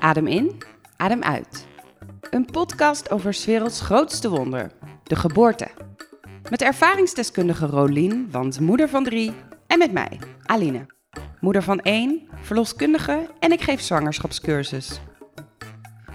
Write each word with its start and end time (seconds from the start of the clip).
Adem 0.00 0.26
in, 0.26 0.62
adem 0.96 1.22
uit. 1.22 1.66
Een 2.30 2.44
podcast 2.44 3.10
over 3.10 3.34
's 3.34 3.44
werelds 3.44 3.80
grootste 3.80 4.28
wonder, 4.28 4.70
de 5.02 5.16
geboorte. 5.16 5.68
Met 6.50 6.62
ervaringsdeskundige 6.62 7.66
Rolien, 7.66 8.28
want 8.30 8.60
moeder 8.60 8.88
van 8.88 9.04
drie, 9.04 9.32
en 9.66 9.78
met 9.78 9.92
mij, 9.92 10.18
Aline. 10.42 10.86
Moeder 11.40 11.62
van 11.62 11.80
één, 11.80 12.28
verloskundige 12.42 13.28
en 13.38 13.52
ik 13.52 13.60
geef 13.60 13.80
zwangerschapscursus. 13.80 15.00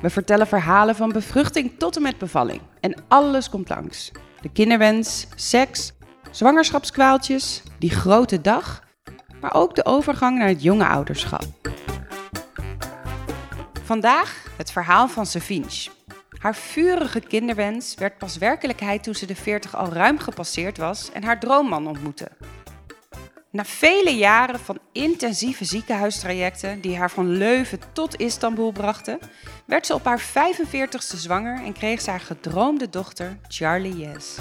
We 0.01 0.09
vertellen 0.09 0.47
verhalen 0.47 0.95
van 0.95 1.11
bevruchting 1.11 1.71
tot 1.77 1.95
en 1.95 2.01
met 2.01 2.17
bevalling. 2.17 2.61
En 2.79 2.95
alles 3.07 3.49
komt 3.49 3.69
langs. 3.69 4.11
De 4.41 4.49
kinderwens, 4.51 5.27
seks, 5.35 5.93
zwangerschapskwaaltjes, 6.31 7.63
die 7.79 7.89
grote 7.89 8.41
dag, 8.41 8.83
maar 9.41 9.53
ook 9.53 9.75
de 9.75 9.85
overgang 9.85 10.37
naar 10.37 10.47
het 10.47 10.63
jonge 10.63 10.87
ouderschap. 10.87 11.43
Vandaag 13.83 14.45
het 14.57 14.71
verhaal 14.71 15.07
van 15.07 15.25
Savinch. 15.25 15.87
Haar 16.39 16.55
vurige 16.55 17.19
kinderwens 17.19 17.95
werd 17.95 18.17
pas 18.17 18.37
werkelijkheid 18.37 19.03
toen 19.03 19.15
ze 19.15 19.25
de 19.25 19.35
40 19.35 19.75
al 19.75 19.93
ruim 19.93 20.19
gepasseerd 20.19 20.77
was 20.77 21.11
en 21.11 21.23
haar 21.23 21.39
droomman 21.39 21.87
ontmoette. 21.87 22.31
Na 23.49 23.65
vele 23.65 24.15
jaren 24.15 24.59
van 24.59 24.79
intensieve 24.91 25.65
ziekenhuistrajecten 25.65 26.81
die 26.81 26.97
haar 26.97 27.11
van 27.11 27.29
Leuven 27.29 27.79
tot 27.93 28.19
Istanbul 28.19 28.71
brachten, 28.71 29.19
werd 29.65 29.85
ze 29.85 29.93
op 29.93 30.05
haar 30.05 30.21
45ste 30.21 31.17
zwanger 31.17 31.63
en 31.63 31.73
kreeg 31.73 32.01
ze 32.01 32.09
haar 32.09 32.19
gedroomde 32.19 32.89
dochter 32.89 33.37
Charlie 33.47 33.97
Yes. 33.97 34.35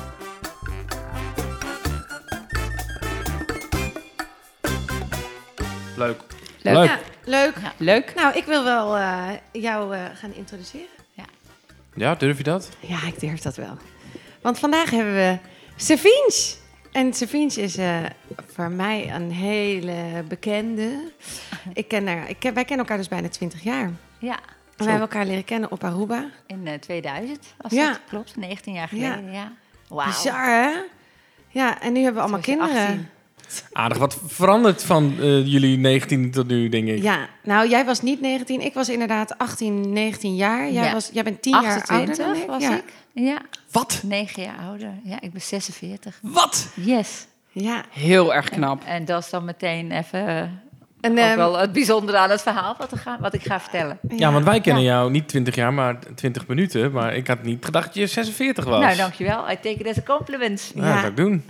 Leuk. 5.96 6.20
Leuk. 6.62 6.74
Leuk. 6.74 6.86
Ja, 6.86 6.98
leuk. 7.24 7.54
Leuk. 7.76 8.12
Nou, 8.14 8.36
ik 8.36 8.44
wil 8.44 8.64
wel 8.64 8.96
eh, 8.96 9.28
jou 9.52 9.94
eh, 9.96 10.04
gaan 10.14 10.34
introduceren. 10.34 10.86
Ja, 11.94 12.14
durf 12.14 12.36
je 12.36 12.42
dat? 12.42 12.68
Ja, 12.80 13.02
ik 13.06 13.20
durf 13.20 13.40
dat 13.40 13.56
wel. 13.56 13.76
Want 14.40 14.58
vandaag 14.58 14.90
hebben 14.90 15.14
we 15.14 15.38
Savinch. 15.76 16.54
En 16.92 17.14
Savinch 17.14 17.54
is 17.56 17.76
eh, 17.76 17.98
voor 18.52 18.70
mij 18.70 19.10
een 19.14 19.32
hele 19.32 20.24
bekende. 20.28 21.10
Ik 21.72 21.88
ken 21.88 22.06
haar, 22.06 22.28
ik 22.28 22.38
ken, 22.38 22.54
wij 22.54 22.64
kennen 22.64 22.78
elkaar 22.86 22.96
dus 22.96 23.08
bijna 23.08 23.28
20 23.28 23.62
jaar. 23.62 23.90
Ja, 24.18 24.34
En 24.36 24.40
wij 24.76 24.86
hebben 24.86 25.00
elkaar 25.08 25.26
leren 25.26 25.44
kennen 25.44 25.70
op 25.70 25.84
Aruba. 25.84 26.24
in 26.46 26.66
eh, 26.66 26.74
2000, 26.78 27.38
als 27.60 27.72
Ja. 27.72 27.88
dat 27.88 28.00
klopt. 28.08 28.36
19 28.36 28.72
jaar 28.72 28.88
geleden, 28.88 29.32
ja. 29.32 29.52
Wauw. 29.88 30.06
Bizar, 30.06 30.46
hè? 30.46 30.70
Ja, 31.48 31.80
en 31.80 31.92
nu 31.92 31.98
hebben 31.98 32.14
we 32.14 32.20
allemaal 32.20 32.40
kinderen. 32.40 32.82
18. 32.86 33.08
Aardig 33.72 33.98
wat 33.98 34.18
veranderd 34.26 34.82
van 34.84 35.14
eh, 35.20 35.46
jullie 35.46 35.78
19 35.78 36.30
tot 36.30 36.46
nu, 36.46 36.68
denk 36.68 36.88
ik. 36.88 37.02
Ja, 37.02 37.28
nou, 37.42 37.68
jij 37.68 37.84
was 37.84 38.02
niet 38.02 38.20
19. 38.20 38.60
Ik 38.60 38.74
was 38.74 38.88
inderdaad 38.88 39.38
18, 39.38 39.92
19 39.92 40.36
jaar. 40.36 40.70
Jij, 40.70 40.84
Ja. 40.84 40.92
was, 40.92 41.10
jij 41.12 41.22
bent 41.22 41.42
10 41.42 41.52
jaar 41.62 41.84
ouder 41.86 42.16
dan 42.16 42.26
28 42.26 42.42
ik. 42.42 42.48
was 42.48 42.62
ja. 42.62 42.76
ik. 42.76 42.84
Ja, 43.12 43.38
Wat? 43.70 44.00
9 44.04 44.42
jaar 44.42 44.56
ouder. 44.68 44.90
Ja, 45.04 45.20
ik 45.20 45.32
ben 45.32 45.40
46. 45.42 46.18
Wat? 46.22 46.68
Yes. 46.74 47.26
Ja, 47.52 47.82
Heel 47.90 48.34
erg 48.34 48.48
knap. 48.48 48.82
En 48.84 49.04
dat 49.04 49.24
is 49.24 49.30
dan 49.30 49.44
meteen 49.44 49.92
even 49.92 50.26
eh, 50.28 50.38
en, 51.00 51.12
ook 51.12 51.18
ehm, 51.18 51.36
wel 51.36 51.58
het 51.58 51.72
bijzondere 51.72 52.18
aan 52.18 52.30
het 52.30 52.42
verhaal 52.42 52.74
wat, 52.78 52.92
ik 52.92 52.98
ga, 52.98 53.18
wat 53.20 53.34
ik 53.34 53.42
ga 53.42 53.60
vertellen. 53.60 53.98
Ja, 54.16 54.32
want 54.32 54.44
wij 54.44 54.60
kennen 54.60 54.82
ja. 54.82 54.90
jou 54.90 55.10
niet 55.10 55.28
20 55.28 55.54
jaar, 55.54 55.72
maar 55.74 55.98
20 56.14 56.46
minuten. 56.46 56.92
Maar 56.92 57.14
ik 57.16 57.26
had 57.26 57.42
niet 57.42 57.64
gedacht 57.64 57.86
dat 57.86 57.94
je 57.94 58.06
46 58.06 58.64
was. 58.64 58.80
Nou, 58.80 58.96
dankjewel. 58.96 59.50
I 59.50 59.54
take 59.54 59.68
it 59.74 59.86
as 59.86 59.98
a 59.98 60.02
compliment. 60.16 60.70
Nou, 60.74 60.86
Ja. 60.86 60.92
dat 60.92 61.00
zou 61.00 61.10
ik 61.10 61.16
doen. 61.16 61.44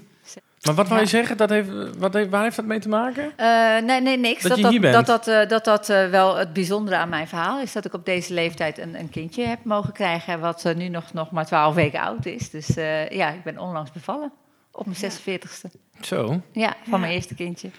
Maar 0.66 0.74
wat 0.74 0.88
wil 0.88 0.98
je 0.98 1.06
zeggen? 1.06 1.36
Dat 1.36 1.50
heeft, 1.50 1.68
wat 1.98 2.14
heeft, 2.14 2.30
waar 2.30 2.42
heeft 2.42 2.56
dat 2.56 2.64
mee 2.64 2.78
te 2.78 2.88
maken? 2.88 3.32
Eh, 3.36 3.46
nee, 3.82 4.00
nee, 4.00 4.18
niks. 4.18 4.42
Dat 4.42 4.48
Dat 4.48 4.56
je 4.56 4.62
dat, 4.62 4.72
hier 4.72 4.80
bent. 4.80 4.94
dat, 4.94 5.06
dat, 5.06 5.28
eh, 5.28 5.48
dat, 5.48 5.64
dat 5.64 5.88
eh, 5.88 6.08
wel 6.08 6.36
het 6.36 6.52
bijzondere 6.52 6.96
aan 6.96 7.08
mijn 7.08 7.28
verhaal 7.28 7.60
is 7.60 7.72
dat 7.72 7.84
ik 7.84 7.94
op 7.94 8.04
deze 8.04 8.34
leeftijd 8.34 8.78
een, 8.78 8.98
een 8.98 9.10
kindje 9.10 9.44
heb 9.44 9.64
mogen 9.64 9.92
krijgen, 9.92 10.40
wat 10.40 10.74
nu 10.76 10.88
nog, 10.88 11.12
nog 11.12 11.30
maar 11.30 11.46
12 11.46 11.74
weken 11.74 12.00
oud 12.00 12.26
is. 12.26 12.50
Dus 12.50 12.76
eh, 12.76 13.10
ja, 13.10 13.30
ik 13.30 13.42
ben 13.42 13.58
onlangs 13.58 13.92
bevallen. 13.92 14.32
Op 14.70 14.86
mijn 14.86 15.12
46ste. 15.12 15.80
Zo. 16.00 16.40
Ja, 16.52 16.76
van 16.88 17.00
mijn 17.00 17.12
eerste 17.12 17.34
kindje. 17.34 17.70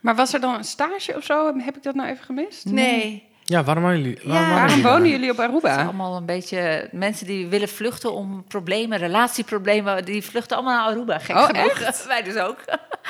Maar 0.00 0.14
was 0.14 0.34
er 0.34 0.40
dan 0.40 0.54
een 0.54 0.64
stage 0.64 1.16
of 1.16 1.24
zo? 1.24 1.58
Heb 1.58 1.76
ik 1.76 1.82
dat 1.82 1.94
nou 1.94 2.08
even 2.08 2.24
gemist? 2.24 2.64
Nee. 2.64 3.28
Ja, 3.48 3.64
waarom 3.64 3.82
waren 3.84 4.00
jullie? 4.00 4.18
Waarom 4.24 4.32
Ja. 4.48 4.54
waren 4.54 4.56
Waarom 4.56 4.68
jullie 4.68 4.82
wonen 4.82 5.00
daar? 5.02 5.10
jullie 5.10 5.30
op 5.30 5.36
Het 5.36 5.62
is 5.64 5.70
Aruba? 5.70 5.84
allemaal 5.84 6.16
een 6.16 6.26
beetje 6.26 6.88
mensen 6.92 7.26
die 7.26 7.46
willen 7.46 7.68
vluchten 7.68 8.12
om 8.12 8.44
problemen, 8.48 8.98
relatieproblemen, 8.98 10.04
die 10.04 10.22
vluchten 10.24 10.56
allemaal 10.56 10.76
naar 10.78 10.86
Aruba. 10.94 11.18
Gek 11.18 11.36
Oh, 11.36 11.44
genoeg. 11.44 11.78
Wij 12.06 12.22
dus 12.22 12.36
ook. 12.36 12.58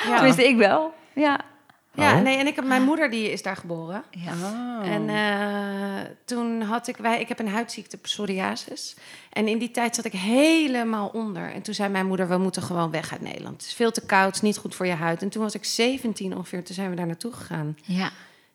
Ja. 0.05 0.15
Tenminste, 0.15 0.47
ik 0.47 0.57
wel. 0.57 0.93
Ja. 1.13 1.39
Ja, 1.93 2.15
Oh. 2.15 2.21
nee, 2.21 2.37
en 2.37 2.47
ik 2.47 2.55
heb 2.55 2.65
mijn 2.65 2.83
moeder 2.83 3.09
die 3.09 3.31
is 3.31 3.41
daar 3.41 3.55
geboren. 3.55 4.03
ja. 4.11 4.31
Oh. 4.43 4.87
En 4.89 5.09
eh, 5.09 6.09
toen 6.25 6.61
had 6.61 6.87
ik, 6.87 6.97
wij, 6.97 7.19
ik 7.19 7.27
heb 7.27 7.39
een 7.39 7.47
huidziekte, 7.49 7.97
psoriasis. 7.97 8.95
En 9.33 9.47
in 9.47 9.57
die 9.57 9.71
tijd 9.71 9.95
zat 9.95 10.05
ik 10.05 10.11
helemaal 10.11 11.07
onder. 11.13 11.51
En 11.53 11.61
toen 11.61 11.73
zei 11.73 11.89
mijn 11.89 12.05
moeder, 12.07 12.27
we 12.27 12.37
moeten 12.37 12.61
gewoon 12.61 12.91
weg 12.91 13.11
uit 13.11 13.21
Nederland. 13.21 13.55
Het 13.61 13.65
is 13.65 13.73
veel 13.73 13.91
te 13.91 14.05
koud, 14.05 14.25
het 14.25 14.35
is 14.35 14.41
niet 14.41 14.57
goed 14.57 14.75
voor 14.75 14.85
je 14.85 14.93
huid. 14.93 15.21
En 15.21 15.29
toen 15.29 15.43
was 15.43 15.55
ik 15.55 15.65
17 15.65 16.35
ongeveer, 16.35 16.63
toen 16.63 16.75
zijn 16.75 16.89
we 16.89 16.95
daar 16.95 17.05
naartoe 17.07 17.33
gegaan. 17.33 17.77
ja. 17.83 18.09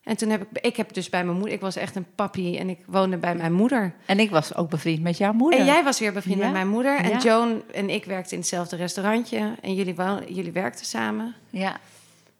En 0.04 0.16
toen 0.16 0.30
heb 0.30 0.42
ik, 0.42 0.64
ik 0.64 0.76
heb 0.76 0.92
dus 0.94 1.08
bij 1.08 1.24
mijn 1.24 1.36
moeder, 1.36 1.54
ik 1.54 1.60
was 1.60 1.76
echt 1.76 1.96
een 1.96 2.06
papi 2.14 2.58
en 2.58 2.68
ik 2.68 2.78
woonde 2.86 3.16
bij 3.16 3.34
mijn 3.34 3.52
moeder. 3.52 3.94
En 4.06 4.18
ik 4.20 4.30
was 4.30 4.54
ook 4.54 4.70
bevriend 4.70 5.02
met 5.02 5.16
jouw 5.18 5.32
moeder. 5.32 5.60
En 5.60 5.66
jij 5.66 5.84
was 5.84 5.98
weer 5.98 6.12
bevriend 6.12 6.38
Ja. 6.38 6.44
met 6.44 6.52
mijn 6.52 6.68
moeder. 6.68 6.96
En 6.98 7.08
Ja. 7.10 7.18
Joan 7.18 7.62
en 7.72 7.90
ik 7.90 8.04
werkten 8.04 8.32
in 8.32 8.38
hetzelfde 8.38 8.76
restaurantje. 8.76 9.54
En 9.60 9.74
jullie, 9.74 9.94
jullie 10.28 10.52
werkten 10.52 10.86
samen. 10.86 11.34
Ja. 11.50 11.76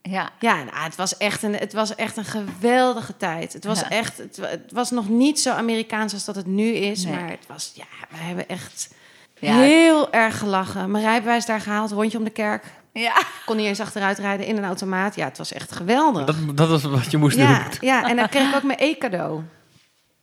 Ja. 0.02 0.30
Ja, 0.38 0.54
nou, 0.56 0.76
het, 0.76 0.96
was 0.96 1.16
echt 1.16 1.42
een, 1.42 1.54
het 1.54 1.72
was 1.72 1.94
echt 1.94 2.16
een 2.16 2.24
geweldige 2.24 3.16
tijd. 3.16 3.52
Het 3.52 3.64
was 3.64 3.80
Ja. 3.80 3.88
echt, 3.90 4.18
het, 4.18 4.36
wa- 4.38 4.48
het 4.48 4.72
was 4.72 4.90
nog 4.90 5.08
niet 5.08 5.40
zo 5.40 5.50
Amerikaans 5.52 6.12
als 6.12 6.24
dat 6.24 6.34
het 6.36 6.46
nu 6.46 6.68
is. 6.72 7.04
Nee. 7.04 7.14
Maar 7.14 7.28
het 7.30 7.46
was, 7.46 7.72
ja, 7.74 7.84
we 8.10 8.16
hebben 8.16 8.48
echt 8.48 8.94
Ja. 9.38 9.56
heel 9.58 10.12
erg 10.12 10.38
gelachen. 10.38 10.90
Mijn 10.90 11.04
rijbewijs 11.04 11.46
daar 11.46 11.60
gehaald, 11.60 11.90
rondje 11.90 12.18
om 12.18 12.24
de 12.24 12.30
kerk. 12.30 12.64
Ja. 12.92 13.22
Kon 13.44 13.56
niet 13.56 13.66
eens 13.66 13.80
achteruit 13.80 14.18
rijden 14.18 14.46
in 14.46 14.56
een 14.56 14.64
automaat. 14.64 15.14
Ja, 15.14 15.24
het 15.24 15.38
was 15.38 15.52
echt 15.52 15.72
geweldig. 15.72 16.24
Dat, 16.26 16.36
dat 16.56 16.68
was 16.68 16.82
wat 16.82 17.10
je 17.10 17.16
moest 17.18 17.36
ja, 17.36 17.58
doen. 17.62 17.66
ja, 17.80 18.08
en 18.08 18.16
dan 18.16 18.28
kreeg 18.28 18.48
ik 18.48 18.54
ook 18.54 18.62
mijn 18.62 18.78
E-cadeau. 18.78 19.40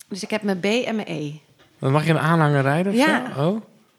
Dus 0.08 0.24
ik 0.24 0.30
heb 0.30 0.42
mijn 0.42 0.60
B 0.60 0.66
en 0.66 0.96
mijn 0.96 1.08
E. 1.08 1.32
Dan 1.80 1.92
mag 1.92 2.04
je 2.06 2.10
een 2.10 2.20
aanhanger 2.20 2.62
rijden 2.62 2.94
Ja. 2.96 3.32
zo? 3.36 3.48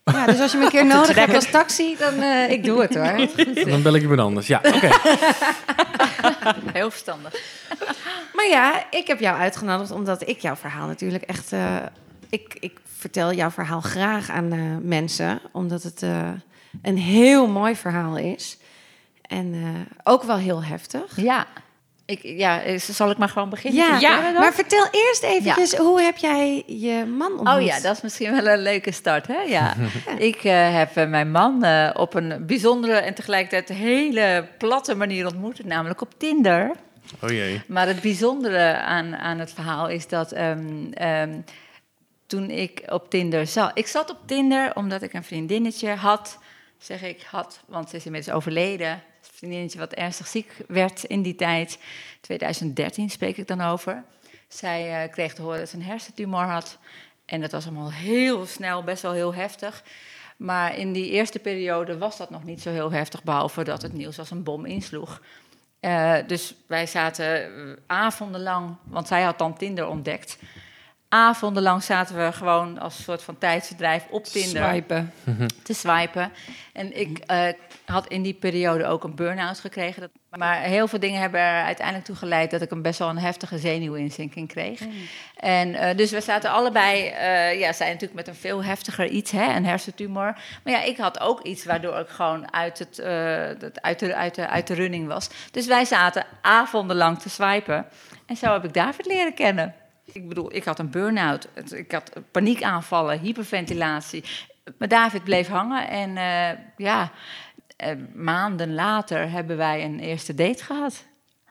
Oh, 0.05 0.15
Ja, 0.15 0.27
dus 0.27 0.41
als 0.41 0.53
je 0.53 0.59
me 0.59 0.65
een 0.65 0.71
keer 0.71 0.87
nodig 0.97 1.17
hebt 1.17 1.35
als 1.35 1.51
taxi, 1.51 1.97
dan... 1.99 2.15
eh, 2.15 2.51
ik 2.51 2.65
doe 2.65 2.81
het 2.81 2.95
hoor. 2.95 3.29
dan 3.71 3.83
bel 3.83 3.95
ik 3.95 4.03
iemand 4.03 4.21
anders. 4.21 4.47
Ja, 4.47 4.61
oké. 4.65 4.89
Heel 6.73 6.91
verstandig. 6.91 7.35
Maar 8.35 8.47
ja, 8.49 8.85
ik 8.91 9.07
heb 9.07 9.21
jou 9.21 9.39
uitgenodigd 9.39 9.91
omdat 9.91 10.29
ik 10.29 10.41
jouw 10.41 10.57
verhaal 10.57 10.87
natuurlijk 10.87 11.23
echt. 11.23 11.53
eh, 11.53 11.77
ik, 12.31 12.57
ik 12.61 12.79
vertel 12.99 13.33
jouw 13.33 13.51
verhaal 13.51 13.81
graag 13.81 14.31
aan 14.31 14.53
eh, 14.53 14.59
mensen, 14.83 15.41
omdat 15.53 15.83
het 15.83 16.03
eh, 16.03 16.29
een 16.83 16.99
heel 16.99 17.47
mooi 17.47 17.77
verhaal 17.77 18.17
is. 18.17 18.59
En 19.23 19.55
eh, 19.55 20.13
ook 20.13 20.23
wel 20.23 20.37
heel 20.37 20.65
heftig. 20.65 21.21
Ja. 21.21 21.47
Ik, 22.11 22.21
ja, 22.23 22.79
zal 22.79 23.11
ik 23.11 23.19
maar 23.19 23.29
gewoon 23.29 23.49
beginnen? 23.49 23.85
Ja, 23.85 23.99
Ja, 23.99 24.31
maar 24.31 24.55
vertel 24.55 24.89
eerst 24.91 25.23
eventjes, 25.23 25.77
hoe 25.77 26.01
heb 26.01 26.17
jij 26.17 26.63
je 26.67 27.05
man 27.05 27.33
ontmoet? 27.33 27.55
Oh 27.55 27.63
ja, 27.63 27.81
dat 27.81 27.97
is 27.97 28.03
misschien 28.03 28.33
wel 28.33 28.47
een 28.47 28.63
leuke 28.63 28.93
start, 28.93 29.27
hè? 29.27 29.41
Ja. 29.57 29.75
ik 30.19 30.45
eh, 30.45 30.75
heb 30.75 30.97
eh, 30.97 31.09
mijn 31.09 31.31
man 31.31 31.65
eh, 31.65 31.91
op 31.95 32.15
een 32.15 32.47
bijzondere 32.47 32.95
en 32.95 33.15
tegelijkertijd 33.15 33.79
hele 33.79 34.49
platte 34.59 34.95
manier 34.95 35.27
ontmoet, 35.27 35.65
namelijk 35.65 36.01
op 36.01 36.19
Tinder. 36.19 36.71
Oh 37.21 37.31
jee. 37.31 37.63
Maar 37.67 37.87
het 37.87 38.01
bijzondere 38.01 38.77
aan, 38.77 39.17
aan 39.17 39.39
het 39.39 39.53
verhaal 39.53 39.89
is 39.89 40.09
dat 40.09 40.33
ehm, 40.33 40.93
ehm, 40.93 41.41
toen 42.27 42.51
ik 42.51 42.83
op 42.87 43.11
Tinder 43.11 43.47
zat... 43.47 43.71
Ik 43.75 43.87
zat 43.87 44.11
op 44.11 44.19
Tinder 44.27 44.77
omdat 44.77 45.03
ik 45.03 45.13
een 45.13 45.25
vriendinnetje 45.25 45.95
had. 45.95 46.39
Zeg 46.81 47.03
ik 47.03 47.23
had, 47.23 47.61
want 47.67 47.91
ze 47.91 47.97
is 47.97 48.05
inmiddels 48.05 48.37
overleden. 48.37 48.91
Een 48.91 49.01
vriendinnetje 49.21 49.79
wat 49.79 49.93
ernstig 49.93 50.27
ziek 50.27 50.57
werd 50.69 51.05
in 51.05 51.23
die 51.23 51.35
tijd. 51.35 51.79
2013 52.21 53.11
spreek 53.11 53.37
ik 53.37 53.47
dan 53.47 53.61
over. 53.61 54.05
Zij 54.49 55.03
eh, 55.03 55.11
kreeg 55.11 55.35
te 55.35 55.43
horen 55.43 55.59
dat 55.59 55.69
ze 55.69 55.77
een 55.77 55.83
hersentumor 55.83 56.45
had. 56.45 56.79
En 57.25 57.41
dat 57.41 57.53
was 57.53 57.67
allemaal 57.67 57.93
heel 57.93 58.47
snel, 58.47 58.83
best 58.83 59.03
wel 59.03 59.13
heel 59.13 59.35
heftig. 59.35 59.83
Maar 60.37 60.77
in 60.77 60.93
die 60.93 61.11
eerste 61.11 61.39
periode 61.39 61.99
was 61.99 62.17
dat 62.17 62.31
nog 62.31 62.45
niet 62.45 62.61
zo 62.61 62.71
heel 62.71 62.93
heftig... 62.93 63.23
behalve 63.23 63.65
dat 63.65 63.83
het 63.83 63.93
nieuws 63.93 64.19
als 64.19 64.31
een 64.31 64.43
bom 64.43 64.67
insloeg. 64.67 65.21
Eh, 65.81 66.17
dus 66.27 66.55
wij 66.67 66.87
zaten 66.87 67.43
eh, 67.43 67.77
avondenlang, 67.87 68.77
want 68.85 69.07
zij 69.07 69.23
had 69.23 69.39
dan 69.39 69.57
Tinder 69.57 69.87
ontdekt. 69.87 70.39
Avondenlang 71.13 71.83
zaten 71.83 72.17
we 72.17 72.33
gewoon 72.33 72.79
als 72.79 73.03
soort 73.03 73.23
van 73.23 73.39
tijdsverdrijf 73.39 74.07
op 74.11 74.25
Tinder 74.25 74.69
Swipen. 74.69 75.13
te 75.63 75.75
swipen. 75.75 76.33
En 76.73 77.01
ik 77.01 77.19
eh, 77.19 77.47
had 77.85 78.07
in 78.07 78.23
die 78.23 78.35
periode 78.35 78.87
ook 78.87 79.05
een 79.05 79.15
burn-out 79.15 79.59
gekregen. 79.59 80.11
Maar 80.31 80.61
heel 80.61 80.89
veel 80.89 80.99
dingen 81.01 81.21
hebben 81.21 81.41
er 81.41 81.65
uiteindelijk 81.65 82.07
toe 82.07 82.17
geleid 82.17 82.51
dat 82.51 82.63
ik 82.63 82.71
een 82.71 82.83
best 82.83 82.99
wel 82.99 83.09
een 83.09 83.19
heftige 83.19 83.59
zenuwinzinking 83.59 84.49
kreeg. 84.49 84.81
En 85.37 85.69
uh, 85.69 85.97
dus 85.97 86.11
we 86.11 86.21
zaten 86.21 86.51
allebei, 86.51 87.05
uh, 87.05 87.61
ja, 87.61 87.73
zij 87.73 87.87
natuurlijk 87.87 88.15
met 88.15 88.29
een 88.29 88.35
veel 88.35 88.65
heftiger 88.65 89.07
iets, 89.07 89.31
hè, 89.31 89.55
een 89.55 89.67
hersentumor. 89.67 90.39
Maar 90.65 90.73
ja, 90.73 90.83
ik 90.83 90.97
had 90.97 91.21
ook 91.21 91.43
iets 91.43 91.65
waardoor 91.65 91.99
ik 91.99 92.09
gewoon 92.09 92.53
uit, 92.53 92.79
het, 92.79 93.01
uit, 93.01 93.99
de, 93.99 94.15
uit, 94.15 94.35
de, 94.35 94.49
uit 94.49 94.67
de 94.67 94.75
running 94.75 95.07
was. 95.07 95.31
Dus 95.51 95.67
wij 95.67 95.85
zaten 95.85 96.27
avondenlang 96.41 97.19
te 97.19 97.29
swipen. 97.29 97.87
En 98.27 98.37
zo 98.37 98.53
heb 98.53 98.65
ik 98.65 98.75
David 98.75 99.07
leren 99.07 99.35
kennen. 99.35 99.75
Ik 100.13 100.29
bedoel, 100.29 100.55
ik 100.55 100.65
had 100.65 100.79
een 100.79 100.91
burn-out, 100.91 101.49
ik 101.71 101.93
had 101.93 102.13
paniekaanvallen, 102.31 103.21
hyperventilatie. 103.21 104.25
Maar 104.79 104.89
David 104.89 105.25
bleef 105.25 105.49
hangen 105.49 105.89
en 105.89 106.11
uh, 106.11 106.59
ja, 106.77 107.11
uh, 107.85 107.91
maanden 108.15 108.75
later 108.75 109.31
hebben 109.31 109.57
wij 109.57 109.85
een 109.85 110.01
eerste 110.01 110.35
date 110.35 110.65
gehad. 110.65 111.05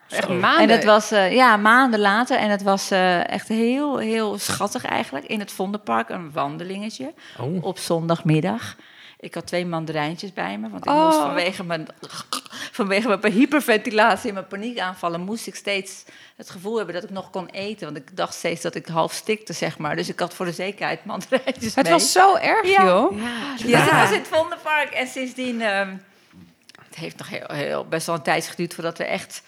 Echt 0.08 0.28
maanden? 0.28 0.60
En 0.60 0.68
dat 0.68 0.84
was, 0.84 1.12
uh, 1.12 1.32
ja, 1.32 1.56
maanden 1.56 2.00
later. 2.00 2.38
En 2.38 2.50
het 2.50 2.62
was 2.62 2.90
echt 3.26 3.48
heel, 3.48 3.98
heel 3.98 4.38
schattig 4.38 4.84
eigenlijk. 4.84 5.26
In 5.26 5.38
het 5.38 5.52
Vondelpark, 5.52 6.08
een 6.08 6.32
wandelingetje. 6.32 7.14
Oh. 7.38 7.64
Op 7.64 7.78
zondagmiddag. 7.78 8.76
Ik 9.20 9.34
had 9.34 9.46
twee 9.46 9.66
mandarijntjes 9.66 10.32
bij 10.32 10.58
me, 10.58 10.68
want 10.68 10.84
ik 10.84 10.90
oh. 10.90 11.04
moest 11.04 11.18
vanwege 11.18 11.64
mijn, 11.64 11.86
vanwege 12.72 13.18
mijn 13.20 13.32
hyperventilatie 13.32 14.28
en 14.28 14.34
mijn 14.34 14.46
paniekaanvallen 14.46 15.20
moest 15.20 15.46
ik 15.46 15.54
steeds 15.54 16.04
het 16.36 16.50
gevoel 16.50 16.76
hebben 16.76 16.94
dat 16.94 17.04
ik 17.04 17.10
nog 17.10 17.30
kon 17.30 17.46
eten. 17.46 17.84
Want 17.84 17.96
ik 17.96 18.16
dacht 18.16 18.34
steeds 18.34 18.62
dat 18.62 18.74
ik 18.74 18.86
half 18.86 19.12
stikte, 19.12 19.52
zeg 19.52 19.78
maar. 19.78 19.96
Dus 19.96 20.08
ik 20.08 20.20
had 20.20 20.34
voor 20.34 20.46
de 20.46 20.52
zekerheid 20.52 21.04
mandarijntjes 21.04 21.74
Het 21.74 21.84
mee. 21.84 21.92
was 21.92 22.12
zo 22.12 22.36
erg, 22.36 22.66
ja. 22.66 22.84
joh. 22.84 23.18
Ja, 23.18 23.54
ja. 23.64 23.80
Dus 23.80 23.90
het 23.90 24.00
was 24.00 24.10
in 24.10 24.18
het 24.18 24.28
Vondelpark. 24.28 24.90
En 24.90 25.06
sindsdien, 25.06 25.60
um, 25.60 26.02
het 26.84 26.94
heeft 26.96 27.18
nog 27.18 27.28
heel, 27.28 27.46
heel, 27.48 27.86
best 27.86 28.06
wel 28.06 28.14
een 28.14 28.22
tijd 28.22 28.46
geduurd 28.46 28.74
voordat 28.74 28.98
we 28.98 29.04
echt... 29.04 29.42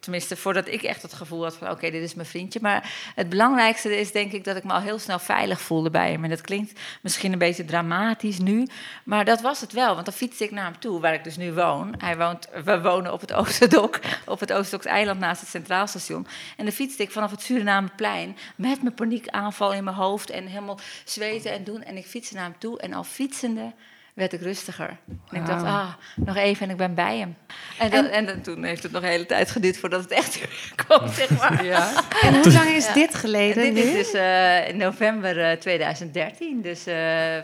Tenminste, 0.00 0.36
voordat 0.36 0.68
ik 0.68 0.82
echt 0.82 1.02
het 1.02 1.12
gevoel 1.12 1.42
had 1.42 1.56
van 1.56 1.70
oké, 1.70 1.90
dit 1.90 2.02
is 2.02 2.14
mijn 2.14 2.26
vriendje. 2.26 2.58
Maar 2.62 3.12
het 3.14 3.28
belangrijkste 3.28 3.98
is 3.98 4.12
denk 4.12 4.32
ik 4.32 4.44
dat 4.44 4.56
ik 4.56 4.64
me 4.64 4.72
al 4.72 4.80
heel 4.80 4.98
snel 4.98 5.18
veilig 5.18 5.60
voelde 5.60 5.90
bij 5.90 6.10
hem. 6.10 6.24
En 6.24 6.30
dat 6.30 6.40
klinkt 6.40 6.80
misschien 7.02 7.32
een 7.32 7.38
beetje 7.38 7.64
dramatisch 7.64 8.38
nu. 8.38 8.66
Maar 9.04 9.24
dat 9.24 9.40
was 9.40 9.60
het 9.60 9.72
wel. 9.72 9.94
Want 9.94 10.04
dan 10.04 10.14
fietste 10.14 10.44
ik 10.44 10.50
naar 10.50 10.64
hem 10.64 10.78
toe, 10.78 11.00
waar 11.00 11.14
ik 11.14 11.24
dus 11.24 11.36
nu 11.36 11.52
woon. 11.52 11.94
Hij 11.98 12.16
woont, 12.16 12.48
we 12.64 12.80
wonen 12.80 13.12
op 13.12 13.20
het 13.20 13.32
Oosterdok, 13.32 14.00
op 14.26 14.40
het 14.40 14.52
Oosterdoks 14.52 14.86
eiland 14.86 15.18
naast 15.18 15.40
het 15.40 15.50
Centraal 15.50 15.86
Station. 15.86 16.26
En 16.56 16.64
dan 16.64 16.74
fietste 16.74 17.02
ik 17.02 17.10
vanaf 17.10 17.30
het 17.30 17.42
Surinameplein 17.42 18.36
met 18.56 18.82
mijn 18.82 18.94
paniekaanval 18.94 19.72
in 19.72 19.84
mijn 19.84 19.96
hoofd. 19.96 20.30
En 20.30 20.46
helemaal 20.46 20.78
zweten 21.04 21.52
en 21.52 21.64
doen. 21.64 21.82
En 21.82 21.96
ik 21.96 22.06
fietste 22.06 22.34
naar 22.34 22.44
hem 22.44 22.58
toe. 22.58 22.80
En 22.80 22.92
al 22.92 23.04
fietsende 23.04 23.72
werd 24.20 24.32
ik 24.32 24.40
rustiger. 24.40 24.96
En 25.08 25.40
ik 25.40 25.46
dacht, 25.46 25.64
ah, 25.64 25.88
nog 26.16 26.36
even 26.36 26.64
en 26.64 26.70
ik 26.70 26.76
ben 26.76 26.94
bij 26.94 27.18
hem. 27.18 27.36
En, 27.78 27.90
dat, 27.90 28.08
en, 28.08 28.28
en 28.28 28.42
toen 28.42 28.64
heeft 28.64 28.82
het 28.82 28.92
nog 28.92 29.02
een 29.02 29.08
hele 29.08 29.26
tijd 29.26 29.50
geduurd 29.50 29.78
voordat 29.78 30.02
het 30.02 30.10
echt 30.10 30.40
kwam, 30.84 31.08
zeg 31.08 31.30
maar. 31.38 31.64
Ja. 31.64 31.92
En 32.22 32.34
hoe 32.34 32.52
lang 32.52 32.68
is 32.68 32.86
ja. 32.86 32.92
dit 32.92 33.14
geleden 33.14 33.62
Dit 33.62 33.72
nu? 33.74 33.80
is 33.80 33.92
dus 33.92 34.14
uh, 34.14 34.68
in 34.68 34.76
november 34.76 35.50
uh, 35.50 35.56
2013, 35.56 36.62
dus 36.62 36.88
uh, 36.88 36.94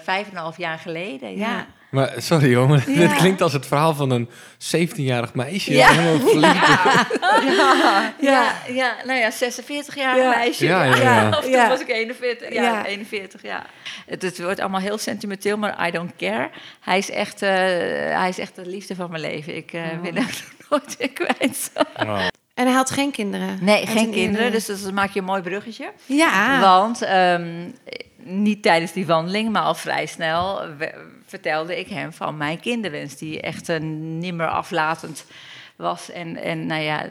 vijf 0.02 0.26
en 0.26 0.30
een 0.30 0.36
half 0.36 0.56
jaar 0.56 0.78
geleden, 0.78 1.36
ja. 1.36 1.48
ja. 1.48 1.66
Maar 1.96 2.12
sorry 2.16 2.50
jongen, 2.50 2.82
Ja. 2.86 2.98
dit 2.98 3.14
klinkt 3.14 3.42
als 3.42 3.52
het 3.52 3.66
verhaal 3.66 3.94
van 3.94 4.10
een 4.10 4.28
17-jarig 4.58 5.34
meisje. 5.34 5.72
Ja. 5.72 5.88
Helemaal 5.92 6.28
verliefd. 6.28 6.66
Ja, 6.66 8.12
ja, 8.20 8.52
ja, 8.68 8.94
nou 9.04 9.18
ja, 9.18 9.30
46-jarig 9.30 10.22
Ja. 10.22 10.28
meisje. 10.36 10.64
Ja, 10.64 10.84
ja, 10.84 10.96
ja. 10.96 11.28
Of 11.28 11.40
toen 11.40 11.50
Ja. 11.50 11.68
was 11.68 11.80
ik 11.80 11.88
41. 11.88 12.52
Ja, 12.52 12.62
Ja. 12.62 12.84
41, 12.86 13.42
ja. 13.42 13.66
Het, 14.06 14.22
het 14.22 14.42
wordt 14.42 14.60
allemaal 14.60 14.80
heel 14.80 14.98
sentimenteel, 14.98 15.56
maar 15.56 15.86
I 15.86 15.90
don't 15.90 16.12
care. 16.16 16.50
Hij 16.80 16.98
is 16.98 17.10
echt, 17.10 17.42
eh, 17.42 17.50
hij 18.18 18.28
is 18.28 18.38
echt 18.38 18.54
de 18.56 18.66
liefde 18.66 18.94
van 18.94 19.10
mijn 19.10 19.22
leven. 19.22 19.56
Ik 19.56 19.72
eh 19.72 19.82
wil 20.02 20.12
hem 20.14 20.26
nooit 20.70 20.96
weer 20.98 21.10
kwijt. 21.12 21.70
Oh. 21.96 22.20
En 22.54 22.64
hij 22.66 22.74
had 22.74 22.90
geen 22.90 23.10
kinderen? 23.10 23.58
Nee, 23.60 23.86
geen 23.86 23.96
een 24.06 24.10
kinderen, 24.10 24.52
dus 24.52 24.66
dat 24.66 24.92
maak 24.92 25.10
je 25.10 25.18
een 25.18 25.24
mooi 25.24 25.42
bruggetje. 25.42 25.90
Ja. 26.06 26.60
Want 26.60 27.02
ehm, 27.02 27.68
niet 28.22 28.62
tijdens 28.62 28.92
die 28.92 29.06
wandeling, 29.06 29.52
maar 29.52 29.62
al 29.62 29.74
vrij 29.74 30.06
snel 30.06 30.60
vertelde 31.26 31.78
ik 31.78 31.88
hem 31.88 32.12
van 32.12 32.36
mijn 32.36 32.60
kinderwens, 32.60 33.16
die 33.16 33.40
echt 33.40 33.68
een 33.68 34.18
niet 34.18 34.34
meer 34.34 34.48
aflatend 34.48 35.24
was. 35.76 36.10
En, 36.10 36.36
en 36.36 36.66
nou 36.66 36.82
ja, 36.82 37.08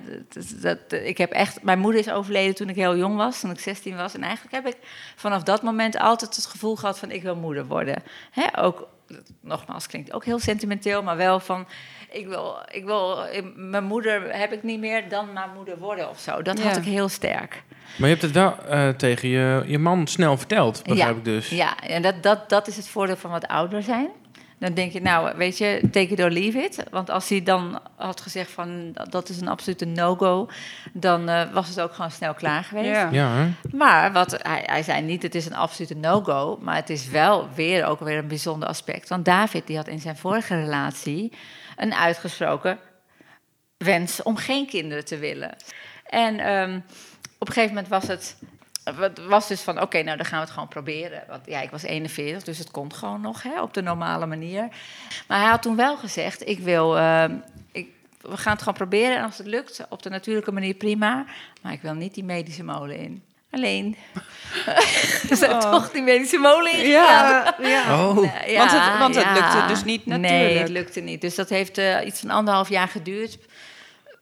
dat, 0.62 0.80
ik 0.92 1.18
heb 1.18 1.32
echt. 1.32 1.64
Mijn 1.64 1.80
moeder 1.80 2.00
is 2.00 2.12
overleden 2.12 2.56
toen 2.56 2.70
ik 2.70 2.76
heel 2.76 2.98
jong 2.98 3.16
was, 3.16 3.40
toen 3.40 3.52
ik 3.52 3.60
16 3.60 3.96
was. 3.96 4.14
En 4.14 4.24
eigenlijk 4.24 4.56
heb 4.56 4.68
ik 4.68 4.78
vanaf 5.16 5.44
dat 5.44 5.62
moment 5.62 5.98
altijd 5.98 6.36
het 6.36 6.46
gevoel 6.46 6.76
gehad 6.76 7.00
van 7.00 7.12
ik 7.12 7.24
wil 7.24 7.36
moeder 7.36 7.66
worden. 7.66 8.04
Hè, 8.32 8.60
ook, 8.64 8.88
nogmaals, 9.42 9.88
klinkt 9.88 10.14
ook 10.14 10.26
heel 10.26 10.40
sentimenteel, 10.40 11.04
maar 11.04 11.18
wel 11.18 11.40
van. 11.40 11.68
Ik 12.12 12.28
wil, 12.28 12.58
ik 12.72 12.86
wil, 12.86 13.18
mijn 13.56 13.84
moeder 13.84 14.36
heb 14.38 14.52
ik 14.52 14.64
niet 14.64 14.80
meer 14.80 15.10
dan 15.10 15.34
mijn 15.34 15.50
moeder 15.56 15.78
worden 15.78 16.10
of 16.10 16.20
zo. 16.20 16.42
Dat 16.42 16.60
had 16.62 16.74
Ja. 16.76 16.82
ik 16.82 16.88
heel 16.88 17.10
sterk. 17.10 17.64
Maar 17.98 18.10
je 18.10 18.16
hebt 18.16 18.22
het 18.22 18.32
wel 18.32 18.56
eh, 18.70 18.90
tegen 18.90 19.30
je, 19.30 19.64
je 19.66 19.80
man 19.80 20.08
snel 20.08 20.38
verteld, 20.38 20.84
begrijp 20.84 21.18
ik 21.18 21.26
dus. 21.26 21.50
Ja, 21.50 21.80
en 21.80 22.02
dat, 22.02 22.24
dat, 22.24 22.50
dat 22.50 22.68
is 22.68 22.76
het 22.76 22.88
voordeel 22.88 23.18
van 23.18 23.32
wat 23.32 23.48
ouder 23.48 23.84
zijn. 23.84 24.08
Dan 24.60 24.74
denk 24.74 24.92
je, 24.92 25.02
nou, 25.02 25.38
weet 25.38 25.58
je, 25.58 25.82
take 25.92 26.08
it 26.08 26.20
or 26.20 26.30
leave 26.30 26.58
it. 26.58 26.84
Want 26.92 27.10
als 27.10 27.30
hij 27.30 27.44
dan 27.44 27.80
had 27.96 28.22
gezegd 28.22 28.52
van, 28.52 28.96
dat 29.10 29.30
is 29.30 29.42
een 29.42 29.48
absolute 29.48 29.86
no-go... 29.86 30.50
dan 30.94 31.30
eh, 31.30 31.42
was 31.54 31.68
het 31.68 31.82
ook 31.82 31.94
gewoon 31.94 32.12
snel 32.12 32.34
klaar 32.34 32.64
geweest. 32.64 32.90
Ja. 32.90 33.10
Ja? 33.12 33.48
Maar 33.72 34.12
wat, 34.12 34.38
hij, 34.42 34.64
hij 34.66 34.84
zei 34.84 35.02
niet, 35.02 35.24
het 35.24 35.36
is 35.36 35.46
een 35.46 35.56
absolute 35.56 35.96
no-go... 35.96 36.60
maar 36.62 36.76
het 36.76 36.90
is 36.90 37.08
wel 37.10 37.48
weer 37.56 37.86
ook 37.86 38.00
weer 38.00 38.18
een 38.18 38.28
bijzonder 38.28 38.68
aspect. 38.70 39.10
Want 39.10 39.26
David, 39.26 39.68
die 39.68 39.76
had 39.78 39.88
in 39.88 40.00
zijn 40.00 40.18
vorige 40.18 40.56
relatie... 40.62 41.32
een 41.76 41.94
uitgesproken 41.94 42.80
wens 43.78 44.24
om 44.24 44.38
geen 44.38 44.68
kinderen 44.68 45.06
te 45.06 45.18
willen. 45.18 45.56
En 46.06 46.40
ehm, 46.40 46.80
op 47.38 47.48
een 47.48 47.54
gegeven 47.54 47.76
moment 47.76 47.88
was 47.88 48.08
het... 48.08 48.38
Was 49.28 49.48
dus 49.48 49.62
van, 49.62 49.82
oké, 49.82 50.02
nou 50.02 50.18
dan 50.18 50.26
gaan 50.26 50.40
we 50.40 50.46
het 50.46 50.54
gewoon 50.54 50.68
proberen. 50.68 51.24
Want 51.28 51.46
ja, 51.46 51.62
ik 51.62 51.70
was 51.70 51.84
41, 51.84 52.44
dus 52.44 52.58
het 52.58 52.72
kon 52.72 52.94
gewoon 52.94 53.22
nog 53.22 53.44
hè, 53.44 53.62
op 53.62 53.74
de 53.74 53.82
normale 53.82 54.26
manier. 54.26 54.68
Maar 55.28 55.40
hij 55.40 55.50
had 55.50 55.62
toen 55.62 55.76
wel 55.76 55.98
gezegd, 55.98 56.48
ik 56.48 56.60
wil... 56.60 56.98
ehm, 56.98 57.36
ik, 57.72 57.88
we 58.22 58.38
gaan 58.38 58.52
het 58.54 58.62
gewoon 58.62 58.78
proberen 58.78 59.18
en 59.18 59.24
als 59.24 59.38
het 59.38 59.48
lukt, 59.48 59.86
op 59.90 60.04
de 60.04 60.10
natuurlijke 60.10 60.52
manier 60.52 60.74
prima. 60.74 61.26
Maar 61.62 61.74
ik 61.74 61.82
wil 61.82 61.94
niet 61.94 62.14
die 62.14 62.24
medische 62.24 62.64
molen 62.64 62.98
in. 62.98 63.24
Alleen. 63.56 63.96
We 65.30 65.36
zijn 65.36 65.60
toch 65.60 65.92
die 65.92 66.02
medische 66.02 66.38
molen 66.38 66.72
in 66.74 66.80
gegaan. 66.86 66.94
Ja, 66.94 67.56
ja. 67.62 68.08
Oh, 68.08 68.24
Ja, 68.48 68.58
Want 68.58 68.72
het- 68.72 69.00
want 69.00 69.16
het 69.16 69.24
ja. 69.24 69.34
lukte 69.34 69.66
dus 69.68 69.84
niet 69.84 70.06
Nee, 70.06 70.18
natuurlijk. 70.20 70.60
het 70.60 70.70
lukte 70.70 71.00
niet. 71.00 71.22
Dus 71.22 71.36
dat 71.36 71.50
heeft 71.50 71.78
eh, 71.78 72.06
iets 72.06 72.20
van 72.20 72.30
anderhalf 72.30 72.70
jaar 72.70 72.88
geduurd. 72.88 73.38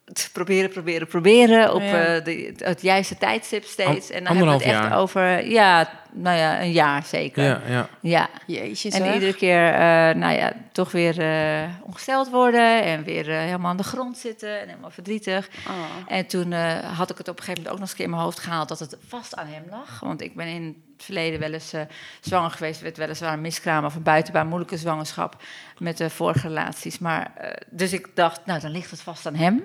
Het 0.06 0.30
Proberen, 0.34 0.70
proberen, 0.70 1.08
proberen. 1.08 1.74
Op 1.74 1.82
Ja. 1.82 2.06
eh, 2.16 2.24
de, 2.24 2.54
het 2.58 2.82
juiste 2.82 3.18
tijdstip 3.18 3.64
steeds. 3.64 4.10
An- 4.10 4.16
en 4.18 4.24
dan 4.24 4.36
hebben 4.38 4.46
we 4.58 4.64
het 4.64 4.72
echt 4.74 4.82
jaar? 4.82 4.98
over, 4.98 5.48
ja, 5.50 5.90
nou 6.14 6.38
ja, 6.38 6.62
een 6.62 6.72
jaar 6.72 7.04
zeker. 7.04 7.44
ja, 7.44 7.62
ja. 7.68 7.90
ja. 8.02 8.30
Jeetje 8.48 8.90
En 8.92 8.98
zeg. 8.98 9.14
iedere 9.14 9.34
keer, 9.34 9.68
eh, 9.68 9.80
nou 10.16 10.36
ja, 10.36 10.54
toch 10.72 10.92
weer 10.92 11.20
eh, 11.20 11.70
ongesteld 11.84 12.30
worden. 12.30 12.84
En 12.84 13.04
weer 13.04 13.30
eh, 13.30 13.38
helemaal 13.38 13.70
aan 13.72 13.78
de 13.78 13.84
grond 13.84 14.18
zitten. 14.18 14.60
En 14.60 14.68
helemaal 14.68 14.90
verdrietig. 14.90 15.50
Oh. 15.68 15.74
En 16.08 16.26
toen 16.28 16.52
eh, 16.52 16.98
had 16.98 17.10
ik 17.10 17.18
het 17.18 17.28
op 17.28 17.38
een 17.38 17.44
gegeven 17.44 17.64
moment 17.64 17.68
ook 17.68 17.80
nog 17.80 17.80
eens 17.80 17.90
een 17.90 17.96
keer 17.96 18.06
in 18.06 18.12
mijn 18.12 18.24
hoofd 18.24 18.40
gehaald 18.40 18.68
dat 18.68 18.80
het 18.80 18.98
vast 19.08 19.36
aan 19.36 19.48
hem 19.48 19.64
lag. 19.70 20.00
Want 20.00 20.22
ik 20.22 20.36
ben 20.36 20.48
in 20.48 20.64
het 20.96 21.06
verleden 21.06 21.40
wel 21.40 21.54
eens 21.54 21.74
eh, 21.74 21.82
zwanger 22.22 22.52
geweest, 22.52 22.82
werd 22.82 22.98
weliswaar 22.98 23.34
een 23.34 23.42
miskraam 23.42 23.86
of 23.86 23.96
een 23.96 24.04
buitenbaan 24.04 24.48
moeilijke 24.48 24.78
zwangerschap 24.78 25.44
met 25.78 25.98
de 25.98 26.10
vorige 26.10 26.48
relaties. 26.48 27.00
Maar, 27.00 27.32
eh, 27.36 27.50
dus 27.70 27.94
ik 27.94 28.10
dacht, 28.14 28.46
nou 28.46 28.60
dan 28.60 28.72
ligt 28.72 28.92
het 28.92 29.02
vast 29.02 29.26
aan 29.26 29.36
hem. 29.36 29.64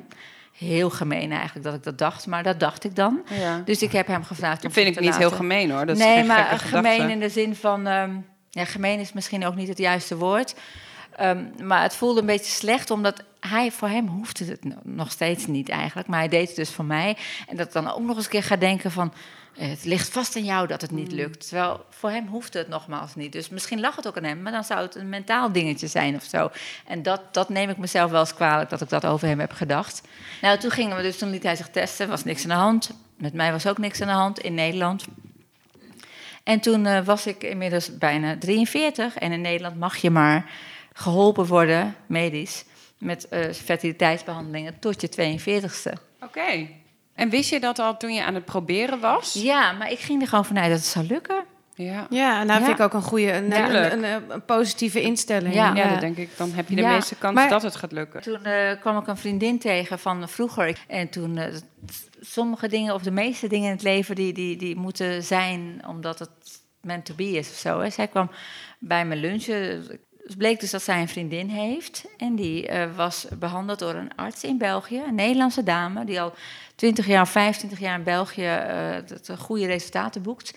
Heel 0.58 0.90
gemeen 0.90 1.32
eigenlijk 1.32 1.64
dat 1.64 1.74
ik 1.74 1.82
dat 1.82 1.98
dacht, 1.98 2.26
maar 2.26 2.42
dat 2.42 2.60
dacht 2.60 2.84
ik 2.84 2.96
dan. 2.96 3.22
Ja. 3.38 3.62
Dus 3.64 3.82
ik 3.82 3.92
heb 3.92 4.06
hem 4.06 4.24
gevraagd 4.24 4.56
om 4.56 4.62
Dat 4.62 4.72
vind 4.72 4.86
ik 4.86 4.94
te 4.94 5.00
niet 5.00 5.16
heel 5.16 5.30
gemeen 5.30 5.70
hoor. 5.70 5.86
Dat 5.86 5.96
is 5.96 6.04
nee, 6.04 6.24
maar 6.24 6.44
gekke 6.44 6.64
gemeen 6.64 6.92
gedachte. 6.92 7.12
in 7.12 7.20
de 7.20 7.28
zin 7.28 7.54
van... 7.56 7.86
ehm, 7.86 8.16
ja, 8.50 8.64
gemeen 8.64 8.98
is 8.98 9.12
misschien 9.12 9.46
ook 9.46 9.54
niet 9.54 9.68
het 9.68 9.78
juiste 9.78 10.16
woord. 10.16 10.54
Ehm, 11.16 11.44
maar 11.62 11.82
het 11.82 11.94
voelde 11.94 12.20
een 12.20 12.26
beetje 12.26 12.52
slecht, 12.52 12.90
omdat 12.90 13.24
hij, 13.40 13.70
voor 13.72 13.88
hem 13.88 14.06
hoefde 14.06 14.44
het 14.44 14.64
no- 14.64 14.80
nog 14.82 15.10
steeds 15.10 15.46
niet 15.46 15.68
eigenlijk. 15.68 16.08
Maar 16.08 16.18
hij 16.18 16.28
deed 16.28 16.46
het 16.46 16.56
dus 16.56 16.70
voor 16.70 16.84
mij. 16.84 17.16
En 17.48 17.56
dat 17.56 17.66
ik 17.66 17.72
dan 17.72 17.90
ook 17.92 18.00
nog 18.02 18.16
eens 18.16 18.24
een 18.24 18.30
keer 18.30 18.42
ga 18.42 18.56
denken 18.56 18.90
van... 18.90 19.12
eh, 19.56 19.68
Het 19.68 19.84
ligt 19.84 20.08
vast 20.08 20.36
aan 20.36 20.44
jou 20.44 20.66
dat 20.66 20.80
het 20.80 20.90
niet 20.90 21.12
lukt. 21.12 21.48
Terwijl 21.48 21.84
voor 21.90 22.10
hem 22.10 22.26
hoefde 22.26 22.58
het 22.58 22.68
nogmaals 22.68 23.14
niet. 23.14 23.32
Dus 23.32 23.48
misschien 23.48 23.80
lag 23.80 23.96
het 23.96 24.06
ook 24.08 24.16
aan 24.16 24.24
hem, 24.24 24.42
maar 24.42 24.52
dan 24.52 24.64
zou 24.64 24.80
het 24.80 24.94
een 24.94 25.08
mentaal 25.08 25.52
dingetje 25.52 25.86
zijn 25.86 26.14
of 26.14 26.22
zo. 26.24 26.50
En 26.86 27.02
dat, 27.02 27.34
dat 27.34 27.48
neem 27.48 27.70
ik 27.70 27.76
mezelf 27.76 28.10
wel 28.10 28.20
eens 28.20 28.34
kwalijk 28.34 28.70
dat 28.70 28.80
ik 28.80 28.88
dat 28.88 29.06
over 29.06 29.28
hem 29.28 29.40
heb 29.40 29.52
gedacht. 29.52 30.02
Nou, 30.40 30.58
toen 30.58 30.70
gingen 30.70 30.96
we 30.96 31.02
dus, 31.02 31.18
toen 31.18 31.30
liet 31.30 31.42
hij 31.42 31.56
zich 31.56 31.68
testen, 31.68 32.08
was 32.08 32.24
niks 32.24 32.42
aan 32.42 32.48
de 32.48 32.54
hand. 32.54 32.90
Met 33.16 33.32
mij 33.34 33.52
was 33.52 33.66
ook 33.66 33.78
niks 33.78 34.00
aan 34.00 34.06
de 34.08 34.12
hand 34.14 34.38
in 34.38 34.54
Nederland. 34.54 35.04
En 36.42 36.60
toen 36.60 36.86
eh, 36.86 37.04
was 37.04 37.26
ik 37.26 37.42
inmiddels 37.42 37.98
bijna 37.98 38.36
43 38.38 39.14
en 39.16 39.32
in 39.32 39.40
Nederland 39.40 39.76
mag 39.78 39.96
je 39.96 40.10
maar 40.10 40.50
geholpen 40.92 41.46
worden, 41.46 41.94
medisch, 42.06 42.64
met 42.98 43.28
eh, 43.28 43.52
fertiliteitsbehandelingen 43.52 44.78
tot 44.78 45.00
je 45.00 45.08
42ste. 45.08 45.92
Oké. 46.22 46.66
En 47.14 47.28
wist 47.30 47.50
je 47.50 47.60
dat 47.60 47.78
al 47.78 47.96
toen 47.96 48.14
je 48.14 48.24
aan 48.24 48.34
het 48.34 48.44
proberen 48.44 49.00
was? 49.00 49.32
Ja, 49.32 49.72
maar 49.72 49.90
ik 49.90 49.98
ging 49.98 50.22
er 50.22 50.28
gewoon 50.28 50.44
vanuit 50.44 50.68
dat 50.70 50.78
het 50.78 50.86
zou 50.88 51.06
lukken. 51.06 51.44
Ja. 51.74 52.06
Ja, 52.10 52.40
en 52.40 52.46
nou 52.46 52.58
Ja. 52.60 52.66
vind 52.66 52.78
ik 52.78 52.84
ook 52.84 52.92
een 52.92 53.02
goede, 53.02 53.32
een, 53.32 53.48
Ja. 53.48 53.68
een, 53.70 53.92
een, 53.92 54.04
een- 54.04 54.30
een 54.30 54.44
positieve 54.44 55.00
instelling. 55.00 55.54
Ja. 55.54 55.74
Ja, 55.74 55.90
dat 55.90 56.00
denk 56.00 56.16
ik. 56.16 56.30
Dan 56.36 56.50
heb 56.52 56.68
je 56.68 56.74
de 56.74 56.80
Ja, 56.82 56.92
meeste 56.92 57.14
kans 57.14 57.34
maar- 57.34 57.48
dat 57.48 57.62
het 57.62 57.76
gaat 57.76 57.92
lukken. 57.92 58.22
Toen 58.22 58.44
eh, 58.44 58.80
kwam 58.80 58.98
ik 58.98 59.06
een 59.06 59.16
vriendin 59.16 59.58
tegen 59.58 59.98
van 59.98 60.28
vroeger. 60.28 60.78
En 60.86 61.08
toen, 61.08 61.36
eh, 61.36 61.54
sommige 62.20 62.68
dingen, 62.68 62.94
of 62.94 63.02
de 63.02 63.10
meeste 63.10 63.46
dingen 63.48 63.66
in 63.66 63.72
het 63.74 63.82
leven, 63.82 64.14
die, 64.14 64.32
die, 64.32 64.56
die 64.56 64.76
moeten 64.76 65.22
zijn 65.22 65.82
omdat 65.88 66.18
het 66.18 66.30
meant 66.80 67.04
to 67.04 67.14
be 67.14 67.30
is 67.30 67.48
of 67.50 67.56
zo. 67.56 67.80
Hè. 67.80 67.90
Zij 67.90 68.06
kwam 68.08 68.30
bij 68.78 69.04
me 69.06 69.16
lunchen. 69.16 69.86
Het 70.28 70.38
bleek 70.38 70.60
dus 70.60 70.70
dat 70.70 70.82
zij 70.82 71.00
een 71.00 71.08
vriendin 71.08 71.48
heeft. 71.48 72.04
En 72.16 72.34
die 72.34 72.66
eh, 72.66 72.96
was 72.96 73.26
behandeld 73.38 73.78
door 73.78 73.94
een 73.94 74.14
arts 74.16 74.44
in 74.44 74.58
België, 74.58 75.02
een 75.08 75.14
Nederlandse 75.14 75.62
dame, 75.62 76.04
die 76.04 76.20
al 76.20 76.34
20 76.74 77.06
jaar, 77.06 77.28
25 77.28 77.78
jaar 77.78 77.98
in 77.98 78.04
België 78.04 78.46
eh, 78.46 79.38
goede 79.38 79.66
resultaten 79.66 80.22
boekt. 80.22 80.54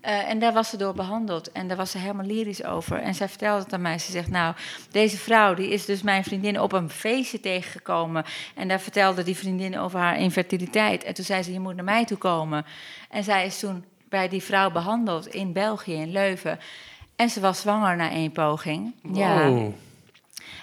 En 0.00 0.38
daar 0.38 0.52
was 0.52 0.68
ze 0.68 0.76
door 0.76 0.94
behandeld. 0.94 1.52
En 1.52 1.68
daar 1.68 1.76
was 1.76 1.90
ze 1.90 1.98
helemaal 1.98 2.26
lyrisch 2.26 2.64
over. 2.64 2.98
En 2.98 3.14
zij 3.14 3.28
vertelde 3.28 3.62
het 3.62 3.72
aan 3.72 3.80
mij. 3.80 3.98
Ze 3.98 4.10
zegt, 4.10 4.30
nou, 4.30 4.54
deze 4.90 5.16
vrouw 5.16 5.54
die 5.54 5.68
is 5.68 5.84
dus 5.84 6.02
mijn 6.02 6.24
vriendin 6.24 6.60
op 6.60 6.72
een 6.72 6.90
feestje 6.90 7.40
tegengekomen. 7.40 8.24
En 8.54 8.68
daar 8.68 8.80
vertelde 8.80 9.22
die 9.22 9.36
vriendin 9.36 9.78
over 9.78 9.98
haar 9.98 10.18
infertiliteit. 10.18 11.04
En 11.04 11.14
toen 11.14 11.24
zei 11.24 11.42
ze, 11.42 11.52
je 11.52 11.60
moet 11.60 11.74
naar 11.74 11.84
mij 11.84 12.04
toe 12.04 12.18
komen. 12.18 12.66
En 13.10 13.24
zij 13.24 13.46
is 13.46 13.58
toen 13.58 13.84
bij 14.08 14.28
die 14.28 14.42
vrouw 14.42 14.70
behandeld 14.70 15.26
in 15.26 15.52
België, 15.52 15.94
in 15.94 16.12
Leuven. 16.12 16.58
En 17.16 17.30
ze 17.30 17.40
was 17.40 17.60
zwanger 17.60 17.96
na 17.96 18.10
één 18.10 18.32
poging. 18.32 18.94
Ja. 19.12 19.42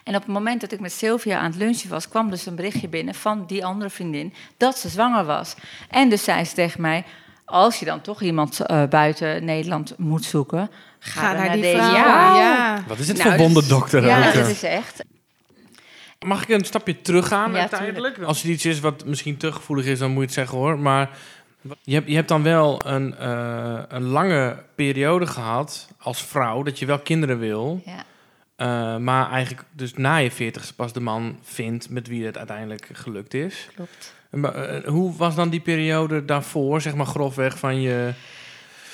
En 0.03 0.15
op 0.15 0.22
het 0.22 0.27
moment 0.27 0.62
dat 0.62 0.72
ik 0.72 0.79
met 0.79 0.91
Sylvia 0.91 1.38
aan 1.39 1.46
het 1.51 1.55
lunchen 1.60 1.89
was, 1.89 2.08
kwam 2.08 2.29
dus 2.29 2.46
een 2.46 2.55
berichtje 2.55 2.88
binnen 2.88 3.15
van 3.15 3.43
die 3.48 3.65
andere 3.65 3.89
vriendin 3.89 4.34
dat 4.58 4.77
ze 4.77 4.89
zwanger 4.89 5.25
was. 5.25 5.55
En 5.89 6.10
dus 6.10 6.24
zei 6.24 6.46
ze 6.46 6.53
tegen 6.53 6.81
mij: 6.81 7.03
Als 7.46 7.79
je 7.79 7.86
dan 7.86 8.01
toch 8.01 8.22
iemand 8.22 8.60
eh, 8.60 8.84
buiten 8.84 9.46
Nederland 9.46 9.93
moet 9.98 10.24
zoeken, 10.25 10.70
ga, 11.00 11.22
Ga 11.22 11.34
dan 11.34 11.43
naar 11.43 11.51
die 11.53 11.62
deze 11.62 11.77
vrouw. 11.77 11.89
vrouw. 11.93 12.36
Ja. 12.36 12.84
Wat 12.88 13.00
is 13.00 13.08
het 13.08 13.17
Nou, 13.17 13.29
voor 13.29 13.38
is- 13.39 13.43
wonderdokter 13.46 14.05
Ja, 14.05 14.31
dat 14.31 14.48
is 14.48 14.63
echt. 14.63 15.03
Mag 16.25 16.41
ik 16.43 16.50
een 16.50 16.65
stapje 16.65 17.01
teruggaan 17.01 17.51
Ja, 17.53 17.60
uiteindelijk? 17.60 18.20
Als 18.22 18.43
er 18.43 18.50
iets 18.50 18.65
is 18.65 18.79
wat 18.79 19.05
misschien 19.05 19.38
te 19.38 19.51
gevoelig 19.51 19.86
is, 19.86 20.00
dan 20.00 20.10
moet 20.10 20.20
je 20.20 20.25
het 20.25 20.34
zeggen 20.34 20.58
hoor. 20.58 20.79
Maar 20.79 21.10
je 21.82 21.94
hebt, 21.94 22.08
je 22.08 22.15
hebt 22.15 22.27
dan 22.27 22.44
wel 22.44 22.82
een, 22.86 23.15
eh, 23.18 23.80
een 23.88 24.03
lange 24.03 24.56
periode 24.75 25.27
gehad 25.27 25.88
als 26.00 26.24
vrouw 26.24 26.63
dat 26.63 26.80
je 26.80 26.86
wel 26.86 27.00
kinderen 27.00 27.39
wil. 27.39 27.82
Ja. 27.86 28.03
eh, 28.56 28.98
maar 28.98 29.32
eigenlijk 29.32 29.63
dus 29.72 29.94
na 29.94 30.15
je 30.15 30.32
veertigste 30.32 30.75
pas 30.75 30.94
de 30.94 31.00
man 31.00 31.38
vindt 31.44 31.89
met 31.89 32.08
wie 32.08 32.25
het 32.25 32.38
uiteindelijk 32.38 32.88
gelukt 32.94 33.34
is. 33.34 33.68
Klopt. 33.75 34.13
Eh, 34.32 34.86
hoe 34.86 35.15
was 35.18 35.36
dan 35.36 35.50
die 35.50 35.60
periode 35.60 36.25
daarvoor, 36.25 36.82
zeg 36.82 36.96
maar 36.96 37.06
grofweg 37.06 37.58
van 37.58 37.82
je... 37.82 38.12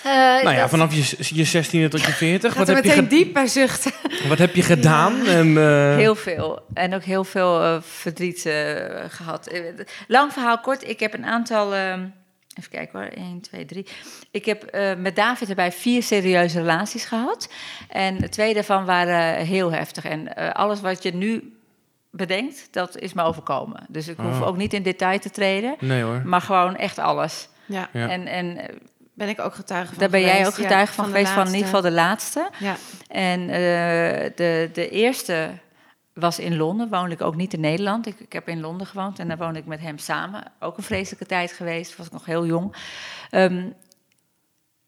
Eh, 0.03 0.11
nou 0.13 0.51
ja, 0.51 0.69
vanaf 0.69 0.93
je, 0.93 1.35
je 1.35 1.45
16e 1.63 1.89
tot 1.89 2.01
je 2.05 2.11
40. 2.11 2.49
Gaat 2.53 2.57
Wat 2.57 2.67
heb, 2.75 2.83
je 2.83 2.89
meteen 2.89 3.03
ge- 3.03 3.09
diep 3.09 3.33
bij 3.33 3.47
zuchten. 3.47 3.91
wat 4.29 4.37
heb 4.37 4.55
je 4.55 4.61
gedaan? 4.61 5.25
En, 5.25 5.57
Heel 5.97 6.15
veel. 6.15 6.65
En 6.73 6.93
ook 6.95 7.03
heel 7.03 7.23
veel 7.23 7.81
verdriet 7.81 8.45
eh, 8.45 8.75
gehad. 9.09 9.47
Eh, 9.47 9.61
Lang 10.07 10.33
verhaal 10.33 10.59
kort. 10.59 10.87
Ik 10.89 10.99
heb 10.99 11.13
een 11.13 11.25
aantal. 11.25 11.75
ehm, 11.75 12.05
even 12.57 12.71
kijken 12.71 12.99
hoor. 12.99 13.09
1, 13.09 13.41
2, 13.41 13.65
3. 13.65 13.85
Ik 14.31 14.45
heb 14.45 14.63
eh, 14.63 14.95
met 14.95 15.15
David 15.15 15.49
erbij 15.49 15.71
vier 15.71 16.03
serieuze 16.03 16.57
relaties 16.59 17.05
gehad. 17.05 17.49
En 17.89 18.29
twee 18.29 18.53
daarvan 18.53 18.85
waren 18.85 19.45
heel 19.45 19.71
heftig. 19.71 20.05
En 20.05 20.35
eh, 20.35 20.51
alles 20.51 20.81
wat 20.81 21.03
je 21.03 21.13
nu 21.13 21.57
bedenkt, 22.11 22.67
dat 22.71 22.97
is 22.97 23.13
me 23.13 23.23
overkomen. 23.23 23.85
Dus 23.89 24.07
ik 24.07 24.17
hoef 24.17 24.41
Oh. 24.41 24.47
ook 24.47 24.57
niet 24.57 24.73
in 24.73 24.83
detail 24.83 25.19
te 25.19 25.29
treden. 25.29 25.75
Nee 25.79 26.01
hoor. 26.03 26.21
Maar 26.25 26.41
gewoon 26.41 26.75
echt 26.75 26.97
alles. 26.99 27.49
Ja, 27.65 27.89
Ja. 27.93 28.09
En, 28.09 28.27
en 28.27 28.57
eh, 28.57 28.75
ben 29.13 29.29
ik 29.29 29.39
ook 29.39 29.55
getuige 29.55 29.87
van 29.87 29.97
daar 29.97 30.09
ben 30.09 30.21
jij 30.21 30.47
ook 30.47 30.53
getuige 30.53 30.75
Ja, 30.75 30.85
van 30.93 31.05
geweest, 31.05 31.31
van 31.31 31.41
in 31.47 31.51
ieder 31.53 31.65
geval 31.65 31.81
de 31.81 31.91
laatste. 31.91 32.49
Ja. 32.59 32.75
En 33.07 33.41
eh, 33.41 34.31
de, 34.35 34.69
de 34.73 34.89
eerste 34.89 35.49
was 36.19 36.39
in 36.39 36.57
Londen, 36.57 36.89
woonde 36.89 37.13
ik 37.13 37.21
ook 37.21 37.35
niet 37.35 37.53
in 37.53 37.59
Nederland. 37.59 38.07
Ik, 38.07 38.19
ik 38.19 38.33
heb 38.33 38.47
in 38.47 38.61
Londen 38.61 38.87
gewoond 38.87 39.19
en 39.19 39.27
daar 39.27 39.37
woonde 39.37 39.59
ik 39.59 39.65
met 39.65 39.79
hem 39.79 39.97
samen. 39.97 40.43
Ook 40.59 40.77
een 40.77 40.83
vreselijke 40.83 41.25
tijd 41.25 41.51
geweest, 41.51 41.95
was 41.95 42.05
ik 42.05 42.11
nog 42.11 42.25
heel 42.25 42.45
jong. 42.45 42.75
Ehm, 43.29 43.65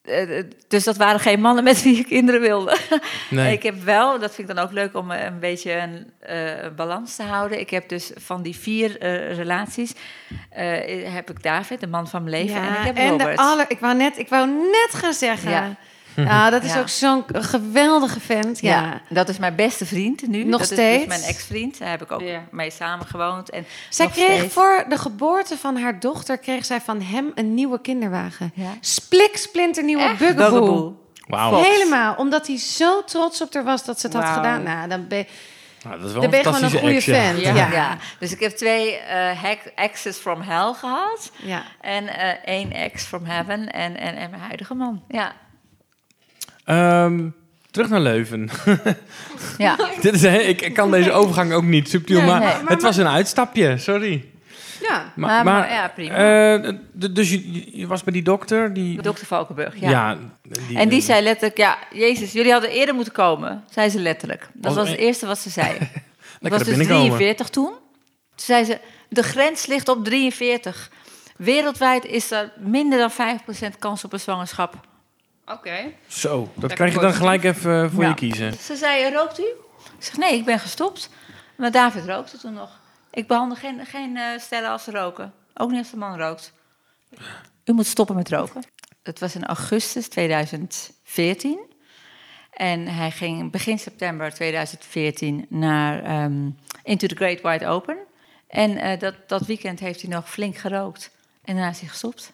eh, 0.02 0.44
dus 0.68 0.84
dat 0.84 0.98
waren 0.98 1.20
geen 1.20 1.42
mannen 1.42 1.64
met 1.64 1.84
wie 1.84 2.00
ik 2.00 2.06
kinderen 2.06 2.42
wilde. 2.42 2.78
Nee. 3.30 3.54
Ik 3.54 3.64
heb 3.64 3.84
wel, 3.84 4.20
dat 4.20 4.36
vind 4.36 4.50
ik 4.50 4.56
dan 4.56 4.66
ook 4.66 4.72
leuk 4.72 4.96
om 4.96 5.12
eh, 5.12 5.24
een 5.24 5.40
beetje 5.40 5.74
een 5.74 6.12
eh, 6.20 6.70
balans 6.76 7.16
te 7.16 7.24
houden. 7.24 7.60
Ik 7.60 7.70
heb 7.70 7.90
dus 7.90 8.12
van 8.16 8.42
die 8.42 8.56
vier 8.56 9.00
eh, 9.00 9.36
relaties, 9.36 9.94
eh, 10.50 11.14
heb 11.14 11.30
ik 11.30 11.44
David, 11.44 11.80
de 11.80 11.88
man 11.88 12.08
van 12.08 12.24
mijn 12.24 12.36
leven, 12.36 12.62
en 12.62 12.70
ik 12.70 12.86
heb 12.86 12.98
en 12.98 13.10
Robert. 13.10 13.38
de 13.38 13.44
aller, 13.44 13.66
ik 13.68 13.80
wou 13.80 13.96
net, 13.96 14.18
ik 14.18 14.30
wou 14.30 14.48
net 14.50 14.90
gaan 14.92 15.14
zeggen. 15.14 15.52
Ja. 15.52 15.76
Ja, 16.24 16.50
dat 16.50 16.64
is 16.64 16.74
Ja. 16.74 16.80
ook 16.80 16.90
zo'n 16.90 17.24
geweldige 17.34 18.20
vent. 18.20 18.60
Ja. 18.62 18.82
Ja, 18.82 19.02
dat 19.10 19.30
is 19.30 19.38
mijn 19.38 19.56
beste 19.56 19.86
vriend 19.86 20.28
nu. 20.28 20.44
Nog 20.44 20.60
dat 20.60 20.68
steeds? 20.70 21.04
is 21.04 21.08
dus 21.10 21.18
mijn 21.18 21.30
ex-vriend. 21.36 21.80
Daar 21.80 21.90
heb 21.90 22.02
ik 22.02 22.12
ook 22.12 22.22
Ja. 22.22 22.42
mee 22.52 22.72
samengewoond. 22.72 23.50
En 23.50 23.66
Zij 23.90 24.08
kreeg 24.08 24.38
steeds. 24.38 24.54
voor 24.54 24.86
de 24.90 24.98
geboorte 24.98 25.58
van 25.58 25.78
haar 25.78 26.00
dochter 26.00 26.38
kreeg 26.38 26.66
zij 26.66 26.82
van 26.82 27.02
hem 27.02 27.32
een 27.36 27.54
nieuwe 27.54 27.82
kinderwagen. 27.82 28.52
Ja. 28.56 28.70
Splik, 28.80 29.38
splinter 29.38 29.84
nieuwe 29.84 30.16
bugaboo. 30.20 30.98
Fox. 31.30 31.68
Helemaal, 31.68 32.16
omdat 32.16 32.48
hij 32.48 32.58
zo 32.58 33.04
trots 33.04 33.42
op 33.42 33.54
haar 33.54 33.64
was 33.64 33.86
dat 33.86 34.00
ze 34.00 34.08
het 34.08 34.16
had 34.16 34.30
gedaan. 34.36 34.64
Nou, 34.64 34.88
dan 34.88 35.08
ben, 35.08 35.18
je- 35.18 35.26
Nou, 35.84 35.98
dat 35.98 36.06
is 36.08 36.12
wel 36.14 36.22
dan 36.22 36.32
ben 36.32 36.40
een 36.40 36.46
je 36.46 36.52
gewoon 36.54 36.64
een 36.64 36.70
fantastische 36.70 37.12
goede 37.16 37.42
fan. 37.44 37.56
Ja. 37.56 37.66
Ja. 37.68 37.72
Ja. 37.76 37.98
dus 38.20 38.32
ik 38.32 38.40
heb 38.40 38.52
twee 38.52 38.96
eh 38.98 39.42
hack- 39.42 39.72
exes 39.76 40.18
from 40.18 40.42
hell 40.42 40.74
gehad. 40.74 41.32
Ja. 41.36 41.64
En 41.82 42.08
eh, 42.08 42.30
één 42.46 42.72
ex 42.72 43.04
from 43.04 43.26
heaven. 43.26 43.72
En, 43.72 43.98
en, 43.98 44.16
en 44.16 44.30
mijn 44.30 44.42
huidige 44.42 44.74
man. 44.74 45.02
Ja. 45.08 45.32
Ehm, 46.70 47.28
terug 47.72 47.90
naar 47.90 48.00
Leuven. 48.00 48.50
ja. 49.58 49.76
Dit 50.02 50.14
is, 50.14 50.24
ik, 50.24 50.62
ik 50.62 50.74
kan 50.74 50.92
deze 50.92 51.12
overgang 51.12 51.54
ook 51.54 51.64
niet 51.64 51.90
subtiel, 51.90 52.18
Nee, 52.20 52.28
maar, 52.28 52.40
nee. 52.40 52.50
het 52.66 52.82
was 52.82 52.98
een 52.98 53.08
uitstapje, 53.08 53.78
sorry. 53.78 54.26
ja. 54.82 55.14
Maar- 55.16 55.44
maar 55.44 55.72
ja, 55.72 55.88
prima. 55.88 56.14
eh, 56.64 56.74
dus 57.12 57.30
je, 57.30 57.78
je 57.78 57.88
was 57.88 58.04
bij 58.04 58.14
die 58.14 58.24
dokter, 58.24 58.74
die... 58.74 59.02
Dokter 59.02 59.26
Valkenburg, 59.26 59.80
ja. 59.80 59.90
ja. 59.90 60.18
En 60.76 60.90
die 60.90 61.02
zei 61.02 61.24
letterlijk, 61.24 61.58
ja, 61.58 61.78
Jezus, 61.94 62.32
jullie 62.32 62.52
hadden 62.52 62.70
eerder 62.72 62.96
moeten 62.96 63.14
komen. 63.14 63.64
Zei 63.72 63.90
ze 63.90 64.00
letterlijk. 64.00 64.50
Dat 64.54 64.74
Was- 64.74 64.76
was 64.76 64.90
het 64.90 65.00
eerste 65.00 65.26
wat 65.26 65.38
ze 65.40 65.50
zei. 65.50 65.70
ik 65.74 65.80
Lekker 65.80 66.60
was 66.60 66.68
dus 66.68 66.78
binnenkomen. 66.78 67.06
43 67.18 67.50
toen. 67.50 67.72
Toen 67.72 67.78
zei 68.36 68.64
ze, 68.64 68.80
de 69.10 69.24
grens 69.24 69.66
ligt 69.66 69.88
op 69.90 70.06
43. 70.06 70.92
Wereldwijd 71.38 72.06
is 72.06 72.32
er 72.32 72.52
minder 72.58 73.00
dan 73.00 73.12
5% 73.74 73.80
kans 73.80 74.04
op 74.04 74.14
een 74.14 74.20
zwangerschap. 74.20 74.88
Oké. 75.52 75.94
Zo, 76.08 76.52
dat 76.56 76.74
krijg 76.74 76.94
je 76.94 77.00
dan 77.00 77.14
gelijk 77.14 77.44
even 77.44 77.84
eh, 77.84 77.92
voor 77.92 78.04
Ja. 78.04 78.10
je 78.10 78.16
kiezen. 78.16 78.54
Ze 78.54 78.76
zei, 78.76 79.14
rookt 79.14 79.40
u? 79.40 79.44
Ik 79.98 80.06
zeg, 80.06 80.18
nee, 80.18 80.34
ik 80.38 80.46
ben 80.46 80.60
gestopt. 80.60 81.10
Maar 81.58 81.72
David 81.72 82.06
rookte 82.06 82.38
toen 82.38 82.54
nog. 82.54 82.80
Ik 83.12 83.28
behandel 83.28 83.58
geen, 83.58 83.86
geen 83.86 84.18
eh, 84.18 84.40
stellen 84.40 84.70
als 84.70 84.84
ze 84.84 84.92
roken. 84.92 85.34
Ook 85.54 85.70
niet 85.70 85.80
als 85.80 85.90
de 85.92 85.98
man 85.98 86.18
rookt. 86.18 86.54
U 87.66 87.74
moet 87.74 87.86
stoppen 87.86 88.16
met 88.16 88.30
roken. 88.30 88.64
Het 89.04 89.20
was 89.20 89.36
in 89.36 89.46
augustus 89.46 90.08
2014. 90.08 91.60
En 92.52 92.88
hij 92.88 93.12
ging 93.12 93.52
begin 93.52 93.80
september 93.80 94.34
2014 94.34 95.46
naar 95.50 96.04
ehm, 96.04 96.50
Into 96.84 97.08
the 97.08 97.16
Great 97.16 97.42
Wide 97.42 97.68
Open. 97.68 97.98
En 98.48 98.78
eh, 98.78 99.00
dat, 99.00 99.16
dat 99.28 99.46
weekend 99.46 99.80
heeft 99.80 100.02
hij 100.02 100.10
nog 100.12 100.30
flink 100.30 100.58
gerookt. 100.58 101.12
En 101.44 101.56
daarna 101.56 101.70
is 101.72 101.80
hij 101.80 101.90
gestopt. 101.90 102.34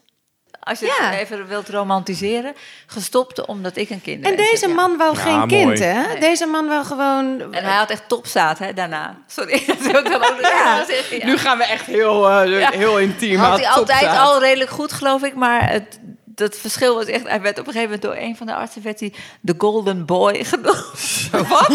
Als 0.67 0.79
je 0.79 0.85
Ja. 0.85 1.09
het 1.09 1.19
even 1.19 1.47
wilt 1.47 1.69
romantiseren. 1.69 2.53
Gestopt 2.85 3.45
omdat 3.45 3.75
ik 3.75 3.89
een 3.89 4.01
kind 4.01 4.25
En 4.25 4.35
deze 4.35 4.67
man 4.67 4.97
wou 4.97 5.15
Ja, 5.15 5.21
geen 5.21 5.37
mooi. 5.37 5.47
kind, 5.47 5.79
hè? 5.79 6.07
Nee. 6.07 6.19
Deze 6.19 6.45
man 6.45 6.67
wou 6.67 6.85
gewoon... 6.85 7.53
En 7.53 7.63
hij 7.63 7.75
had 7.75 7.89
echt 7.89 8.07
topstaat 8.07 8.59
hè, 8.59 8.73
daarna. 8.73 9.17
Sorry, 9.27 9.63
dat 9.67 9.77
wil 9.77 9.99
ik 9.99 10.09
dan 10.11 10.23
ook 10.23 10.39
zeggen. 10.87 11.25
Nu 11.25 11.37
gaan 11.37 11.57
we 11.57 11.63
echt 11.63 11.85
heel, 11.85 12.29
eh, 12.29 12.59
Ja. 12.59 12.69
heel 12.71 12.99
intiem. 12.99 13.39
had 13.39 13.51
aan 13.51 13.59
hij 13.59 13.69
altijd 13.69 14.17
al 14.17 14.39
redelijk 14.39 14.69
goed, 14.69 14.93
geloof 14.93 15.23
ik. 15.23 15.35
Maar 15.35 15.69
het, 15.69 15.99
dat 16.25 16.55
verschil 16.55 16.95
was 16.95 17.05
echt... 17.05 17.27
Hij 17.27 17.41
werd 17.41 17.59
op 17.59 17.67
een 17.67 17.73
gegeven 17.73 17.95
moment 17.95 18.01
door 18.01 18.15
een 18.27 18.35
van 18.37 18.47
de 18.47 18.53
artsen... 18.55 18.81
werd 18.83 18.99
hij 18.99 19.13
de 19.41 19.55
Golden 19.57 20.05
Boy 20.05 20.43
genoemd. 20.43 21.29
Wat? 21.49 21.67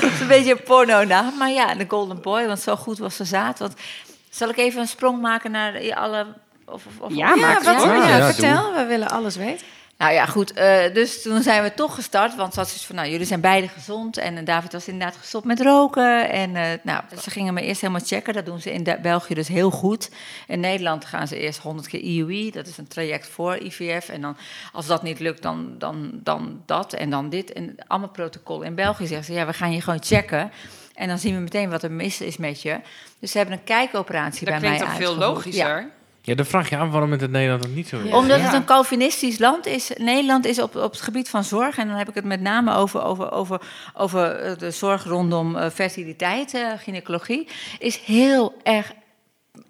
dat 0.00 0.10
is 0.12 0.20
een 0.20 0.28
beetje 0.28 0.50
een 0.52 0.62
porno-naam. 0.62 1.32
Maar 1.38 1.50
ja, 1.50 1.74
de 1.74 1.84
Golden 1.88 2.20
Boy, 2.22 2.46
want 2.46 2.60
zo 2.60 2.76
goed 2.76 2.98
was 2.98 3.16
de 3.16 3.24
zaad. 3.24 3.58
Want, 3.58 3.74
zal 4.30 4.48
ik 4.48 4.56
even 4.56 4.80
een 4.80 4.88
sprong 4.88 5.20
maken 5.20 5.50
naar 5.50 5.94
alle... 5.96 6.26
Of, 6.66 6.86
of, 6.86 7.00
of, 7.00 7.14
Ja, 7.14 7.34
Ja, 7.34 7.54
wat, 7.54 7.82
ja, 7.82 8.18
Ja, 8.18 8.32
vertel. 8.32 8.74
We 8.74 8.84
willen 8.84 9.08
alles 9.08 9.36
weten. 9.36 9.66
Nou 9.98 10.12
ja, 10.12 10.26
goed. 10.26 10.52
eh, 10.52 10.94
dus 10.94 11.22
toen 11.22 11.42
zijn 11.42 11.62
we 11.62 11.74
toch 11.74 11.94
gestart. 11.94 12.34
Want 12.34 12.52
ze 12.52 12.58
had 12.58 12.68
zoiets 12.68 12.86
van, 12.86 12.96
nou, 12.96 13.08
jullie 13.08 13.26
zijn 13.26 13.40
beide 13.40 13.68
gezond. 13.68 14.16
En 14.16 14.36
eh, 14.38 14.44
David 14.44 14.72
was 14.72 14.88
inderdaad 14.88 15.16
gestopt 15.16 15.44
met 15.44 15.60
roken. 15.60 16.30
En 16.30 16.56
eh, 16.56 16.62
nou, 16.82 17.02
ze 17.22 17.30
gingen 17.30 17.54
me 17.54 17.60
eerst 17.62 17.80
helemaal 17.80 18.02
checken. 18.04 18.34
Dat 18.34 18.46
doen 18.46 18.60
ze 18.60 18.72
in 18.72 18.86
België 19.02 19.34
dus 19.34 19.48
heel 19.48 19.70
goed. 19.70 20.10
In 20.46 20.60
Nederland 20.60 21.04
gaan 21.04 21.28
ze 21.28 21.38
eerst 21.38 21.58
100 21.58 21.88
keer 21.88 22.00
IUI. 22.00 22.50
Dat 22.50 22.66
is 22.66 22.78
een 22.78 22.88
traject 22.88 23.28
voor 23.28 23.56
IVF. 23.56 24.08
En 24.08 24.20
dan, 24.20 24.36
als 24.72 24.86
dat 24.86 25.02
niet 25.02 25.20
lukt, 25.20 25.42
dan, 25.42 25.74
dan, 25.78 26.10
dan 26.12 26.62
dat 26.66 26.92
en 26.92 27.10
dan 27.10 27.28
dit. 27.28 27.52
En 27.52 27.76
allemaal 27.86 28.08
protocol. 28.10 28.62
In 28.62 28.74
België 28.74 29.06
zeggen 29.06 29.26
ze, 29.26 29.32
ja, 29.32 29.46
we 29.46 29.52
gaan 29.52 29.72
je 29.72 29.80
gewoon 29.80 30.02
checken. 30.02 30.50
En 30.94 31.08
dan 31.08 31.18
zien 31.18 31.34
we 31.34 31.40
meteen 31.40 31.70
wat 31.70 31.82
er 31.82 31.90
mis 31.92 32.20
is 32.20 32.36
met 32.36 32.62
je. 32.62 32.80
Dus 33.18 33.30
ze 33.30 33.38
hebben 33.38 33.56
een 33.56 33.64
kijkoperatie 33.64 34.46
Dat 34.46 34.60
bij 34.60 34.68
mij 34.68 34.78
klinkt 34.78 34.92
ook 34.94 34.98
veel 34.98 35.08
uitgevoerd. 35.08 35.34
logischer. 35.36 35.78
Ja. 35.80 35.86
Ja, 36.26 36.34
dan 36.34 36.46
vraag 36.46 36.68
je 36.70 36.76
af 36.76 36.90
waarom 36.90 37.10
het 37.12 37.22
in 37.22 37.30
Nederland 37.30 37.66
ook 37.66 37.74
niet 37.74 37.88
zo 37.88 38.00
is. 38.00 38.12
Omdat 38.12 38.38
Ja. 38.38 38.44
het 38.44 38.52
een 38.54 38.64
Calvinistisch 38.64 39.38
land 39.38 39.66
is. 39.66 39.90
Nederland 39.96 40.46
is 40.46 40.60
op, 40.60 40.76
op 40.76 40.90
het 40.90 41.00
gebied 41.00 41.28
van 41.28 41.44
zorg. 41.44 41.78
En 41.78 41.88
dan 41.88 41.96
heb 41.96 42.08
ik 42.08 42.14
het 42.14 42.24
met 42.24 42.40
name 42.40 42.74
over, 42.74 43.02
over, 43.02 43.32
over, 43.32 43.60
over 43.94 44.30
eh, 44.36 44.58
de 44.58 44.70
zorg 44.70 45.04
rondom 45.04 45.56
eh, 45.56 45.70
fertiliteit, 45.70 46.54
eh, 46.54 46.68
gynaecologie. 46.76 47.48
Is 47.78 47.96
heel 47.96 48.54
erg 48.62 48.92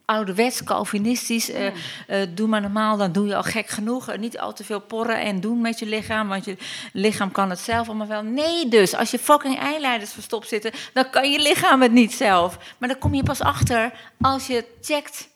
ouderwets, 0.05 0.65
Calvinistisch. 0.65 1.51
eh, 1.51 1.67
eh, 2.07 2.29
doe 2.35 2.49
maar 2.49 2.61
normaal, 2.61 2.97
dan 2.97 3.13
doe 3.13 3.27
je 3.27 3.37
al 3.37 3.43
gek 3.43 3.69
genoeg. 3.69 4.17
Niet 4.17 4.39
al 4.39 4.53
te 4.53 4.65
veel 4.65 4.81
porren 4.81 5.21
en 5.21 5.41
doen 5.41 5.61
met 5.61 5.79
je 5.79 5.87
lichaam. 5.87 6.29
Want 6.29 6.45
je 6.45 6.57
lichaam 6.93 7.33
kan 7.33 7.51
het 7.51 7.59
zelf 7.61 7.87
allemaal 7.89 8.07
wel. 8.07 8.23
Nee 8.23 8.69
dus, 8.69 8.95
als 8.95 9.11
je 9.11 9.19
fucking 9.19 9.59
eileiders 9.59 10.13
verstopt 10.13 10.49
zitten... 10.49 10.73
dan 10.93 11.11
kan 11.11 11.31
je 11.31 11.39
lichaam 11.41 11.83
het 11.83 11.93
niet 11.93 12.13
zelf. 12.15 12.59
Maar 12.79 12.89
dan 12.89 12.99
kom 12.99 13.15
je 13.15 13.23
pas 13.23 13.41
achter 13.41 13.93
als 14.21 14.47
je 14.47 14.65
checkt... 14.81 15.29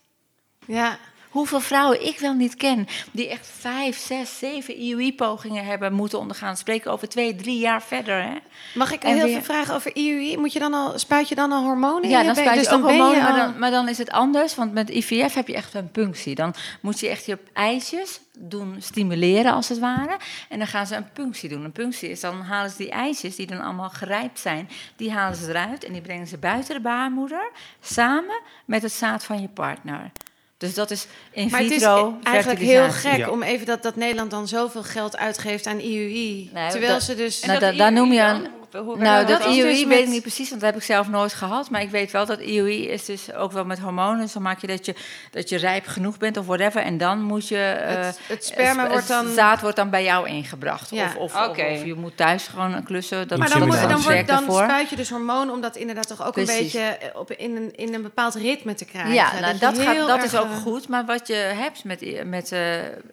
Ja. 0.67 0.99
Hoeveel 1.31 1.61
vrouwen 1.61 2.07
ik 2.07 2.19
wel 2.19 2.33
niet 2.33 2.55
ken 2.55 2.87
die 3.13 3.29
echt 3.29 3.51
vijf, 3.59 3.99
zes, 3.99 4.39
zeven 4.39 4.75
IUI-pogingen 4.75 5.65
hebben 5.65 5.93
moeten 5.93 6.19
ondergaan. 6.19 6.57
Spreken 6.57 6.93
over 6.93 7.09
twee, 7.09 7.37
drie 7.37 7.59
jaar 7.59 7.83
verder. 7.83 8.23
Hè? 8.23 8.35
Mag 8.75 8.93
ik 8.93 9.03
En 9.03 9.15
heel 9.15 9.25
weer- 9.25 9.33
veel 9.35 9.43
vragen 9.43 9.75
over 9.75 9.97
IUI? 9.97 10.37
Moet 10.37 10.53
je 10.53 10.59
dan 10.59 10.75
al, 10.75 10.99
spuit 10.99 11.29
je 11.29 11.35
dan 11.35 11.53
al 11.53 11.63
hormonen 11.63 12.03
in 12.03 12.09
Ja, 12.09 12.23
dan 12.23 12.35
spuit 12.37 12.55
je 12.55 12.61
dus 12.61 12.71
ook 12.71 12.83
dan 12.83 12.91
hormonen, 12.91 13.17
je 13.17 13.23
maar, 13.23 13.37
dan, 13.37 13.59
maar 13.59 13.71
dan 13.71 13.89
is 13.89 13.99
het 13.99 14.11
anders. 14.11 14.55
Want 14.55 14.73
met 14.73 14.89
IVF 14.91 15.35
heb 15.35 15.49
je 15.49 15.55
echt 15.55 15.75
een 15.75 15.91
punctie. 15.91 16.35
Dan 16.35 16.55
moet 16.81 17.01
je 17.01 17.09
echt 17.09 17.27
je 17.27 17.39
eitjes 17.53 18.21
doen 18.39 18.77
stimuleren, 18.79 19.53
als 19.53 19.69
het 19.69 19.79
ware. 19.79 20.17
En 20.49 20.59
dan 20.59 20.67
gaan 20.67 20.87
ze 20.87 20.97
een 20.97 21.13
punctie 21.13 21.49
doen. 21.49 21.65
Een 21.65 21.73
punctie 21.73 22.11
is, 22.11 22.21
dan 22.21 22.41
halen 22.41 22.71
ze 22.71 22.77
die 22.77 22.91
eitjes, 22.91 23.37
die 23.37 23.47
dan 23.47 23.61
allemaal 23.61 23.91
gerijpt 23.91 24.39
zijn... 24.39 24.69
die 24.97 25.13
halen 25.13 25.37
ze 25.37 25.49
eruit 25.49 25.85
en 25.85 25.93
die 25.93 26.03
brengen 26.03 26.27
ze 26.27 26.39
buiten 26.39 26.75
de 26.75 26.81
baarmoeder... 26.81 27.51
samen 27.81 28.41
met 28.65 28.83
het 28.83 28.93
zaad 28.93 29.25
van 29.25 29.41
je 29.41 29.49
partner. 29.49 30.11
Dus 30.61 30.75
dat 30.75 30.90
is 30.90 31.07
in 31.33 31.49
Maar 31.50 31.61
het 31.61 31.71
is 31.71 31.76
vitro 31.76 32.14
eigenlijk 32.23 32.61
heel 32.61 32.90
gek 32.90 33.17
Ja. 33.17 33.31
om 33.31 33.43
even 33.43 33.67
dat, 33.67 33.83
dat 33.83 33.97
Nederland 33.97 34.31
dan 34.31 34.49
zoveel 34.49 34.83
geld 34.83 35.17
uitgeeft 35.17 35.67
aan 35.67 35.79
IUI. 35.79 36.50
Nee, 36.52 36.71
terwijl 36.71 36.93
dat- 36.93 37.02
ze 37.02 37.14
dus... 37.14 37.45
Nou, 37.45 37.59
da- 37.59 37.73
daar 37.73 37.93
noem 37.93 38.12
je 38.12 38.50
Hoe 38.73 38.97
Nou, 38.97 39.27
dat 39.27 39.39
dat 39.39 39.49
is 39.49 39.57
IUI 39.57 39.73
dus 39.75 39.85
weet 39.85 40.03
ik 40.03 40.09
niet 40.09 40.23
precies, 40.23 40.49
want 40.49 40.61
dat 40.61 40.71
heb 40.71 40.81
ik 40.81 40.87
zelf 40.87 41.09
nooit 41.09 41.33
gehad. 41.33 41.71
Maar 41.71 41.81
ik 41.83 41.91
weet 41.91 42.11
wel 42.11 42.27
dat 42.27 42.41
IUI 42.41 42.89
is 42.89 43.05
dus 43.05 43.35
ook 43.35 43.53
wel 43.53 43.65
met 43.65 43.79
hormonen. 43.79 44.29
Zo 44.29 44.41
maak 44.41 44.61
je 44.61 44.67
dat 44.67 44.87
je, 44.87 44.95
dat 45.31 45.49
je 45.49 45.57
rijp 45.57 45.87
genoeg 45.87 46.19
bent 46.19 46.37
of 46.37 46.47
whatever. 46.47 46.83
En 46.83 46.99
dan 46.99 47.23
moet 47.23 47.49
je... 47.49 47.59
eh, 47.59 48.05
het, 48.05 48.19
het 48.27 48.45
sperma 48.45 48.83
het 48.83 48.93
wordt 48.93 49.09
dan... 49.09 49.33
zaad 49.33 49.61
wordt 49.61 49.77
dan 49.77 49.91
bij 49.91 50.05
jou 50.05 50.29
ingebracht. 50.29 50.91
Ja. 50.91 51.05
Of, 51.05 51.17
of, 51.17 51.49
of- 51.49 51.85
je 51.85 51.95
moet 51.95 52.17
thuis 52.17 52.47
gewoon 52.47 52.83
klussen. 52.83 53.29
Dat 53.29 53.39
Maar 53.39 53.49
dan, 53.49 53.67
moet, 53.67 53.81
dan, 53.81 54.03
wordt, 54.03 54.27
dan 54.27 54.43
spuit 54.43 54.91
je 54.91 54.97
dus 54.97 55.11
hormoon 55.11 55.50
om 55.50 55.61
dat 55.61 55.77
inderdaad 55.77 56.09
toch 56.09 56.27
ook 56.27 56.37
een 56.37 56.47
beetje 56.47 56.81
eh, 56.81 57.21
op, 57.21 57.33
in, 57.33 57.57
een, 57.57 57.77
in 57.77 57.95
een 57.95 58.03
bepaald 58.03 58.35
ritme 58.35 58.75
te 58.75 58.85
krijgen. 58.85 59.12
Ja, 59.12 59.41
nou, 59.41 59.53
je 59.55 59.59
dat, 59.61 59.79
gaat, 59.79 59.97
dat 59.97 60.17
erg, 60.17 60.25
is 60.25 60.37
ook 60.37 60.50
eh, 60.50 60.57
goed. 60.57 60.89
Maar 60.89 61.05
wat 61.05 61.27
je 61.27 61.35
hebt 61.35 61.85
met, 61.85 62.25
met, 62.27 62.53
eh, 62.53 62.61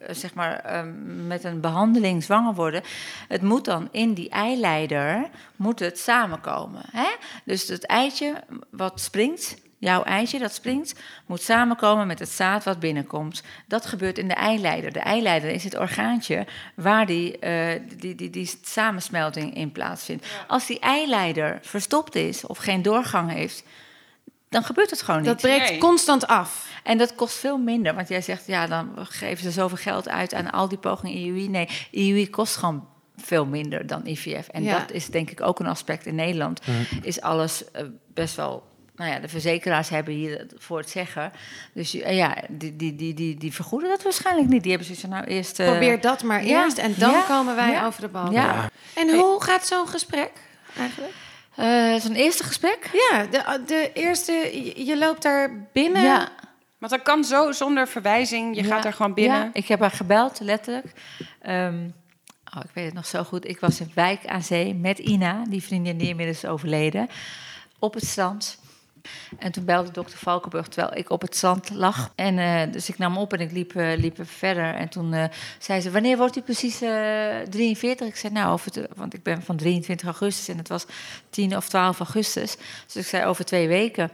zeg 0.10 0.34
maar, 0.34 0.60
ehm, 0.60 1.28
met 1.28 1.44
een 1.44 1.60
behandeling 1.60 2.24
zwanger 2.24 2.54
worden... 2.54 2.82
het 3.28 3.42
moet 3.42 3.66
dan 3.66 3.88
in 3.92 4.14
die 4.14 4.30
eileider 4.30 5.30
moet 5.58 5.80
het 5.80 6.00
samenkomen. 6.00 6.82
Hè? 6.92 7.08
Dus 7.46 7.68
het 7.68 7.86
eitje 7.86 8.44
wat 8.72 9.02
springt... 9.02 9.66
Jouw 9.80 10.04
eitje 10.04 10.40
dat 10.40 10.54
springt, 10.54 10.94
moet 11.26 11.42
samenkomen 11.42 12.08
met 12.08 12.20
het 12.20 12.30
zaad 12.30 12.64
wat 12.64 12.80
binnenkomt. 12.80 13.44
Dat 13.68 13.86
gebeurt 13.86 14.18
in 14.18 14.28
de 14.28 14.34
eileider. 14.34 14.92
De 14.92 15.00
eileider 15.00 15.50
is 15.50 15.64
het 15.64 15.78
orgaantje 15.78 16.48
waar 16.76 17.06
die, 17.06 17.40
eh, 17.40 17.82
die, 17.98 18.16
die, 18.16 18.30
die 18.30 18.60
samensmelting 18.62 19.56
in 19.56 19.72
plaatsvindt. 19.72 20.26
Als 20.48 20.66
die 20.66 20.80
eileider 20.80 21.60
verstopt 21.62 22.16
is 22.16 22.46
of 22.46 22.58
geen 22.58 22.82
doorgang 22.82 23.32
heeft, 23.32 23.64
dan 24.50 24.64
gebeurt 24.64 24.90
het 24.90 25.02
gewoon 25.02 25.20
niet. 25.22 25.30
Dat 25.30 25.42
breekt 25.42 25.70
Nee. 25.70 25.80
constant 25.80 26.28
af. 26.28 26.68
En 26.84 26.98
dat 26.98 27.16
kost 27.16 27.36
veel 27.38 27.58
minder. 27.58 27.96
Want 27.96 28.08
jij 28.08 28.22
zegt, 28.22 28.48
ja, 28.48 28.68
dan 28.68 28.92
geven 28.98 29.44
ze 29.44 29.52
zoveel 29.52 29.78
geld 29.78 30.10
uit 30.10 30.34
aan 30.34 30.52
al 30.52 30.68
die 30.68 30.78
pogingen 30.78 31.16
IUI. 31.18 31.50
Nee, 31.50 31.70
IUI 31.92 32.30
kost 32.30 32.56
gewoon 32.56 32.88
veel 33.22 33.46
minder 33.46 33.88
dan 33.88 34.02
IVF. 34.08 34.48
En 34.48 34.64
Ja. 34.64 34.80
dat 34.80 34.92
is 34.92 35.06
denk 35.08 35.32
ik 35.32 35.42
ook 35.42 35.60
een 35.60 35.68
aspect 35.68 36.06
in 36.06 36.16
Nederland. 36.16 36.62
Is 37.02 37.22
alles 37.22 37.72
eh, 37.72 37.84
best 38.14 38.36
wel... 38.36 38.64
Nou 38.96 39.12
ja, 39.12 39.20
de 39.20 39.28
verzekeraars 39.28 39.90
hebben 39.90 40.14
hier 40.14 40.38
het 40.38 40.54
voor 40.58 40.78
het 40.78 40.90
zeggen. 40.90 41.32
Dus 41.74 41.92
je- 41.92 42.14
ja, 42.14 42.38
die, 42.50 42.76
die, 42.76 42.96
die, 42.96 43.14
die, 43.14 43.36
die 43.38 43.54
vergoeden 43.54 43.90
dat 43.90 44.04
waarschijnlijk 44.04 44.48
niet. 44.50 44.62
Die 44.62 44.72
hebben 44.72 44.88
zoiets 44.88 45.06
van, 45.06 45.14
nou 45.16 45.26
eerst... 45.26 45.60
eh, 45.60 45.68
Probeer 45.70 46.02
dat 46.02 46.24
maar 46.24 46.46
ja, 46.46 46.64
eerst 46.64 46.78
en 46.78 46.94
dan 46.98 47.12
ja, 47.12 47.22
komen 47.22 47.56
wij 47.56 47.72
ja, 47.72 47.86
over 47.86 48.02
de 48.02 48.08
bal. 48.08 48.32
Ja, 48.32 48.70
En 48.96 49.16
hoe 49.16 49.44
gaat 49.44 49.68
zo'n 49.68 49.88
gesprek 49.88 50.32
eigenlijk? 50.78 51.14
Eh, 51.56 51.96
zo'n 51.96 52.16
eerste 52.16 52.44
gesprek. 52.44 52.90
Ja, 53.12 53.26
de, 53.26 53.62
de 53.66 53.92
eerste, 53.94 54.32
je- 54.32 54.86
je 54.86 54.98
loopt 54.98 55.22
daar 55.22 55.68
binnen. 55.74 56.02
Ja. 56.04 56.30
Want 56.78 56.92
dat 56.92 57.02
kan 57.02 57.24
zo 57.24 57.52
zonder 57.52 57.88
verwijzing. 57.88 58.56
Je 58.56 58.64
gaat 58.64 58.86
er 58.86 58.94
gewoon 58.94 59.14
binnen. 59.14 59.40
Ja, 59.40 59.50
ik 59.54 59.68
heb 59.68 59.80
haar 59.80 59.92
gebeld, 59.92 60.40
letterlijk. 60.40 60.86
Ehm, 61.42 61.90
oh, 62.56 62.62
ik 62.64 62.72
weet 62.74 62.86
het 62.86 62.94
nog 62.94 63.06
zo 63.06 63.24
goed. 63.24 63.48
Ik 63.48 63.60
was 63.60 63.80
in 63.80 63.92
Wijk 63.94 64.26
aan 64.26 64.44
Zee 64.44 64.76
met 64.76 65.00
Ina, 65.00 65.44
die 65.50 65.64
vriendin 65.64 65.98
die 65.98 66.08
inmiddels 66.08 66.44
is 66.44 66.50
overleden, 66.50 67.08
op 67.80 67.94
het 67.94 68.06
strand. 68.06 68.58
En 69.38 69.52
toen 69.52 69.66
belde 69.66 69.92
dokter 69.92 70.18
Valkenburg 70.18 70.68
terwijl 70.68 70.98
ik 70.98 71.10
op 71.10 71.22
het 71.22 71.36
strand 71.36 71.70
lag. 71.70 72.12
En 72.16 72.40
eh, 72.40 72.72
dus 72.72 72.90
ik 72.90 72.98
nam 72.98 73.18
op 73.18 73.34
en 73.34 73.40
ik 73.40 73.52
liep, 73.52 73.76
eh, 73.76 73.98
liep 73.98 74.18
verder. 74.22 74.74
En 74.74 74.90
toen 74.90 75.14
eh, 75.14 75.24
zei 75.60 75.82
ze, 75.82 75.92
wanneer 75.92 76.18
wordt 76.18 76.38
u 76.38 76.42
precies 76.42 76.82
eh 76.82 77.40
43? 77.50 78.08
Ik 78.08 78.16
zei, 78.16 78.34
nou, 78.34 78.52
over 78.52 78.88
want 78.96 79.14
ik 79.14 79.24
ben 79.24 79.42
van 79.42 79.56
23 79.56 80.08
augustus 80.08 80.48
en 80.48 80.58
het 80.58 80.68
was 80.68 80.86
10 81.30 81.58
of 81.58 81.70
12 81.70 82.00
augustus. 82.00 82.56
Dus 82.86 82.96
ik 82.96 83.06
zei, 83.06 83.26
over 83.26 83.46
twee 83.46 83.68
weken. 83.68 84.12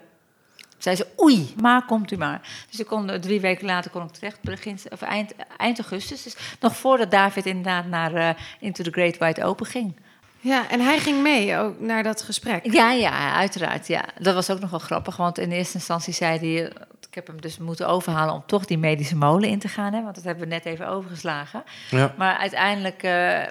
Zei 0.84 0.96
ze, 0.96 1.08
oei, 1.22 1.54
maar 1.62 1.86
komt 1.86 2.12
u 2.12 2.18
maar. 2.18 2.42
Dus 2.70 2.80
ik 2.80 2.86
kon, 2.88 3.12
drie 3.22 3.42
weken 3.42 3.66
later 3.66 3.92
kon 3.92 4.04
ik 4.04 4.12
terecht, 4.12 4.42
begin, 4.42 4.80
of 4.90 5.02
eind, 5.02 5.34
eind 5.58 5.80
augustus. 5.80 6.24
Dus 6.24 6.36
nog 6.60 6.76
voordat 6.76 7.12
David 7.12 7.46
inderdaad 7.46 7.86
naar 7.86 8.14
eh, 8.14 8.30
Into 8.60 8.84
the 8.84 8.92
Great 8.92 9.18
White 9.18 9.44
Open 9.44 9.66
ging. 9.66 9.96
Ja, 10.40 10.70
en 10.70 10.80
hij 10.80 11.00
ging 11.00 11.22
mee 11.22 11.58
ook 11.58 11.80
naar 11.80 12.04
dat 12.04 12.22
gesprek. 12.22 12.74
Ja, 12.74 12.92
ja, 12.92 13.34
uiteraard. 13.34 13.88
Ja. 13.88 14.06
Dat 14.20 14.34
was 14.34 14.50
ook 14.50 14.60
nog 14.60 14.70
wel 14.70 14.80
grappig, 14.80 15.18
want 15.18 15.38
in 15.38 15.52
eerste 15.52 15.74
instantie 15.78 16.14
zei 16.14 16.38
hij... 16.40 16.68
eh, 16.70 16.82
Ik 17.10 17.16
heb 17.16 17.28
hem 17.28 17.42
dus 17.42 17.58
moeten 17.58 17.88
overhalen 17.88 18.34
om 18.34 18.44
toch 18.46 18.66
die 18.66 18.78
medische 18.78 19.16
molen 19.16 19.50
in 19.50 19.60
te 19.60 19.68
gaan. 19.68 19.94
Hè, 19.94 20.02
want 20.04 20.16
dat 20.16 20.24
hebben 20.24 20.44
we 20.44 20.54
net 20.54 20.66
even 20.66 20.88
overgeslagen. 20.88 21.64
Ja. 21.90 22.14
Maar 22.18 22.38
uiteindelijk 22.38 23.04
eh, 23.04 23.42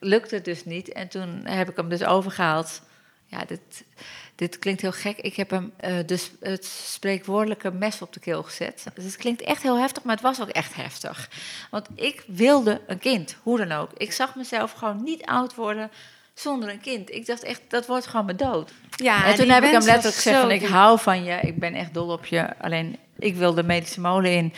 lukte 0.00 0.34
het 0.34 0.44
dus 0.44 0.64
niet. 0.64 0.92
En 0.92 1.08
toen 1.08 1.40
heb 1.44 1.68
ik 1.70 1.76
hem 1.76 1.88
dus 1.88 2.04
overgehaald. 2.04 2.82
Ja, 3.26 3.44
dit, 3.46 3.84
dit 4.36 4.58
klinkt 4.58 4.80
heel 4.80 4.92
gek. 4.92 5.18
Ik 5.18 5.36
heb 5.36 5.50
hem 5.50 5.72
eh, 5.76 5.94
dus 6.06 6.30
het 6.40 6.64
spreekwoordelijke 6.64 7.70
mes 7.70 8.02
op 8.02 8.12
de 8.12 8.20
keel 8.20 8.42
gezet. 8.42 8.86
Dus 8.94 9.04
het 9.04 9.16
klinkt 9.16 9.42
echt 9.42 9.62
heel 9.62 9.78
heftig, 9.78 10.02
maar 10.02 10.14
het 10.14 10.24
was 10.24 10.40
ook 10.40 10.48
echt 10.48 10.74
heftig. 10.74 11.30
Want 11.70 11.88
ik 11.94 12.24
wilde 12.26 12.80
een 12.86 12.98
kind, 12.98 13.36
hoe 13.42 13.58
dan 13.58 13.72
ook. 13.72 13.90
Ik 13.96 14.12
zag 14.12 14.34
mezelf 14.34 14.72
gewoon 14.72 15.02
niet 15.02 15.24
oud 15.24 15.54
worden 15.54 15.90
zonder 16.34 16.68
een 16.68 16.80
kind. 16.80 17.10
Ik 17.10 17.26
dacht 17.26 17.42
echt, 17.42 17.60
dat 17.68 17.86
wordt 17.86 18.06
gewoon 18.06 18.24
mijn 18.24 18.36
dood. 18.36 18.72
Ja, 18.96 19.24
en 19.24 19.34
toen 19.34 19.48
heb 19.48 19.64
ik 19.64 19.70
hem 19.70 19.84
letterlijk 19.84 20.14
gezegd 20.14 20.40
van, 20.40 20.50
ik 20.50 20.66
hou 20.66 20.98
van 20.98 21.24
je. 21.24 21.38
Ik 21.40 21.58
ben 21.58 21.74
echt 21.74 21.94
dol 21.94 22.08
op 22.08 22.26
je. 22.26 22.58
Alleen, 22.58 22.98
ik 23.18 23.36
wil 23.36 23.54
de 23.54 23.62
medische 23.62 24.00
molen 24.00 24.32
in. 24.32 24.52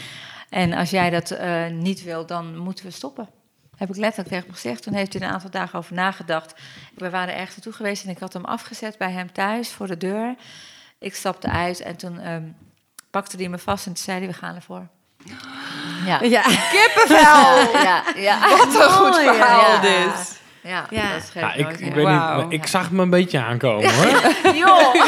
En 0.48 0.72
als 0.72 0.90
jij 0.90 1.10
dat 1.10 1.30
eh, 1.30 1.66
niet 1.66 2.02
wil, 2.02 2.26
dan 2.26 2.56
moeten 2.56 2.84
we 2.84 2.90
stoppen. 2.90 3.28
Heb 3.78 3.88
ik 3.88 3.96
letterlijk 3.96 4.28
tegen 4.28 4.44
hem 4.44 4.54
gezegd. 4.54 4.82
Toen 4.82 4.94
heeft 4.94 5.12
hij 5.12 5.22
een 5.22 5.32
aantal 5.32 5.50
dagen 5.50 5.78
over 5.78 5.94
nagedacht. 5.94 6.54
We 6.94 7.10
waren 7.10 7.34
ergens 7.34 7.56
naartoe 7.56 7.72
geweest 7.72 8.04
en 8.04 8.10
ik 8.10 8.18
had 8.18 8.32
hem 8.32 8.44
afgezet 8.44 8.98
bij 8.98 9.10
hem 9.10 9.32
thuis 9.32 9.72
voor 9.72 9.86
de 9.86 9.96
deur. 9.96 10.34
Ik 10.98 11.14
stapte 11.14 11.48
uit 11.48 11.80
en 11.80 11.96
toen 11.96 12.20
ehm, 12.20 12.42
pakte 13.10 13.36
hij 13.36 13.48
me 13.48 13.58
vast 13.58 13.86
en 13.86 13.92
toen 13.92 14.02
zei 14.02 14.18
hij, 14.18 14.26
we 14.26 14.32
gaan 14.32 14.54
ervoor. 14.54 14.86
Ja. 16.06 16.22
Ja, 16.22 16.42
Kippenvel! 16.42 17.80
Ja, 17.82 18.02
ja. 18.16 18.48
Wat 18.48 18.74
een 18.74 18.90
goed 18.90 19.16
verhaal 19.16 19.72
ja. 19.72 19.80
dit. 19.80 20.40
Ja, 20.62 20.86
Ja. 20.90 21.12
dat 21.12 21.22
geeft 21.22 21.32
Ja, 21.34 21.54
ik, 21.54 21.78
ik, 21.78 21.94
weet 21.94 22.08
niet, 22.08 22.52
ik 22.52 22.66
zag 22.66 22.90
me 22.90 23.02
een 23.02 23.10
beetje 23.10 23.40
aankomen 23.40 23.94
hoor. 23.94 24.34
Joh. 24.64 24.94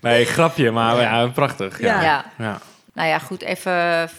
Nee, 0.00 0.24
grapje, 0.24 0.70
maar 0.70 1.00
ja, 1.00 1.26
prachtig. 1.26 1.80
Ja. 1.80 2.02
Ja. 2.02 2.24
Ja. 2.38 2.58
Nou 2.94 3.08
ja, 3.08 3.18
goed, 3.18 3.42
even 3.42 4.10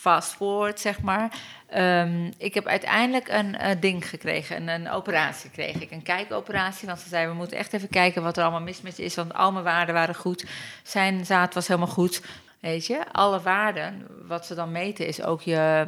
fast 0.00 0.32
forward, 0.32 0.80
zeg 0.80 1.00
maar. 1.00 1.30
Ehm, 1.66 2.30
ik 2.38 2.54
heb 2.54 2.66
uiteindelijk 2.66 3.28
een 3.28 3.56
eh, 3.56 3.80
ding 3.80 4.08
gekregen, 4.08 4.56
een, 4.56 4.68
een 4.68 4.90
operatie 4.90 5.50
kreeg 5.50 5.74
ik. 5.74 5.90
Een 5.90 6.02
kijkoperatie, 6.02 6.86
want 6.86 7.00
ze 7.00 7.08
zeiden, 7.08 7.32
we 7.32 7.38
moeten 7.38 7.58
echt 7.58 7.72
even 7.72 7.88
kijken 7.88 8.22
wat 8.22 8.36
er 8.36 8.42
allemaal 8.42 8.60
mis 8.60 8.80
met 8.80 8.96
je 8.96 9.02
is. 9.02 9.14
Want 9.14 9.34
al 9.34 9.52
mijn 9.52 9.64
waarden 9.64 9.94
waren 9.94 10.14
goed, 10.14 10.46
zijn 10.82 11.26
zaad 11.26 11.54
was 11.54 11.68
helemaal 11.68 11.88
goed. 11.88 12.22
Weet 12.60 12.86
je, 12.86 13.00
alle 13.12 13.40
waarden, 13.40 14.06
wat 14.26 14.46
ze 14.46 14.54
dan 14.54 14.72
meten, 14.72 15.06
is 15.06 15.22
ook 15.22 15.42
je, 15.42 15.86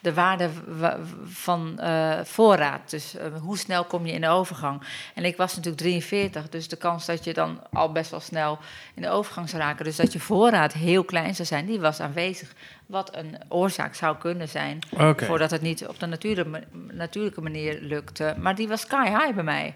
de 0.00 0.14
waarde 0.14 0.50
wa- 0.66 0.98
van 1.24 1.78
eh, 1.78 2.20
voorraad. 2.24 2.90
Dus 2.90 3.16
eh, 3.16 3.26
hoe 3.40 3.58
snel 3.58 3.84
kom 3.84 4.06
je 4.06 4.12
in 4.12 4.20
de 4.20 4.28
overgang? 4.28 4.82
En 5.14 5.24
ik 5.24 5.36
was 5.36 5.56
natuurlijk 5.56 5.82
43, 5.82 6.48
dus 6.48 6.68
de 6.68 6.76
kans 6.76 7.06
dat 7.06 7.24
je 7.24 7.32
dan 7.34 7.60
al 7.72 7.92
best 7.92 8.10
wel 8.10 8.20
snel 8.20 8.58
in 8.94 9.02
de 9.02 9.08
overgang 9.10 9.48
zou 9.48 9.62
raken, 9.62 9.84
dus 9.84 9.96
dat 9.96 10.12
je 10.12 10.20
voorraad 10.20 10.72
heel 10.72 11.04
klein 11.04 11.34
zou 11.34 11.48
zijn, 11.48 11.66
die 11.66 11.80
was 11.80 12.00
aanwezig. 12.00 12.52
Wat 12.86 13.16
een 13.16 13.36
oorzaak 13.48 13.94
zou 13.94 14.16
kunnen 14.16 14.48
zijn, 14.48 14.78
voordat 15.26 15.50
het 15.50 15.62
niet 15.62 15.86
op 15.86 15.98
de 16.00 16.06
natuurlijke, 16.06 16.62
natuurlijke 16.92 17.40
manier 17.40 17.78
lukte. 17.80 18.34
Maar 18.38 18.54
die 18.54 18.68
was 18.68 18.80
sky 18.80 19.04
high 19.08 19.34
bij 19.34 19.44
mij. 19.44 19.74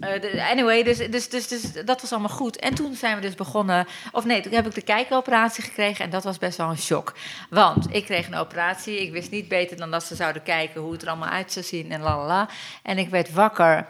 Eh, 0.00 0.50
anyway, 0.50 0.82
dus, 0.82 0.98
dus, 0.98 1.28
dus, 1.28 1.48
dus 1.48 1.72
dat 1.72 2.00
was 2.00 2.12
allemaal 2.12 2.36
goed. 2.36 2.56
En 2.56 2.74
toen 2.74 2.94
zijn 2.94 3.14
we 3.14 3.20
dus 3.20 3.34
begonnen... 3.34 3.86
Of 4.12 4.24
nee, 4.24 4.40
toen 4.40 4.52
heb 4.52 4.66
ik 4.66 4.74
de 4.74 4.82
kijkoperatie 4.82 5.64
gekregen... 5.64 6.04
en 6.04 6.10
dat 6.10 6.24
was 6.24 6.38
best 6.38 6.56
wel 6.56 6.68
een 6.68 6.78
shock. 6.78 7.14
Want 7.50 7.94
ik 7.94 8.04
kreeg 8.04 8.26
een 8.26 8.34
operatie. 8.34 9.00
Ik 9.00 9.12
wist 9.12 9.30
niet 9.30 9.48
beter 9.48 9.76
dan 9.76 9.90
dat 9.90 10.04
ze 10.04 10.14
zouden 10.14 10.42
kijken... 10.42 10.80
hoe 10.80 10.92
het 10.92 11.02
er 11.02 11.08
allemaal 11.08 11.28
uit 11.28 11.52
zou 11.52 11.64
zien 11.64 11.92
en 11.92 12.00
lalala. 12.00 12.48
En 12.82 12.98
ik 12.98 13.08
werd 13.08 13.32
wakker 13.32 13.86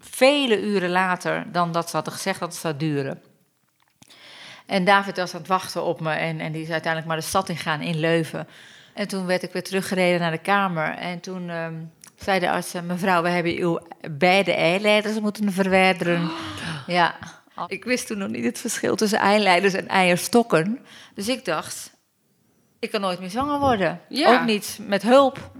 vele 0.00 0.60
uren 0.60 0.90
later... 0.90 1.44
dan 1.52 1.72
dat 1.72 1.90
ze 1.90 1.96
hadden 1.96 2.14
gezegd 2.14 2.40
dat 2.40 2.52
het 2.52 2.60
zou 2.60 2.76
duren. 2.76 3.22
En 4.66 4.84
David 4.84 5.16
was 5.16 5.34
aan 5.34 5.40
het 5.40 5.48
wachten 5.48 5.82
op 5.82 6.00
me... 6.00 6.12
en, 6.12 6.40
en 6.40 6.52
die 6.52 6.62
is 6.62 6.70
uiteindelijk 6.70 7.12
maar 7.12 7.20
de 7.20 7.28
stad 7.28 7.48
ingaan 7.48 7.80
in 7.80 8.00
Leuven. 8.00 8.48
En 8.94 9.08
toen 9.08 9.26
werd 9.26 9.42
ik 9.42 9.52
weer 9.52 9.64
teruggereden 9.64 10.20
naar 10.20 10.30
de 10.30 10.38
kamer. 10.38 10.94
En 10.94 11.20
toen... 11.20 11.50
ehm, 11.50 11.74
zei 12.16 12.40
de 12.40 12.50
arts, 12.50 12.72
mevrouw, 12.86 13.22
we 13.22 13.28
hebben 13.28 13.56
uw 13.56 13.78
beide 14.10 14.52
eileiders 14.52 15.20
moeten 15.20 15.52
verwijderen. 15.52 16.30
Ja, 16.86 17.14
ik 17.66 17.84
wist 17.84 18.06
toen 18.06 18.18
nog 18.18 18.28
niet 18.28 18.44
het 18.44 18.58
verschil 18.58 18.96
tussen 18.96 19.18
eileiders 19.18 19.74
en 19.74 19.88
eierstokken. 19.88 20.78
Dus 21.14 21.28
ik 21.28 21.44
dacht, 21.44 21.90
ik 22.78 22.90
kan 22.90 23.00
nooit 23.00 23.20
meer 23.20 23.30
zwanger 23.30 23.58
worden. 23.58 24.00
Ja. 24.08 24.34
Ook 24.34 24.44
niet 24.46 24.78
met 24.86 25.02
hulp. 25.02 25.50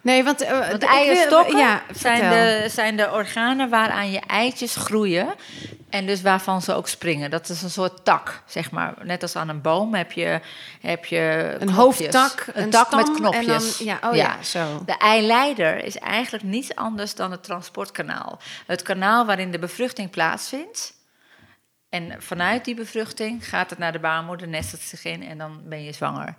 Nee, 0.00 0.24
want, 0.24 0.40
eh, 0.40 0.58
Want 0.58 0.72
ik 0.72 0.78
wil- 0.80 0.88
eierstokken 0.88 1.58
ja, 1.58 1.82
zijn, 1.94 2.30
de, 2.30 2.68
zijn 2.68 2.96
de 2.96 3.10
organen 3.12 3.68
waaraan 3.68 4.10
je 4.10 4.20
eitjes 4.20 4.76
groeien. 4.76 5.34
En 5.90 6.06
dus 6.06 6.22
waarvan 6.22 6.62
ze 6.62 6.74
ook 6.74 6.88
springen. 6.88 7.30
Dat 7.30 7.48
is 7.48 7.62
een 7.62 7.70
soort 7.70 8.04
tak, 8.04 8.42
zeg 8.46 8.70
maar. 8.70 8.94
Net 9.02 9.22
als 9.22 9.36
aan 9.36 9.48
een 9.48 9.60
boom 9.60 9.94
heb 9.94 10.12
je, 10.12 10.40
heb 10.80 11.04
je 11.04 11.56
Een 11.58 11.66
knopjes. 11.66 11.76
hoofdtak, 11.76 12.46
een, 12.54 12.62
een 12.62 12.70
tak 12.70 12.86
stam 12.86 12.98
met 12.98 13.14
knopjes. 13.14 13.78
Dan, 13.78 13.86
ja, 13.86 13.98
oh 14.04 14.14
ja, 14.14 14.42
zo. 14.42 14.82
De 14.84 14.96
eileider 14.96 15.84
is 15.84 15.98
eigenlijk 15.98 16.44
niets 16.44 16.74
anders 16.74 17.14
dan 17.14 17.30
het 17.30 17.42
transportkanaal. 17.42 18.38
Het 18.66 18.82
kanaal 18.82 19.26
waarin 19.26 19.50
de 19.50 19.58
bevruchting 19.58 20.10
plaatsvindt. 20.10 20.96
En 21.88 22.14
vanuit 22.18 22.64
die 22.64 22.74
bevruchting 22.74 23.48
gaat 23.48 23.70
het 23.70 23.78
naar 23.78 23.92
de 23.92 23.98
baarmoeder, 23.98 24.48
nestelt 24.48 24.82
zich 24.82 25.04
in 25.04 25.22
en 25.22 25.38
dan 25.38 25.60
ben 25.64 25.84
je 25.84 25.92
zwanger. 25.92 26.34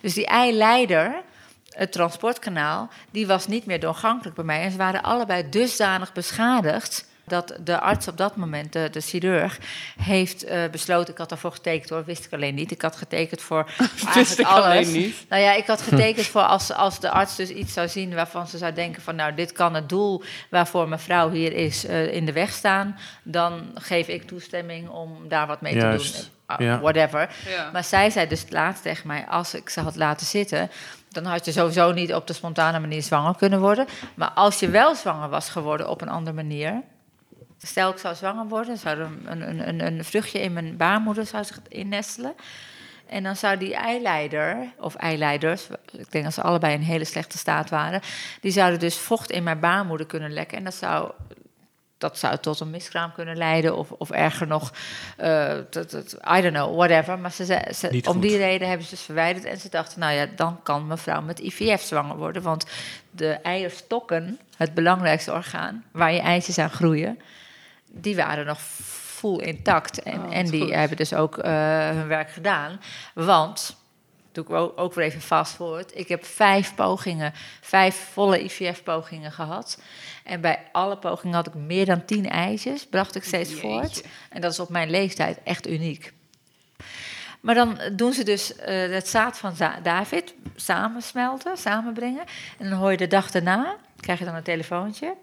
Dus 0.00 0.14
die 0.14 0.26
eileider, 0.26 1.22
het 1.68 1.92
transportkanaal, 1.92 2.88
die 3.10 3.26
was 3.26 3.46
niet 3.46 3.66
meer 3.66 3.80
doorgankelijk 3.80 4.36
bij 4.36 4.44
mij. 4.44 4.62
En 4.62 4.70
ze 4.70 4.76
waren 4.76 5.02
allebei 5.02 5.48
dusdanig 5.48 6.12
beschadigd 6.12 7.08
dat 7.30 7.58
de 7.64 7.80
arts 7.80 8.08
op 8.08 8.16
dat 8.16 8.36
moment, 8.36 8.72
de, 8.72 8.88
de 8.90 9.00
chirurg, 9.00 9.58
heeft 10.02 10.44
eh, 10.44 10.68
besloten... 10.70 11.12
Ik 11.12 11.18
had 11.18 11.28
daarvoor 11.28 11.52
getekend 11.52 11.90
hoor, 11.90 12.04
wist 12.04 12.24
ik 12.24 12.32
alleen 12.32 12.54
niet. 12.54 12.70
Ik 12.70 12.82
had 12.82 12.96
getekend 12.96 13.40
voor 13.40 13.70
eigenlijk 14.14 14.38
ik 14.38 14.46
alles. 14.46 14.64
alleen 14.64 14.92
niet. 14.92 15.24
Nou 15.28 15.42
ja, 15.42 15.52
ik 15.52 15.66
had 15.66 15.82
getekend 15.90 16.26
voor 16.26 16.42
als, 16.42 16.72
als 16.72 17.00
de 17.00 17.10
arts 17.10 17.36
dus 17.36 17.48
iets 17.48 17.72
zou 17.72 17.88
zien 17.88 18.14
waarvan 18.14 18.46
ze 18.46 18.58
zou 18.58 18.72
denken 18.72 19.02
van 19.02 19.16
nou, 19.16 19.34
dit 19.34 19.52
kan 19.52 19.74
het 19.74 19.88
doel 19.88 20.22
waarvoor 20.50 20.88
mevrouw 20.88 21.30
hier 21.30 21.52
is 21.52 21.86
eh, 21.86 22.14
in 22.14 22.24
de 22.26 22.32
weg 22.32 22.52
staan, 22.52 22.98
dan 23.22 23.70
geef 23.74 24.08
ik 24.08 24.22
toestemming 24.26 24.88
om 24.88 25.28
daar 25.28 25.46
wat 25.46 25.60
mee 25.60 25.74
Juist, 25.74 26.14
te 26.14 26.20
doen. 26.20 26.38
Ja. 26.58 26.80
Whatever. 26.80 27.30
Ja. 27.48 27.70
Maar 27.72 27.84
zij 27.84 28.10
zei 28.10 28.28
dus 28.28 28.44
laatst 28.48 28.82
tegen 28.82 29.06
mij, 29.06 29.26
als 29.26 29.54
ik 29.54 29.68
ze 29.68 29.80
had 29.80 29.96
laten 29.96 30.26
zitten, 30.26 30.70
dan 31.08 31.24
had 31.24 31.44
je 31.44 31.52
sowieso 31.52 31.92
niet 31.92 32.14
op 32.14 32.26
de 32.26 32.32
spontane 32.32 32.80
manier 32.80 33.02
zwanger 33.02 33.36
kunnen 33.36 33.60
worden. 33.60 33.86
Maar 34.14 34.30
als 34.30 34.60
je 34.60 34.68
wel 34.68 34.94
zwanger 34.94 35.28
was 35.28 35.48
geworden 35.48 35.88
op 35.88 36.00
een 36.00 36.08
andere 36.08 36.36
manier, 36.36 36.82
Stel, 37.62 37.90
ik 37.90 37.98
zou 37.98 38.14
zwanger 38.14 38.46
worden, 38.48 38.76
zou 38.78 38.98
er 38.98 39.08
een, 39.26 39.48
een, 39.48 39.68
een, 39.68 39.86
een 39.86 40.04
vruchtje 40.04 40.40
in 40.40 40.52
mijn 40.52 40.76
baarmoeder 40.76 41.26
zou 41.26 41.44
zich 41.44 41.60
innestelen. 41.68 42.34
En 43.06 43.22
dan 43.22 43.36
zou 43.36 43.56
die 43.56 43.74
eileider, 43.74 44.56
of 44.78 44.94
eileiders, 44.94 45.66
ik 45.92 46.10
denk 46.12 46.24
dat 46.24 46.34
ze 46.34 46.42
allebei 46.42 46.74
in 46.74 46.80
hele 46.80 47.04
slechte 47.04 47.38
staat 47.38 47.70
waren, 47.70 48.00
die 48.40 48.52
zouden 48.52 48.78
dus 48.78 48.96
vocht 48.96 49.30
in 49.30 49.42
mijn 49.42 49.60
baarmoeder 49.60 50.06
kunnen 50.06 50.32
lekken. 50.32 50.58
En 50.58 50.64
dat 50.64 50.74
zou, 50.74 51.10
dat 51.98 52.18
zou 52.18 52.38
tot 52.38 52.60
een 52.60 52.70
miskraam 52.70 53.12
kunnen 53.12 53.36
leiden, 53.36 53.76
of, 53.76 53.90
of 53.90 54.10
erger 54.10 54.46
nog, 54.46 54.72
eh, 55.16 55.56
I 56.36 56.40
don't 56.40 56.52
know, 56.54 56.76
whatever. 56.76 57.18
Maar 57.18 57.32
ze, 57.32 57.44
ze, 57.44 57.72
ze- 57.74 57.88
Niet 57.90 58.06
om 58.06 58.12
goed. 58.12 58.22
die 58.22 58.36
reden 58.36 58.68
hebben 58.68 58.86
ze 58.86 58.90
dus 58.94 59.02
verwijderd. 59.04 59.44
En 59.44 59.58
ze 59.58 59.68
dachten, 59.68 60.00
nou 60.00 60.12
ja, 60.12 60.26
dan 60.36 60.62
kan 60.62 60.86
mevrouw 60.86 61.20
met 61.22 61.38
IVF 61.38 61.82
zwanger 61.82 62.16
worden. 62.16 62.42
Want 62.42 62.66
de 63.10 63.30
eierstokken, 63.32 64.38
het 64.56 64.74
belangrijkste 64.74 65.32
orgaan, 65.32 65.84
waar 65.90 66.12
je 66.12 66.20
eitjes 66.20 66.58
aan 66.58 66.70
groeien, 66.70 67.18
die 67.92 68.16
waren 68.16 68.46
nog 68.46 68.60
full 68.62 69.38
intact. 69.38 70.02
En, 70.02 70.20
Oh, 70.24 70.34
en 70.36 70.46
die 70.46 70.60
goed. 70.60 70.70
hebben 70.74 70.96
dus 70.96 71.14
ook 71.14 71.38
eh, 71.38 71.52
hun 71.88 72.06
werk 72.06 72.30
gedaan. 72.30 72.80
Want, 73.14 73.76
doe 74.32 74.44
ik 74.44 74.50
ook, 74.50 74.80
ook 74.80 74.94
weer 74.94 75.04
even 75.04 75.20
vast 75.20 75.54
forward. 75.54 75.96
Ik 75.98 76.08
heb 76.08 76.24
vijf 76.24 76.74
pogingen, 76.74 77.32
vijf 77.60 78.08
volle 78.12 78.44
IVF-pogingen 78.44 79.32
gehad. 79.32 79.80
En 80.24 80.40
bij 80.40 80.58
alle 80.72 80.96
pogingen 80.98 81.34
had 81.34 81.46
ik 81.46 81.54
meer 81.54 81.86
dan 81.86 82.04
tien 82.04 82.28
eitjes, 82.28 82.86
bracht 82.86 83.14
ik 83.14 83.24
steeds 83.24 83.50
Jeetje. 83.50 83.66
voort. 83.68 84.04
En 84.30 84.40
dat 84.40 84.52
is 84.52 84.60
op 84.60 84.68
mijn 84.68 84.90
leeftijd 84.90 85.38
echt 85.44 85.68
uniek. 85.68 86.12
Maar 87.40 87.54
dan 87.54 87.78
doen 87.92 88.12
ze 88.12 88.24
dus 88.24 88.54
eh, 88.56 88.90
het 88.90 89.08
zaad 89.08 89.38
van 89.38 89.54
David 89.82 90.34
samensmelten, 90.56 91.56
samenbrengen. 91.56 92.24
En 92.58 92.70
dan 92.70 92.78
hoor 92.78 92.90
je 92.90 92.96
de 92.96 93.06
dag 93.06 93.30
daarna, 93.30 93.76
krijg 94.00 94.18
je 94.18 94.24
dan 94.24 94.34
een 94.34 94.42
telefoontje. 94.42 95.14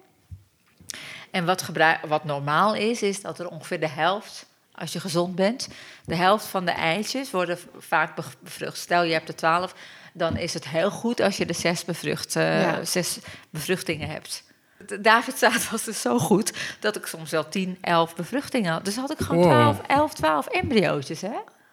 En 1.38 1.46
wat, 1.46 1.62
gebruik, 1.62 2.06
wat 2.06 2.24
normaal 2.24 2.76
is, 2.76 3.02
is 3.02 3.22
dat 3.22 3.40
er 3.40 3.48
ongeveer 3.50 3.80
de 3.80 3.88
helft, 3.90 4.46
als 4.76 4.94
je 4.94 5.00
gezond 5.00 5.36
bent, 5.36 5.68
de 6.06 6.16
helft 6.16 6.46
van 6.46 6.66
de 6.66 6.72
eitjes 6.72 7.32
worden 7.32 7.60
vaak 7.78 8.16
be- 8.16 8.22
bevrucht. 8.40 8.78
Stel 8.78 9.04
je 9.04 9.14
hebt 9.14 9.28
er 9.28 9.36
twaalf, 9.36 9.74
dan 10.14 10.38
is 10.38 10.54
het 10.54 10.68
heel 10.68 10.90
goed 10.92 11.20
als 11.22 11.38
je 11.38 11.46
er 11.46 11.56
zes, 11.56 11.86
bevrucht, 11.86 12.36
eh, 12.36 12.62
Ja. 12.62 12.84
zes 12.84 13.18
bevruchtingen 13.50 14.10
hebt. 14.10 14.44
De 14.88 15.02
David 15.02 15.38
zaad 15.38 15.70
was 15.70 15.84
dus 15.84 16.02
zo 16.02 16.20
goed 16.20 16.54
dat 16.80 16.96
ik 16.96 17.06
soms 17.06 17.32
wel 17.32 17.48
10, 17.50 17.78
11 17.82 18.16
bevruchtingen 18.16 18.72
had. 18.72 18.86
Dus 18.86 18.96
had 18.96 19.12
ik 19.12 19.18
gewoon 19.20 19.44
Wow. 19.44 19.52
12, 19.52 19.82
11, 19.88 20.14
12 20.14 20.48
embryootjes, 20.48 21.22
hè? 21.22 21.30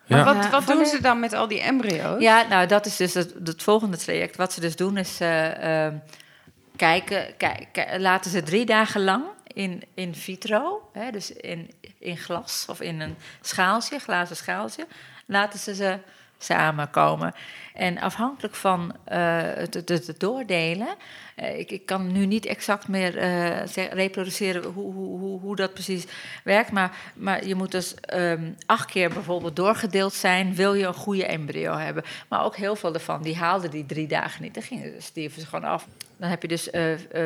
Maar 0.07 0.19
Ja. 0.19 0.25
wat, 0.35 0.49
wat 0.51 0.67
doen 0.77 0.87
ze 0.87 1.01
dan 1.01 1.21
met 1.21 1.33
al 1.33 1.49
die 1.49 1.61
embryo's? 1.61 2.21
Ja, 2.23 2.43
nou, 2.49 2.67
dat 2.67 2.87
is 2.87 2.97
dus 2.97 3.15
het, 3.15 3.35
het 3.45 3.63
volgende 3.63 3.97
traject. 3.97 4.37
Wat 4.37 4.53
ze 4.53 4.61
dus 4.61 4.77
doen 4.77 4.97
is 4.97 5.21
eh, 5.21 5.85
ehm, 5.87 5.95
kijken, 6.77 7.37
kijken, 7.37 8.01
laten 8.01 8.31
ze 8.31 8.43
drie 8.43 8.65
dagen 8.67 9.05
lang 9.05 9.23
in, 9.55 9.83
in 9.95 10.15
vitro, 10.15 10.91
hè, 10.93 11.11
dus 11.11 11.33
in, 11.33 11.71
in 11.99 12.17
glas 12.17 12.67
of 12.69 12.81
in 12.81 13.01
een 13.01 13.17
schaaltje, 13.41 13.99
glazen 13.99 14.37
schaaltje, 14.37 14.87
laten 15.27 15.59
ze 15.59 15.75
ze 15.75 15.99
samenkomen. 16.39 17.35
En 17.75 17.99
afhankelijk 17.99 18.55
van 18.55 18.93
eh, 19.05 19.41
het, 19.43 19.75
het, 19.75 19.89
het 19.89 20.21
doordelen, 20.21 20.89
eh, 21.35 21.59
ik, 21.59 21.71
ik 21.71 21.87
kan 21.87 22.13
nu 22.13 22.27
niet 22.27 22.47
exact 22.47 22.89
meer 22.89 23.13
zeg- 23.69 23.93
reproduceren 23.93 24.65
hoe, 24.65 24.93
hoe, 24.93 25.19
hoe, 25.19 25.41
hoe 25.41 25.57
dat 25.57 25.73
precies 25.73 26.05
werkt, 26.45 26.71
maar, 26.73 26.97
maar 27.15 27.47
je 27.47 27.55
moet 27.55 27.71
dus 27.71 27.95
ehm, 27.95 28.51
acht 28.67 28.91
keer 28.91 29.09
bijvoorbeeld 29.09 29.57
doorgedeeld 29.57 30.13
zijn, 30.15 30.55
wil 30.55 30.75
je 30.75 30.87
een 30.87 30.95
goede 30.95 31.27
embryo 31.27 31.77
hebben. 31.77 32.05
Maar 32.29 32.45
ook 32.45 32.57
heel 32.57 32.77
veel 32.77 32.95
ervan, 32.95 33.23
die 33.23 33.37
haalden 33.37 33.71
die 33.71 33.87
drie 33.87 34.07
dagen 34.07 34.43
niet, 34.43 34.55
dan 34.55 34.63
gingen, 34.63 35.03
stierven 35.03 35.41
ze 35.41 35.47
gewoon 35.47 35.65
af. 35.71 35.87
Dan 36.17 36.29
heb 36.31 36.43
je 36.43 36.49
dus 36.49 36.69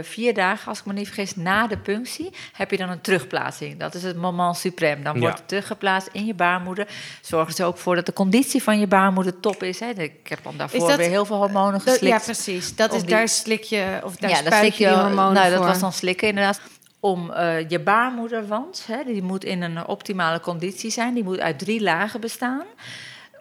vier 0.02 0.34
dagen, 0.34 0.68
als 0.68 0.78
ik 0.78 0.84
me 0.86 0.92
niet 0.92 1.06
vergis, 1.06 1.36
na 1.36 1.66
de 1.66 1.78
punctie, 1.78 2.30
heb 2.52 2.70
je 2.70 2.76
dan 2.76 2.88
een 2.90 3.00
terugplaatsing. 3.00 3.78
Dat 3.78 3.94
is 3.94 4.02
het 4.02 4.16
moment 4.16 4.58
suprême. 4.66 5.02
Dan 5.02 5.14
Ja. 5.14 5.20
wordt 5.20 5.38
het 5.38 5.48
teruggeplaatst 5.48 6.08
in 6.12 6.26
je 6.26 6.34
baarmoeder. 6.34 6.86
Zorgen 7.22 7.54
ze 7.54 7.64
ook 7.64 7.78
voor 7.78 7.94
dat 7.94 8.06
de 8.06 8.12
conditie 8.12 8.62
van 8.62 8.80
je 8.80 8.86
baarmoeder 8.86 9.40
top 9.40 9.62
is. 9.62 9.80
Hè. 9.80 9.88
Ik 9.90 10.28
heb 10.28 10.37
dan 10.42 10.56
daarvoor 10.56 10.88
dat- 10.88 10.96
weer 10.96 11.08
heel 11.08 11.24
veel 11.24 11.36
hormonen 11.36 11.72
Dat- 11.72 11.82
geslikt. 11.82 12.06
ja, 12.18 12.18
precies. 12.18 12.74
Dat 12.76 12.92
is, 12.92 13.00
die- 13.00 13.10
daar 13.10 13.28
slik 13.28 13.62
je, 13.62 14.00
of 14.04 14.16
daar 14.16 14.30
ja, 14.30 14.36
dan 14.36 14.46
spuit 14.46 14.60
slik 14.64 14.74
je 14.74 14.86
die 14.86 14.94
hormonen 14.96 15.32
Nou, 15.32 15.50
dat 15.50 15.64
was 15.64 15.78
dan 15.80 15.92
slikken 15.92 16.28
inderdaad. 16.28 16.60
Om 17.00 17.30
eh, 17.32 17.68
je 17.68 17.80
baarmoederwand, 17.80 18.84
hè, 18.86 19.04
die 19.04 19.22
moet 19.22 19.44
in 19.44 19.62
een 19.62 19.86
optimale 19.86 20.40
conditie 20.40 20.90
zijn. 20.90 21.14
Die 21.14 21.24
moet 21.24 21.38
uit 21.38 21.58
drie 21.58 21.80
lagen 21.82 22.20
bestaan. 22.20 22.62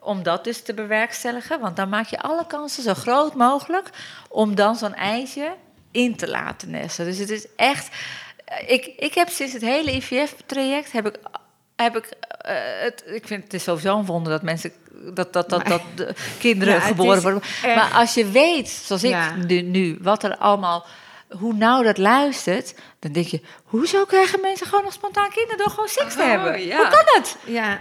Om 0.01 0.23
dat 0.23 0.43
dus 0.43 0.61
te 0.61 0.73
bewerkstelligen. 0.73 1.59
Want 1.59 1.75
dan 1.75 1.89
maak 1.89 2.07
je 2.07 2.19
alle 2.19 2.45
kansen 2.47 2.83
zo 2.83 2.93
groot 2.93 3.33
mogelijk... 3.35 3.89
om 4.29 4.55
dan 4.55 4.75
zo'n 4.75 4.93
eitje 4.95 5.53
in 5.91 6.15
te 6.15 6.27
laten 6.29 6.69
nestelen. 6.69 7.09
Dus 7.11 7.19
het 7.19 7.29
is 7.29 7.45
echt... 7.55 7.89
eh, 8.45 8.69
Ik, 8.71 8.85
ik 8.85 9.13
heb 9.13 9.29
sinds 9.29 9.53
het 9.53 9.61
hele 9.61 9.91
IVF-traject... 9.95 10.91
heb 10.91 11.07
ik, 11.07 11.17
heb 11.83 11.97
ik, 11.97 12.09
eh, 12.41 12.53
het, 12.79 13.03
ik 13.07 13.27
vind 13.27 13.43
het 13.43 13.53
is 13.53 13.63
sowieso 13.63 13.97
een 13.97 14.05
wonder 14.05 14.31
dat 14.31 14.41
mensen... 14.41 14.71
Dat, 15.13 15.33
dat, 15.33 15.49
dat, 15.49 15.65
dat 15.65 15.81
de 15.95 16.13
kinderen 16.39 16.73
Ja, 16.73 16.79
geboren 16.79 17.21
worden. 17.21 17.41
echt- 17.41 17.75
Maar 17.75 17.91
als 17.93 18.13
je 18.13 18.29
weet, 18.31 18.69
zoals 18.69 19.03
ik 19.03 19.09
Ja. 19.09 19.35
nu, 19.35 19.61
nu, 19.61 19.97
wat 20.01 20.23
er 20.23 20.37
allemaal, 20.37 20.85
hoe 21.29 21.53
nauw 21.53 21.83
dat 21.83 21.97
luistert, 21.97 22.75
dan 22.99 23.11
denk 23.11 23.27
je, 23.27 23.41
hoezo 23.63 24.05
krijgen 24.05 24.41
mensen 24.41 24.67
gewoon 24.67 24.83
nog 24.83 24.93
spontaan 24.93 25.29
kinderen 25.29 25.57
door 25.57 25.69
gewoon 25.69 25.87
seks 25.87 26.13
te 26.13 26.21
Oh, 26.21 26.27
hebben? 26.27 26.65
ja. 26.65 26.77
Hoe 26.77 26.87
kan 26.87 27.03
het? 27.05 27.37
Ja, 27.45 27.79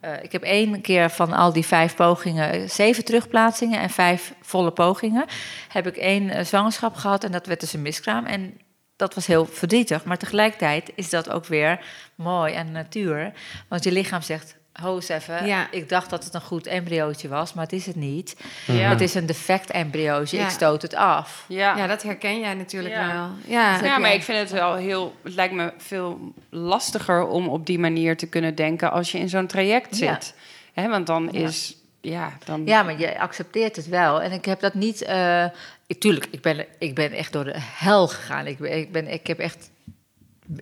Eh, 0.00 0.22
ik 0.22 0.32
heb 0.32 0.42
één 0.42 0.80
keer 0.80 1.10
van 1.10 1.32
al 1.32 1.52
die 1.52 1.66
vijf 1.66 1.94
pogingen, 1.96 2.70
zeven 2.70 3.04
terugplaatsingen 3.04 3.80
en 3.80 3.90
vijf 3.90 4.34
volle 4.40 4.70
pogingen, 4.70 5.24
heb 5.68 5.86
ik 5.86 5.96
één 5.96 6.30
eh, 6.30 6.44
zwangerschap 6.44 6.94
gehad 6.94 7.24
en 7.24 7.32
dat 7.32 7.46
werd 7.46 7.60
dus 7.60 7.72
een 7.72 7.82
miskraam. 7.82 8.26
En 8.26 8.58
dat 9.02 9.14
was 9.14 9.26
heel 9.26 9.46
verdrietig, 9.46 10.04
maar 10.04 10.18
tegelijkertijd 10.18 10.92
is 10.94 11.10
dat 11.10 11.30
ook 11.30 11.46
weer 11.46 11.80
mooi 12.14 12.54
aan 12.54 12.66
de 12.66 12.72
natuur. 12.72 13.32
Want 13.68 13.84
je 13.84 13.92
lichaam 13.92 14.22
zegt, 14.22 14.56
ho 14.72 14.94
eens 14.94 15.08
even, 15.08 15.46
Ja. 15.46 15.68
ik 15.70 15.88
dacht 15.88 16.10
dat 16.10 16.24
het 16.24 16.34
een 16.34 16.40
goed 16.40 16.66
embryootje 16.66 17.28
was, 17.28 17.52
maar 17.54 17.64
het 17.64 17.72
is 17.72 17.86
het 17.86 17.96
niet. 17.96 18.36
Ja. 18.66 18.72
Het 18.88 19.00
is 19.00 19.14
een 19.14 19.26
defect 19.26 19.70
embryootje, 19.70 20.36
Ja. 20.36 20.44
ik 20.44 20.50
stoot 20.50 20.82
het 20.82 20.94
af. 20.94 21.44
Ja. 21.48 21.76
Ja, 21.76 21.86
dat 21.86 22.02
herken 22.02 22.40
jij 22.40 22.54
natuurlijk 22.54 22.94
Ja. 22.94 23.06
wel. 23.12 23.28
Ja, 23.54 23.84
Ja, 23.84 23.98
maar 23.98 24.14
ik 24.14 24.22
vind 24.22 24.38
het 24.38 24.50
wel 24.50 24.74
heel. 24.74 25.14
Het 25.22 25.34
lijkt 25.34 25.54
me 25.54 25.72
veel 25.78 26.32
lastiger 26.50 27.26
om 27.26 27.48
op 27.48 27.66
die 27.66 27.78
manier 27.78 28.16
te 28.16 28.26
kunnen 28.28 28.54
denken 28.54 28.90
als 28.92 29.12
je 29.12 29.18
in 29.18 29.28
zo'n 29.28 29.46
traject 29.46 29.98
Ja. 29.98 30.12
zit. 30.14 30.34
Hè, 30.72 30.88
want 30.88 31.06
dan 31.06 31.28
Ja. 31.32 31.40
is. 31.46 31.76
Ja, 32.02 32.32
dan. 32.44 32.62
Ja, 32.66 32.82
maar 32.82 32.98
je 32.98 33.18
accepteert 33.18 33.76
het 33.76 33.88
wel. 33.88 34.22
En 34.22 34.32
ik 34.32 34.44
heb 34.44 34.60
dat 34.60 34.74
niet... 34.74 35.02
eh, 35.02 35.44
ik, 35.86 36.00
tuurlijk, 36.00 36.26
ik 36.30 36.40
ben, 36.42 36.66
ik 36.78 36.94
ben 36.94 37.12
echt 37.12 37.32
door 37.32 37.44
de 37.44 37.54
hel 37.56 38.08
gegaan. 38.08 38.46
Ik, 38.46 38.58
ben, 38.58 38.78
ik, 38.78 38.92
ben, 38.92 39.12
ik 39.12 39.26
heb 39.26 39.38
echt 39.38 39.70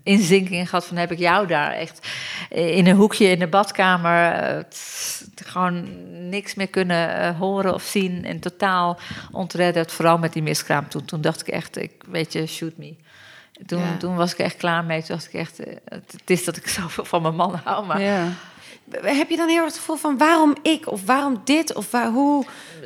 inzinkingen 0.02 0.66
gehad 0.66 0.86
van... 0.86 0.96
heb 0.96 1.12
ik 1.12 1.18
jou 1.18 1.46
daar 1.46 1.72
echt 1.72 2.08
in 2.48 2.86
een 2.86 2.96
hoekje 2.96 3.26
in 3.28 3.38
de 3.38 3.46
badkamer... 3.46 4.32
eh, 4.32 4.64
gewoon 5.44 5.88
niks 6.28 6.54
meer 6.54 6.68
kunnen 6.68 7.16
eh, 7.20 7.38
horen 7.38 7.74
of 7.74 7.82
zien. 7.82 8.24
En 8.24 8.40
totaal 8.40 8.98
ontredderd, 9.30 9.92
vooral 9.92 10.18
met 10.18 10.32
die 10.32 10.42
miskraam 10.42 10.88
toen. 10.88 11.04
Toen 11.04 11.20
dacht 11.20 11.40
ik 11.40 11.48
echt, 11.48 11.76
ik, 11.76 11.92
weet 12.08 12.32
je, 12.32 12.46
shoot 12.46 12.76
me. 12.76 12.94
Toen, 13.66 13.80
Ja. 13.80 13.96
toen 13.96 14.16
was 14.16 14.32
ik 14.32 14.38
echt 14.38 14.56
klaar 14.56 14.84
mee. 14.84 14.98
Toen 15.02 15.08
dacht 15.16 15.26
ik 15.26 15.32
echt, 15.40 15.58
eh, 15.64 15.74
het, 15.84 16.12
het 16.12 16.30
is 16.30 16.44
dat 16.44 16.56
ik 16.56 16.68
zoveel 16.78 17.04
van 17.04 17.22
mijn 17.22 17.34
man 17.34 17.60
hou, 17.64 17.86
maar... 17.86 18.00
Ja. 18.00 18.28
Heb 19.02 19.30
je 19.30 19.36
dan 19.36 19.48
heel 19.48 19.56
erg 19.56 19.66
het 19.66 19.76
gevoel 19.76 19.96
van 19.96 20.18
waarom 20.18 20.56
ik 20.62 20.86
of 20.86 21.04
waarom 21.06 21.40
dit 21.44 21.74
of 21.74 21.90
waar, 21.90 22.08
hoe? 22.10 22.44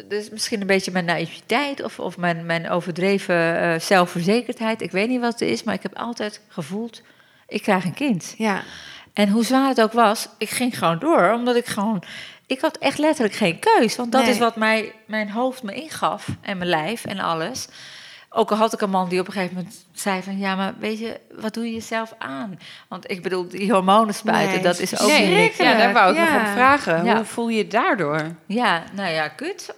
Dus 0.09 0.31
misschien 0.31 0.61
een 0.61 0.67
beetje 0.67 0.91
mijn 0.91 1.05
naïviteit 1.05 1.83
of, 1.83 1.99
of 1.99 2.17
mijn, 2.17 2.47
mijn 2.47 2.71
overdreven 2.71 3.61
eh, 3.61 3.81
zelfverzekerdheid. 3.81 4.81
Ik 4.83 4.91
weet 4.91 5.09
niet 5.09 5.21
wat 5.21 5.33
het 5.33 5.41
is, 5.49 5.63
maar 5.63 5.75
ik 5.75 5.83
heb 5.83 5.97
altijd 5.97 6.41
gevoeld, 6.49 7.03
ik 7.49 7.63
krijg 7.63 7.85
een 7.85 7.95
kind. 7.95 8.35
Ja, 8.39 8.63
En 9.13 9.29
hoe 9.29 9.45
zwaar 9.45 9.69
het 9.69 9.81
ook 9.81 9.93
was, 9.93 10.29
ik 10.39 10.51
ging 10.51 10.79
gewoon 10.79 10.99
door, 10.99 11.33
omdat 11.33 11.57
ik 11.57 11.67
gewoon... 11.67 12.03
Ik 12.47 12.61
had 12.61 12.77
echt 12.79 12.99
letterlijk 12.99 13.35
geen 13.35 13.59
keus, 13.59 13.97
want 13.97 14.13
dat 14.13 14.23
Nee. 14.23 14.31
is 14.31 14.39
wat 14.39 14.57
mij, 14.57 14.93
mijn 15.07 15.31
hoofd 15.31 15.63
me 15.63 15.75
ingaf 15.75 16.29
en 16.41 16.59
mijn 16.59 16.71
lijf 16.71 17.05
en 17.05 17.19
alles. 17.19 17.67
Ook 18.37 18.51
al 18.51 18.57
had 18.57 18.73
ik 18.73 18.81
een 18.81 18.91
man 18.91 19.09
die 19.09 19.21
op 19.21 19.27
een 19.27 19.33
gegeven 19.33 19.57
moment 19.57 19.85
zei 19.93 20.23
van... 20.23 20.39
ja, 20.39 20.55
maar 20.55 20.75
weet 20.79 20.99
je, 20.99 21.21
wat 21.41 21.55
doe 21.55 21.65
je 21.65 21.73
jezelf 21.73 22.15
aan? 22.19 22.59
Want 22.89 23.11
ik 23.11 23.23
bedoel, 23.23 23.49
die 23.49 23.73
hormonen 23.73 24.15
spuiten, 24.15 24.55
Nee, 24.55 24.63
dat 24.63 24.79
is 24.79 25.01
ook 25.01 25.09
Nee, 25.09 25.35
niks. 25.35 25.57
ja, 25.57 25.77
daar 25.77 25.93
wou 25.93 26.11
ik 26.13 26.17
Ja. 26.17 26.33
nog 26.33 26.41
op 26.43 26.49
vragen. 26.53 27.05
Ja. 27.05 27.17
Hoe 27.17 27.25
voel 27.25 27.49
je 27.49 27.57
je 27.57 27.67
daardoor? 27.69 28.21
Ja, 28.47 28.83
nou 28.93 29.11
ja, 29.13 29.29
kut. 29.29 29.75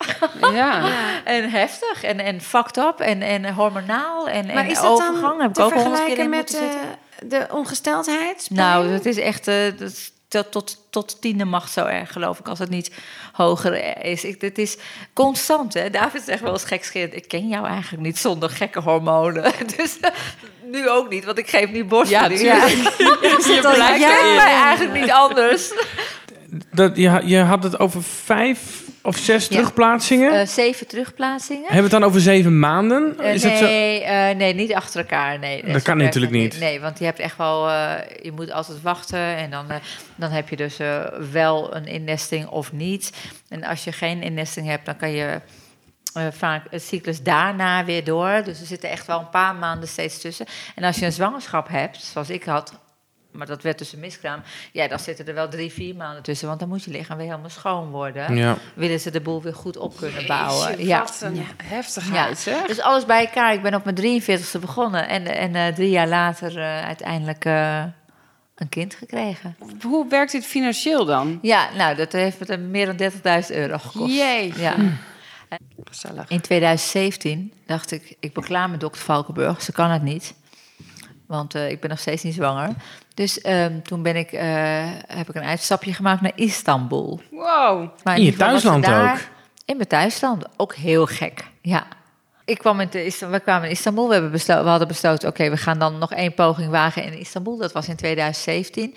Ja. 0.53 0.89
En 1.25 1.51
heftig 1.51 2.03
en, 2.03 2.19
en 2.21 2.41
fucked 2.41 2.77
up 2.77 3.01
en, 3.01 3.23
en 3.23 3.55
hormonaal 3.55 4.29
en, 4.29 4.47
maar 4.47 4.57
en 4.57 4.67
is 4.71 4.81
dat 4.81 4.85
overgang. 4.91 5.21
dan 5.21 5.41
heb 5.41 5.49
ik 5.49 5.55
te 5.55 5.63
ook 5.63 5.73
vergelijken 5.73 6.31
met 6.31 6.51
zitten. 6.51 6.81
eh, 6.81 7.29
de 7.29 7.47
ongesteldheid? 7.51 8.49
Nou, 8.51 8.91
dat 8.91 9.05
is 9.05 9.17
echt 9.19 9.49
eh, 9.49 9.55
dat 9.79 9.91
is 9.91 10.13
tot, 10.43 10.53
tot, 10.53 10.87
tot 10.91 11.21
tiende 11.21 11.45
macht 11.45 11.73
zo 11.73 11.85
erg, 11.85 12.13
geloof 12.13 12.39
ik, 12.39 12.49
als 12.49 12.59
het 12.59 12.71
niet 12.71 12.93
hoger 13.33 14.05
is. 14.05 14.25
Ik, 14.25 14.41
het 14.41 14.59
is 14.59 14.77
constant, 15.13 15.75
hè. 15.75 15.91
David 15.91 16.23
zegt 16.23 16.43
wel 16.43 16.53
eens 16.53 16.65
gekscherend, 16.65 17.15
ik 17.15 17.29
ken 17.29 17.49
jou 17.49 17.67
eigenlijk 17.67 18.03
niet 18.03 18.19
zonder 18.19 18.51
gekke 18.51 18.81
hormonen. 18.81 19.53
Dus 19.77 20.01
eh, 20.01 20.11
nu 20.63 20.91
ook 20.91 21.11
niet, 21.11 21.25
want 21.25 21.39
ik 21.39 21.49
geef 21.49 21.71
nu 21.71 21.85
borstvoeding. 21.85 22.41
Ja, 22.41 22.67
tuurlijk. 22.67 22.97
Je 23.47 24.35
mij 24.37 24.55
eigenlijk 24.55 25.01
niet 25.01 25.11
anders. 25.11 25.73
Dat, 26.73 26.97
je, 26.97 27.21
je 27.25 27.39
had 27.39 27.63
het 27.63 27.79
over 27.79 28.03
vijf 28.03 28.83
of 29.03 29.17
zes 29.17 29.47
Ja. 29.47 29.51
terugplaatsingen. 29.57 30.41
Eh, 30.41 30.47
zeven 30.47 30.87
terugplaatsingen. 30.87 31.63
Hebben 31.63 31.77
we 31.77 31.83
het 31.83 32.01
dan 32.01 32.05
over 32.05 32.21
zeven 32.21 32.59
maanden? 32.59 33.19
Eh, 33.19 33.35
Is 33.35 33.43
het 33.43 33.57
zo? 33.57 33.65
nee, 33.65 34.03
eh, 34.03 34.37
nee, 34.37 34.55
niet 34.55 34.75
achter 34.75 35.01
elkaar. 35.01 35.39
Nee, 35.39 35.65
Dat 35.73 35.83
kan 35.83 35.97
natuurlijk 35.97 36.33
het 36.35 36.43
niet. 36.43 36.59
Nee, 36.61 36.81
want 36.81 36.99
je 36.99 37.05
hebt 37.05 37.19
echt 37.19 37.37
wel, 37.37 37.69
je 38.23 38.33
moet 38.35 38.53
altijd 38.53 38.83
wachten 38.83 39.19
en 39.37 39.51
dan, 39.51 39.67
dan 40.17 40.31
heb 40.31 40.49
je 40.49 40.57
dus 40.57 40.77
wel 41.33 41.75
een 41.77 41.87
innesting 41.87 42.47
of 42.47 42.73
niet. 42.73 43.13
En 43.49 43.65
als 43.65 43.85
je 43.85 43.93
geen 43.93 44.23
innesting 44.23 44.67
hebt, 44.67 44.87
dan 44.87 44.97
kan 44.97 45.11
je 45.11 45.41
vaak 46.33 46.63
een 46.71 46.81
cyclus 46.81 47.23
daarna 47.23 47.85
weer 47.85 48.05
door. 48.05 48.43
Dus 48.45 48.61
er 48.61 48.67
zitten 48.67 48.91
echt 48.91 49.07
wel 49.07 49.19
een 49.19 49.31
paar 49.31 49.55
maanden 49.55 49.89
steeds 49.89 50.21
tussen. 50.21 50.47
En 50.75 50.85
als 50.85 50.99
je 50.99 51.05
een 51.07 51.13
zwangerschap 51.13 51.69
hebt, 51.69 52.03
zoals 52.03 52.31
ik 52.31 52.45
had, 52.45 52.73
maar 53.37 53.47
dat 53.47 53.63
werd 53.63 53.79
dus 53.79 53.93
een 53.93 54.01
miskraam, 54.01 54.43
ja, 54.73 54.89
dan 54.89 54.99
zitten 54.99 55.27
er 55.27 55.35
wel 55.35 55.49
drie, 55.49 55.73
vier 55.73 55.97
maanden 55.97 56.23
tussen, 56.23 56.49
want 56.49 56.61
dan 56.61 56.69
moet 56.69 56.85
je 56.85 56.91
lichaam 56.91 57.17
weer 57.17 57.27
helemaal 57.27 57.51
schoon 57.51 57.91
worden. 57.91 58.35
Ja. 58.37 58.57
Willen 58.75 59.01
ze 59.01 59.11
de 59.11 59.21
boel 59.21 59.43
weer 59.43 59.55
goed 59.55 59.77
op 59.77 59.97
kunnen 59.97 60.27
bouwen. 60.27 60.69
Jeetje, 60.69 60.87
Ja. 60.87 60.99
Wat 60.99 61.21
een 61.23 61.47
heftigheid, 61.65 62.45
hè? 62.45 62.67
Dus 62.67 62.81
alles 62.81 63.05
bij 63.05 63.25
elkaar. 63.25 63.53
Ik 63.53 63.63
ben 63.63 63.75
op 63.75 63.85
mijn 63.85 64.23
43ste 64.23 64.61
begonnen. 64.61 65.09
En, 65.09 65.27
en 65.27 65.55
eh, 65.55 65.75
drie 65.75 65.91
jaar 65.91 66.09
later 66.09 66.59
eh, 66.59 66.85
uiteindelijk 66.85 67.45
eh, 67.45 67.83
een 68.55 68.69
kind 68.69 68.95
gekregen. 68.95 69.57
Hoe 69.83 70.09
werkt 70.09 70.33
dit 70.33 70.47
financieel 70.47 71.05
dan? 71.05 71.39
Ja, 71.43 71.69
nou, 71.77 71.97
dat 71.97 72.13
heeft 72.13 72.49
me 72.49 72.57
meer 72.57 72.97
dan 72.97 73.11
30.000 73.13 73.57
euro 73.57 73.79
gekost. 73.79 74.15
Jee. 74.15 74.53
Ja. 74.57 74.75
Gezellig. 75.85 76.29
In 76.29 76.41
2017 76.41 77.53
dacht 77.67 77.91
ik, 77.91 78.17
ik 78.21 78.33
ben 78.33 78.45
klaar 78.45 78.71
met 78.71 78.81
dokter 78.81 79.03
Valkenburg. 79.03 79.63
Ze 79.63 79.73
kan 79.73 79.91
het 79.91 80.03
niet. 80.03 80.35
Want 81.27 81.55
eh, 81.55 81.71
ik 81.71 81.81
ben 81.81 81.91
nog 81.91 81.99
steeds 81.99 82.23
niet 82.23 82.35
zwanger. 82.35 82.69
Dus 83.15 83.41
ehm, 83.41 83.81
toen 83.83 84.03
ben 84.03 84.17
ik, 84.17 84.33
eh, 84.33 84.45
heb 85.07 85.29
ik 85.29 85.35
een 85.35 85.43
uitstapje 85.43 85.95
gemaakt 85.95 86.21
naar 86.21 86.33
Istanbul. 86.35 87.21
Wow. 87.31 87.89
Maar 88.05 88.17
In 88.19 88.25
je 88.25 88.37
thuisland 88.37 88.85
daar- 88.85 89.13
ook? 89.13 89.19
In 89.65 89.77
mijn 89.77 89.89
thuisland. 89.89 90.45
Ook 90.57 90.75
heel 90.75 91.07
gek, 91.07 91.45
ja. 91.63 91.87
Ik 92.45 92.59
kwam 92.59 92.81
in, 92.81 92.89
de, 92.91 93.27
we 93.31 93.41
kwamen 93.41 93.65
in 93.65 93.71
Istanbul. 93.71 94.07
We, 94.07 94.13
hebben 94.13 94.31
beslo- 94.31 94.63
we 94.63 94.69
hadden 94.69 94.89
besloten, 94.89 95.29
oké, 95.29 95.51
we 95.51 95.57
gaan 95.57 95.79
dan 95.79 95.99
nog 95.99 96.13
één 96.13 96.35
poging 96.35 96.71
wagen 96.71 97.03
in 97.05 97.19
Istanbul. 97.19 97.57
Dat 97.57 97.73
was 97.73 97.89
in 97.89 97.97
2017. 97.97 98.95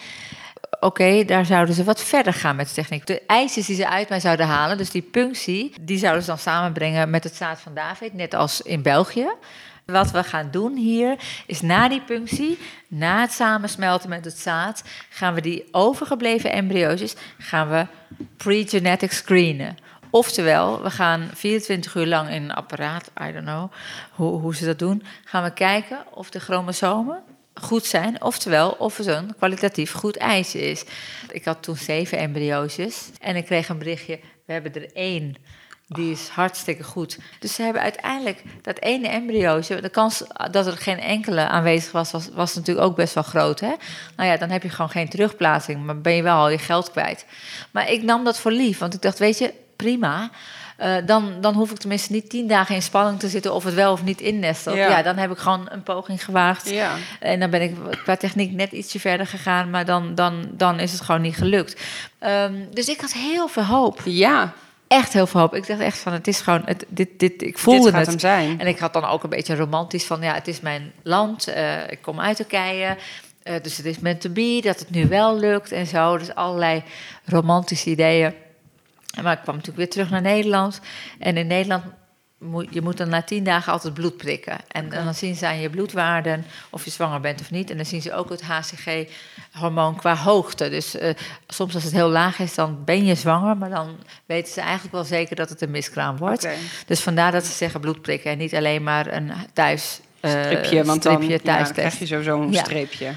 Oké, 0.80 1.26
daar 1.26 1.46
zouden 1.46 1.76
ze 1.76 1.84
wat 1.84 2.04
verder 2.04 2.34
gaan 2.34 2.56
met 2.56 2.68
de 2.68 2.74
techniek. 2.74 3.06
De 3.06 3.22
ijsjes 3.28 3.66
die 3.66 3.76
ze 3.76 3.90
uit 3.90 4.10
mij 4.10 4.20
zouden 4.20 4.46
halen, 4.46 4.78
dus 4.78 4.92
die 4.92 5.02
punctie... 5.02 5.74
die 5.82 5.98
zouden 5.98 6.22
ze 6.22 6.30
dan 6.30 6.38
samenbrengen 6.38 7.10
met 7.10 7.24
het 7.24 7.36
zaad 7.36 7.60
van 7.60 7.74
David, 7.74 8.14
net 8.14 8.34
als 8.34 8.62
in 8.62 8.82
België. 8.82 9.30
Wat 9.86 10.12
we 10.12 10.24
gaan 10.24 10.52
doen 10.52 10.76
hier 10.76 11.16
is 11.46 11.62
na 11.62 11.88
die 11.88 12.02
punctie, 12.02 12.58
na 12.88 13.22
het 13.22 13.32
samensmelten 13.32 14.10
met 14.10 14.26
het 14.26 14.38
zaad, 14.38 14.84
gaan 15.10 15.34
we 15.34 15.42
die 15.42 15.68
overgebleven 15.72 16.52
embryo's 16.52 17.16
gaan 17.38 17.70
we 17.70 17.86
pre-genetic 18.38 19.12
screenen. 19.12 19.78
Oftewel, 20.10 20.84
we 20.84 20.90
gaan 20.90 21.30
24 21.34 21.96
uur 21.96 22.08
lang 22.08 22.30
in 22.30 22.44
een 22.44 22.54
apparaat, 22.54 23.12
I 23.22 23.32
don't 23.32 23.46
know 23.46 23.72
hoe, 24.12 24.40
hoe 24.40 24.56
ze 24.56 24.66
dat 24.66 24.80
doen, 24.80 25.04
gaan 25.24 25.44
we 25.44 25.54
kijken 25.54 25.98
of 26.12 26.30
de 26.30 26.40
chromosomen 26.40 27.24
goed 27.62 27.86
zijn. 27.86 28.24
Oftewel, 28.24 28.70
of 28.70 28.98
het 28.98 29.08
een 29.08 29.36
kwalitatief 29.38 29.92
goed 29.92 30.18
ijsje 30.18 30.70
is. 30.70 30.84
Ik 31.32 31.46
had 31.46 31.64
toen 31.64 31.76
zeven 31.76 32.18
embryo's 32.18 32.78
en 33.20 33.36
ik 33.36 33.46
kreeg 33.46 33.70
een 33.70 33.78
berichtje, 33.78 34.20
we 34.46 34.54
hebben 34.54 34.74
er 34.74 34.94
één. 34.94 35.36
Die 35.88 36.12
is 36.12 36.28
hartstikke 36.28 36.84
goed. 36.84 37.20
Dus 37.40 37.54
ze 37.54 37.62
hebben 37.62 37.82
uiteindelijk 37.82 38.44
dat 38.62 38.80
ene 38.80 39.08
embryootje... 39.08 39.82
de 39.82 39.90
kans 39.90 40.24
dat 40.52 40.66
er 40.66 40.78
geen 40.78 41.00
enkele 41.00 41.48
aanwezig 41.48 41.92
was, 41.92 42.12
was, 42.12 42.30
was 42.34 42.56
natuurlijk 42.56 42.88
ook 42.88 42.96
best 42.96 43.14
wel 43.14 43.24
groot. 43.24 43.60
Hè? 43.60 43.74
Nou 44.16 44.30
ja, 44.30 44.38
dan 44.38 44.50
heb 44.50 44.64
je 44.64 44.70
gewoon 44.70 44.90
geen 44.90 45.10
terugplaatsing... 45.10 45.86
maar 45.86 46.02
ben 46.02 46.14
je 46.14 46.24
wel 46.24 46.36
al 46.36 46.50
je 46.50 46.58
geld 46.58 46.92
kwijt. 46.92 47.26
Maar 47.72 47.92
ik 47.92 48.04
nam 48.04 48.24
dat 48.24 48.40
voor 48.40 48.52
lief, 48.52 48.78
want 48.78 48.94
ik 48.94 49.02
dacht, 49.02 49.20
weet 49.20 49.38
je, 49.38 49.54
prima... 49.76 50.32
Eh, 50.80 50.96
dan, 51.06 51.34
dan 51.42 51.54
hoef 51.54 51.72
ik 51.72 51.78
tenminste 51.78 52.12
niet 52.12 52.30
tien 52.30 52.48
dagen 52.48 52.76
in 52.76 52.82
spanning 52.82 53.20
te 53.20 53.30
zitten... 53.30 53.54
of 53.54 53.64
het 53.64 53.74
wel 53.74 53.92
of 53.92 54.04
niet 54.04 54.22
innestelt. 54.22 54.76
Ja. 54.76 54.90
Ja. 54.90 55.02
dan 55.02 55.18
heb 55.18 55.32
ik 55.32 55.38
gewoon 55.38 55.68
een 55.72 55.84
poging 55.84 56.24
gewaagd. 56.24 56.70
Ja. 56.70 56.96
En 57.20 57.40
dan 57.40 57.50
ben 57.50 57.62
ik 57.62 57.76
qua 58.04 58.16
techniek 58.16 58.52
net 58.52 58.72
ietsje 58.72 59.00
verder 59.00 59.28
gegaan... 59.28 59.70
maar 59.70 59.86
dan, 59.86 60.16
dan, 60.16 60.50
dan 60.52 60.80
is 60.80 60.92
het 60.92 61.02
gewoon 61.02 61.22
niet 61.22 61.36
gelukt. 61.36 61.82
Ehm, 62.20 62.54
dus 62.74 62.88
ik 62.88 63.02
had 63.02 63.14
heel 63.14 63.48
veel 63.48 63.64
hoop 63.64 64.02
Ja, 64.06 64.54
echt 64.88 65.14
heel 65.14 65.28
veel 65.28 65.40
hoop. 65.40 65.56
Ik 65.56 65.68
dacht 65.68 65.80
echt 65.80 65.98
van, 65.98 66.14
het 66.14 66.28
is 66.28 66.42
gewoon, 66.42 66.62
het, 66.66 66.86
dit, 66.88 67.10
dit, 67.18 67.42
ik 67.42 67.58
voelde 67.58 67.84
dit 67.84 67.94
gaat 67.94 68.00
het. 68.00 68.10
hem 68.10 68.20
zijn. 68.20 68.60
En 68.60 68.68
ik 68.68 68.80
had 68.80 68.94
dan 68.94 69.06
ook 69.06 69.24
een 69.24 69.30
beetje 69.30 69.56
romantisch 69.56 70.06
van, 70.06 70.22
ja, 70.22 70.34
het 70.34 70.48
is 70.48 70.60
mijn 70.60 70.92
land, 71.04 71.48
eh, 71.48 71.92
ik 71.92 72.02
kom 72.02 72.20
uit 72.20 72.36
Turkije, 72.36 72.98
eh, 73.44 73.56
dus 73.62 73.78
het 73.78 73.86
is 73.86 74.00
meant 74.00 74.22
to 74.22 74.30
be, 74.30 74.60
dat 74.64 74.80
het 74.80 74.90
nu 74.90 75.08
wel 75.08 75.38
lukt 75.38 75.72
en 75.72 75.88
zo. 75.88 76.18
Dus 76.18 76.36
allerlei 76.36 76.84
romantische 77.26 77.90
ideeën. 77.90 78.34
Maar 79.22 79.34
ik 79.34 79.40
kwam 79.42 79.56
natuurlijk 79.56 79.78
weer 79.78 79.90
terug 79.90 80.10
naar 80.10 80.22
Nederland. 80.22 80.80
En 81.20 81.38
in 81.38 81.48
Nederland 81.48 81.84
moet 82.40 82.68
je 82.70 82.82
moet 82.82 82.98
dan 82.98 83.10
na 83.10 83.22
tien 83.22 83.44
dagen 83.44 83.72
altijd 83.74 83.94
bloed 83.94 84.18
prikken. 84.18 84.58
En, 84.68 84.92
en 84.92 85.04
dan 85.06 85.14
zien 85.14 85.36
ze 85.36 85.48
aan 85.48 85.60
je 85.60 85.70
bloedwaarden 85.70 86.46
of 86.70 86.86
je 86.86 86.92
zwanger 86.92 87.20
bent 87.20 87.42
of 87.42 87.52
niet. 87.52 87.70
En 87.70 87.76
dan 87.78 87.86
zien 87.86 88.02
ze 88.02 88.14
ook 88.14 88.30
het 88.30 88.42
HCG-hormoon 88.42 89.96
qua 89.96 90.16
hoogte. 90.16 90.70
Dus 90.70 90.98
eh, 90.98 91.14
soms 91.48 91.74
als 91.76 91.84
het 91.84 91.94
heel 91.94 92.10
laag 92.10 92.40
is, 92.40 92.56
dan 92.56 92.84
ben 92.86 93.06
je 93.06 93.16
zwanger. 93.16 93.58
Maar 93.58 93.70
dan 93.70 93.96
weten 94.26 94.54
ze 94.54 94.62
eigenlijk 94.62 94.92
wel 94.94 95.04
zeker 95.04 95.36
dat 95.36 95.50
het 95.50 95.62
een 95.62 95.72
miskraam 95.72 96.18
wordt. 96.18 96.48
Dus 96.86 97.00
vandaar 97.02 97.32
dat 97.32 97.46
ze 97.46 97.52
zeggen 97.52 97.80
bloed 97.82 98.02
prikken 98.02 98.32
en 98.32 98.38
niet 98.38 98.56
alleen 98.56 98.84
maar 98.84 99.14
een 99.14 99.32
thuis... 99.54 100.00
eh, 100.20 100.32
Stripje, 100.32 100.84
want 100.84 101.04
dan, 101.04 101.14
stripje 101.24 101.40
dan 101.44 101.72
krijg 101.74 102.00
je 102.00 102.06
sowieso 102.06 102.42
een 102.42 102.52
Ja. 102.52 102.64
streepje. 102.64 103.12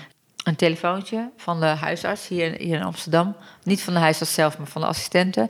Een 0.45 0.57
telefoontje 0.57 1.31
van 1.37 1.61
de 1.61 1.67
huisarts 1.67 2.29
hier, 2.29 2.55
hier 2.59 2.77
in 2.77 2.83
Amsterdam. 2.85 3.37
Niet 3.63 3.83
van 3.83 3.95
de 3.95 4.01
huisarts 4.01 4.35
zelf, 4.35 4.59
maar 4.59 4.67
van 4.67 4.81
de 4.81 4.87
assistente. 4.87 5.49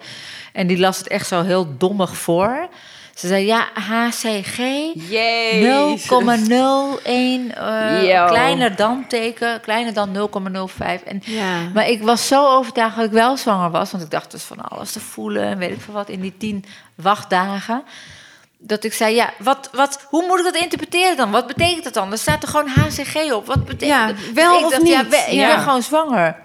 En 0.52 0.66
die 0.66 0.78
las 0.78 0.98
het 0.98 1.08
echt 1.08 1.26
zo 1.26 1.42
heel 1.42 1.76
dommig 1.78 2.16
voor. 2.16 2.68
Ze 3.14 3.26
zei, 3.28 3.46
ja, 3.46 3.68
HCG, 3.74 4.56
Jee. 4.94 5.62
0,01, 5.62 7.54
eh, 7.54 8.08
Yo. 8.08 8.26
kleiner 8.26 8.76
dan 8.76 9.04
teken, 9.08 9.60
kleiner 9.60 9.92
dan 9.94 10.12
0,05. 10.12 11.02
En 11.02 11.20
Ja. 11.24 11.68
maar 11.74 11.88
ik 11.88 12.02
was 12.02 12.26
zo 12.26 12.56
overtuigd 12.56 12.96
dat 12.96 13.04
ik 13.04 13.10
wel 13.10 13.36
zwanger 13.36 13.70
was. 13.70 13.90
Want 13.90 14.02
ik 14.04 14.10
dacht 14.10 14.30
dus 14.30 14.42
van 14.42 14.60
alles 14.60 14.92
te 14.92 15.00
voelen 15.00 15.42
en 15.42 15.58
weet 15.58 15.70
ik 15.70 15.80
veel 15.80 15.94
wat 15.94 16.08
in 16.08 16.20
die 16.20 16.36
tien 16.38 16.64
wachtdagen. 16.94 17.82
Dat 18.64 18.84
ik 18.84 18.92
zei, 18.92 19.14
ja, 19.14 19.32
wat, 19.38 19.68
wat, 19.72 20.06
hoe 20.08 20.26
moet 20.26 20.38
ik 20.38 20.44
dat 20.44 20.56
interpreteren 20.62 21.16
dan? 21.16 21.30
Wat 21.30 21.46
betekent 21.46 21.84
dat 21.84 21.94
dan? 21.94 22.12
Er 22.12 22.18
staat 22.18 22.42
er 22.42 22.48
gewoon 22.48 22.68
HCG 22.68 23.32
op. 23.32 23.46
Wat 23.46 23.64
betekent 23.64 23.88
Ja, 23.90 24.06
dat? 24.06 24.16
wel 24.34 24.58
ik 24.58 24.64
of 24.64 24.70
dacht, 24.70 24.86
Ja, 24.88 25.00
niet? 25.02 25.10
we- 25.10 25.16
ik 25.16 25.32
Ja. 25.32 25.46
ben 25.54 25.62
gewoon 25.64 25.82
zwanger. 25.82 26.36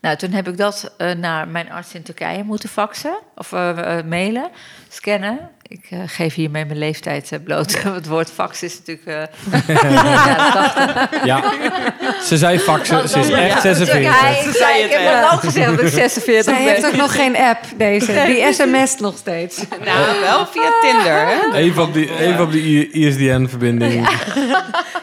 Nou, 0.00 0.16
toen 0.16 0.30
heb 0.30 0.48
ik 0.48 0.56
dat 0.56 0.94
eh, 0.98 1.10
naar 1.12 1.48
mijn 1.48 1.72
arts 1.72 1.94
in 1.94 2.02
Turkije 2.02 2.42
moeten 2.44 2.68
faxen. 2.68 3.18
Of 3.34 3.52
eh, 3.52 3.98
eh, 3.98 4.04
mailen, 4.06 4.50
scannen. 4.88 5.50
Ik 5.68 5.86
eh, 5.90 5.98
geef 6.06 6.34
hiermee 6.34 6.64
mijn 6.64 6.78
leeftijd 6.78 7.32
eh, 7.32 7.38
bloot. 7.44 7.82
Het 7.92 8.06
woord 8.06 8.30
fax 8.30 8.62
is 8.62 8.78
natuurlijk... 8.86 9.30
eh, 9.66 9.76
ja, 9.90 10.50
80. 11.10 11.24
Ja, 11.24 11.42
ze 12.22 12.36
zei 12.36 12.58
faxen, 12.58 13.08
ze 13.08 13.18
is 13.18 13.28
Ja, 13.28 13.36
echt 13.36 13.62
dus 13.62 13.76
46. 13.76 14.20
hij- 14.20 14.44
ik 14.46 14.54
zei, 14.56 14.82
ik 14.82 14.90
heb 14.90 15.00
Ja. 15.00 15.20
lang 15.20 15.40
gezegd 15.40 15.70
dat 15.70 15.80
ik 15.80 15.88
46 15.88 16.44
Zij 16.44 16.64
ben. 16.64 16.72
heeft 16.72 16.86
ook 16.86 16.96
nog 16.96 17.14
geen 17.14 17.36
app, 17.36 17.58
deze. 17.76 18.22
Die 18.26 18.52
sms 18.52 18.96
nog 18.96 19.16
steeds. 19.16 19.56
Nou, 19.84 20.20
wel 20.20 20.46
via 20.46 20.70
Tinder, 20.80 21.26
hè? 21.26 21.54
Even 21.54 21.82
op 21.82 21.92
die, 21.94 22.18
even 22.18 22.42
op 22.44 22.52
die 22.52 22.90
ISDN-verbinding. 22.90 24.08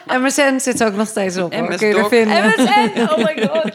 MSN 0.08 0.60
zit 0.60 0.84
ook 0.84 0.94
nog 0.96 1.08
steeds 1.08 1.38
op. 1.38 1.54
hoor. 1.54 1.76
Kun 1.76 1.88
je 1.88 1.96
er 1.96 2.08
vinden. 2.08 2.48
MSN, 2.58 3.00
oh 3.02 3.18
my 3.18 3.48
god. 3.48 3.72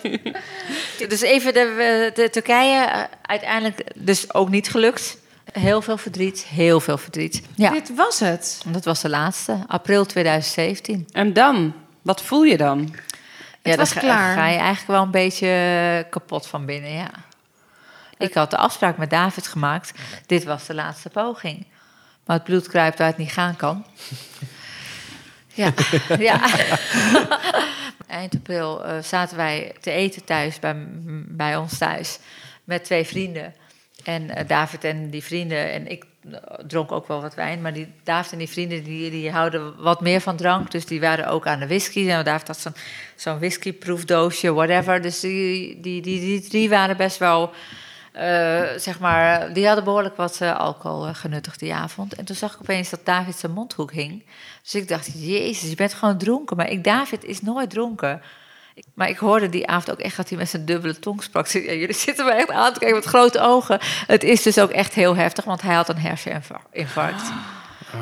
Dus 1.08 1.20
even 1.20 1.54
de, 1.54 2.10
de 2.14 2.30
Turkije, 2.30 3.06
uiteindelijk 3.22 3.80
dus 3.94 4.34
ook 4.34 4.48
niet 4.48 4.68
gelukt. 4.70 5.16
Heel 5.58 5.82
veel 5.82 5.96
verdriet, 5.96 6.44
heel 6.44 6.80
veel 6.80 6.98
verdriet. 6.98 7.42
Ja, 7.54 7.70
Dit 7.70 7.94
was 7.94 8.20
het. 8.20 8.62
dat 8.66 8.84
was 8.84 9.00
de 9.00 9.08
laatste, 9.08 9.64
april 9.66 10.04
2017. 10.06 11.08
En 11.12 11.32
dan? 11.32 11.74
Wat 12.02 12.22
voel 12.22 12.42
je 12.42 12.56
dan? 12.56 12.94
ja, 13.62 13.76
was 13.76 13.92
daar 13.92 14.02
ga- 14.02 14.08
klaar. 14.08 14.34
ga 14.36 14.46
je 14.46 14.56
eigenlijk 14.58 14.86
wel 14.86 15.02
een 15.02 15.10
beetje 15.10 16.06
kapot 16.10 16.46
van 16.46 16.64
binnen, 16.66 16.90
ja. 16.90 17.10
Ik 18.18 18.34
had 18.34 18.50
de 18.50 18.56
afspraak 18.56 18.96
met 18.96 19.10
David 19.10 19.46
gemaakt. 19.46 19.92
Dit 20.26 20.44
was 20.44 20.66
de 20.66 20.74
laatste 20.74 21.08
poging. 21.08 21.66
Maar 22.26 22.36
het 22.36 22.44
bloed 22.44 22.68
kruipt 22.68 22.98
waar 22.98 23.06
het 23.06 23.16
niet 23.16 23.32
gaan 23.32 23.56
kan. 23.56 23.84
Ja, 25.54 25.72
ja. 26.18 26.40
Eind 28.06 28.34
april 28.34 28.84
eh, 28.84 29.02
zaten 29.02 29.36
wij 29.36 29.74
te 29.80 29.90
eten 29.90 30.24
thuis, 30.24 30.58
bij, 30.58 30.74
bij 31.28 31.56
ons 31.56 31.78
thuis, 31.78 32.18
met 32.64 32.84
twee 32.84 33.04
vrienden. 33.04 33.54
En 34.06 34.30
eh, 34.30 34.48
David 34.48 34.84
en 34.84 35.10
die 35.10 35.22
vrienden, 35.22 35.72
en 35.72 35.90
ik 35.90 36.04
eh, 36.30 36.38
dronk 36.66 36.92
ook 36.92 37.08
wel 37.08 37.20
wat 37.20 37.34
wijn, 37.34 37.60
maar 37.60 37.72
die, 37.72 37.92
David 38.02 38.32
en 38.32 38.38
die 38.38 38.48
vrienden 38.48 38.84
die, 38.84 39.10
die 39.10 39.30
houden 39.30 39.82
wat 39.82 40.00
meer 40.00 40.20
van 40.20 40.36
drank. 40.36 40.70
Dus 40.70 40.86
die 40.86 41.00
waren 41.00 41.28
ook 41.28 41.46
aan 41.46 41.58
de 41.58 41.66
whisky. 41.66 42.08
En 42.10 42.24
David 42.24 42.46
had 42.46 42.58
zo'n 42.58 42.74
zo'n 43.14 43.38
whiskyproefdoosje, 43.38 44.52
whatever. 44.52 45.02
Dus 45.02 45.20
die, 45.20 45.80
die, 45.80 46.02
die, 46.02 46.20
die 46.20 46.40
drie 46.40 46.68
waren 46.68 46.96
best 46.96 47.18
wel, 47.18 47.50
eh, 48.12 48.62
zeg 48.76 48.98
maar, 48.98 49.52
die 49.52 49.66
hadden 49.66 49.84
behoorlijk 49.84 50.16
wat 50.16 50.40
alcohol 50.40 51.14
genuttigd 51.14 51.58
die 51.58 51.74
avond. 51.74 52.14
En 52.14 52.24
toen 52.24 52.36
zag 52.36 52.54
ik 52.54 52.60
opeens 52.60 52.90
dat 52.90 53.04
David 53.04 53.36
zijn 53.36 53.52
mondhoek 53.52 53.92
hing. 53.92 54.24
Dus 54.62 54.74
ik 54.74 54.88
dacht, 54.88 55.10
jezus, 55.14 55.70
je 55.70 55.76
bent 55.76 55.94
gewoon 55.94 56.18
dronken. 56.18 56.56
Maar 56.56 56.70
ik, 56.70 56.84
David 56.84 57.24
is 57.24 57.42
nooit 57.42 57.70
dronken. 57.70 58.22
Ik- 58.76 58.84
Maar 58.94 59.08
ik 59.08 59.16
hoorde 59.18 59.48
die 59.48 59.66
avond 59.66 59.90
ook 59.90 59.98
echt 59.98 60.16
dat 60.16 60.28
hij 60.28 60.38
met 60.38 60.48
zijn 60.48 60.64
dubbele 60.64 60.98
tong 60.98 61.22
sprak. 61.22 61.46
Ja, 61.46 61.60
jullie 61.72 61.94
zitten 61.94 62.24
me 62.24 62.30
echt 62.32 62.50
aan 62.50 62.72
te 62.72 62.78
kijken 62.78 62.96
met 62.98 63.06
grote 63.06 63.40
ogen. 63.40 63.78
Het 64.06 64.24
is 64.24 64.42
dus 64.42 64.58
ook 64.58 64.70
echt 64.70 64.94
heel 64.94 65.16
heftig, 65.16 65.44
want 65.44 65.62
hij 65.62 65.74
had 65.74 65.88
een 65.88 65.98
herseninfarct. 65.98 67.28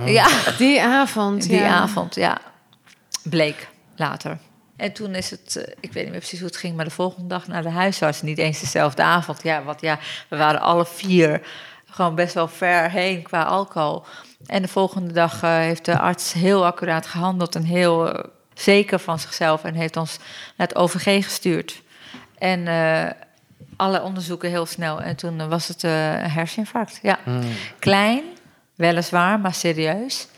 Ja, 0.05 0.27
Die 0.59 0.83
avond. 0.83 1.43
die 1.43 1.61
ja. 1.61 1.69
avond, 1.75 2.15
ja. 2.15 2.39
Bleek 3.23 3.69
later. 3.97 4.39
En 4.77 4.93
toen 4.93 5.15
is 5.15 5.31
het, 5.31 5.57
eh, 5.57 5.75
ik 5.81 5.93
weet 5.93 6.03
niet 6.03 6.11
meer 6.13 6.19
precies 6.21 6.39
hoe 6.39 6.49
het 6.49 6.57
ging, 6.57 6.77
maar 6.77 6.85
de 6.85 6.91
volgende 6.91 7.29
dag 7.29 7.47
naar 7.47 7.63
de 7.63 7.71
huisarts. 7.71 8.23
Niet 8.23 8.39
eens 8.39 8.61
dezelfde 8.61 9.03
avond. 9.03 9.43
Ja, 9.43 9.63
wat 9.63 9.81
ja, 9.81 9.99
we 10.29 10.37
waren 10.37 10.61
alle 10.61 10.87
vier 10.87 11.41
gewoon 11.91 12.15
best 12.15 12.35
wel 12.35 12.49
ver 12.49 12.91
heen 12.91 13.23
qua 13.23 13.43
alcohol. 13.43 14.05
En 14.47 14.63
de 14.63 14.69
volgende 14.69 15.13
dag 15.13 15.43
eh, 15.43 15.51
heeft 15.57 15.85
de 15.85 15.99
arts 15.99 16.33
heel 16.33 16.67
accuraat 16.67 17.07
gehandeld 17.07 17.55
en 17.55 17.63
heel 17.65 18.13
eh, 18.13 18.25
zeker 18.55 18.99
van 18.99 19.19
zichzelf. 19.19 19.65
En 19.65 19.75
heeft 19.75 19.97
ons 19.97 20.19
naar 20.57 20.67
het 20.67 20.77
OVG 20.77 21.25
gestuurd. 21.25 21.83
En 22.39 22.67
eh, 22.67 23.11
alle 23.77 24.03
onderzoeken 24.03 24.51
heel 24.51 24.67
snel. 24.67 25.01
En 25.01 25.17
toen 25.17 25.49
was 25.49 25.69
het 25.69 25.85
eh, 25.85 26.23
een 26.23 26.31
herseninfarct. 26.31 26.99
Ja. 27.03 27.19
Klein, 27.79 28.23
weliswaar, 28.75 29.41
maar 29.41 29.55
serieus. 29.55 30.29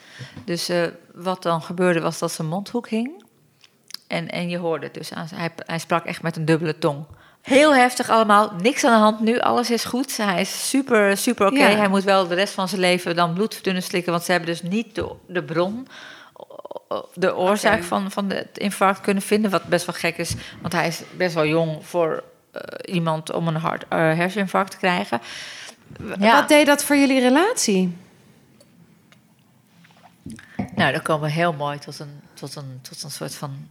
Dus 0.44 0.68
eh, 0.68 0.82
wat 1.14 1.42
dan 1.42 1.62
gebeurde 1.62 2.00
was 2.00 2.18
dat 2.18 2.32
zijn 2.32 2.48
mondhoek 2.48 2.88
hing. 2.88 3.24
En, 4.06 4.30
en 4.30 4.48
je 4.48 4.58
hoorde 4.58 4.84
het 4.84 4.94
dus. 4.94 5.12
Aan, 5.12 5.28
hij, 5.34 5.50
hij 5.56 5.78
sprak 5.78 6.04
echt 6.04 6.22
met 6.22 6.36
een 6.36 6.44
dubbele 6.44 6.78
tong. 6.78 7.06
Heel 7.42 7.74
heftig 7.74 8.10
allemaal. 8.10 8.52
Niks 8.62 8.84
aan 8.84 8.92
de 8.92 8.98
hand 8.98 9.20
nu. 9.20 9.38
Alles 9.38 9.70
is 9.70 9.84
goed. 9.84 10.16
Hij 10.16 10.40
is 10.40 10.68
super, 10.68 11.16
super 11.16 11.46
oké. 11.46 11.58
Ja. 11.58 11.76
Hij 11.76 11.88
moet 11.88 12.04
wel 12.04 12.28
de 12.28 12.34
rest 12.34 12.54
van 12.54 12.68
zijn 12.68 12.80
leven 12.80 13.16
dan 13.16 13.34
bloedverdunnen 13.34 13.82
slikken. 13.82 14.12
Want 14.12 14.24
ze 14.24 14.30
hebben 14.30 14.50
dus 14.50 14.62
niet 14.62 14.94
de, 14.94 15.14
de 15.26 15.42
bron, 15.42 15.88
de 17.14 17.36
oorzaak 17.36 17.82
van, 17.82 18.10
van 18.10 18.30
het 18.30 18.58
infarct 18.58 19.00
kunnen 19.00 19.22
vinden. 19.22 19.50
Wat 19.50 19.64
best 19.64 19.86
wel 19.86 19.94
gek 19.94 20.16
is. 20.16 20.34
Want 20.60 20.72
hij 20.72 20.86
is 20.86 21.02
best 21.16 21.34
wel 21.34 21.46
jong 21.46 21.86
voor 21.86 22.24
eh, 22.52 22.94
iemand 22.94 23.32
om 23.32 23.48
een 23.48 23.56
hart, 23.56 23.84
eh, 23.88 23.98
herseninfarct 23.98 24.70
te 24.70 24.76
krijgen. 24.76 25.20
Ja. 26.18 26.40
Wat 26.40 26.48
deed 26.48 26.66
dat 26.66 26.84
voor 26.84 26.96
jullie 26.96 27.20
relatie? 27.20 27.96
Nou, 30.74 30.92
dan 30.92 31.02
komen 31.02 31.28
we 31.28 31.34
heel 31.34 31.52
mooi 31.52 31.78
tot 31.78 31.98
een, 31.98 32.20
tot 32.34 32.56
een, 32.56 32.78
tot 32.82 33.02
een 33.02 33.10
soort 33.10 33.34
van 33.34 33.68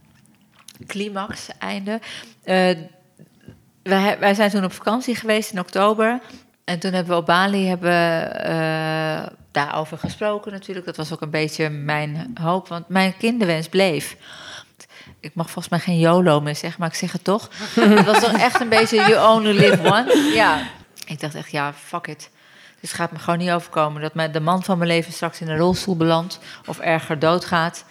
climax, 0.86 1.48
einde. 1.58 2.00
Eh, 2.44 2.76
wij, 3.82 4.18
wij 4.18 4.34
zijn 4.34 4.50
toen 4.50 4.64
op 4.64 4.72
vakantie 4.72 5.14
geweest 5.14 5.52
in 5.52 5.60
oktober. 5.60 6.20
En 6.64 6.78
toen 6.78 6.92
hebben 6.92 7.12
we 7.14 7.20
op 7.20 7.26
Bali 7.26 7.66
hebben, 7.66 9.36
daarover 9.56 9.98
gesproken 9.98 10.52
natuurlijk. 10.52 10.86
Dat 10.86 10.96
was 10.96 11.12
ook 11.12 11.20
een 11.20 11.30
beetje 11.30 11.68
mijn 11.70 12.36
hoop, 12.40 12.68
want 12.68 12.88
mijn 12.88 13.16
kinderwens 13.16 13.68
bleef. 13.68 14.16
Ik 15.20 15.34
mag 15.34 15.50
volgens 15.50 15.68
mij 15.68 15.78
geen 15.80 15.98
YOLO 15.98 16.40
meer 16.40 16.56
zeggen, 16.56 16.80
maar 16.80 16.88
ik 16.88 16.94
zeg 16.94 17.12
het 17.12 17.24
toch. 17.24 17.48
Het 17.74 18.04
was 18.04 18.20
toch 18.20 18.32
echt 18.32 18.60
een 18.60 18.68
beetje 18.68 18.96
you 18.96 19.36
only 19.36 19.52
live 19.58 19.82
once. 19.82 20.32
Ja. 20.34 20.62
Ik 21.06 21.20
dacht 21.20 21.34
echt, 21.34 21.50
ja, 21.50 21.72
fuck 21.72 22.06
it. 22.06 22.30
Dus 22.80 22.90
het 22.90 23.00
gaat 23.00 23.12
me 23.12 23.18
gewoon 23.18 23.38
niet 23.38 23.50
overkomen 23.50 24.02
dat 24.02 24.14
mijn, 24.14 24.32
de 24.32 24.40
man 24.40 24.62
van 24.62 24.78
mijn 24.78 24.90
leven 24.90 25.12
straks 25.12 25.40
in 25.40 25.48
een 25.48 25.58
rolstoel 25.58 25.96
belandt 25.96 26.38
of 26.66 26.78
erger 26.78 27.18
doodgaat. 27.18 27.84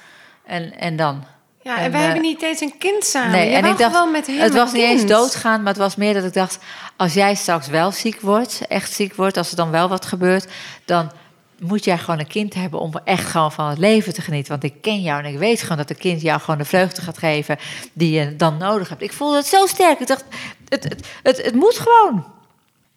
En, 0.46 0.78
en 0.78 0.96
dan? 0.96 1.26
Ja, 1.62 1.78
en, 1.78 1.84
En, 1.84 1.92
wij 1.92 2.00
eh, 2.00 2.06
hebben 2.06 2.24
niet 2.24 2.42
eens 2.42 2.62
een 2.62 2.78
kind 2.78 3.04
samen. 3.04 3.32
Nee, 3.32 3.50
Je 3.50 3.56
en 3.56 3.66
ik 3.66 3.78
dacht, 3.78 4.12
met 4.12 4.28
het 4.28 4.54
was 4.54 4.72
niet 4.72 4.84
eens 4.84 5.06
doodgaan, 5.06 5.60
maar 5.60 5.74
het 5.74 5.82
was 5.82 5.96
meer 5.96 6.14
dat 6.14 6.24
ik 6.24 6.34
dacht, 6.34 6.58
als 6.96 7.14
jij 7.14 7.36
straks 7.36 7.68
wel 7.68 7.92
ziek 7.92 8.22
wordt, 8.22 8.62
echt 8.68 8.94
ziek 8.94 9.16
wordt, 9.16 9.38
als 9.38 9.50
er 9.50 9.56
dan 9.56 9.72
wel 9.72 9.90
wat 9.90 10.06
gebeurt, 10.06 10.52
dan 10.86 11.12
moet 11.60 11.84
jij 11.84 11.98
gewoon 11.98 12.20
een 12.20 12.28
kind 12.28 12.54
hebben 12.54 12.80
om 12.80 12.94
echt 13.04 13.28
gewoon 13.28 13.52
van 13.52 13.70
het 13.70 13.78
leven 13.78 14.14
te 14.14 14.22
genieten. 14.22 14.52
Want 14.52 14.64
ik 14.64 14.82
ken 14.82 15.02
jou 15.02 15.24
en 15.24 15.34
ik 15.34 15.38
weet 15.40 15.62
gewoon 15.62 15.78
dat 15.78 15.90
een 15.90 15.98
kind 15.98 16.22
jou 16.22 16.40
gewoon 16.40 16.58
de 16.58 16.66
vreugde 16.66 17.02
gaat 17.02 17.18
geven 17.18 17.58
die 17.94 18.12
je 18.20 18.36
dan 18.36 18.58
nodig 18.58 18.90
hebt. 18.90 19.02
Ik 19.02 19.14
voelde 19.14 19.38
het 19.38 19.46
zo 19.48 19.66
sterk. 19.66 20.00
Ik 20.00 20.08
dacht, 20.08 20.24
het, 20.70 20.84
het, 20.84 21.08
het, 21.24 21.44
het 21.46 21.56
moet 21.56 21.78
gewoon. 21.80 22.26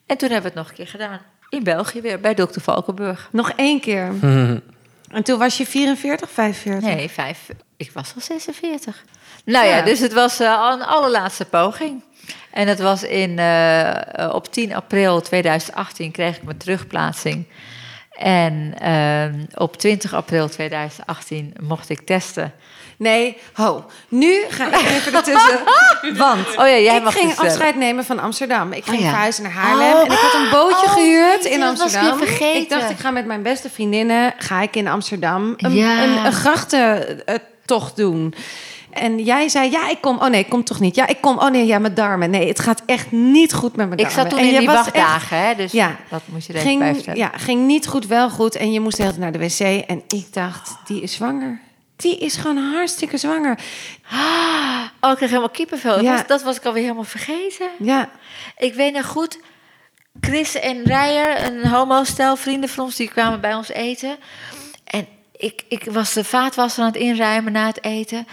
En 0.07 0.17
toen 0.17 0.31
hebben 0.31 0.53
we 0.53 0.59
het 0.59 0.67
nog 0.67 0.69
een 0.69 0.75
keer 0.75 0.87
gedaan. 0.87 1.21
In 1.49 1.63
België 1.65 2.01
weer, 2.01 2.21
bij 2.21 2.35
dokter 2.35 2.61
Valkenburg. 2.61 3.29
Nog 3.33 3.51
één 3.51 3.81
keer. 3.81 4.13
En 5.09 5.23
toen 5.23 5.39
was 5.39 5.57
je 5.59 5.67
44, 5.67 6.31
45? 6.31 6.95
Nee, 6.95 7.09
vijf. 7.09 7.39
Ik 7.77 7.91
was 7.93 8.13
al 8.15 8.21
46. 8.21 9.05
Nou 9.45 9.67
ja, 9.67 9.77
Ja. 9.77 9.83
dus 9.83 9.99
het 10.01 10.13
was 10.13 10.41
eh, 10.41 10.61
al 10.61 10.73
een 10.73 10.83
allerlaatste 10.85 11.45
poging. 11.45 12.03
En 12.51 12.69
het 12.69 12.81
was 12.81 13.03
in, 13.03 13.39
eh, 13.39 14.31
op 14.33 14.53
10 14.53 14.75
april 14.75 15.21
2018 15.21 16.11
kreeg 16.11 16.37
ik 16.37 16.43
mijn 16.43 16.57
terugplaatsing. 16.57 17.45
En 18.19 18.75
ehm, 18.79 19.35
op 19.55 19.77
20 19.77 20.15
april 20.15 20.49
2018 20.49 21.55
mocht 21.63 21.89
ik 21.89 22.01
testen. 22.01 22.53
Nee, 22.97 23.37
ho. 23.53 23.85
Nu 24.09 24.45
ga 24.49 24.67
ik 24.67 24.75
even 24.75 25.15
ertussen. 25.15 25.59
Want 26.25 26.49
Oh 26.49 26.55
ja, 26.55 26.79
jij 26.79 26.97
ik 26.97 27.03
mag 27.03 27.13
ging 27.13 27.37
afscheid 27.39 27.77
nemen 27.77 28.05
van 28.05 28.19
Amsterdam. 28.19 28.73
Ik 28.73 28.85
ging 28.85 28.97
Oh 28.97 29.03
ja. 29.03 29.09
verhuizen 29.09 29.43
naar 29.43 29.53
Haarlem. 29.53 29.93
Oh. 29.95 30.01
En 30.01 30.13
ik 30.13 30.19
had 30.19 30.35
een 30.35 30.51
bootje 30.51 30.87
Oh, 30.87 30.93
gehuurd 30.93 31.45
in 31.45 31.63
Amsterdam. 31.63 32.21
Ik 32.39 32.69
dacht, 32.69 32.91
ik 32.91 32.99
ga 32.99 33.11
met 33.11 33.27
mijn 33.27 33.43
beste 33.43 33.71
vriendinnen... 33.71 34.35
ga 34.39 34.63
ik 34.63 34.77
in 34.77 34.89
Amsterdam 34.89 35.55
een, 35.57 35.75
Ja. 35.75 36.03
een, 36.03 36.25
een 36.27 36.33
grachtentocht 36.33 37.97
doen. 37.97 38.35
En 39.01 39.19
jij 39.19 39.49
zei, 39.49 39.71
ja, 39.71 39.89
ik 39.89 40.01
kom. 40.01 40.19
Oh 40.19 40.27
nee, 40.29 40.41
ik 40.41 40.49
kom 40.49 40.65
toch 40.65 40.81
niet. 40.81 40.95
Ja, 40.95 41.07
ik 41.07 41.21
kom. 41.21 41.39
Oh 41.39 41.51
nee, 41.51 41.67
ja, 41.67 41.79
mijn 41.79 41.95
darmen. 41.95 42.31
Nee, 42.31 42.49
het 42.49 42.59
gaat 42.61 42.83
echt 42.87 43.13
niet 43.13 43.55
goed 43.55 43.77
met 43.77 43.89
mijn 43.89 43.99
Ik 43.99 44.05
darmen. 44.07 44.23
zat 44.23 44.31
toen 44.31 44.39
En 44.39 44.53
in 44.55 44.59
die 44.59 44.69
wachtdagen, 44.69 45.39
hè, 45.39 45.55
dus 45.55 45.73
Ja. 45.73 45.97
dat 46.11 46.23
moet 46.25 46.47
je 46.47 46.53
ging, 46.53 46.83
vertellen. 46.85 47.19
ja, 47.19 47.31
ging 47.37 47.67
niet 47.67 47.87
goed, 47.87 48.07
wel 48.07 48.31
goed. 48.31 48.57
En 48.57 48.73
je 48.73 48.81
moest 48.81 48.97
de 48.97 49.03
hele 49.03 49.15
tijd 49.19 49.33
naar 49.33 49.41
de 49.41 49.47
wc. 49.49 49.85
En 49.87 50.03
ik 50.09 50.33
dacht, 50.33 50.77
die 50.87 51.03
is 51.03 51.13
zwanger. 51.13 51.61
Die 51.97 52.19
is 52.19 52.37
gewoon 52.37 52.57
hartstikke 52.57 53.17
zwanger. 53.17 53.59
Oh, 55.01 55.11
ik 55.11 55.17
kreeg 55.17 55.29
helemaal 55.29 55.51
kippenvel. 55.51 55.95
Dat 55.95 56.05
Ja. 56.05 56.13
was- 56.13 56.27
Dat 56.27 56.43
was 56.43 56.57
ik 56.57 56.65
alweer 56.65 56.83
helemaal 56.83 57.05
vergeten. 57.05 57.69
Ja, 57.79 58.09
Ik 58.57 58.75
weet 58.75 58.93
nog 58.93 59.07
goed, 59.07 59.39
Chris 60.21 60.55
en 60.55 60.83
Rijer, 60.85 61.45
een 61.47 61.67
homostel, 61.69 62.37
vrienden 62.37 62.69
van 62.69 62.85
ons, 62.85 62.97
die 62.97 63.09
kwamen 63.09 63.41
bij 63.41 63.55
ons 63.55 63.69
eten. 63.69 64.17
En 64.85 65.07
ik, 65.37 65.65
ik 65.69 65.85
was 65.85 66.13
de 66.13 66.25
vaatwasser 66.25 66.83
aan 66.83 66.89
het 66.93 66.97
inruimen 67.01 67.53
na 67.53 67.67
het 67.67 67.85
eten. 67.85 68.27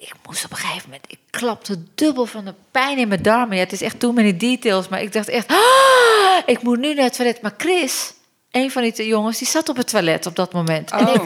Ik 0.00 0.12
moest 0.26 0.44
op 0.44 0.50
een 0.50 0.56
gegeven 0.56 0.82
moment, 0.84 1.04
ik 1.08 1.18
klapte 1.30 1.78
dubbel 1.94 2.26
van 2.26 2.44
de 2.44 2.54
pijn 2.70 2.98
in 2.98 3.08
mijn 3.08 3.22
darmen. 3.22 3.56
Ja, 3.56 3.62
het 3.62 3.72
is 3.72 3.82
echt 3.82 4.00
too 4.00 4.12
many 4.12 4.36
details, 4.36 4.88
maar 4.88 5.02
ik 5.02 5.12
dacht 5.12 5.28
echt, 5.28 5.48
"Ah, 5.48 5.56
ik 6.46 6.62
moet 6.62 6.78
nu 6.78 6.94
naar 6.94 7.04
het 7.04 7.14
toilet. 7.16 7.40
Maar 7.42 7.54
Chris, 7.56 8.12
een 8.50 8.70
van 8.70 8.82
die 8.82 9.06
jongens, 9.06 9.38
die 9.38 9.48
zat 9.48 9.68
op 9.68 9.76
het 9.76 9.88
toilet 9.88 10.26
op 10.26 10.36
dat 10.36 10.52
moment. 10.52 10.90
En 10.90 11.08
ik, 11.08 11.22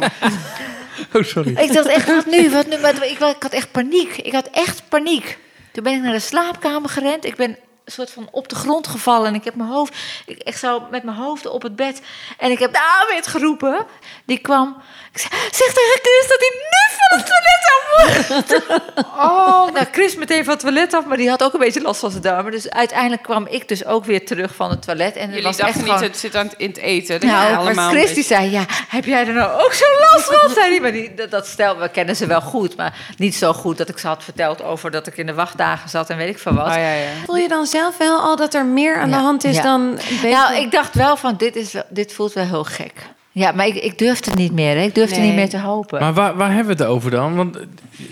Oh, 1.12 1.22
sorry. 1.34 1.56
ik 1.56 1.72
dacht 1.72 1.86
echt, 1.86 2.06
wat 2.06 2.26
nu, 2.26 2.50
wat 2.50 2.66
nu? 2.66 2.74
Ik, 2.76 3.18
ik 3.20 3.36
had 3.42 3.52
echt 3.52 3.70
paniek. 3.72 4.16
Ik 4.16 4.32
had 4.32 4.48
echt 4.52 4.82
paniek. 4.88 5.38
Toen 5.72 5.84
ben 5.84 5.94
ik 5.94 6.02
naar 6.02 6.12
de 6.12 6.18
slaapkamer 6.20 6.88
gerend. 6.90 7.24
Ik 7.24 7.36
ben 7.36 7.56
soort 7.92 8.10
van 8.10 8.28
op 8.30 8.48
de 8.48 8.54
grond 8.54 8.86
gevallen. 8.86 9.28
En 9.28 9.34
ik 9.34 9.44
heb 9.44 9.54
mijn 9.54 9.70
hoofd, 9.70 9.96
ik 10.26 10.38
echt 10.38 10.58
zo 10.58 10.86
met 10.90 11.02
mijn 11.02 11.16
hoofd 11.16 11.46
op 11.46 11.62
het 11.62 11.76
bed. 11.76 12.02
En 12.38 12.50
ik 12.50 12.58
heb 12.58 12.72
David 12.72 13.26
geroepen. 13.26 13.86
Die 14.24 14.38
kwam. 14.38 14.82
Ik 15.12 15.18
zei, 15.18 15.32
zeg 15.52 15.72
tegen 15.72 16.00
Chris 16.02 16.28
dat 16.28 16.38
hij 16.38 16.52
nu 16.62 16.82
van 16.98 17.18
het 17.18 17.26
toilet 17.26 17.62
af 17.72 17.82
moet. 17.88 18.80
Oh, 19.22 19.72
nou, 19.72 19.86
Chris 19.92 20.16
meteen 20.16 20.44
van 20.44 20.52
het 20.52 20.62
toilet 20.62 20.94
af. 20.94 21.04
Maar 21.04 21.16
die 21.16 21.28
had 21.28 21.42
ook 21.42 21.52
een 21.52 21.58
beetje 21.58 21.80
last 21.80 22.00
van 22.00 22.10
zijn 22.10 22.22
darmen. 22.22 22.52
Dus 22.52 22.70
uiteindelijk 22.70 23.22
kwam 23.22 23.46
ik 23.46 23.68
dus 23.68 23.84
ook 23.84 24.04
weer 24.04 24.26
terug 24.26 24.54
van 24.54 24.70
het 24.70 24.82
toilet. 24.82 25.14
En 25.14 25.20
het 25.20 25.28
Jullie 25.28 25.44
was 25.44 25.56
dachten 25.56 25.74
echt 25.74 25.84
niet, 25.84 25.94
gewoon... 25.94 26.08
het 26.08 26.18
zit 26.18 26.36
aan 26.36 26.46
het, 26.46 26.54
in 26.56 26.68
het 26.68 26.78
eten. 26.78 27.20
Dat 27.20 27.30
Nou, 27.30 27.56
allemaal 27.56 27.74
maar 27.74 27.90
Chris 27.90 28.14
die 28.14 28.24
zei, 28.24 28.50
ja, 28.50 28.64
heb 28.88 29.04
jij 29.04 29.26
er 29.26 29.34
nou 29.34 29.62
ook 29.62 29.72
zo'n 29.72 29.98
last 30.10 30.40
van? 30.40 30.50
Zei 30.50 30.70
die, 30.70 30.80
maar 30.80 30.92
die, 30.92 31.14
dat, 31.14 31.30
dat 31.30 31.46
stel, 31.46 31.78
we 31.78 31.88
kennen 31.88 32.16
ze 32.16 32.26
wel 32.26 32.40
goed, 32.40 32.76
maar 32.76 33.14
niet 33.16 33.34
zo 33.34 33.52
goed 33.52 33.78
dat 33.78 33.88
ik 33.88 33.98
ze 33.98 34.06
had 34.06 34.24
verteld 34.24 34.62
over 34.62 34.90
dat 34.90 35.06
ik 35.06 35.16
in 35.16 35.26
de 35.26 35.34
wachtdagen 35.34 35.90
zat 35.90 36.10
en 36.10 36.16
weet 36.16 36.28
ik 36.28 36.38
veel 36.38 36.54
wat. 36.54 36.66
Oh, 36.66 36.74
ja, 36.74 36.92
ja. 36.92 37.10
Voel 37.24 37.36
je 37.36 37.48
dan 37.48 37.66
zelf 37.66 37.81
wel 37.98 38.18
al 38.20 38.36
dat 38.36 38.54
er 38.54 38.64
meer 38.66 38.96
aan 39.00 39.10
Ja, 39.10 39.16
de 39.16 39.22
hand 39.22 39.44
is 39.44 39.56
ja. 39.56 39.62
dan 39.62 39.94
beetje... 39.94 40.28
Nou, 40.30 40.54
ik 40.56 40.70
dacht 40.70 40.94
wel 40.94 41.16
van, 41.16 41.34
dit, 41.36 41.56
is 41.56 41.72
wel, 41.72 41.82
dit 41.88 42.12
voelt 42.12 42.32
wel 42.32 42.44
heel 42.44 42.64
gek. 42.64 42.92
Ja, 43.30 43.52
maar 43.52 43.66
ik, 43.66 43.74
ik 43.74 43.98
durfde 43.98 44.30
het 44.30 44.38
niet 44.38 44.52
meer. 44.52 44.76
Hè. 44.76 44.82
Ik 44.82 44.94
durfde 44.94 45.16
Nee. 45.16 45.26
niet 45.26 45.34
meer 45.34 45.48
te 45.48 45.58
hopen. 45.58 46.00
Maar 46.00 46.12
waar, 46.12 46.36
waar 46.36 46.52
hebben 46.52 46.76
we 46.76 46.82
het 46.82 46.92
over 46.92 47.10
dan? 47.10 47.34
Want 47.36 47.58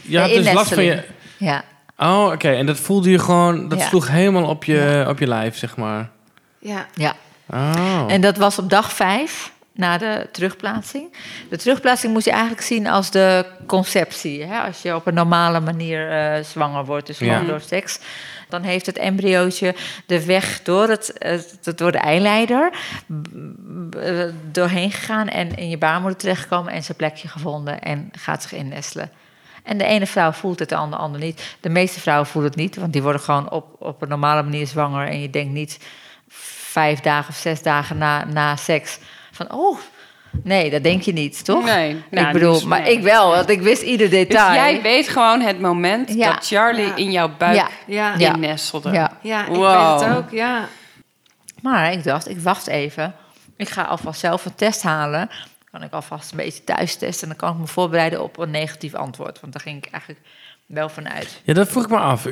je 0.03 0.19
had 0.19 0.29
De 0.29 0.43
dus 0.43 0.53
last 0.53 0.75
van 0.75 0.85
je... 0.85 1.03
Ja, 1.37 1.65
Oh, 1.99 2.31
oké. 2.33 2.51
En 2.51 2.67
dat 2.67 2.79
voelde 2.81 3.11
je 3.11 3.19
gewoon... 3.19 3.69
Dat 3.69 3.79
Ja. 3.79 3.87
sloeg 3.87 4.09
helemaal 4.09 4.45
op 4.49 4.65
je, 4.65 5.05
op 5.09 5.19
je 5.19 5.27
lijf, 5.27 5.57
zeg 5.57 5.77
maar. 5.77 6.11
Ja. 6.59 6.87
ja. 6.95 7.15
Oh. 7.51 8.05
En 8.09 8.21
dat 8.21 8.37
was 8.37 8.59
op 8.59 8.71
dag 8.71 8.93
vijf 8.93 9.53
na 9.73 9.99
de 9.99 10.29
terugplaatsing. 10.33 11.17
De 11.51 11.57
terugplaatsing 11.57 12.13
moet 12.13 12.25
je 12.25 12.31
eigenlijk 12.31 12.63
zien 12.63 12.87
als 12.87 13.11
de 13.11 13.47
conceptie. 13.67 14.45
Hè? 14.45 14.59
Als 14.61 14.83
je 14.83 14.95
op 14.95 15.07
een 15.07 15.15
normale 15.15 15.61
manier 15.61 16.11
eh, 16.11 16.45
zwanger 16.45 16.85
wordt, 16.85 17.07
dus 17.07 17.19
gewoon 17.19 17.33
Ja. 17.41 17.49
door 17.49 17.61
seks. 17.61 17.99
Dan 18.51 18.63
heeft 18.63 18.87
het 18.87 18.99
embryootje 18.99 19.75
de 20.07 20.25
weg 20.25 20.63
door, 20.63 20.89
het, 20.89 21.19
eh, 21.19 21.39
door 21.75 21.93
de 21.93 21.99
eileider 21.99 22.73
doorheen 24.53 24.93
gegaan 24.93 25.29
en 25.29 25.57
in 25.57 25.69
je 25.69 25.79
baarmoeder 25.79 26.19
terechtgekomen 26.19 26.73
en 26.73 26.83
zijn 26.83 26.97
plekje 26.97 27.29
gevonden 27.29 27.81
en 27.81 28.11
gaat 28.13 28.43
zich 28.43 28.53
innestelen. 28.53 29.11
En 29.63 29.79
de 29.79 29.85
ene 29.85 30.07
vrouw 30.07 30.33
voelt 30.33 30.59
het, 30.59 30.69
de 30.69 30.77
andere, 30.77 31.03
ander 31.03 31.21
niet. 31.21 31.57
De 31.61 31.69
meeste 31.69 32.01
vrouwen 32.01 32.27
voelen 32.27 32.51
het 32.51 32.61
niet, 32.61 32.77
want 32.77 32.93
die 32.93 33.03
worden 33.03 33.21
gewoon 33.21 33.51
op, 33.51 33.77
op 33.79 34.03
een 34.03 34.09
normale 34.09 34.43
manier 34.43 34.67
zwanger. 34.67 35.07
En 35.09 35.21
je 35.21 35.31
denkt 35.31 35.53
niet 35.53 35.79
vijf 36.71 37.01
dagen 37.01 37.31
of 37.31 37.37
zes 37.37 37.63
dagen 37.63 37.99
na, 37.99 38.25
na 38.25 38.57
seks 38.57 38.99
van, 39.31 39.53
oh, 39.53 39.79
nee, 40.43 40.71
dat 40.71 40.83
denk 40.83 41.03
je 41.03 41.13
niet, 41.13 41.45
toch? 41.45 41.65
Nee, 41.65 42.03
nou, 42.11 42.27
ik 42.27 42.33
bedoel, 42.33 42.53
dus, 42.53 42.65
maar 42.65 42.81
nee. 42.81 42.93
ik 42.93 43.03
wel, 43.03 43.31
want 43.31 43.49
ik 43.51 43.61
wist 43.63 43.83
ieder 43.83 44.11
Dus 44.11 44.19
detail. 44.19 44.55
jij 44.55 44.83
weet 44.83 45.09
gewoon 45.09 45.41
het 45.41 45.61
moment 45.61 46.15
Ja. 46.15 46.33
dat 46.33 46.47
Charlie 46.47 46.87
Ja. 46.87 46.97
in 46.97 47.11
jouw 47.11 47.31
buik 47.39 47.57
Ja. 47.87 48.15
Ja. 48.19 48.35
Innestelde. 48.35 48.91
Ja. 48.91 49.13
Ja, 49.23 49.41
ik 49.47 49.55
Wow. 49.55 49.99
weet 50.01 50.09
het 50.09 50.17
ook, 50.19 50.31
ja. 50.31 50.69
Maar 51.63 51.93
ik 51.93 52.05
dacht, 52.05 52.29
ik 52.29 52.39
wacht 52.41 52.67
even. 52.67 53.15
Ik 53.57 53.69
ga 53.69 53.83
alvast 53.83 54.21
zelf 54.21 54.45
een 54.45 54.55
test 54.55 54.83
halen. 54.83 55.31
Kan 55.71 55.83
ik 55.83 55.93
alvast 55.93 56.31
een 56.31 56.37
beetje 56.37 56.65
thuis 56.65 56.97
testen. 56.97 57.23
En 57.23 57.29
dan 57.29 57.37
kan 57.49 57.53
ik 57.55 57.61
me 57.61 57.67
voorbereiden 57.67 58.23
op 58.23 58.39
een 58.39 58.51
negatief 58.51 58.95
antwoord. 58.95 59.41
Want 59.41 59.53
daar 59.53 59.63
ging 59.63 59.85
ik 59.87 59.93
eigenlijk 59.93 60.23
wel 60.71 60.89
vanuit. 60.89 61.41
Ja, 61.43 61.55
dat 61.55 61.69
vroeg 61.69 61.85
ik 61.85 61.91
me 61.91 61.97
af. 61.97 62.25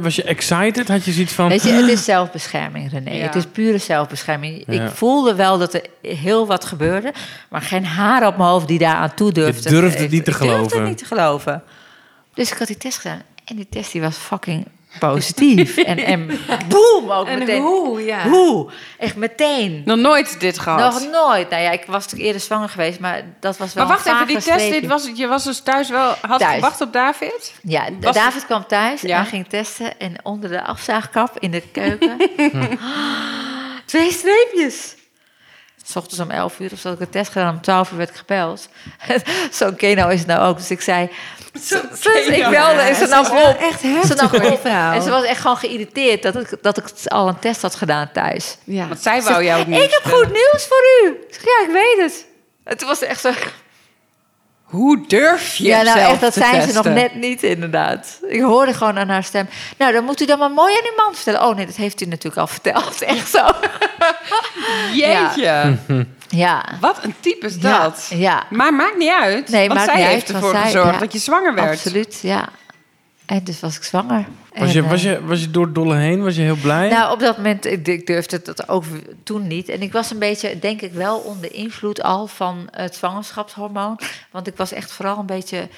Was 0.00 0.16
je 0.16 0.22
excited? 0.22 0.88
Had 0.88 1.04
je 1.04 1.12
zoiets 1.12 1.32
van... 1.32 1.48
Weet 1.48 1.62
je, 1.62 1.72
het 1.72 1.88
is 1.88 2.04
zelfbescherming, 2.04 2.90
René. 2.90 3.10
Ja. 3.10 3.22
Het 3.22 3.34
is 3.34 3.46
pure 3.46 3.78
zelfbescherming. 3.78 4.64
Ja. 4.66 4.82
Ik 4.82 4.90
voelde 4.90 5.34
wel 5.34 5.58
dat 5.58 5.74
er 5.74 5.86
heel 6.02 6.46
wat 6.46 6.64
gebeurde. 6.64 7.12
Maar 7.48 7.62
geen 7.62 7.86
haar 7.86 8.26
op 8.26 8.36
mijn 8.36 8.48
hoofd 8.48 8.68
die 8.68 8.78
daar 8.78 8.94
aan 8.94 9.14
toe 9.14 9.32
durfde. 9.32 9.68
Je 9.74 9.80
durfde 9.80 10.02
het 10.02 10.10
niet 10.10 10.24
te 10.24 10.30
Ik 10.30 10.36
durfde 10.38 10.54
geloven. 10.54 10.78
het 10.78 10.88
niet 10.88 10.98
te 10.98 11.04
geloven. 11.04 11.62
Dus 12.34 12.52
ik 12.52 12.58
had 12.58 12.66
die 12.66 12.76
test 12.76 12.98
gedaan. 12.98 13.22
En 13.44 13.56
die 13.56 13.66
test 13.70 13.92
die 13.92 14.00
was 14.00 14.16
fucking 14.16 14.66
positief. 14.98 15.76
en, 15.92 15.98
en 15.98 16.26
boem, 16.68 17.10
ook 17.10 17.26
En 17.26 17.38
meteen. 17.38 17.62
hoe, 17.62 18.04
ja. 18.04 18.28
Hoe? 18.28 18.70
Echt 18.98 19.16
meteen. 19.16 19.82
Nog 19.84 19.96
nooit 19.96 20.40
dit 20.40 20.58
gehad. 20.58 20.92
Nog 20.92 21.10
nooit. 21.10 21.50
Nou 21.50 21.62
ja, 21.62 21.70
ik 21.70 21.84
was 21.86 22.02
natuurlijk 22.02 22.22
eerder 22.24 22.40
zwanger 22.40 22.68
geweest, 22.68 23.00
maar 23.00 23.22
dat 23.40 23.56
was 23.56 23.74
wel 23.74 23.86
maar 23.86 23.94
wacht 23.94 24.06
een 24.06 24.14
even, 24.14 24.26
die 24.26 24.36
test, 24.38 24.70
dit 24.70 24.86
was, 24.86 25.10
je 25.14 25.26
was 25.26 25.44
dus 25.44 25.60
thuis 25.60 25.88
wel... 25.88 26.14
Had 26.20 26.38
Thuis. 26.38 26.54
gewacht 26.54 26.80
op 26.80 26.92
David? 26.92 27.54
Ja, 27.62 27.84
Was- 28.00 28.14
David 28.14 28.44
kwam 28.46 28.66
thuis 28.66 29.00
Ja. 29.00 29.18
en 29.18 29.26
ging 29.26 29.48
testen. 29.48 29.98
En 29.98 30.14
onder 30.22 30.50
de 30.50 30.62
afzaagkap 30.62 31.38
in 31.38 31.50
de 31.50 31.60
keuken... 31.72 32.16
twee 33.86 34.12
streepjes. 34.12 34.94
S 35.84 35.96
ochtends 35.96 36.20
om 36.20 36.30
11 36.30 36.60
uur 36.60 36.72
of 36.72 36.78
zo 36.78 36.88
had 36.88 37.00
ik 37.00 37.06
een 37.06 37.12
test 37.12 37.32
gedaan. 37.32 37.54
Om 37.54 37.60
12 37.60 37.90
uur 37.90 37.96
werd 37.96 38.10
ik 38.10 38.16
gebeld. 38.16 38.68
Zo'n 39.50 39.74
Keno 39.76 40.08
is 40.08 40.18
het 40.18 40.28
nou 40.28 40.48
ook. 40.48 40.56
Dus 40.56 40.70
ik 40.70 40.80
zei... 40.80 41.10
Dus 41.52 42.26
ik 42.26 42.48
belde 42.50 42.80
en 42.80 42.94
ze 42.94 43.06
nam 43.06 43.24
op. 43.26 43.56
Echt 43.60 43.80
Ze 43.80 44.14
nam 44.16 44.52
op. 44.52 44.60
vrouw. 44.60 44.92
En 44.92 45.02
ze 45.02 45.10
was 45.10 45.24
echt 45.24 45.40
gewoon 45.40 45.56
geïrriteerd 45.56 46.22
dat 46.22 46.36
ik, 46.36 46.62
dat 46.62 46.76
ik 46.78 46.84
al 47.04 47.28
een 47.28 47.38
test 47.38 47.62
had 47.62 47.74
gedaan 47.74 48.10
thuis. 48.12 48.56
Ja. 48.64 48.88
Want 48.88 49.00
zij 49.02 49.22
wou 49.22 49.44
jou 49.44 49.58
het 49.58 49.68
niet 49.68 49.82
Ik 49.82 49.90
heb 50.02 50.12
goed 50.12 50.26
nieuws 50.32 50.66
voor 50.68 50.82
u. 51.04 51.08
Ik 51.28 51.34
zeg, 51.34 51.42
ja, 51.44 51.64
ik 51.66 51.72
weet 51.72 52.04
het. 52.04 52.26
En 52.64 52.76
toen 52.76 52.88
was 52.88 53.00
het 53.00 53.08
echt 53.08 53.20
zo... 53.20 53.32
Hoe 54.62 55.04
durf 55.06 55.54
je 55.56 55.64
Ja, 55.64 55.82
nou 55.82 55.98
zelf 55.98 56.12
echt, 56.12 56.20
dat 56.20 56.34
zijn 56.34 56.62
ze 56.62 56.72
nog 56.72 56.84
net 56.84 57.14
niet, 57.14 57.42
inderdaad. 57.42 58.18
Ik 58.28 58.40
hoorde 58.40 58.74
gewoon 58.74 58.98
aan 58.98 59.08
haar 59.08 59.24
stem. 59.24 59.48
Nou, 59.78 59.92
dan 59.92 60.04
moet 60.04 60.20
u 60.20 60.26
dan 60.26 60.38
maar 60.38 60.50
mooi 60.50 60.74
aan 60.74 60.84
uw 60.90 61.04
man 61.04 61.14
vertellen. 61.14 61.42
Oh 61.42 61.56
nee, 61.56 61.66
dat 61.66 61.74
heeft 61.76 62.00
u 62.00 62.04
natuurlijk 62.06 62.36
al 62.36 62.46
verteld. 62.46 63.02
Echt 63.16 63.30
zo. 63.30 63.46
Jeetje. 64.92 65.42
Ja. 65.42 65.74
Wat 66.80 67.04
een 67.04 67.14
type 67.20 67.46
is 67.46 67.56
Ja, 67.60 67.82
dat. 67.82 68.06
ja. 68.14 68.44
Maar 68.50 68.74
maakt 68.74 68.96
niet 68.96 69.12
uit. 69.20 69.48
Nee, 69.48 69.68
want 69.68 69.80
zij 69.80 69.96
niet 69.96 70.04
heeft 70.06 70.26
uit, 70.26 70.34
ervoor 70.34 70.50
zij- 70.50 70.62
gezorgd 70.62 70.92
ja. 70.92 70.98
dat 70.98 71.12
je 71.12 71.18
zwanger 71.18 71.54
werd. 71.54 71.70
Absoluut, 71.70 72.18
ja. 72.22 72.48
En 73.26 73.44
dus 73.44 73.60
was 73.60 73.76
ik 73.76 73.82
zwanger. 73.82 74.26
Was 74.54 74.72
je, 74.72 74.82
eh, 74.82 74.90
was, 74.90 75.02
je, 75.02 75.24
was 75.24 75.40
je 75.40 75.50
door 75.50 75.64
het 75.64 75.74
dolle 75.74 75.96
heen? 75.96 76.22
Was 76.22 76.36
je 76.36 76.42
heel 76.42 76.56
blij? 76.56 76.88
Nou, 76.88 77.12
op 77.12 77.20
dat 77.20 77.36
moment, 77.36 77.66
ik, 77.66 78.06
durfde 78.06 78.42
dat 78.42 78.68
ook 78.68 78.84
toen 79.22 79.46
niet. 79.46 79.68
En 79.68 79.82
ik 79.82 79.92
was 79.92 80.10
een 80.10 80.18
beetje, 80.18 80.58
denk 80.58 80.80
ik 80.80 80.92
wel, 80.92 81.18
onder 81.18 81.54
invloed 81.54 82.02
al 82.02 82.26
van 82.26 82.68
het 82.70 82.94
zwangerschapshormoon. 82.94 83.98
Want 84.30 84.46
ik 84.46 84.56
was 84.56 84.72
echt 84.72 84.92
vooral 84.92 85.18
een 85.18 85.26
beetje 85.26 85.68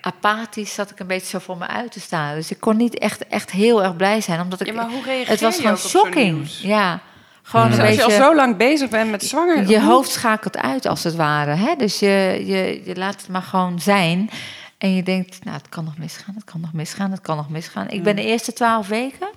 apathisch, 0.00 0.74
zat 0.74 0.90
ik 0.90 0.98
een 0.98 1.06
beetje 1.06 1.26
zo 1.26 1.38
voor 1.38 1.56
me 1.56 1.66
uit 1.66 1.92
te 1.92 2.00
staan. 2.00 2.34
Dus 2.34 2.50
ik 2.50 2.60
kon 2.60 2.76
niet 2.76 2.98
echt, 2.98 3.26
echt 3.26 3.50
heel 3.50 3.82
erg 3.82 3.96
blij 3.96 4.20
zijn, 4.20 4.40
omdat 4.40 4.60
ik... 4.60 4.66
Ja, 4.66 4.72
maar 4.72 4.90
hoe 4.90 5.02
reageer 5.04 5.28
het 5.28 5.40
was 5.40 5.56
je 5.56 5.60
gewoon 5.62 5.76
shocking. 5.78 6.48
Ja, 6.48 7.00
gewoon 7.48 7.68
Dus 7.70 7.78
een 7.78 7.84
als 7.86 7.94
je 7.94 8.02
al 8.02 8.08
beetje... 8.08 8.22
zo 8.22 8.34
lang 8.34 8.56
bezig 8.56 8.88
bent 8.88 9.10
met 9.10 9.24
zwanger... 9.24 9.68
Je 9.68 9.80
hoe- 9.80 9.90
hoofd 9.90 10.10
schakelt 10.10 10.56
uit, 10.56 10.86
als 10.86 11.04
het 11.04 11.14
ware. 11.16 11.54
Hè? 11.54 11.74
Dus 11.76 11.98
je, 11.98 12.42
je, 12.46 12.82
je 12.84 12.96
laat 12.96 13.20
het 13.20 13.28
maar 13.28 13.42
gewoon 13.42 13.80
zijn. 13.80 14.30
En 14.78 14.94
je 14.94 15.02
denkt, 15.02 15.44
nou, 15.44 15.56
het 15.56 15.68
kan 15.68 15.84
nog 15.84 15.98
misgaan, 15.98 16.34
het 16.34 16.44
kan 16.44 16.60
nog 16.60 16.72
misgaan, 16.72 17.10
het 17.10 17.20
kan 17.20 17.36
nog 17.36 17.48
misgaan. 17.48 17.88
Ik 17.88 18.02
ben 18.02 18.16
de 18.16 18.24
eerste 18.24 18.52
twaalf 18.52 18.88
weken, 18.88 19.28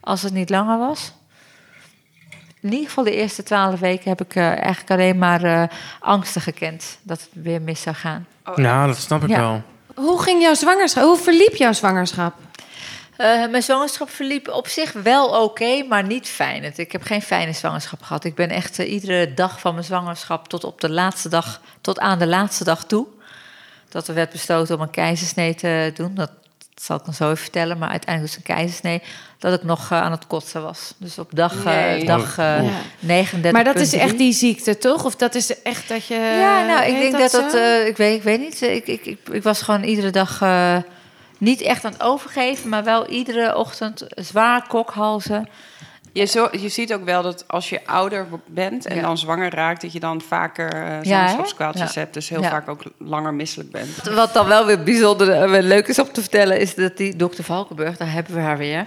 als 0.00 0.22
het 0.22 0.32
niet 0.32 0.50
langer 0.50 0.78
was... 0.78 1.12
In 2.60 2.72
ieder 2.72 2.88
geval 2.88 3.04
de 3.04 3.14
eerste 3.16 3.42
twaalf 3.42 3.80
weken 3.80 4.08
heb 4.08 4.20
ik 4.20 4.34
eh, 4.34 4.46
eigenlijk 4.46 4.90
alleen 4.90 5.18
maar 5.18 5.42
eh, 5.42 5.62
angsten 6.00 6.40
gekend 6.40 6.98
dat 7.02 7.20
het 7.20 7.28
weer 7.44 7.62
mis 7.62 7.82
zou 7.82 7.96
gaan. 7.96 8.26
Ja, 8.56 8.86
dat 8.86 8.96
snap 8.96 9.22
ik 9.22 9.28
Ja. 9.28 9.38
wel. 9.40 9.62
Hoe 9.94 10.22
ging 10.22 10.42
jouw 10.42 10.54
zwangerschap? 10.54 11.02
Hoe 11.04 11.16
verliep 11.16 11.54
jouw 11.54 11.72
zwangerschap? 11.72 12.34
Eh, 13.16 13.46
mijn 13.50 13.62
zwangerschap 13.62 14.10
verliep 14.10 14.48
op 14.48 14.68
zich 14.68 14.92
wel 14.92 15.42
oké, 15.42 15.82
maar 15.88 16.06
niet 16.06 16.28
fijn. 16.28 16.72
Ik 16.76 16.92
heb 16.92 17.02
geen 17.02 17.22
fijne 17.22 17.52
zwangerschap 17.52 18.02
gehad. 18.02 18.24
Ik 18.24 18.34
ben 18.34 18.50
echt 18.50 18.78
eh, 18.78 18.92
iedere 18.92 19.34
dag 19.34 19.60
van 19.60 19.72
mijn 19.74 19.84
zwangerschap 19.86 20.48
tot 20.48 20.64
op 20.64 20.80
de 20.80 20.90
laatste 20.90 21.28
dag, 21.28 21.60
tot 21.80 21.98
aan 21.98 22.18
de 22.18 22.26
laatste 22.26 22.64
dag 22.64 22.84
toe. 22.84 23.06
Dat 23.88 24.08
er 24.08 24.14
werd 24.14 24.30
besloten 24.32 24.74
om 24.74 24.80
een 24.80 24.90
keizersnee 24.90 25.54
te 25.54 25.92
doen. 25.94 26.14
Dat 26.14 26.30
zal 26.74 26.96
ik 26.96 27.04
dan 27.04 27.14
zo 27.14 27.24
even 27.24 27.36
vertellen. 27.36 27.78
Maar 27.78 27.88
uiteindelijk 27.88 28.34
was 28.34 28.44
het 28.44 28.48
een 28.50 28.54
keizersnee 28.56 29.02
dat 29.38 29.52
ik 29.60 29.64
nog 29.64 29.90
eh, 29.90 30.00
aan 30.02 30.10
het 30.10 30.26
kotsen 30.26 30.62
was. 30.62 30.94
Dus 30.96 31.18
op 31.18 31.28
dag, 31.34 31.64
Nee. 31.64 32.04
dag 32.04 32.38
eh, 32.38 32.64
Ja. 32.64 32.70
39. 32.98 33.52
Maar 33.52 33.64
dat 33.74 33.82
is 33.82 33.92
echt 33.92 34.18
die 34.18 34.32
ziekte, 34.32 34.78
toch? 34.78 35.04
Of 35.04 35.16
dat 35.16 35.34
is 35.34 35.62
echt 35.62 35.88
dat 35.88 36.06
je... 36.06 36.14
Ja, 36.14 36.64
nou, 36.66 36.84
ik 36.92 36.98
denk 37.00 37.18
dat 37.18 37.30
dat. 37.30 37.54
eh, 37.54 37.86
ik, 37.86 37.96
weet, 37.96 38.16
ik 38.16 38.22
weet 38.22 38.40
niet. 38.40 38.62
Ik, 38.62 38.86
ik, 38.86 39.06
ik, 39.06 39.18
ik 39.30 39.42
was 39.42 39.62
gewoon 39.62 39.82
iedere 39.82 40.10
dag 40.10 40.42
eh, 40.42 40.76
niet 41.38 41.60
echt 41.60 41.84
aan 41.84 41.92
het 41.92 42.02
overgeven, 42.02 42.68
maar 42.68 42.84
wel 42.84 43.06
iedere 43.08 43.56
ochtend 43.56 44.04
zwaar 44.08 44.66
kokhalzen. 44.68 45.48
Je, 46.12 46.24
zo, 46.24 46.48
je 46.52 46.68
ziet 46.68 46.94
ook 46.94 47.04
wel 47.04 47.22
dat 47.22 47.44
als 47.48 47.68
je 47.68 47.86
ouder 47.86 48.26
bent 48.46 48.86
en 48.86 48.96
Ja. 48.96 49.02
dan 49.02 49.18
zwanger 49.18 49.54
raakt... 49.54 49.80
dat 49.82 49.92
je 49.92 50.00
dan 50.00 50.20
vaker 50.20 50.72
eh 50.72 50.82
hè? 50.88 51.04
zwangerschapskwaaltjes 51.04 51.94
Ja. 51.94 52.00
hebt. 52.00 52.14
Dus 52.14 52.28
heel 52.28 52.42
Ja. 52.42 52.50
vaak 52.50 52.68
ook 52.68 52.82
langer 52.98 53.34
misselijk 53.34 53.70
bent. 53.70 54.02
Wat 54.14 54.32
dan 54.32 54.46
wel 54.46 54.66
weer 54.66 54.82
bijzonder 54.82 55.30
en 55.30 55.50
weer 55.50 55.62
leuk 55.62 55.86
is 55.88 55.98
om 55.98 56.12
te 56.12 56.20
vertellen, 56.20 56.58
is 56.60 56.74
dat 56.74 56.96
die 56.96 57.16
dokter 57.16 57.44
Valkenburg, 57.44 57.96
daar 57.96 58.12
hebben 58.12 58.34
we 58.34 58.40
haar 58.40 58.58
weer. 58.58 58.86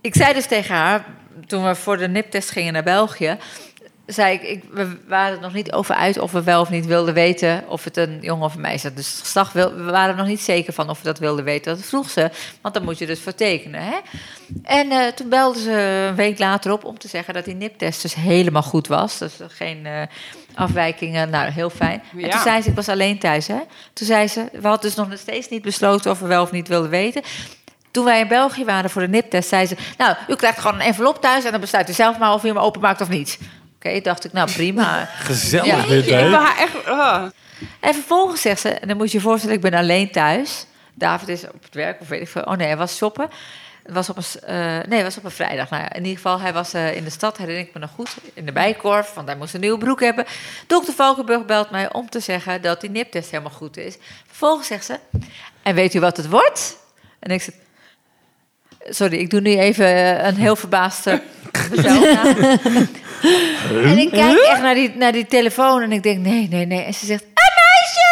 Ik 0.00 0.14
zei 0.14 0.34
dus 0.34 0.46
tegen 0.46 0.74
haar, 0.74 1.04
toen 1.46 1.64
we 1.66 1.74
voor 1.74 1.96
de 1.96 2.08
niptest 2.08 2.50
gingen 2.50 2.72
naar 2.72 2.82
België, 2.82 3.36
zei 4.12 4.34
ik, 4.34 4.42
ik, 4.42 4.64
we 4.70 4.96
waren 5.08 5.36
er 5.36 5.42
nog 5.42 5.52
niet 5.52 5.72
over 5.72 5.94
uit 5.94 6.18
of 6.18 6.32
we 6.32 6.42
wel 6.42 6.60
of 6.60 6.70
niet 6.70 6.86
wilden 6.86 7.14
weten 7.14 7.64
of 7.68 7.84
het 7.84 7.96
een 7.96 8.18
jongen 8.20 8.44
of 8.44 8.54
een 8.54 8.60
meisje 8.60 8.86
was. 8.86 8.96
Dus 8.96 9.10
het 9.10 9.20
geslacht 9.20 9.52
wil, 9.52 9.74
we 9.74 9.90
waren 9.90 10.10
er 10.10 10.16
nog 10.16 10.26
niet 10.26 10.40
zeker 10.40 10.72
van 10.72 10.90
of 10.90 10.98
we 10.98 11.04
dat 11.04 11.18
wilden 11.18 11.44
weten. 11.44 11.76
Dat 11.76 11.84
vroeg 11.84 12.10
ze, 12.10 12.30
want 12.60 12.74
dan 12.74 12.84
moet 12.84 12.98
je 12.98 13.06
dus 13.06 13.20
voor 13.20 13.34
tekenen. 13.34 13.82
Hè? 13.82 13.96
En 14.62 14.90
eh, 14.90 15.06
toen 15.06 15.28
belden 15.28 15.62
ze 15.62 16.06
een 16.08 16.14
week 16.14 16.38
later 16.38 16.72
op 16.72 16.84
om 16.84 16.98
te 16.98 17.08
zeggen 17.08 17.34
dat 17.34 17.44
die 17.44 17.54
niptest 17.54 18.02
dus 18.02 18.14
helemaal 18.14 18.62
goed 18.62 18.86
was. 18.86 19.18
Dus 19.18 19.40
er 19.40 19.50
geen 19.50 19.86
eh, 19.86 20.02
afwijkingen, 20.54 21.30
nou 21.30 21.50
heel 21.50 21.70
fijn. 21.70 22.02
En 22.16 22.30
toen 22.30 22.40
zei 22.40 22.62
ze, 22.62 22.68
ik 22.68 22.74
was 22.74 22.88
alleen 22.88 23.18
thuis 23.18 23.46
hè. 23.46 23.58
Toen 23.92 24.06
zei 24.06 24.28
ze, 24.28 24.48
we 24.52 24.68
hadden 24.68 24.90
dus 24.90 24.94
nog 24.94 25.08
steeds 25.18 25.48
niet 25.48 25.62
besloten 25.62 26.10
of 26.10 26.18
we 26.18 26.26
wel 26.26 26.42
of 26.42 26.52
niet 26.52 26.68
wilden 26.68 26.90
weten. 26.90 27.22
Toen 27.90 28.04
wij 28.04 28.20
in 28.20 28.28
België 28.28 28.64
waren 28.64 28.90
voor 28.90 29.02
de 29.02 29.08
niptest, 29.08 29.48
zei 29.48 29.66
ze... 29.66 29.76
nou, 29.98 30.16
u 30.28 30.34
krijgt 30.34 30.58
gewoon 30.58 30.74
een 30.74 30.86
envelop 30.86 31.20
thuis... 31.20 31.44
en 31.44 31.50
dan 31.50 31.60
besluit 31.60 31.88
u 31.88 31.92
zelf 31.92 32.18
maar 32.18 32.32
of 32.32 32.44
u 32.44 32.48
hem 32.48 32.58
openmaakt 32.58 33.00
of 33.00 33.08
niet. 33.08 33.38
Oké, 33.86 34.00
dacht 34.00 34.24
ik, 34.24 34.32
nou 34.32 34.52
prima. 34.52 35.04
Gezellig 35.22 35.66
Ja. 35.66 35.86
dit, 35.86 36.04
Ik 36.06 36.10
hè? 36.12 36.28
wil 36.28 36.38
haar 36.38 36.58
echt... 36.58 36.74
oh. 36.88 37.22
En 37.80 37.94
vervolgens 37.94 38.40
zegt 38.40 38.60
ze... 38.60 38.68
en 38.68 38.88
dan 38.88 38.96
moet 38.96 39.10
je 39.10 39.16
je 39.16 39.22
voorstellen, 39.24 39.56
ik 39.56 39.62
ben 39.62 39.74
alleen 39.74 40.10
thuis. 40.10 40.66
David 40.94 41.28
is 41.28 41.44
op 41.44 41.62
het 41.62 41.74
werk, 41.74 42.00
of 42.00 42.08
weet 42.08 42.20
ik 42.20 42.28
veel. 42.28 42.42
Oh 42.42 42.56
nee, 42.56 42.66
hij 42.66 42.76
was 42.76 42.96
shoppen. 42.96 43.28
Het 43.82 43.94
was 43.94 44.08
op 44.10 44.16
een, 44.16 44.24
eh, 44.42 44.56
nee, 44.88 44.98
het 44.98 45.02
was 45.02 45.16
op 45.16 45.24
een 45.24 45.30
vrijdag. 45.30 45.70
Nou 45.70 45.84
in 45.84 45.96
ieder 46.02 46.16
geval, 46.16 46.40
hij 46.40 46.52
was 46.52 46.72
eh, 46.72 46.96
in 46.96 47.04
de 47.04 47.10
stad, 47.10 47.36
herinner 47.36 47.62
ik 47.66 47.74
me 47.74 47.80
nog 47.80 47.90
goed, 47.90 48.10
in 48.34 48.44
de 48.46 48.52
bijkorf, 48.52 49.14
want 49.14 49.28
hij 49.28 49.36
moest 49.36 49.54
een 49.54 49.60
nieuwe 49.60 49.78
broek 49.78 50.00
hebben. 50.00 50.24
Dokter 50.66 50.94
Valkenburg 50.94 51.44
belt 51.44 51.70
mij 51.70 51.92
om 51.92 52.10
te 52.10 52.20
zeggen 52.20 52.62
dat 52.62 52.80
die 52.80 52.90
niptest 52.90 53.30
helemaal 53.30 53.52
goed 53.52 53.76
is. 53.76 53.96
Vervolgens 54.26 54.66
zegt 54.66 54.84
ze, 54.84 54.98
en 55.62 55.74
weet 55.74 55.94
u 55.94 56.00
wat 56.00 56.16
het 56.16 56.28
wordt? 56.28 56.76
En 57.18 57.30
ik 57.30 57.42
zeg, 57.42 57.54
sorry, 58.88 59.16
ik 59.18 59.30
doe 59.30 59.40
nu 59.40 59.56
even 59.58 59.86
eh, 59.86 60.26
een 60.26 60.36
heel 60.36 60.56
verbaasde 60.56 61.22
mezelf 61.70 62.12
na. 62.12 62.86
En 63.70 63.98
ik 63.98 64.10
kijk 64.10 64.38
echt 64.38 64.62
naar 64.62 64.74
die, 64.74 64.92
naar 64.96 65.12
die 65.12 65.26
telefoon 65.26 65.82
en 65.82 65.92
ik 65.92 66.02
denk, 66.02 66.18
nee, 66.18 66.48
nee, 66.50 66.66
nee. 66.66 66.82
En 66.84 66.94
ze 66.94 67.06
zegt, 67.06 67.22
een 67.22 67.30
meisje! 67.34 68.08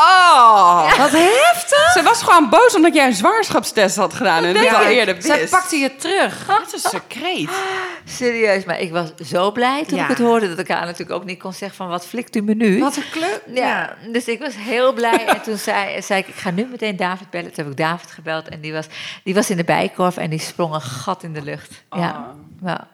Oh, 0.00 0.98
wat 0.98 1.10
heftig. 1.10 1.92
Ze 1.92 2.02
was 2.02 2.22
gewoon 2.22 2.48
boos 2.48 2.74
omdat 2.76 2.94
jij 2.94 3.06
een 3.06 3.14
zwangerschapstest 3.14 3.96
had 3.96 4.14
gedaan 4.14 4.44
en 4.44 4.52
dit 4.54 4.74
al 4.74 4.82
eerder 4.84 5.14
wist. 5.14 5.26
Zij 5.26 5.46
pakte 5.46 5.76
je 5.76 5.96
terug. 5.96 6.46
Wat 6.46 6.72
een 6.72 6.78
secreet. 6.78 7.50
Serieus, 8.04 8.64
maar 8.64 8.80
ik 8.80 8.92
was 8.92 9.08
zo 9.28 9.52
blij 9.52 9.84
toen 9.84 9.96
Ja. 9.98 10.02
ik 10.02 10.08
het 10.08 10.18
hoorde... 10.18 10.48
dat 10.48 10.58
ik 10.58 10.68
haar 10.68 10.84
natuurlijk 10.84 11.10
ook 11.10 11.24
niet 11.24 11.38
kon 11.38 11.52
zeggen 11.52 11.76
van, 11.76 11.88
wat 11.88 12.06
flikt 12.06 12.36
u 12.36 12.40
me 12.40 12.54
nu? 12.54 12.80
Wat 12.80 12.96
een 12.96 13.10
kleur. 13.10 13.40
Ja, 13.54 13.94
dus 14.12 14.24
ik 14.24 14.38
was 14.38 14.54
heel 14.56 14.92
blij. 14.92 15.26
En 15.26 15.42
toen 15.42 15.56
zei, 15.58 16.02
zei 16.02 16.20
ik, 16.20 16.28
ik 16.28 16.34
ga 16.34 16.50
nu 16.50 16.66
meteen 16.70 16.96
David 16.96 17.30
bellen. 17.30 17.52
Toen 17.52 17.64
heb 17.64 17.72
ik 17.72 17.78
David 17.78 18.10
gebeld 18.10 18.48
en 18.48 18.60
die 18.60 18.72
was, 18.72 18.86
die 19.24 19.34
was 19.34 19.50
in 19.50 19.56
de 19.56 19.64
bijkorf... 19.64 20.16
en 20.16 20.30
die 20.30 20.40
sprong 20.40 20.74
een 20.74 20.80
gat 20.80 21.22
in 21.22 21.32
de 21.32 21.42
lucht. 21.42 21.70
Ja. 21.90 22.34
ja. 22.64 22.88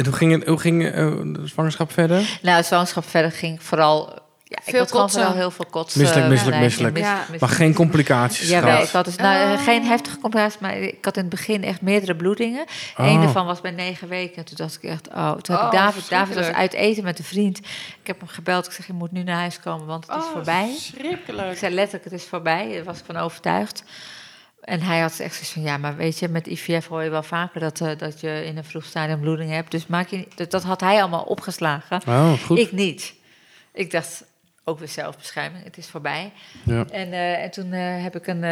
En 0.00 0.06
hoe 0.06 0.14
ging, 0.14 0.32
het, 0.32 0.46
hoe 0.46 0.58
ging 0.58 0.84
eh, 0.86 0.92
de 1.22 1.40
zwangerschap 1.46 1.92
verder? 1.92 2.38
Nou, 2.42 2.56
het 2.56 2.66
zwangerschap 2.66 3.04
verder 3.08 3.32
ging 3.32 3.62
vooral... 3.62 4.18
Ja, 4.44 4.56
ik 4.56 4.70
Veel 4.70 4.78
had 4.78 4.88
gewoon 4.88 5.02
kotsen. 5.04 5.20
vooral 5.22 5.38
heel 5.40 5.50
veel 5.50 5.66
kotsen. 5.70 6.00
Misselijk, 6.00 6.28
misselijk, 6.28 6.56
Nee, 6.56 6.64
misselijk. 6.64 6.98
Ja. 6.98 7.24
Maar 7.40 7.48
geen 7.48 7.74
complicaties 7.74 8.48
Ja, 8.48 8.60
gehad? 8.60 8.82
ik 8.84 8.90
had 8.90 9.04
dus 9.04 9.16
nou, 9.16 9.58
geen 9.58 9.84
heftige 9.84 10.18
complicaties, 10.18 10.58
maar 10.60 10.76
ik 10.76 11.04
had 11.04 11.16
in 11.16 11.20
het 11.22 11.30
begin 11.30 11.64
echt 11.64 11.80
meerdere 11.80 12.16
bloedingen. 12.16 12.64
Oh. 12.96 13.06
Eén 13.06 13.20
daarvan 13.20 13.46
was 13.46 13.60
bij 13.60 13.70
negen 13.70 14.08
weken. 14.08 14.36
En 14.36 14.44
toen 14.44 14.56
dacht 14.56 14.74
ik 14.82 14.82
echt, 14.90 15.08
oh, 15.08 15.32
toen 15.32 15.54
heb 15.56 15.64
Oh, 15.64 15.72
ik 15.72 15.78
David, 15.78 16.08
David 16.10 16.34
was 16.34 16.46
uit 16.46 16.72
eten 16.72 17.04
met 17.04 17.18
een 17.18 17.24
vriend. 17.24 17.58
Ik 17.58 18.06
heb 18.06 18.18
hem 18.18 18.28
gebeld, 18.28 18.66
ik 18.66 18.72
zeg, 18.72 18.86
je 18.86 18.92
moet 18.92 19.12
nu 19.12 19.22
naar 19.22 19.36
huis 19.38 19.60
komen, 19.60 19.86
want 19.86 20.06
het 20.06 20.16
is 20.16 20.22
Oh, 20.24 20.30
voorbij. 20.32 20.68
Ik 20.70 20.78
Schrikkelijk. 20.78 21.58
zei 21.58 21.74
letterlijk, 21.74 22.04
het 22.04 22.12
is 22.20 22.24
voorbij. 22.24 22.72
Daar 22.74 22.84
was 22.84 22.98
ik 22.98 23.04
van 23.06 23.16
overtuigd. 23.16 23.82
En 24.60 24.80
hij 24.80 25.00
had 25.00 25.18
echt 25.18 25.34
zoiets 25.34 25.52
van, 25.52 25.62
ja, 25.62 25.76
maar 25.76 25.96
weet 25.96 26.18
je, 26.18 26.28
met 26.28 26.46
IVF 26.46 26.86
hoor 26.86 27.02
je 27.02 27.10
wel 27.10 27.22
vaker 27.22 27.60
dat, 27.60 27.80
eh, 27.80 27.98
dat 27.98 28.20
je 28.20 28.44
in 28.44 28.56
een 28.56 28.64
vroeg 28.64 28.84
stadium 28.84 29.20
bloeding 29.20 29.50
hebt. 29.50 29.70
Dus 29.70 29.86
maak 29.86 30.08
je 30.08 30.16
niet, 30.16 30.36
dat, 30.36 30.50
dat 30.50 30.62
had 30.62 30.80
hij 30.80 31.00
allemaal 31.00 31.22
opgeslagen. 31.22 32.00
Oh, 32.06 32.32
goed. 32.32 32.58
Ik 32.58 32.72
niet. 32.72 33.14
Ik 33.72 33.90
dacht, 33.90 34.24
ook 34.64 34.78
weer 34.78 34.88
zelfbescherming, 34.88 35.64
het 35.64 35.78
is 35.78 35.86
voorbij. 35.86 36.32
Ja. 36.64 36.84
En, 36.90 37.12
eh, 37.12 37.42
en 37.42 37.50
toen 37.50 37.72
eh, 37.72 38.02
heb 38.02 38.16
ik 38.16 38.26
een, 38.26 38.44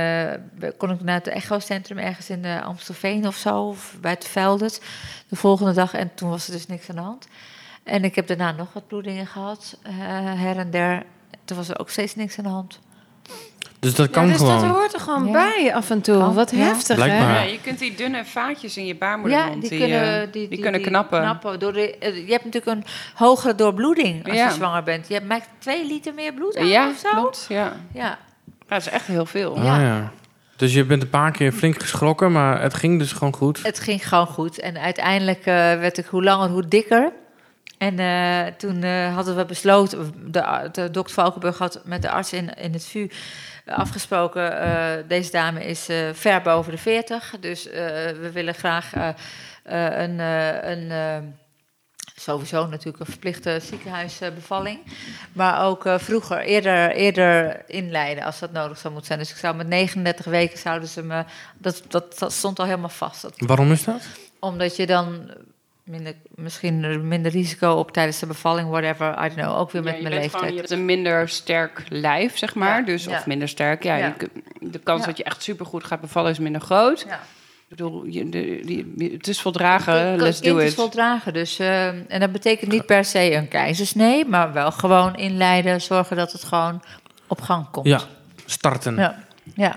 kon 0.77 0.91
ik 0.91 1.01
naar 1.01 1.15
het 1.15 1.27
echocentrum 1.27 1.99
ergens 1.99 2.31
in 2.31 2.45
Amstelveen 2.45 3.27
of 3.27 3.37
zo, 3.37 3.69
of 3.69 3.97
bij 4.01 4.11
het 4.11 4.29
Veldert, 4.29 4.81
de 5.29 5.37
volgende 5.37 5.73
dag. 5.73 5.95
En 5.95 6.15
toen 6.15 6.31
was 6.31 6.47
er 6.47 6.53
dus 6.53 6.67
niks 6.67 6.89
aan 6.89 6.97
de 6.97 7.03
hand. 7.03 7.27
En 7.89 8.05
ik 8.05 8.15
heb 8.15 8.27
daarna 8.27 8.53
nog 8.53 8.73
wat 8.73 8.87
bloedingen 8.87 9.27
gehad, 9.27 9.79
eh, 9.83 9.93
her 10.41 10.57
en 10.57 10.71
der. 10.71 11.05
Toen 11.45 11.57
was 11.57 11.69
er 11.69 11.79
ook 11.79 11.91
steeds 11.91 12.15
niks 12.15 12.39
aan 12.39 12.45
de 12.45 12.51
hand. 12.51 12.79
Dus 13.81 13.95
dat 13.95 14.11
kan 14.11 14.25
ja, 14.27 14.29
dus 14.33 14.39
gewoon. 14.41 14.61
dat 14.61 14.71
hoort 14.77 14.95
er 14.95 15.01
gewoon 15.01 15.27
Ja. 15.27 15.33
bij 15.33 15.75
af 15.75 15.91
en 15.91 16.01
toe. 16.01 16.19
Kan, 16.19 16.35
Wat 16.35 16.51
heftig, 16.51 16.97
Blijkbaar. 16.97 17.21
Ja, 17.21 17.39
hè? 17.39 17.43
je 17.43 17.61
kunt 17.61 17.79
die 17.79 17.95
dunne 17.95 18.25
vaatjes 18.25 18.77
in 18.77 18.87
je 18.87 18.93
Ja, 18.93 18.99
baarmoedermond, 18.99 19.61
die, 19.61 19.71
die, 19.71 19.79
kunnen, 19.79 20.23
eh, 20.23 20.33
die, 20.33 20.49
die 20.49 20.59
kunnen 20.61 20.81
knappen. 20.83 21.59
door 21.59 21.73
de, 21.73 21.99
eh, 21.99 22.27
je 22.27 22.33
hebt 22.33 22.45
natuurlijk 22.45 22.77
een 22.77 22.85
hogere 23.15 23.55
doorbloeding 23.55 24.29
als 24.29 24.37
Ja. 24.37 24.49
je 24.49 24.55
zwanger 24.55 24.83
bent. 24.83 25.09
Je 25.09 25.15
hebt 25.15 25.27
maakt 25.27 25.49
twee 25.59 25.87
liter 25.87 26.15
meer 26.15 26.33
bloed 26.33 26.57
aan 26.57 26.67
Ja, 26.67 26.89
of 26.89 26.97
zo. 26.99 27.09
klopt. 27.11 27.47
Ja. 27.49 27.57
Ja. 27.93 28.03
ja, 28.03 28.19
dat 28.69 28.81
is 28.81 28.89
echt 28.89 29.07
heel 29.07 29.27
veel. 29.27 29.57
Ah, 29.59 29.65
Ja. 29.65 30.13
Dus 30.57 30.75
je 30.75 30.85
bent 30.85 31.03
een 31.03 31.11
paar 31.11 31.31
keer 31.33 31.53
flink 31.53 31.81
geschrokken, 31.81 32.33
maar 32.33 32.63
het 32.63 32.75
ging 32.75 32.99
dus 32.99 33.13
gewoon 33.13 33.35
goed. 33.35 33.63
Het 33.63 33.81
ging 33.81 34.09
gewoon 34.09 34.27
goed. 34.27 34.59
En 34.61 34.79
uiteindelijk 34.79 35.39
eh, 35.39 35.55
werd 35.55 35.99
ik 35.99 36.07
hoe 36.07 36.23
langer, 36.25 36.49
hoe 36.49 36.69
dikker. 36.69 37.13
En 37.79 37.99
eh, 37.99 38.53
toen 38.57 38.83
eh, 38.83 39.15
hadden 39.15 39.37
we 39.37 39.45
besloten, 39.45 40.15
de, 40.31 40.69
de 40.73 40.91
dokter 40.91 41.15
Valkenburg 41.15 41.59
had 41.59 41.81
met 41.85 42.03
de 42.03 42.11
arts 42.11 42.33
in, 42.33 42.55
in 42.55 42.73
het 42.73 42.87
VU 42.87 43.09
afgesproken, 43.69 44.61
eh, 44.61 45.09
deze 45.09 45.31
dame 45.31 45.65
is 45.65 45.89
eh, 45.89 46.09
ver 46.13 46.43
boven 46.43 46.73
de 46.73 46.79
40, 46.79 47.35
dus 47.41 47.67
eh, 47.67 47.75
we 48.21 48.31
willen 48.33 48.55
graag 48.55 48.93
een, 49.65 50.19
een 50.19 51.35
sowieso 52.15 52.67
natuurlijk 52.67 53.01
een 53.01 53.13
verplichte 53.13 53.61
ziekenhuisbevalling, 53.63 54.81
maar 55.33 55.65
ook 55.65 55.85
vroeger, 55.97 56.39
eerder, 56.39 56.91
eerder 56.91 57.63
inleiden 57.67 58.25
als 58.25 58.39
dat 58.39 58.53
nodig 58.53 58.79
zou 58.79 58.93
moeten 58.93 59.07
zijn. 59.07 59.19
Dus 59.19 59.31
ik 59.31 59.37
zou 59.37 59.57
met 59.57 59.67
39 59.67 60.25
weken 60.25 60.59
zouden 60.59 60.89
ze 60.89 61.03
me, 61.03 61.25
dat, 61.59 61.83
dat, 61.89 62.19
dat 62.19 62.33
stond 62.33 62.59
al 62.59 62.65
helemaal 62.65 62.89
vast. 62.89 63.23
Dat 63.23 63.35
Waarom 63.37 63.73
is 63.73 63.85
dat? 63.85 64.03
omdat 64.39 64.77
je 64.77 64.87
dan 64.87 65.31
minder, 65.89 66.15
misschien 66.35 67.09
minder 67.09 67.31
risico 67.33 67.73
op 67.73 67.91
tijdens 67.93 68.19
de 68.19 68.27
bevalling, 68.27 68.69
whatever, 68.69 69.11
I 69.13 69.29
don't 69.29 69.35
know, 69.35 69.57
ook 69.59 69.71
weer 69.71 69.83
met 69.83 69.93
mijn 70.03 70.15
leeftijd. 70.15 70.33
gewoon, 70.33 70.51
je 70.53 70.57
hebt 70.57 70.71
een 70.71 70.85
minder 70.85 71.29
sterk 71.29 71.83
lijf, 71.89 72.39
zeg 72.39 72.55
maar. 72.55 72.79
Ja, 72.79 72.85
Dus, 72.87 73.05
ja. 73.05 73.11
Of 73.19 73.27
minder 73.27 73.49
sterk. 73.49 73.83
Ja, 73.83 73.97
Ja. 73.97 74.07
je 74.07 74.13
kun- 74.13 74.45
de 74.71 74.79
kans 74.79 75.01
Ja. 75.01 75.07
dat 75.07 75.17
je 75.17 75.25
echt 75.25 75.43
supergoed 75.43 75.85
gaat 75.85 76.01
bevallen 76.01 76.31
is 76.31 76.39
minder 76.39 76.61
groot. 76.61 77.05
Ja. 77.09 77.15
Ik 77.15 77.77
bedoel, 77.77 78.05
je, 78.05 78.29
de, 78.29 78.61
die, 78.65 79.13
het 79.13 79.29
is 79.29 79.41
voldragen, 79.41 80.17
let's 80.17 80.41
kind 80.41 80.55
do 80.55 80.61
is 80.61 80.69
it. 80.71 80.75
voldragen, 80.75 81.33
dus, 81.33 81.59
eh, 81.59 81.87
en 81.87 82.21
dat 82.21 82.33
betekent 82.33 82.71
niet 82.71 82.87
per 82.87 83.05
se 83.05 83.33
een 83.35 83.49
keizersnee, 83.49 84.25
maar 84.25 84.53
wel 84.53 84.73
gewoon 84.73 85.17
inleiden, 85.17 85.81
zorgen 85.81 86.17
dat 86.17 86.33
het 86.33 86.45
gewoon 86.45 86.83
op 87.27 87.41
gang 87.41 87.71
komt. 87.71 87.87
Ja, 87.87 88.01
starten. 88.47 88.97
Ja. 88.97 89.19
ja. 89.55 89.77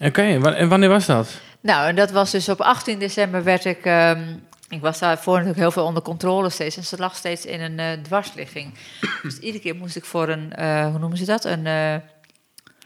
Oké, 0.00 0.22
en 0.22 0.68
wanneer 0.68 0.88
was 0.88 1.06
dat? 1.06 1.40
Nou, 1.60 1.88
en 1.88 1.94
dat 1.94 2.10
was 2.10 2.30
dus 2.30 2.48
op 2.48 2.60
18 2.60 2.98
december 2.98 3.44
werd 3.44 3.64
ik... 3.64 3.84
ehm, 3.84 4.22
ik 4.74 4.80
was 4.82 4.98
daarvoor 4.98 5.32
natuurlijk 5.34 5.60
heel 5.60 5.70
veel 5.70 5.84
onder 5.84 6.02
controle 6.02 6.50
steeds. 6.50 6.76
En 6.76 6.84
ze 6.84 6.96
lag 6.98 7.16
steeds 7.16 7.44
in 7.46 7.60
een 7.60 7.78
eh, 7.78 7.86
dwarsligging. 8.02 8.74
dus 9.22 9.38
iedere 9.38 9.62
keer 9.62 9.76
moest 9.76 9.96
ik 9.96 10.04
voor 10.04 10.28
een, 10.28 10.52
eh, 10.52 10.86
hoe 10.90 10.98
noemen 10.98 11.18
ze 11.18 11.24
dat? 11.24 11.44
Een, 11.44 11.66
eh, 11.66 11.94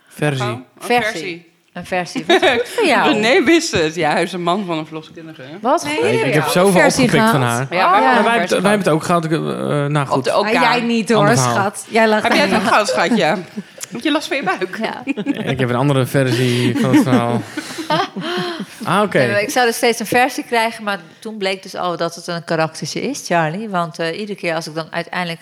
Versie. 0.09 0.45
Oh, 0.45 0.51
een 0.51 0.63
Versie. 0.79 1.53
een 1.73 1.87
versie. 1.87 2.25
Wat 2.27 2.39
goed 2.51 2.69
voor 2.69 2.87
jou. 2.87 3.09
René 3.13 3.45
wist 3.45 3.73
het. 3.73 3.95
Ja, 3.95 4.11
hij 4.13 4.23
is 4.23 4.33
een 4.33 4.43
man 4.43 4.65
van 4.65 4.79
een 4.79 4.87
verloskundige. 4.87 5.43
hè? 5.43 5.49
Wat 5.61 5.81
goed 5.81 5.91
Ik, 5.93 5.99
voor 5.99 6.09
ik 6.09 6.35
heb 6.35 6.47
zoveel 6.47 6.81
versie 6.81 7.05
opgepikt 7.05 7.31
van 7.31 7.43
haar. 7.43 7.67
Ja, 7.71 7.85
Oh, 7.87 7.91
wij, 7.93 8.01
ja. 8.03 8.15
Maar 8.15 8.15
wij, 8.15 8.23
wij, 8.23 8.31
hebben, 8.39 8.41
het- 8.41 8.51
wij 8.51 8.71
hebben 8.71 8.79
het 8.79 8.89
ook 8.89 9.03
gehad. 9.05 9.25
ik, 9.25 9.31
eh, 9.33 9.39
nou 9.39 10.01
op 10.01 10.07
goed. 10.09 10.25
de 10.25 10.37
OK. 10.39 10.47
Ah, 10.47 10.53
jij 10.53 10.81
niet 10.81 11.13
hoor, 11.13 11.37
schat. 11.37 11.87
Jij 11.89 12.09
lag 12.09 12.23
Heb 12.23 12.33
jij 12.33 12.47
het 12.47 12.55
ook 12.61 12.67
gehad, 12.67 12.89
schatje? 12.89 13.37
Want 13.89 14.05
je 14.05 14.11
last 14.11 14.29
van 14.29 14.37
je 14.37 14.43
buik. 14.43 14.79
Ja. 14.79 15.03
Ik 15.51 15.59
heb 15.59 15.69
een 15.69 15.75
andere 15.75 16.07
versie 16.07 16.81
van 16.81 16.95
het 16.95 17.03
verhaal. 17.03 17.41
Ah, 18.85 19.03
oké. 19.03 19.19
Nee, 19.19 19.43
Ik 19.43 19.51
zou 19.51 19.67
dus 19.67 19.77
steeds 19.77 19.99
een 20.01 20.07
versie 20.07 20.45
krijgen, 20.45 20.85
maar 20.85 21.01
toen 21.19 21.37
bleek 21.39 21.63
dus 21.63 21.75
al 21.75 21.97
dat 21.97 22.15
het 22.15 22.27
een 22.27 22.45
karaktertje 22.45 23.01
is, 23.01 23.27
Charlie. 23.27 23.69
Want 23.69 23.99
eh, 23.99 24.19
iedere 24.19 24.39
keer 24.39 24.55
als 24.55 24.67
ik 24.67 24.75
dan 24.75 24.93
uiteindelijk 24.93 25.41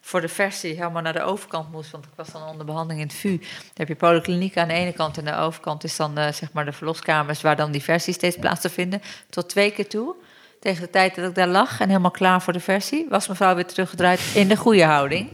voor 0.00 0.20
de 0.20 0.28
versie 0.28 0.74
helemaal 0.74 1.02
naar 1.02 1.12
de 1.12 1.22
overkant 1.22 1.72
moest, 1.72 1.90
want 1.90 2.04
ik 2.04 2.10
was 2.16 2.30
dan 2.32 2.42
onder 2.48 2.66
behandeling 2.66 3.00
in 3.00 3.06
het 3.06 3.16
VU. 3.16 3.38
Dan 3.38 3.48
heb 3.74 3.88
je 3.88 3.94
polykliniek 3.94 4.56
aan 4.56 4.68
de 4.68 4.74
ene 4.74 4.92
kant 4.92 5.18
en 5.18 5.24
de 5.24 5.36
overkant 5.36 5.84
is 5.84 5.96
dan 5.96 6.18
eh, 6.18 6.32
zeg 6.32 6.52
maar 6.52 6.64
de 6.64 6.72
verloskamers 6.72 7.40
waar 7.40 7.56
dan 7.56 7.72
die 7.72 7.82
versie 7.82 8.12
steeds 8.12 8.36
plaats 8.36 8.60
te 8.60 8.70
vinden. 8.70 9.02
Tot 9.30 9.48
twee 9.48 9.70
keer 9.70 9.88
toe. 9.88 10.14
Tegen 10.60 10.82
de 10.82 10.90
tijd 10.90 11.14
dat 11.14 11.28
ik 11.28 11.34
daar 11.34 11.48
lag 11.48 11.80
en 11.80 11.88
helemaal 11.88 12.10
klaar 12.10 12.42
voor 12.42 12.52
de 12.52 12.60
versie, 12.60 13.06
was 13.08 13.28
mevrouw 13.28 13.54
weer 13.54 13.66
teruggedraaid 13.66 14.20
in 14.34 14.48
de 14.48 14.56
goede 14.56 14.84
houding. 14.84 15.28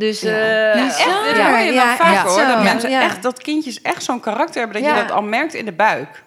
Dus 0.00 0.22
eh, 0.22 0.30
Ja, 0.30 0.72
echt, 0.86 1.04
dat 1.26 1.36
Ja, 1.36 1.48
hoor 1.50 1.58
je 1.58 1.64
wel 1.64 1.72
ja, 1.72 1.96
vaak 1.96 2.12
ja, 2.14 2.22
hoor. 2.24 2.46
Dat 2.46 2.62
mensen 2.62 2.90
ja. 2.90 3.02
echt, 3.02 3.22
dat 3.22 3.42
kindjes 3.42 3.82
echt 3.82 4.02
zo'n 4.04 4.20
karakter 4.20 4.58
hebben 4.60 4.82
dat 4.82 4.90
Ja. 4.90 4.96
je 4.96 5.02
dat 5.02 5.12
al 5.12 5.22
merkt 5.22 5.54
in 5.54 5.64
de 5.64 5.72
buik. 5.72 6.22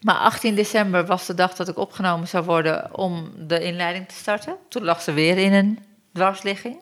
Maar 0.00 0.14
18 0.16 0.54
december 0.54 1.06
was 1.06 1.26
de 1.26 1.34
dag 1.34 1.54
dat 1.54 1.68
ik 1.68 1.78
opgenomen 1.78 2.28
zou 2.28 2.44
worden 2.44 2.96
om 2.98 3.32
de 3.36 3.60
inleiding 3.64 4.08
te 4.08 4.14
starten. 4.14 4.56
Toen 4.68 4.84
lag 4.84 5.02
ze 5.02 5.12
weer 5.12 5.38
in 5.38 5.52
een 5.52 5.78
dwarsligging. 6.12 6.76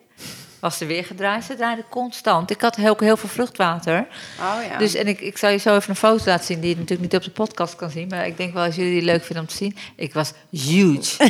Was 0.61 0.77
ze 0.77 0.85
weer 0.85 1.05
gedraaid. 1.05 1.43
Ze 1.43 1.55
draaide 1.55 1.83
constant. 1.89 2.51
Ik 2.51 2.61
had 2.61 2.87
ook 2.87 2.99
heel 2.99 3.17
veel 3.17 3.29
vruchtwater. 3.29 4.07
Oh 4.39 4.65
ja. 4.69 4.77
Dus, 4.77 4.93
en 4.93 5.07
ik, 5.07 5.21
ik 5.21 5.37
zal 5.37 5.49
je 5.49 5.57
zo 5.57 5.75
even 5.75 5.89
een 5.89 5.95
foto 5.95 6.23
laten 6.25 6.45
zien... 6.45 6.59
die 6.59 6.69
je 6.69 6.75
natuurlijk 6.75 7.01
niet 7.01 7.15
op 7.15 7.23
de 7.23 7.31
podcast 7.31 7.75
kan 7.75 7.89
zien. 7.89 8.07
Maar 8.07 8.27
ik 8.27 8.37
denk 8.37 8.53
wel 8.53 8.63
als 8.63 8.75
jullie 8.75 8.91
die 8.91 9.01
leuk 9.01 9.23
vinden 9.23 9.43
om 9.43 9.49
te 9.49 9.55
zien. 9.55 9.77
Ik 9.95 10.13
was 10.13 10.33
huge. 10.49 11.29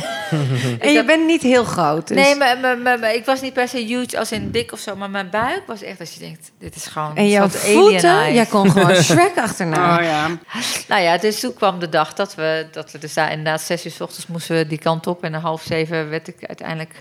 En 0.78 0.92
je 0.92 1.04
bent 1.04 1.26
niet 1.26 1.42
heel 1.42 1.64
groot. 1.64 2.08
Dus. 2.08 2.16
Nee, 2.16 2.34
maar, 2.34 2.58
maar, 2.58 2.78
maar, 2.78 2.98
maar 2.98 3.14
ik 3.14 3.24
was 3.24 3.40
niet 3.40 3.52
per 3.52 3.68
se 3.68 3.78
huge 3.78 4.18
als 4.18 4.32
in 4.32 4.50
dik 4.50 4.72
of 4.72 4.78
zo. 4.78 4.96
Maar 4.96 5.10
mijn 5.10 5.30
buik 5.30 5.62
was 5.66 5.82
echt 5.82 6.00
als 6.00 6.14
je 6.14 6.20
denkt... 6.20 6.52
dit 6.58 6.74
is 6.74 6.86
gewoon 6.86 7.16
En 7.16 7.22
een 7.22 7.28
jouw 7.28 7.48
voeten, 7.48 8.34
jij 8.34 8.46
kon 8.46 8.70
gewoon 8.70 9.02
Shrek 9.12 9.38
achterna. 9.38 9.98
Oh 9.98 10.04
ja. 10.04 10.28
Nou 10.88 11.02
ja, 11.02 11.18
dus 11.18 11.40
toen 11.40 11.54
kwam 11.54 11.78
de 11.78 11.88
dag 11.88 12.14
dat 12.14 12.34
we, 12.34 12.66
dat 12.70 12.90
we 12.90 12.98
dus 12.98 13.14
daar 13.14 13.30
inderdaad 13.30 13.60
zes 13.60 13.84
uur 13.84 13.92
s 13.92 14.00
ochtends 14.00 14.26
moesten 14.26 14.56
we 14.56 14.66
die 14.66 14.78
kant 14.78 15.06
op. 15.06 15.24
En 15.24 15.34
om 15.34 15.40
half 15.42 15.62
zeven 15.62 16.08
werd 16.08 16.28
ik 16.28 16.36
uiteindelijk, 16.46 17.00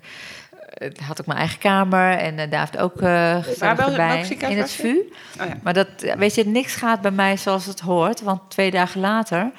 had 1.04 1.20
ik 1.20 1.26
mijn 1.26 1.40
eigen 1.40 1.60
kamer. 1.60 2.18
En 2.18 2.38
eh 2.50 2.78
ook 2.78 3.02
eh 3.02 3.36
gezellig 3.36 3.60
Waar 3.60 3.76
wel- 3.76 3.90
erbij. 3.90 4.08
welk 4.14 4.26
ziekenhuis 4.26 4.56
In 4.56 4.62
het? 4.62 4.72
VU. 4.72 5.14
Oh 5.42 5.48
ja. 5.48 5.58
Maar 5.64 5.74
dat, 5.74 5.88
weet 6.18 6.36
je, 6.36 6.46
niks 6.48 6.76
gaat 6.76 7.02
bij 7.02 7.12
mij 7.12 7.38
zoals 7.38 7.66
het 7.66 7.80
hoort. 7.80 8.22
Want 8.22 8.42
twee 8.48 8.72
dagen 8.72 9.00
later 9.02 9.52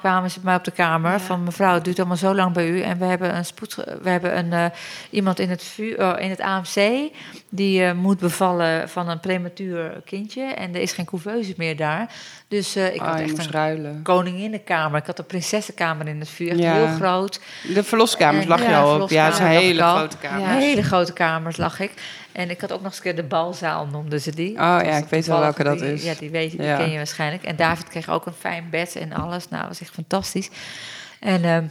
kwamen 0.00 0.30
ze 0.30 0.34
bij 0.40 0.44
mij 0.44 0.54
op 0.54 0.64
de 0.64 0.70
kamer 0.70 1.20
van 1.20 1.42
mevrouw, 1.44 1.74
het 1.74 1.84
duurt 1.84 1.98
allemaal 1.98 2.16
zo 2.16 2.34
lang 2.34 2.52
bij 2.52 2.68
u. 2.68 2.80
En 2.80 2.98
we 2.98 3.04
hebben 3.04 3.36
een 3.36 3.44
spoed, 3.44 3.74
we 4.02 4.10
hebben 4.10 4.38
een, 4.38 4.52
eh, 4.52 4.64
iemand 5.10 5.38
in 5.38 5.50
het, 5.50 5.62
VU, 5.64 5.90
eh, 5.92 6.12
in 6.18 6.30
het 6.30 6.40
AMC 6.40 7.10
die 7.48 7.84
eh, 7.84 7.92
moet 7.92 8.18
bevallen 8.18 8.88
van 8.88 9.08
een 9.08 9.20
prematuur 9.20 10.02
kindje. 10.04 10.42
En 10.42 10.74
er 10.74 10.80
is 10.80 10.92
geen 10.92 11.04
couveuse 11.04 11.54
meer 11.56 11.76
daar. 11.76 12.06
Dus 12.48 12.76
eh, 12.76 12.94
ik 12.94 13.00
Oh, 13.00 13.08
had 13.08 13.18
je 13.18 13.24
echt 13.24 13.38
een 13.38 13.50
ruilen. 13.50 14.00
koninginnenkamer. 14.02 14.98
Ik 15.00 15.06
had 15.06 15.18
een 15.18 15.26
prinsessenkamer 15.26 16.08
in 16.08 16.18
het 16.20 16.28
vuur, 16.28 16.50
echt 16.50 16.58
Ja. 16.58 16.74
heel 16.74 16.86
groot. 16.86 17.40
De 17.74 17.84
verloskamers 17.84 18.46
lag 18.46 18.60
je 18.60 18.76
al 18.76 19.00
op. 19.00 19.10
Ja, 19.10 19.24
het 19.24 19.34
is 19.34 19.38
een 19.40 19.46
hele 19.46 19.82
grote 19.82 20.16
kamer. 20.16 20.40
Ja. 20.40 20.46
Hele 20.56 20.82
grote 20.82 21.12
kamers 21.12 21.56
lag 21.56 21.80
ik. 21.80 21.92
En 22.34 22.50
ik 22.50 22.60
had 22.60 22.72
ook 22.72 22.78
nog 22.78 22.86
eens 22.86 22.96
een 22.96 23.02
keer 23.02 23.16
de 23.16 23.22
balzaal, 23.22 23.86
noemden 23.86 24.20
ze 24.20 24.34
die. 24.34 24.50
Oh 24.50 24.56
ja, 24.58 24.82
ik 24.96 25.04
weet 25.08 25.26
wel 25.26 25.40
welke 25.40 25.64
dat 25.64 25.78
die- 25.78 25.92
is. 25.92 26.04
Ja, 26.04 26.14
die 26.18 26.30
weet 26.30 26.50
je, 26.52 26.56
die 26.58 26.66
Ja. 26.66 26.76
ken 26.76 26.90
je 26.90 26.96
waarschijnlijk. 26.96 27.42
En 27.44 27.56
David 27.56 27.88
kreeg 27.88 28.08
ook 28.08 28.26
een 28.26 28.32
fijn 28.38 28.66
bed 28.70 28.96
en 28.96 29.12
alles. 29.12 29.48
Nou, 29.48 29.60
dat 29.60 29.70
was 29.70 29.80
echt 29.80 29.90
fantastisch. 29.94 30.50
En, 31.20 31.44
ehm, 31.44 31.64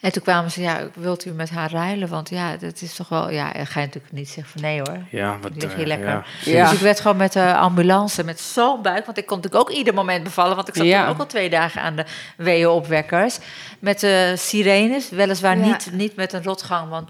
en 0.00 0.12
toen 0.12 0.22
kwamen 0.22 0.50
ze, 0.50 0.62
ja, 0.62 0.88
wilt 0.94 1.24
u 1.26 1.30
met 1.30 1.50
haar 1.50 1.70
ruilen? 1.70 2.08
Want 2.08 2.28
ja, 2.30 2.56
dat 2.56 2.82
is 2.82 2.94
toch 2.94 3.08
wel... 3.08 3.30
Ja, 3.30 3.52
dan 3.52 3.66
ga 3.66 3.80
je 3.80 3.86
natuurlijk 3.86 4.12
niet 4.12 4.28
zeggen 4.28 4.52
van 4.52 4.62
nee 4.62 4.78
hoor. 4.80 4.98
Ja, 5.10 5.38
wat 5.40 5.50
Lig 5.54 5.74
je 5.76 5.80
eh, 5.80 5.86
lekker. 5.86 6.08
ja. 6.08 6.24
Ja. 6.44 6.64
Dus 6.64 6.72
ik 6.72 6.78
werd 6.84 7.00
gewoon 7.00 7.16
met 7.16 7.32
de 7.32 7.54
ambulance, 7.54 8.24
met 8.24 8.40
zo'n 8.40 8.82
buik. 8.82 9.04
Want 9.06 9.18
ik 9.18 9.26
kon 9.26 9.36
natuurlijk 9.36 9.70
ook 9.70 9.76
ieder 9.76 9.94
moment 9.94 10.22
bevallen. 10.24 10.56
Want 10.56 10.68
ik 10.68 10.74
zat 10.76 10.86
Ja. 10.86 11.02
toen 11.04 11.12
ook 11.12 11.18
al 11.18 11.26
twee 11.26 11.50
dagen 11.50 11.82
aan 11.82 11.96
de 11.96 12.04
weeënopwekkers. 12.36 13.38
Met 13.78 14.00
de 14.00 14.34
sirenes, 14.36 15.10
weliswaar 15.10 15.58
Ja. 15.58 15.64
niet, 15.64 15.88
niet 15.92 16.16
met 16.16 16.32
een 16.32 16.42
rotgang. 16.42 16.88
Want 16.90 17.08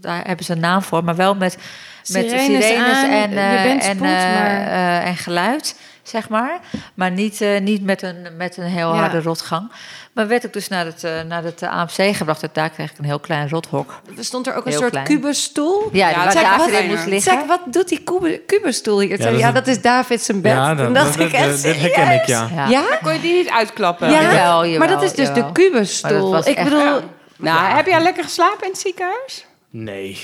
daar 0.00 0.26
hebben 0.26 0.44
ze 0.44 0.52
een 0.52 0.60
naam 0.60 0.82
voor. 0.82 1.04
Maar 1.04 1.16
wel 1.16 1.34
met, 1.34 1.56
met 1.56 1.62
Sirenes 2.30 2.42
sirenes 2.66 2.96
aan, 3.04 3.10
en, 3.10 3.30
je 3.30 3.36
eh, 3.56 3.62
bent 3.62 3.82
en, 3.82 3.96
spoed, 3.96 4.06
eh, 4.06 4.12
maar- 4.12 4.66
eh, 4.66 5.06
en 5.06 5.16
geluid, 5.16 5.76
zeg 6.02 6.28
maar. 6.28 6.58
Maar 6.94 7.10
niet, 7.10 7.40
eh, 7.40 7.60
niet 7.60 7.84
met, 7.84 8.02
een, 8.02 8.26
met 8.36 8.56
een 8.56 8.64
heel 8.64 8.94
Ja. 8.94 9.00
harde 9.00 9.22
rotgang. 9.22 9.72
Maar 10.12 10.28
werd 10.28 10.44
ik 10.44 10.52
dus 10.52 10.68
naar 10.68 10.84
het, 10.84 11.04
eh, 11.04 11.20
naar 11.28 11.42
het 11.44 11.62
AMC 11.62 12.16
gebracht. 12.16 12.42
En 12.42 12.48
daar 12.52 12.70
kreeg 12.70 12.90
ik 12.90 12.98
een 12.98 13.04
heel 13.04 13.18
klein 13.18 13.48
rothok. 13.48 14.00
Stond 14.18 14.46
er 14.46 14.54
ook 14.54 14.64
een 14.64 14.70
Heel 14.70 14.80
soort 14.80 14.90
klein. 14.90 15.06
kubusstoel? 15.06 15.88
Ja, 15.92 16.08
Ja, 16.08 16.16
waar 16.58 16.72
in 16.82 16.88
moest 16.90 17.06
liggen. 17.06 17.32
Zeg, 17.32 17.46
wat 17.46 17.60
doet 17.66 17.88
die 17.88 18.04
kubusstoel 18.46 19.00
hier? 19.00 19.10
Ik 19.10 19.18
Ja, 19.18 19.30
dat 19.30 19.38
ja, 19.38 19.48
is 19.48 19.54
dat 19.54 19.66
is 19.66 19.80
David 19.82 20.22
zijn 20.22 20.40
bed. 20.40 20.52
Ja, 20.52 20.74
dat, 20.74 20.94
dacht 20.94 21.18
dat, 21.18 21.26
ik 21.26 21.32
echt, 21.32 21.48
dat, 21.62 21.62
dat 21.62 21.76
herken 21.76 22.10
ik, 22.10 22.24
ja. 22.26 22.48
Ja. 22.54 22.68
Ja? 22.68 22.82
Kon 23.02 23.12
je 23.12 23.20
die 23.20 23.34
niet 23.34 23.48
uitklappen? 23.50 24.10
Ja, 24.10 24.20
Jawel, 24.22 24.64
jawel, 24.64 24.78
maar 24.78 24.88
dat 24.88 25.02
is 25.02 25.12
dus 25.12 25.26
jawel. 25.28 25.46
de 25.46 25.52
kubusstoel. 25.52 26.48
Ik 26.48 26.64
bedoel, 26.64 27.00
Nou, 27.36 27.74
heb 27.74 27.86
jij 27.86 28.00
lekker 28.02 28.24
geslapen 28.24 28.64
in 28.64 28.70
het 28.70 28.80
ziekenhuis? 28.80 29.46
Nee. 29.72 30.18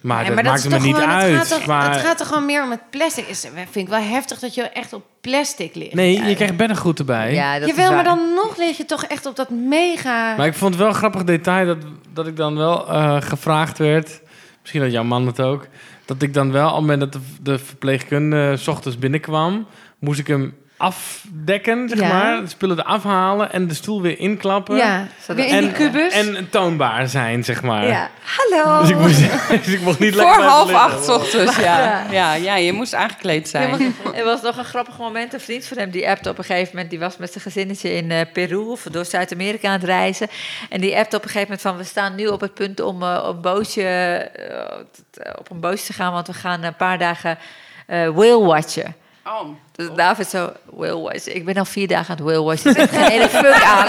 Maar 0.00 0.16
Nee, 0.16 0.26
dat 0.26 0.34
maar 0.34 0.44
maakt 0.44 0.68
me 0.68 0.78
niet 0.78 0.94
gewoon- 0.94 1.08
Het 1.10 1.22
uit. 1.22 1.36
gaat, 1.36 1.48
toch, 1.48 1.66
maar... 1.66 1.92
het 1.92 2.00
gaat 2.00 2.20
er 2.20 2.26
gewoon 2.26 2.46
meer 2.46 2.62
om 2.62 2.70
het 2.70 2.90
plastic. 2.90 3.26
Is, 3.26 3.40
vind 3.54 3.76
ik 3.76 3.88
wel 3.88 4.00
heftig 4.02 4.38
dat 4.38 4.54
je 4.54 4.62
echt 4.62 4.92
op 4.92 5.04
plastic 5.20 5.74
ligt. 5.74 5.94
Nee, 5.94 6.22
je 6.22 6.34
krijgt 6.34 6.56
beddengoed 6.56 6.98
erbij. 6.98 7.32
Ja, 7.34 7.58
dat 7.58 7.68
is 7.68 7.74
Jawel, 7.76 7.92
maar 7.94 8.04
dan 8.04 8.18
nog 8.34 8.56
lig 8.56 8.76
je 8.76 8.84
toch 8.84 9.04
echt 9.04 9.26
op 9.26 9.36
dat 9.36 9.50
mega... 9.50 10.36
Maar 10.36 10.46
ik 10.46 10.54
vond 10.54 10.70
het 10.74 10.80
wel 10.82 10.88
een 10.90 10.98
grappig 10.98 11.24
detail 11.24 11.66
dat, 11.66 11.76
dat 12.12 12.26
ik 12.26 12.36
dan 12.36 12.56
wel 12.56 12.88
eh, 12.88 13.16
gevraagd 13.20 13.78
werd. 13.78 14.20
Misschien 14.60 14.82
had 14.82 14.90
jouw 14.92 15.04
man 15.04 15.26
het 15.26 15.40
ook. 15.40 15.66
Dat 16.04 16.22
ik 16.22 16.34
dan 16.34 16.52
wel, 16.52 16.66
op 16.68 16.72
het 16.72 16.80
moment 16.80 17.00
dat 17.00 17.12
de, 17.12 17.20
de 17.42 17.58
verpleegkundige 17.58 18.56
's 18.62 18.68
ochtends 18.68 18.98
binnenkwam, 18.98 19.66
moest 19.98 20.18
ik 20.18 20.26
hem 20.26 20.54
afdekken, 20.80 21.88
zeg 21.88 21.98
Ja. 22.00 22.08
maar. 22.08 22.40
De 22.40 22.48
spullen 22.48 22.78
eraf 22.78 23.02
halen 23.02 23.52
en 23.52 23.68
de 23.68 23.74
stoel 23.74 24.02
weer 24.02 24.18
inklappen. 24.18 24.76
ja, 24.76 25.06
weer 25.26 25.46
in 25.46 25.52
en, 25.54 25.60
die 25.60 25.72
kubus. 25.72 26.12
en 26.12 26.48
toonbaar 26.50 27.08
zijn, 27.08 27.44
zeg 27.44 27.62
maar. 27.62 27.86
ja, 27.86 28.10
hallo. 28.22 28.80
Dus 28.80 28.90
ik, 28.90 28.96
moest, 28.96 29.18
dus 29.64 29.74
ik 29.74 29.80
mocht 29.80 29.98
niet 29.98 30.14
Voor 30.14 30.22
lekker 30.22 30.36
blijven 30.36 30.44
half 30.56 30.66
liggen. 30.68 30.84
acht 30.86 31.04
's 31.04 31.08
ochtends, 31.08 31.56
ja. 31.70 32.04
ja. 32.10 32.34
Ja, 32.34 32.56
je 32.56 32.72
moest 32.72 32.94
aangekleed 32.94 33.48
zijn. 33.48 33.94
Er 34.14 34.24
was 34.24 34.42
nog 34.42 34.56
een 34.56 34.64
grappig 34.64 34.98
moment. 34.98 35.32
Een 35.34 35.40
vriend 35.40 35.64
van 35.66 35.78
hem 35.78 35.90
die 35.90 36.08
appte 36.08 36.30
op 36.30 36.38
een 36.38 36.44
gegeven 36.44 36.70
moment. 36.72 36.90
Die 36.90 36.98
was 36.98 37.16
met 37.16 37.30
zijn 37.32 37.44
gezinnetje 37.44 37.92
in 37.92 38.10
eh, 38.10 38.20
Peru 38.32 38.56
of 38.56 38.82
door 38.90 39.04
Zuid-Amerika 39.04 39.66
aan 39.68 39.72
het 39.74 39.84
reizen. 39.84 40.28
En 40.70 40.80
die 40.80 40.96
appte 40.96 41.16
op 41.16 41.22
een 41.22 41.28
gegeven 41.30 41.48
moment 41.48 41.60
van... 41.68 41.76
we 41.76 41.84
staan 41.84 42.14
nu 42.14 42.26
op 42.26 42.40
het 42.40 42.54
punt 42.54 42.80
om 42.80 43.02
eh, 43.02 43.24
op, 43.28 43.34
een 43.34 43.40
bootje, 43.40 43.82
eh, 43.82 44.76
t- 45.10 45.38
op 45.38 45.50
een 45.50 45.60
bootje 45.60 45.86
te 45.86 45.92
gaan... 45.92 46.12
want 46.12 46.26
we 46.26 46.32
gaan 46.32 46.62
een 46.62 46.76
paar 46.76 46.98
dagen 46.98 47.38
eh 47.86 48.08
whale 48.08 48.44
watchen. 48.44 48.94
Oh. 49.30 49.48
Dus 49.72 49.88
David 49.96 50.26
zo, 50.26 50.52
whale. 50.64 51.20
Ik 51.24 51.44
ben 51.44 51.54
al 51.56 51.64
vier 51.64 51.88
dagen 51.88 52.10
aan 52.10 52.16
het 52.16 52.24
whale 52.24 52.42
watchen. 52.42 52.74
Dus 52.74 52.82
ik 52.82 52.90
heb 52.90 53.00
geen 53.00 53.10
hele 53.20 53.28
fuck 53.28 53.62
aan. 53.62 53.86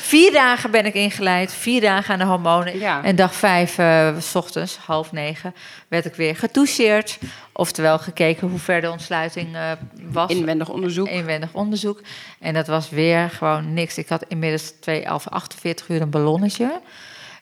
vier 0.00 0.32
dagen 0.32 0.70
ben 0.70 0.86
ik 0.86 0.94
ingeleid. 0.94 1.52
Vier 1.52 1.80
dagen 1.80 2.12
aan 2.12 2.18
de 2.18 2.24
hormonen. 2.24 2.78
Ja. 2.78 3.04
En 3.04 3.16
dag 3.16 3.34
vijf, 3.34 3.78
eh, 3.78 4.18
s 4.18 4.34
ochtends, 4.34 4.76
half 4.76 5.12
negen, 5.12 5.54
werd 5.88 6.04
ik 6.04 6.14
weer 6.14 6.36
getoucheerd. 6.36 7.18
Oftewel 7.52 7.98
gekeken 7.98 8.48
hoe 8.48 8.58
ver 8.58 8.80
de 8.80 8.90
ontsluiting 8.90 9.54
eh, 9.54 9.70
was. 10.10 10.30
Inwendig 10.30 10.68
onderzoek. 10.68 11.08
Inwendig 11.08 11.52
onderzoek. 11.52 12.00
En 12.40 12.54
dat 12.54 12.66
was 12.66 12.90
weer 12.90 13.30
gewoon 13.30 13.74
niks. 13.74 13.98
Ik 13.98 14.08
had 14.08 14.24
inmiddels 14.28 14.72
twee, 14.80 15.14
of 15.14 15.28
48 15.28 15.88
uur 15.88 16.00
een 16.00 16.10
ballonnetje. 16.10 16.80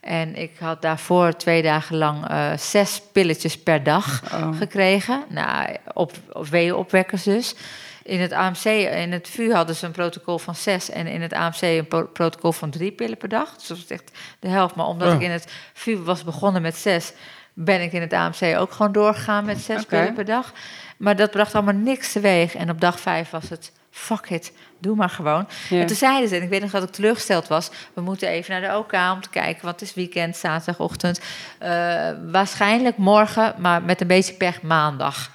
En 0.01 0.37
ik 0.37 0.53
had 0.61 0.83
daarvoor 0.83 1.37
twee 1.37 1.63
dagen 1.63 1.97
lang 1.97 2.29
eh, 2.29 2.57
zes 2.57 3.03
pilletjes 3.13 3.59
per 3.59 3.83
dag 3.83 4.23
Oh. 4.35 4.57
gekregen. 4.59 5.25
Nou, 5.29 5.77
op, 5.95 6.13
op 6.33 6.47
weeënopwekkers 6.47 7.23
dus. 7.23 7.55
In 8.03 8.21
het 8.21 8.33
AMC, 8.33 8.65
in 8.65 9.13
het 9.13 9.29
VU 9.29 9.53
hadden 9.53 9.77
ze 9.77 9.87
een 9.87 9.93
protocol 9.93 10.39
van 10.39 10.55
zes... 10.55 10.91
en 10.91 11.07
in 11.07 11.23
het 11.23 11.33
AMC 11.33 11.61
een 11.61 11.89
pro- 11.89 12.07
protocol 12.07 12.53
van 12.53 12.71
drie 12.71 12.93
pillen 12.93 13.17
per 13.17 13.29
dag. 13.29 13.55
Dus 13.57 13.67
dat 13.67 13.77
was 13.77 13.87
echt 13.87 14.11
de 14.39 14.49
helft. 14.49 14.75
Maar 14.75 14.87
omdat 14.87 15.09
Oh. 15.09 15.15
ik 15.15 15.21
in 15.21 15.31
het 15.31 15.53
VU 15.73 15.97
was 15.97 16.25
begonnen 16.25 16.63
met 16.63 16.77
zes... 16.77 17.13
ben 17.55 17.83
ik 17.83 17.93
in 17.93 18.01
het 18.01 18.13
AMC 18.13 18.57
ook 18.59 18.73
gewoon 18.73 18.93
doorgegaan 18.93 19.45
met 19.45 19.59
zes 19.61 19.85
pillen 19.85 20.15
per 20.15 20.25
dag. 20.25 20.53
Maar 20.97 21.17
dat 21.17 21.31
bracht 21.31 21.55
allemaal 21.55 21.75
niks 21.75 22.13
teweeg. 22.13 22.55
En 22.55 22.71
op 22.71 22.81
dag 22.81 23.01
vijf 23.01 23.31
was 23.31 23.49
het, 23.49 23.73
fuck 23.91 24.31
it, 24.31 24.53
doe 24.79 24.97
maar 24.97 25.11
gewoon. 25.11 25.49
Ja. 25.69 25.81
En 25.81 25.87
toen 25.87 25.97
zeiden 25.97 26.29
ze, 26.29 26.37
en 26.37 26.43
ik 26.43 26.49
weet 26.49 26.61
nog 26.61 26.71
dat 26.71 26.83
ik 26.83 26.91
teleurgesteld 26.91 27.49
was... 27.49 27.71
we 27.93 28.01
moeten 28.01 28.29
even 28.29 28.61
naar 28.61 28.71
de 28.71 28.77
OK 28.77 28.93
om 28.93 29.21
te 29.21 29.31
kijken, 29.31 29.65
want 29.65 29.81
het 29.81 29.89
is 29.89 29.95
weekend, 29.95 30.37
zaterdagochtend. 30.37 31.21
Eh, 31.59 32.11
waarschijnlijk 32.31 32.97
morgen, 32.97 33.55
maar 33.59 33.83
met 33.83 34.01
een 34.01 34.07
beetje 34.07 34.35
pech 34.35 34.63
maandag 34.63 35.31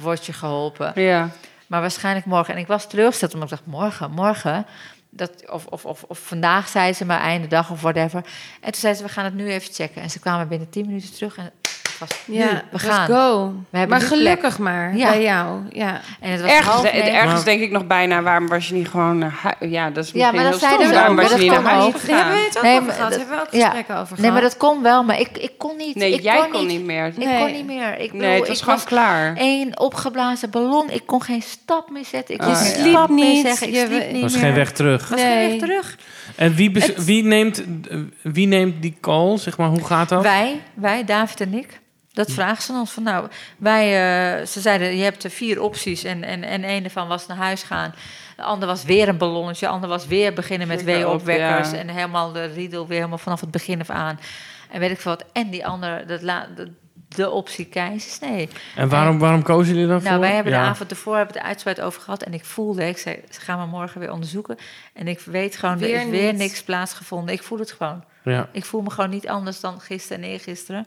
word 0.00 0.26
je 0.26 0.32
geholpen. 0.32 0.92
Ja. 1.02 1.30
Maar 1.66 1.80
waarschijnlijk 1.80 2.26
morgen. 2.26 2.54
En 2.54 2.60
ik 2.60 2.66
was 2.66 2.88
teleurgesteld, 2.88 3.34
omdat 3.34 3.50
ik 3.50 3.56
dacht, 3.56 3.66
morgen, 3.66 4.10
morgen... 4.10 4.66
Dat, 5.10 5.50
of, 5.50 5.66
of, 5.66 5.84
of, 5.84 6.02
of 6.02 6.18
vandaag, 6.18 6.68
zeiden 6.68 6.96
ze, 6.96 7.04
maar 7.04 7.20
einde 7.20 7.46
dag 7.46 7.70
of 7.70 7.80
whatever. 7.80 8.24
En 8.60 8.72
toen 8.72 8.80
zeiden 8.80 9.02
ze, 9.02 9.08
we 9.08 9.14
gaan 9.14 9.24
het 9.24 9.34
nu 9.34 9.50
even 9.50 9.74
checken. 9.74 10.02
En 10.02 10.10
ze 10.10 10.18
kwamen 10.18 10.48
binnen 10.48 10.70
10 10.70 10.86
minuten 10.86 11.12
terug 11.12 11.36
en 11.36 11.50
het 11.98 12.08
was 12.08 12.18
nu, 12.24 12.36
Ja, 12.38 12.62
we 12.70 12.78
gaan. 12.78 13.06
go. 13.06 13.52
We 13.70 13.78
hebben 13.78 13.98
maar 13.98 14.06
gelukkig 14.06 14.58
maar 14.58 14.96
Ja. 14.96 15.08
bij 15.10 15.22
jou. 15.22 15.58
Ja. 15.72 16.00
En 16.20 16.30
het 16.30 16.40
was 16.40 16.50
Ergens, 16.50 16.66
half 16.68 16.80
de- 16.84 16.90
negen. 16.92 17.12
ergens 17.14 17.32
Maar- 17.32 17.44
denk 17.44 17.60
ik 17.60 17.70
nog 17.70 17.86
bijna, 17.86 18.22
waarom 18.22 18.48
was 18.48 18.68
je 18.68 18.74
niet 18.74 18.88
gewoon... 18.88 19.18
naar 19.18 19.34
hui- 19.42 19.70
ja, 19.70 19.90
dat 19.90 20.04
is 20.04 20.10
Ja, 20.10 20.32
maar 20.32 20.42
dat 20.42 20.50
heel 20.50 20.58
zeiden 20.68 20.88
we 20.88 20.94
Waarom 20.94 21.16
was 21.16 21.30
je 21.32 21.36
niet 21.38 21.50
naar 21.50 21.62
huis 21.62 21.94
gegaan? 21.94 22.16
hebben 22.16 22.34
we 22.34 22.44
het 22.48 22.56
ook 22.56 22.62
Nee, 22.62 22.72
over 22.72 22.86
maar 22.86 22.94
gehad. 22.94 23.10
dat- 23.10 23.18
hebben 23.20 23.36
we 23.36 23.42
ook 23.42 23.52
ja. 23.52 23.64
gesprekken 23.64 23.96
over 23.96 24.20
Nee, 24.20 24.30
maar 24.30 24.40
gehad. 24.40 24.58
dat 24.58 24.68
kon 24.70 24.82
wel, 24.82 25.04
maar 25.04 25.20
ik, 25.20 25.38
ik 25.38 25.52
kon 25.58 25.76
niet. 25.76 25.94
Nee, 25.94 26.12
ik 26.14 26.20
jij 26.22 26.38
kon, 26.40 26.50
kon 26.50 26.66
niet 26.66 26.84
meer. 26.84 27.06
Ik 27.06 27.16
Nee. 27.16 27.38
kon 27.38 27.52
niet 27.52 27.66
meer. 27.66 27.98
Ik 27.98 28.12
bedoel, 28.12 28.26
Nee, 28.26 28.38
het 28.38 28.48
was 28.48 28.58
ik 28.58 28.64
gewoon 28.64 28.84
klaar. 28.84 29.36
één 29.36 29.78
opgeblazen 29.80 30.50
ballon. 30.50 30.90
Ik 30.90 31.02
kon 31.06 31.22
geen 31.22 31.42
stap 31.42 31.90
meer 31.90 32.04
zetten. 32.04 32.34
Ik 32.34 32.40
Oh, 32.40 32.46
kon 32.46 32.56
Sliep 32.56 33.08
niet, 33.08 33.46
zeggen. 33.46 33.68
Ik 33.68 33.74
sliep 33.74 34.02
Er 34.02 34.12
niet 34.12 34.22
was 34.22 34.36
geen 34.36 34.54
weg 34.54 34.72
terug. 34.72 35.08
was 35.08 35.20
geen 35.20 35.28
Nee. 35.28 35.50
weg 35.50 35.58
terug. 35.58 35.96
En 36.36 36.54
wie, 36.54 36.72
wie, 36.96 37.24
neemt, 37.24 37.62
eh, 37.88 37.98
wie 38.22 38.46
neemt 38.46 38.82
die 38.82 38.96
call? 39.00 39.38
Zeg 39.38 39.56
maar, 39.58 39.68
hoe 39.68 39.84
gaat 39.84 40.08
dat? 40.08 40.22
Wij, 40.22 40.60
wij, 40.74 41.04
David 41.04 41.40
en 41.40 41.54
ik. 41.54 41.80
Dat 42.16 42.32
vragen 42.32 42.62
ze 42.62 42.72
ons 42.72 42.90
van 42.90 43.02
nou, 43.02 43.28
wij, 43.58 43.84
eh, 43.84 44.46
ze 44.46 44.60
zeiden 44.60 44.96
je 44.96 45.02
hebt 45.02 45.24
er 45.24 45.30
vier 45.30 45.60
opties 45.60 46.04
en, 46.04 46.24
en, 46.24 46.42
en 46.42 46.68
een 46.68 46.84
ervan 46.84 47.08
was 47.08 47.26
naar 47.26 47.36
huis 47.36 47.62
gaan. 47.62 47.94
De 48.36 48.42
ander 48.42 48.68
was 48.68 48.84
weer 48.84 49.08
een 49.08 49.16
ballonnetje, 49.16 49.66
de 49.66 49.72
ander 49.72 49.88
was 49.88 50.06
weer 50.06 50.32
beginnen 50.32 50.68
met 50.68 50.84
weeopwekkers 50.84 51.70
ja. 51.70 51.76
en 51.76 51.88
helemaal 51.88 52.32
de 52.32 52.44
riedel 52.44 52.86
weer 52.86 52.96
helemaal 52.96 53.18
vanaf 53.18 53.40
het 53.40 53.50
begin 53.50 53.80
af 53.80 53.90
aan. 53.90 54.20
En 54.70 54.80
weet 54.80 54.90
ik 54.90 55.00
veel 55.00 55.12
wat. 55.12 55.24
En 55.32 55.50
die 55.50 55.66
andere, 55.66 56.04
dat 56.04 56.22
la, 56.22 56.48
de 56.56 56.72
de 57.16 57.30
optie 57.30 57.64
keizersnee. 57.66 58.48
En 58.76 58.88
waarom, 58.88 59.18
waarom 59.18 59.42
kozen 59.42 59.74
jullie 59.74 59.88
daarvoor? 59.88 60.08
Nou, 60.08 60.20
wij 60.20 60.34
hebben 60.34 60.52
Ja. 60.52 60.62
de 60.62 60.68
avond 60.68 60.90
ervoor 60.90 61.16
hebben 61.16 61.32
we 61.34 61.38
het 61.40 61.48
uitgebreid 61.48 61.80
over 61.80 62.00
gehad. 62.00 62.22
En 62.22 62.34
ik 62.34 62.44
voelde, 62.44 62.84
ik 62.84 62.98
zei, 62.98 63.20
ze 63.30 63.40
gaan 63.40 63.60
we 63.60 63.66
morgen 63.66 64.00
weer 64.00 64.12
onderzoeken. 64.12 64.56
En 64.92 65.08
ik 65.08 65.20
weet 65.20 65.56
gewoon, 65.56 65.78
Weer 65.78 65.94
er 65.94 66.02
is 66.02 66.08
weer 66.08 66.34
niks 66.34 66.62
plaatsgevonden. 66.62 67.34
Ik 67.34 67.42
voel 67.42 67.58
het 67.58 67.72
gewoon. 67.72 68.04
Ja. 68.24 68.48
Ik 68.52 68.64
voel 68.64 68.82
me 68.82 68.90
gewoon 68.90 69.10
niet 69.10 69.28
anders 69.28 69.60
dan 69.60 69.80
gisteren 69.80 70.22
en 70.24 70.30
eergisteren. 70.30 70.86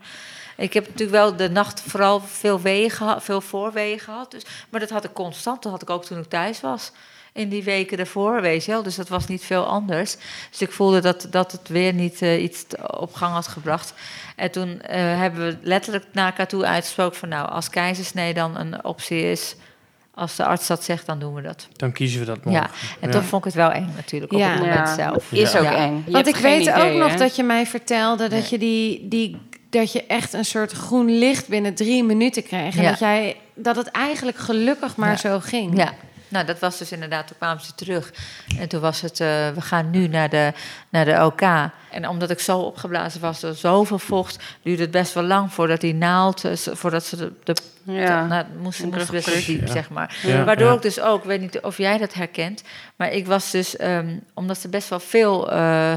Ik 0.58 0.74
heb 0.74 0.84
natuurlijk 0.84 1.12
wel 1.12 1.36
de 1.36 1.50
nacht 1.50 1.82
vooral 1.82 2.20
veel 2.20 2.60
gehad, 2.90 3.24
veel 3.24 3.42
voorweeën 3.42 4.00
gehad. 4.00 4.32
Dus, 4.32 4.46
maar 4.70 4.80
dat 4.80 4.90
had 4.90 5.04
ik 5.04 5.14
constant. 5.14 5.64
Dat 5.64 5.72
had 5.72 5.82
ik 5.82 5.90
ook 5.90 6.06
toen 6.06 6.20
ik 6.20 6.30
thuis 6.30 6.62
was. 6.62 6.92
In 7.34 7.50
die 7.50 7.64
weken 7.64 7.98
daarvoor, 7.98 8.42
weet 8.42 8.66
je 8.66 8.72
wel. 8.72 8.84
Dus 8.84 8.96
dat 8.96 9.08
was 9.10 9.28
niet 9.28 9.44
veel 9.44 9.66
anders. 9.66 10.16
Dus 10.50 10.62
ik 10.62 10.72
voelde 10.72 11.00
dat, 11.02 11.28
dat 11.30 11.52
het 11.52 11.68
weer 11.68 11.94
niet 11.94 12.22
eh, 12.22 12.44
iets 12.44 12.66
op 12.98 13.14
gang 13.14 13.34
had 13.34 13.48
gebracht. 13.48 13.94
En 14.36 14.52
toen 14.52 14.82
eh, 14.82 14.98
hebben 15.20 15.46
we 15.46 15.58
letterlijk 15.62 16.06
naar 16.12 16.26
elkaar 16.26 16.48
toe 16.48 16.66
uitgesproken 16.66 17.18
van... 17.18 17.30
nou, 17.30 17.50
als 17.50 17.70
keizersnee 17.70 18.34
dan 18.34 18.58
een 18.58 18.84
optie 18.86 19.22
is... 19.32 19.56
als 20.14 20.36
de 20.36 20.46
arts 20.46 20.68
dat 20.68 20.84
zegt, 20.84 21.06
dan 21.06 21.20
doen 21.20 21.34
we 21.34 21.42
dat. 21.42 21.68
Dan 21.76 21.92
kiezen 21.92 22.20
we 22.20 22.26
dat 22.26 22.44
morgen. 22.44 22.62
Ja, 22.64 22.70
en 23.00 23.08
Ja. 23.08 23.14
toch 23.14 23.24
vond 23.26 23.46
ik 23.46 23.52
het 23.54 23.62
wel 23.62 23.72
eng 23.72 23.92
natuurlijk, 23.96 24.34
op 24.34 24.40
Ja. 24.40 24.50
het 24.50 24.60
moment 24.60 24.88
Ja. 24.88 24.96
zelf. 24.96 25.32
Is 25.32 25.56
ook 25.56 25.64
Ja. 25.64 25.76
eng. 25.76 26.04
Je 26.06 26.12
Want 26.12 26.28
ik 26.28 26.36
weet 26.36 26.62
idee, 26.62 26.74
ook 26.92 26.98
nog 27.00 27.16
dat 27.16 27.36
je 27.36 27.44
mij 27.44 27.66
vertelde 27.66 28.28
dat 28.28 28.50
je 28.50 28.58
die, 28.58 29.08
die 29.08 29.38
dat 29.70 29.92
je 29.92 30.06
echt 30.06 30.34
een 30.34 30.46
soort 30.46 30.72
groen 30.72 31.18
licht 31.20 31.48
binnen 31.48 31.76
drie 31.76 32.04
minuten 32.04 32.44
kreeg. 32.44 32.76
En 32.76 32.82
Ja. 32.84 32.90
dat 32.90 33.00
jij 33.00 33.38
dat 33.56 33.76
het 33.76 33.88
eigenlijk 33.92 34.38
gelukkig 34.38 34.96
maar 34.96 35.10
Ja. 35.10 35.16
zo 35.18 35.40
ging. 35.40 35.78
Ja, 35.78 35.94
nou 36.30 36.46
dat 36.46 36.60
was 36.60 36.78
dus 36.78 36.92
inderdaad, 36.92 37.28
toen 37.28 37.38
kwamen 37.38 37.64
ze 37.64 37.76
terug. 37.76 38.14
En 38.60 38.68
toen 38.68 38.82
was 38.82 39.02
het, 39.02 39.20
eh, 39.20 39.28
we 39.50 39.62
gaan 39.62 39.90
nu 39.90 40.08
naar 40.08 40.30
de, 40.30 40.54
naar 40.90 41.06
de 41.06 41.26
OK. 41.26 41.42
En 41.92 42.08
omdat 42.08 42.30
ik 42.30 42.40
zo 42.40 42.60
opgeblazen 42.60 43.22
was 43.22 43.40
door 43.40 43.54
zoveel 43.54 44.00
vocht, 44.00 44.44
duurde 44.64 44.82
het 44.82 44.92
best 44.92 45.14
wel 45.14 45.24
lang 45.24 45.54
voordat 45.54 45.82
die 45.82 45.94
naald, 45.94 46.44
eh, 46.46 46.52
voordat 46.56 47.06
ze 47.06 47.16
de, 47.16 47.32
de 47.44 47.56
Ja. 47.84 48.26
nou, 48.26 48.44
het 48.44 48.60
moest, 48.62 48.84
moest 48.84 49.12
best 49.12 49.46
diep, 49.46 49.66
ja. 49.68 49.72
zeg 49.74 49.90
maar. 49.90 50.18
Ja, 50.24 50.44
Waardoor 50.44 50.68
ja. 50.70 50.74
ik 50.76 50.82
dus 50.82 51.00
ook, 51.00 51.20
ik 51.20 51.28
weet 51.28 51.42
niet 51.42 51.60
of 51.62 51.78
jij 51.78 51.98
dat 51.98 52.14
herkent, 52.14 52.64
maar 52.96 53.12
ik 53.12 53.28
was 53.28 53.52
dus, 53.52 53.76
ehm, 53.78 54.18
omdat 54.34 54.58
ze 54.58 54.68
best 54.70 54.90
wel 54.90 55.00
veel 55.00 55.52
eh, 55.52 55.94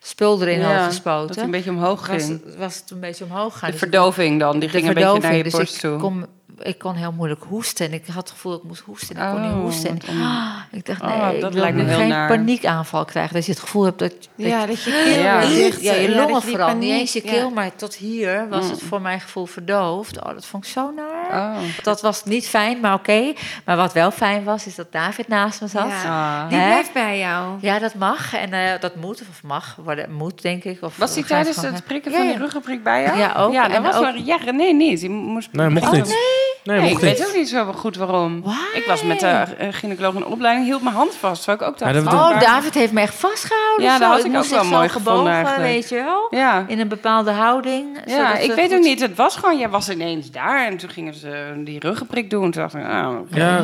spul 0.00 0.42
erin 0.42 0.58
Ja, 0.58 0.64
hadden 0.64 0.82
Dat 0.82 0.88
gespoten, 0.92 1.34
hij 1.34 1.44
een 1.44 1.50
beetje 1.50 1.70
omhoog 1.70 2.06
was, 2.06 2.22
ging. 2.22 2.44
het- 2.44 2.56
was 2.56 2.74
het 2.76 2.90
een 2.90 3.00
beetje 3.00 3.24
omhoog 3.24 3.52
gegaan. 3.52 3.70
De 3.70 3.78
Dus 3.78 3.88
verdoving 3.88 4.40
dan, 4.40 4.58
die 4.58 4.68
ging 4.68 4.88
een 4.88 4.94
beetje 4.94 5.18
naar 5.20 5.34
je 5.34 5.42
dus 5.42 5.52
borst 5.52 5.74
ik 5.74 5.80
toe. 5.80 6.26
Ik 6.58 6.78
kon 6.78 6.94
heel 6.94 7.12
moeilijk 7.12 7.42
hoesten. 7.48 7.86
En 7.86 7.92
ik 7.92 8.06
had 8.06 8.16
het 8.16 8.30
gevoel 8.30 8.52
dat 8.52 8.60
ik 8.60 8.66
moest 8.68 8.82
hoesten. 8.82 9.16
En 9.16 9.22
ik 9.26 9.34
kon 9.34 9.44
Oh, 9.44 9.54
niet 9.54 9.62
hoesten. 9.62 9.88
En 9.90 9.94
wat 10.00 10.08
on- 10.08 10.22
ah, 10.22 10.56
ik 10.78 10.86
dacht, 10.86 11.02
Oh, 11.02 11.28
nee, 11.28 11.40
dat 11.40 11.54
ik 11.54 11.74
wil 11.74 11.84
nu 11.84 11.92
geen 11.92 12.08
naar. 12.08 12.28
paniekaanval 12.28 13.04
krijgen. 13.04 13.34
Dat 13.34 13.44
je 13.46 13.50
het 13.52 13.60
gevoel 13.60 13.84
hebt 13.84 13.98
dat, 13.98 14.10
dat 14.10 14.28
Ja, 14.34 14.66
dat 14.66 14.82
je 14.82 14.90
keel 15.04 15.22
Ja. 15.22 15.40
ja, 15.80 16.00
je 16.00 16.14
longen 16.14 16.40
die 16.40 16.50
vooral. 16.50 16.76
Niet 16.76 16.90
eens 16.90 17.12
je 17.12 17.20
ja. 17.24 17.30
keel, 17.30 17.50
maar 17.50 17.74
tot 17.76 17.94
hier 17.94 18.48
was 18.48 18.64
Mm. 18.64 18.70
het 18.70 18.82
voor 18.82 19.00
mijn 19.00 19.20
gevoel 19.20 19.46
verdoofd. 19.46 20.20
Oh, 20.24 20.28
dat 20.28 20.46
vond 20.46 20.64
ik 20.64 20.70
zo 20.70 20.90
naar. 20.96 21.23
Oh. 21.34 21.56
Dat 21.82 22.00
was 22.00 22.24
niet 22.24 22.48
fijn, 22.48 22.80
maar 22.80 22.94
oké. 22.94 23.32
Maar 23.64 23.76
wat 23.76 23.92
wel 23.92 24.10
fijn 24.10 24.44
was, 24.44 24.66
is 24.66 24.74
dat 24.74 24.92
David 24.92 25.28
naast 25.28 25.60
me 25.60 25.66
zat. 25.66 25.88
Ja. 25.88 26.42
Ah. 26.42 26.48
Die 26.48 26.58
blijft 26.58 26.92
bij 26.92 27.18
jou. 27.18 27.58
Ja, 27.60 27.78
dat 27.78 27.94
mag. 27.94 28.34
En 28.34 28.52
eh, 28.52 28.80
dat 28.80 28.96
moet, 28.96 29.20
of 29.30 29.42
mag. 29.42 29.76
Worden, 29.84 30.12
moet, 30.12 30.42
denk 30.42 30.64
ik. 30.64 30.82
Of, 30.82 30.96
Was 30.96 31.14
je 31.14 31.24
tijdens 31.24 31.56
het 31.62 31.84
prikken 31.84 32.12
van 32.12 32.24
ja. 32.24 32.30
die 32.30 32.38
ruggenprik 32.40 32.82
bij 32.82 33.02
jou? 33.02 33.18
Ja, 33.18 33.34
ook. 33.36 33.52
Ja, 33.52 33.62
dat 33.68 33.76
En 33.76 33.82
was 33.82 33.94
ook- 33.94 34.02
wel... 34.02 34.14
Ja, 34.14 34.36
René 34.36 34.72
niet. 34.72 35.00
Die 35.00 35.10
moest... 35.10 35.48
Nee, 35.52 35.68
mocht 35.68 35.86
Oh, 35.86 35.92
niet. 35.92 36.04
nee? 36.06 36.53
Nee, 36.64 36.80
Nee, 36.80 36.90
ik 36.90 36.98
weet 36.98 37.26
ook 37.28 37.34
niet 37.34 37.48
zo 37.48 37.72
goed 37.72 37.96
waarom. 37.96 38.42
Why? 38.42 38.78
Ik 38.78 38.84
was 38.86 39.02
met 39.02 39.20
de 39.20 39.26
eh, 39.26 39.68
gynaecoloog 39.70 40.14
in 40.14 40.26
opleiding, 40.26 40.66
hield 40.66 40.82
mijn 40.82 40.94
hand 40.94 41.14
vast. 41.14 41.42
Terwijl 41.44 41.58
ik 41.60 41.66
ook 41.68 41.78
dacht... 41.78 41.94
Ja, 41.94 42.00
dat- 42.02 42.12
oh, 42.12 42.20
Oh, 42.34 42.40
David 42.40 42.74
heeft 42.74 42.92
me 42.92 43.00
echt 43.00 43.14
vastgehouden. 43.14 43.84
Ja, 43.86 43.92
zo. 43.92 43.98
dat 44.00 44.08
had 44.10 44.24
ik 44.24 44.32
moest 44.32 44.54
ook 44.54 44.60
wel 44.60 44.70
mooi 44.70 44.88
gevonden 44.88 45.12
gebogen, 45.14 45.32
eigenlijk. 45.32 45.72
weet 45.72 45.88
je 45.88 45.94
wel. 45.94 46.26
Ja. 46.30 46.64
In 46.68 46.80
een 46.80 46.88
bepaalde 46.88 47.30
houding. 47.30 47.98
Ja, 48.06 48.36
ik 48.38 48.52
weet 48.52 48.66
goed- 48.68 48.74
ook 48.78 48.82
niet. 48.84 49.00
Het 49.00 49.16
was 49.16 49.36
gewoon, 49.36 49.58
jij 49.58 49.68
was 49.68 49.88
ineens 49.88 50.30
daar 50.30 50.66
en 50.66 50.76
toen 50.76 50.90
gingen 50.90 51.14
ze 51.14 51.52
die 51.64 51.78
ruggenprik 51.80 52.30
doen. 52.30 52.50
Toen 52.50 52.62
dacht 52.62 52.74
ik, 52.74 52.80
oh, 52.80 53.16
oké. 53.20 53.36
Ja, 53.38 53.56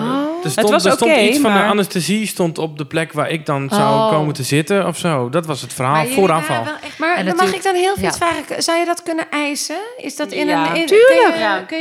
er 0.44 0.50
stond, 0.50 0.70
was 0.70 0.84
er 0.84 0.92
stond 0.92 1.16
iets 1.16 1.38
van 1.38 1.50
maar- 1.52 1.62
de 1.62 1.68
anesthesie 1.68 2.26
stond 2.26 2.58
op 2.58 2.78
de 2.78 2.84
plek 2.86 3.12
waar 3.12 3.30
ik 3.30 3.46
dan 3.46 3.68
zou 3.72 3.82
Oh. 3.94 4.08
komen 4.10 4.34
te 4.34 4.42
zitten 4.42 4.86
of 4.86 4.96
zo. 4.98 5.28
Dat 5.28 5.46
was 5.46 5.60
het 5.60 5.72
verhaal 5.72 5.94
Maar 5.94 6.04
voor 6.06 6.14
jullie 6.14 6.30
aanval. 6.30 6.56
waren 6.56 6.72
wel 6.72 6.82
echt- 6.82 6.98
Maar 6.98 7.24
dan 7.24 7.36
mag 7.36 7.54
ik 7.54 7.62
dan 7.62 7.74
heel 7.74 7.94
veel 7.94 8.02
ja. 8.04 8.12
vragen. 8.12 8.62
Zou 8.62 8.78
je 8.78 8.84
dat 8.84 9.02
kunnen 9.02 9.24
eisen? 9.30 9.76
Is 9.96 10.16
dat 10.16 10.32
in 10.32 10.46
Ja. 10.46 10.68
een... 10.70 10.76
In, 10.76 10.86
Tuurlijk. 10.86 11.74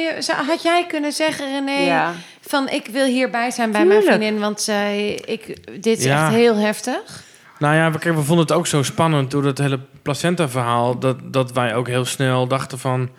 Had 0.47 0.61
jij 0.63 0.85
kunnen 0.87 1.08
zeggen, 1.11 1.51
René, 1.51 1.85
Ja. 1.85 2.13
van 2.41 2.69
ik 2.69 2.87
wil 2.91 3.05
hierbij 3.05 3.51
zijn 3.51 3.71
bij 3.71 3.81
Tuurlijk. 3.81 4.05
mijn 4.05 4.19
vriendin, 4.19 4.41
want 4.41 4.61
zij, 4.61 5.13
ik, 5.25 5.45
dit 5.83 5.97
is 5.97 6.03
Ja. 6.03 6.25
echt 6.25 6.35
heel 6.35 6.55
heftig. 6.55 7.23
Nou 7.59 7.75
ja, 7.75 7.91
we, 7.91 7.99
kijk, 7.99 8.15
we 8.15 8.21
vonden 8.23 8.45
het 8.45 8.55
ook 8.55 8.67
zo 8.67 8.83
spannend 8.83 9.31
door 9.31 9.41
dat 9.43 9.57
hele 9.57 9.79
placenta-verhaal. 10.01 10.99
Dat, 10.99 11.17
dat 11.23 11.51
wij 11.51 11.75
ook 11.75 11.87
heel 11.87 12.05
snel 12.05 12.47
dachten 12.47 12.79
van... 12.79 13.09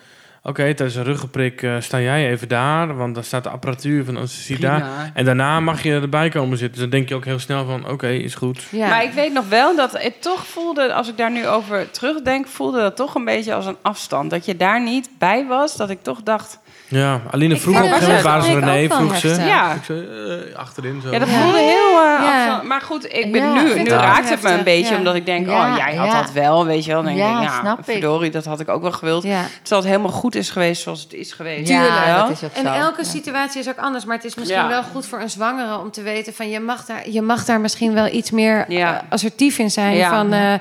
Oké, 0.42 0.62
tijdens 0.74 0.94
een 0.94 1.04
ruggenprik 1.04 1.62
eh, 1.62 1.74
sta 1.80 2.00
jij 2.00 2.30
even 2.30 2.48
daar. 2.48 2.96
Want 2.96 3.14
dan 3.14 3.24
staat 3.24 3.44
de 3.44 3.50
apparatuur 3.50 4.04
van 4.04 4.16
anesthesie 4.16 4.58
daar. 4.58 5.10
En 5.14 5.24
daarna 5.24 5.60
mag 5.60 5.82
je 5.82 5.92
erbij 5.92 6.28
komen 6.28 6.58
zitten. 6.58 6.72
Dus 6.80 6.90
dan 6.90 6.98
denk 6.98 7.08
je 7.08 7.14
ook 7.14 7.24
heel 7.24 7.38
snel 7.38 7.64
van... 7.66 7.88
Oké, 7.88 8.08
is 8.08 8.34
goed. 8.34 8.62
Ja. 8.70 8.88
Maar 8.88 9.02
ik 9.02 9.12
weet 9.12 9.32
nog 9.32 9.48
wel 9.48 9.76
dat 9.76 9.92
het 10.02 10.22
toch 10.22 10.46
voelde, 10.46 10.92
als 10.94 11.08
ik 11.08 11.16
daar 11.16 11.30
nu 11.30 11.46
over 11.46 11.90
terugdenk, 11.90 12.46
voelde 12.46 12.80
dat 12.80 12.96
toch 12.96 13.14
een 13.14 13.24
beetje 13.24 13.54
als 13.54 13.66
een 13.66 13.76
afstand. 13.82 14.30
Dat 14.30 14.44
je 14.44 14.56
daar 14.56 14.82
niet 14.82 15.10
bij 15.18 15.46
was, 15.46 15.76
dat 15.76 15.90
ik 15.90 16.02
toch 16.02 16.22
dacht, 16.22 16.58
Ja, 16.92 17.20
Aline 17.30 17.56
vroeg 17.56 17.74
vind 17.76 17.86
op 17.86 17.92
een 17.94 18.00
dat 18.00 18.08
gegeven 18.08 18.30
moment 18.30 18.44
echt- 18.44 18.44
waar 18.44 18.58
is 18.58 18.64
ook 18.64 18.74
René, 18.74 18.88
wel 18.88 18.98
vroeg 18.98 19.16
ze. 19.16 19.42
ja. 19.46 19.72
Ik 19.74 19.84
zei, 19.84 20.06
eh, 20.50 20.56
achterin 20.56 21.00
zo. 21.04 21.10
Ja, 21.10 21.18
dat 21.18 21.28
Ja. 21.28 21.40
voelde 21.40 21.58
heel 21.58 21.90
uh, 21.92 22.18
Ja. 22.20 22.36
afstand. 22.44 22.62
Maar 22.68 22.80
goed, 22.80 23.12
ik 23.14 23.32
ben 23.32 23.42
Ja, 23.42 23.52
nu, 23.52 23.62
nu 23.62 23.78
het 23.78 23.92
ook 23.92 24.00
raakt 24.00 24.28
het 24.30 24.42
me 24.42 24.50
een 24.50 24.64
beetje, 24.64 24.92
ja. 24.92 24.98
omdat 24.98 25.14
ik 25.14 25.26
denk, 25.26 25.46
Ja, 25.48 25.70
oh, 25.70 25.76
jij 25.76 25.94
had 25.96 26.06
ja. 26.06 26.22
dat 26.22 26.32
wel, 26.32 26.66
weet 26.66 26.84
je 26.84 26.92
wel. 26.92 27.02
Dan 27.02 27.14
denk 27.14 27.26
Ja, 27.28 27.40
ik, 27.42 27.48
ja, 27.48 27.60
snap 27.60 27.78
ik. 27.78 27.84
verdorie, 27.84 28.30
dat 28.30 28.44
had 28.44 28.60
ik 28.60 28.68
ook 28.68 28.82
wel 28.82 28.92
gewild. 28.92 29.22
ja. 29.22 29.42
Terwijl 29.62 29.80
het 29.82 29.90
helemaal 29.90 30.12
goed 30.18 30.34
is 30.34 30.50
geweest 30.50 30.82
zoals 30.82 31.02
het 31.02 31.12
is 31.12 31.32
geweest. 31.32 31.68
Ja, 31.68 32.04
Wel. 32.06 32.18
dat 32.26 32.30
is 32.30 32.44
ook 32.44 32.52
En 32.52 32.62
zo. 32.66 32.72
elke 32.80 33.02
Ja. 33.02 33.08
situatie 33.08 33.60
is 33.60 33.68
ook 33.68 33.78
anders. 33.78 34.04
Maar 34.04 34.16
het 34.16 34.24
is 34.24 34.34
misschien 34.34 34.60
Ja. 34.62 34.68
wel 34.68 34.82
goed 34.82 35.06
voor 35.06 35.20
een 35.20 35.30
zwangere 35.30 35.78
om 35.78 35.90
te 35.90 36.02
weten 36.02 36.34
van 36.34 36.50
je 36.50 36.60
mag 36.60 36.84
daar, 36.84 37.08
je 37.10 37.22
mag 37.22 37.44
daar 37.44 37.60
misschien 37.60 37.94
wel 37.94 38.06
iets 38.06 38.30
meer 38.30 38.64
Ja. 38.68 38.94
eh, 38.94 39.00
assertief 39.08 39.58
in 39.58 39.70
zijn. 39.70 39.96
Ja. 39.96 40.08
Van 40.10 40.32
eh, 40.32 40.52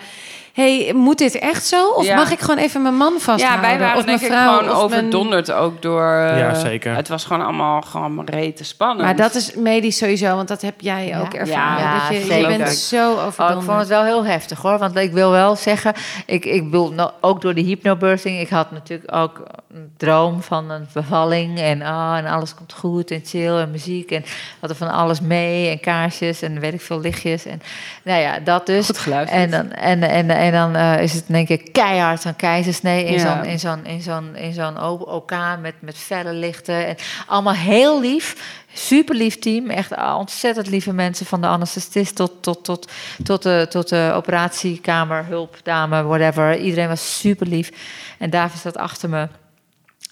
hey, 0.60 0.94
moet 0.94 1.18
dit 1.18 1.36
echt 1.40 1.66
zo? 1.66 1.90
Of 1.90 2.06
Ja. 2.06 2.16
mag 2.16 2.32
ik 2.32 2.40
gewoon 2.40 2.58
even 2.58 2.82
mijn 2.82 2.96
man 2.96 3.12
vasthouden? 3.20 3.62
Ja, 3.62 3.62
wij 3.62 3.80
waren 3.80 3.98
of 3.98 4.04
denk 4.06 4.20
mijn 4.20 4.32
ik 4.32 4.38
vrouw, 4.38 4.54
gewoon 4.58 4.66
mijn- 4.66 4.78
overdonderd 4.78 5.52
ook 5.52 5.82
door... 5.82 6.12
eh, 6.14 6.40
Ja, 6.40 6.54
zeker. 6.54 6.96
Het 6.96 7.08
was 7.08 7.24
gewoon 7.26 7.44
allemaal 7.44 7.82
gewoon 7.82 8.26
rete 8.26 8.64
spannend. 8.64 9.02
Maar 9.02 9.16
dat 9.16 9.36
is 9.36 9.56
medisch 9.56 9.98
sowieso, 9.98 10.36
want 10.36 10.48
dat 10.48 10.62
heb 10.62 10.82
jij 10.82 11.08
Ja. 11.08 11.20
ook 11.20 11.34
ervaren. 11.34 11.84
Ja, 11.84 12.00
dat 12.00 12.08
je, 12.18 12.20
je 12.26 12.32
zeker. 12.32 12.58
bent 12.58 12.70
zo 12.76 13.12
Oh, 13.12 13.26
overdonderd. 13.26 13.60
ik 13.60 13.66
vond 13.66 13.80
het 13.80 13.88
wel 13.88 14.04
heel 14.04 14.26
heftig 14.26 14.62
hoor. 14.62 14.78
Want 14.78 14.96
ik 14.96 15.12
wil 15.12 15.32
wel 15.32 15.56
zeggen, 15.56 15.94
ik, 16.26 16.46
ik 16.46 16.64
bedoel, 16.64 16.92
nou, 16.92 17.12
ook 17.22 17.42
door 17.42 17.54
de 17.54 17.62
hypnobirthing, 17.62 18.40
ik 18.40 18.50
had 18.50 18.72
natuurlijk 18.72 19.16
ook 19.16 19.44
een 19.74 19.92
droom 19.98 20.42
van 20.42 20.70
een 20.70 20.88
bevalling. 20.94 21.60
En, 21.60 21.82
ah, 21.82 22.18
en 22.18 22.26
alles 22.26 22.56
komt 22.56 22.74
goed 22.74 23.12
en 23.12 23.22
chill 23.26 23.58
en 23.58 23.72
muziek. 23.72 24.12
En 24.12 24.22
we 24.22 24.28
hadden 24.60 24.78
van 24.78 24.92
alles 24.92 25.22
mee 25.22 25.70
en 25.70 25.80
kaarsjes 25.80 26.42
en 26.42 26.60
weet 26.60 26.74
ik 26.74 26.82
veel 26.82 27.00
lichtjes. 27.00 27.46
En 27.46 27.62
nou 28.04 28.22
ja, 28.22 28.40
dat 28.40 28.66
dus. 28.66 28.86
Goed 28.86 28.98
geluisterd. 28.98 29.42
En 29.42 29.52
dan, 29.52 29.72
en, 29.72 30.04
en, 30.04 30.30
en 30.54 30.72
dan 30.72 30.76
eh, 30.76 31.02
is 31.04 31.14
het 31.14 31.24
in 31.28 31.36
één 31.36 31.46
keer 31.46 31.72
keihard 31.72 32.24
een 32.26 32.36
keizersnee 32.36 33.06
in 33.06 33.14
Ja. 33.14 33.20
zo'n 33.20 33.46
in 33.46 33.60
zo'n 33.60 33.86
in 33.86 34.02
zo'n 34.02 34.36
in 34.36 34.54
zo'n 34.54 34.82
OK 35.08 35.32
met, 35.62 35.74
met 35.80 35.98
felle 35.98 36.34
lichten. 36.34 36.88
En 36.88 36.96
allemaal 37.28 37.54
heel 37.54 38.00
lief. 38.02 38.58
Super 38.74 39.16
lief 39.16 39.40
team. 39.40 39.70
Echt 39.70 39.96
ontzettend 40.16 40.68
lieve 40.68 40.94
mensen. 40.94 41.26
Van 41.26 41.42
de 41.42 41.48
anesthesist 41.48 42.16
tot, 42.16 42.32
tot, 42.44 42.64
tot, 42.64 42.92
tot, 43.24 43.44
de, 43.44 43.66
tot 43.70 43.90
de 43.90 44.12
operatiekamer, 44.16 45.26
hulpdame, 45.26 46.04
whatever. 46.04 46.58
Iedereen 46.58 46.88
was 46.88 47.20
super 47.20 47.48
lief. 47.48 47.72
En 48.18 48.30
David 48.30 48.60
zat 48.60 48.78
achter 48.78 49.10
me. 49.10 49.28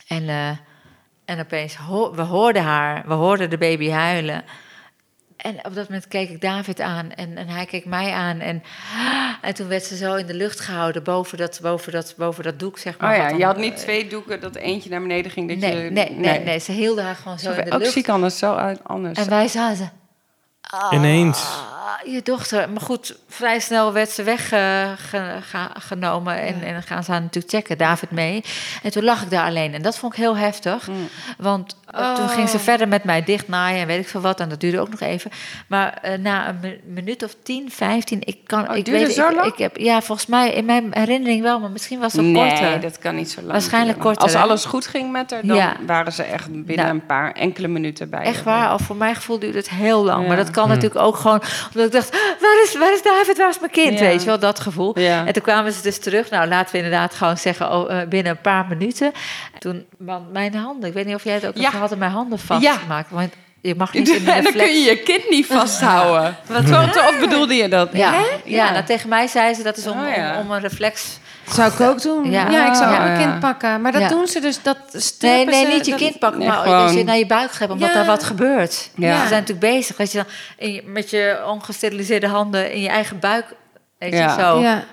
En, 0.07 0.29
eh, 0.29 0.49
en 1.25 1.39
opeens, 1.39 1.75
ho- 1.75 2.15
we 2.15 2.21
hoorden 2.21 2.63
haar. 2.63 3.03
We 3.07 3.13
hoorden 3.13 3.49
de 3.49 3.57
baby 3.57 3.89
huilen. 3.89 4.43
En 5.37 5.55
op 5.65 5.75
dat 5.75 5.87
moment 5.87 6.07
keek 6.07 6.29
ik 6.29 6.41
David 6.41 6.79
aan 6.81 7.11
en, 7.11 7.37
en 7.37 7.47
hij 7.47 7.65
keek 7.65 7.85
mij 7.85 8.11
aan. 8.13 8.39
En, 8.39 8.63
en 9.41 9.53
toen 9.53 9.67
werd 9.67 9.83
ze 9.83 9.97
zo 9.97 10.13
in 10.15 10.25
de 10.25 10.33
lucht 10.33 10.59
gehouden 10.59 11.03
boven 11.03 11.37
dat, 11.37 11.59
boven 11.61 11.91
dat, 11.91 12.13
boven 12.17 12.43
dat 12.43 12.59
doek, 12.59 12.77
zeg 12.77 12.97
maar. 12.97 13.11
Oh 13.11 13.17
ja, 13.17 13.29
dan, 13.29 13.37
je 13.37 13.45
had 13.45 13.57
niet 13.57 13.73
eh, 13.73 13.79
twee 13.79 14.07
doeken 14.07 14.39
dat 14.41 14.55
eentje 14.55 14.89
naar 14.89 15.01
beneden 15.01 15.31
ging. 15.31 15.49
Dat 15.49 15.57
Nee, 15.57 15.83
je, 15.83 15.89
nee, 15.91 16.11
nee, 16.11 16.39
nee, 16.39 16.59
Ze 16.59 16.71
hielden 16.71 17.03
haar 17.03 17.15
gewoon 17.15 17.39
zo 17.39 17.51
in 17.51 17.65
de 17.65 17.71
Ook 17.71 17.79
lucht. 17.79 17.91
zie 17.91 18.03
kan 18.03 18.23
het 18.23 18.33
zo 18.33 18.55
uit 18.55 18.79
anders. 18.83 19.19
En 19.19 19.29
wij 19.29 19.47
zaten... 19.47 19.91
Ah, 20.61 20.93
Ineens. 20.93 21.45
Je 22.05 22.21
dochter. 22.23 22.69
Maar 22.69 22.81
goed, 22.81 23.15
vrij 23.27 23.59
snel 23.59 23.93
werd 23.93 24.09
ze 24.09 24.23
weggenomen. 24.23 26.37
en, 26.41 26.61
en 26.63 26.73
dan 26.73 26.83
gaan 26.83 27.03
ze 27.03 27.11
haar 27.11 27.21
natuurlijk 27.21 27.53
checken. 27.53 27.77
David 27.77 28.11
mee. 28.11 28.43
En 28.83 28.91
toen 28.91 29.03
lag 29.03 29.21
ik 29.21 29.29
daar 29.29 29.45
alleen. 29.45 29.73
En 29.73 29.81
dat 29.81 29.97
vond 29.97 30.13
ik 30.13 30.19
heel 30.19 30.37
heftig. 30.37 30.87
Mm. 30.87 31.09
Want 31.37 31.75
eh, 31.91 32.13
toen 32.13 32.23
Oh. 32.25 32.31
ging 32.31 32.49
ze 32.49 32.59
verder 32.59 32.87
met 32.87 33.03
mij 33.03 33.23
dichtnaaien 33.23 33.81
en 33.81 33.87
weet 33.87 33.99
ik 33.99 34.07
veel 34.07 34.21
wat. 34.21 34.39
En 34.39 34.49
dat 34.49 34.59
duurde 34.59 34.79
ook 34.79 34.89
nog 34.89 34.99
even. 34.99 35.31
Maar 35.67 35.93
eh, 36.01 36.17
na 36.17 36.47
een 36.49 36.57
mi- 36.61 36.79
minuut 36.85 37.23
of 37.23 37.35
10, 37.43 37.71
15, 37.71 38.21
ik 38.23 38.37
kan. 38.45 38.69
Oh, 38.69 38.75
ik 38.75 38.85
duurde 38.85 39.05
weet, 39.05 39.15
zo 39.15 39.29
ik, 39.29 39.35
lang? 39.35 39.47
ik 39.51 39.57
heb, 39.57 39.77
ja, 39.77 40.01
volgens 40.01 40.27
mij 40.27 40.51
in 40.53 40.65
mijn 40.65 40.87
herinnering 40.91 41.41
wel, 41.41 41.59
maar 41.59 41.71
misschien 41.71 41.99
was 41.99 42.13
het 42.13 42.21
nee, 42.25 42.49
korter. 42.49 42.81
dat 42.81 42.99
kan 42.99 43.15
niet 43.15 43.31
zo 43.31 43.39
lang. 43.41 43.51
Waarschijnlijk 43.51 43.97
duren. 43.97 44.13
korter, 44.15 44.33
Als 44.35 44.43
alles 44.43 44.65
goed 44.65 44.87
ging 44.87 45.11
met 45.11 45.31
haar, 45.31 45.45
dan 45.45 45.55
Ja. 45.55 45.75
waren 45.85 46.13
ze 46.13 46.23
echt 46.23 46.51
binnen 46.51 46.75
Nou. 46.85 46.89
een 46.89 47.05
paar 47.05 47.31
enkele 47.31 47.67
minuten 47.67 48.09
bij. 48.09 48.23
Echt 48.23 48.43
waar, 48.43 48.73
of 48.73 48.81
voor 48.81 48.95
mijn 48.95 49.15
gevoel 49.15 49.39
duurt 49.39 49.55
het 49.55 49.69
heel 49.69 50.03
lang. 50.03 50.21
Ja. 50.21 50.27
Maar 50.27 50.37
dat 50.37 50.51
kan 50.51 50.67
natuurlijk 50.67 51.01
ook 51.01 51.15
gewoon 51.15 51.41
Omdat 51.77 51.93
ik 51.93 51.99
dacht, 52.01 52.21
waar 52.41 52.63
is, 52.63 52.77
waar 52.77 52.93
is 52.93 53.01
David, 53.01 53.37
waar 53.37 53.49
is 53.49 53.59
mijn 53.59 53.71
kind? 53.71 53.99
Ja. 53.99 54.05
Weet 54.05 54.19
je 54.19 54.25
wel, 54.25 54.39
dat 54.39 54.59
gevoel. 54.59 54.99
Ja. 54.99 55.25
En 55.25 55.33
toen 55.33 55.43
kwamen 55.43 55.71
ze 55.73 55.81
dus 55.81 55.99
terug. 55.99 56.29
Nou, 56.29 56.47
laten 56.47 56.71
we 56.71 56.77
inderdaad 56.77 57.13
gewoon 57.13 57.37
zeggen, 57.37 57.71
oh, 57.71 57.91
eh, 58.01 58.07
binnen 58.07 58.31
een 58.31 58.41
paar 58.41 58.65
minuten. 58.67 59.11
Toen, 59.59 59.85
man, 59.97 60.27
mijn 60.31 60.55
handen, 60.55 60.89
ik 60.89 60.95
weet 60.95 61.05
niet 61.05 61.15
of 61.15 61.23
jij 61.23 61.33
het 61.33 61.45
ook 61.47 61.57
Ja. 61.57 61.71
en 61.91 61.97
mijn 61.97 62.11
handen 62.11 62.39
vastgemaakt. 62.39 63.09
Want 63.11 63.33
je 63.61 63.75
mag 63.75 63.93
niet 63.93 64.07
in 64.09 64.13
En 64.13 64.19
de 64.19 64.25
dan 64.25 64.35
reflex... 64.35 64.65
kun 64.65 64.79
je 64.79 64.89
je 64.89 64.97
kind 64.97 65.29
niet 65.29 65.45
vasthouden. 65.59 66.37
Wat 66.47 66.63
of 67.09 67.19
bedoelde 67.19 67.55
je 67.55 67.67
dat? 67.69 67.89
Ja, 67.93 68.13
ja. 68.43 68.71
nou, 68.71 68.83
tegen 68.85 69.09
mij 69.09 69.27
zei 69.27 69.53
ze 69.53 69.63
dat 69.63 69.77
is 69.77 69.87
om, 69.87 69.99
Oh, 69.99 70.37
om 70.39 70.51
een 70.51 70.59
reflex. 70.59 71.19
Zou 71.51 71.71
ik 71.71 71.79
ook 71.79 72.01
doen. 72.01 72.31
Ja. 72.31 72.49
Ja, 72.49 72.67
ik 72.67 72.73
zou 72.75 72.87
ook 72.91 72.97
Oh, 72.97 73.03
mijn 73.03 73.19
ja. 73.19 73.25
kind 73.27 73.39
pakken. 73.39 73.81
Maar 73.81 73.91
dat 73.91 74.01
Ja. 74.01 74.07
doen 74.07 74.27
ze 74.27 74.39
dus, 74.39 74.61
dat 74.61 74.77
Nee, 75.19 75.45
nee, 75.45 75.65
ze- 75.65 75.71
niet 75.71 75.85
je 75.85 75.91
dat- 75.91 75.99
kind 75.99 76.19
pakken, 76.19 76.39
Nee, 76.39 76.47
maar 76.47 76.57
gewoon- 76.57 76.81
als 76.83 76.93
je 76.93 77.03
naar 77.03 77.17
je 77.17 77.25
buik 77.25 77.51
greep, 77.51 77.69
omdat 77.71 77.87
Ja. 77.87 77.93
daar 77.93 78.05
wat 78.05 78.23
gebeurt. 78.23 78.89
Ja. 78.95 79.11
Ze 79.21 79.27
zijn 79.27 79.41
natuurlijk 79.41 79.73
bezig, 79.75 79.97
weet 79.97 80.11
je, 80.11 80.17
dan, 80.17 80.27
in 80.57 80.73
je- 80.73 80.81
met 80.85 81.09
je 81.09 81.43
ongesteriliseerde 81.47 82.27
handen 82.27 82.71
in 82.73 82.81
je 82.81 82.89
eigen 82.89 83.19
buik, 83.19 83.45
weet 83.99 84.11
je, 84.11 84.17
Ja. 84.17 84.39
zo. 84.39 84.59
Ja. 84.59 84.83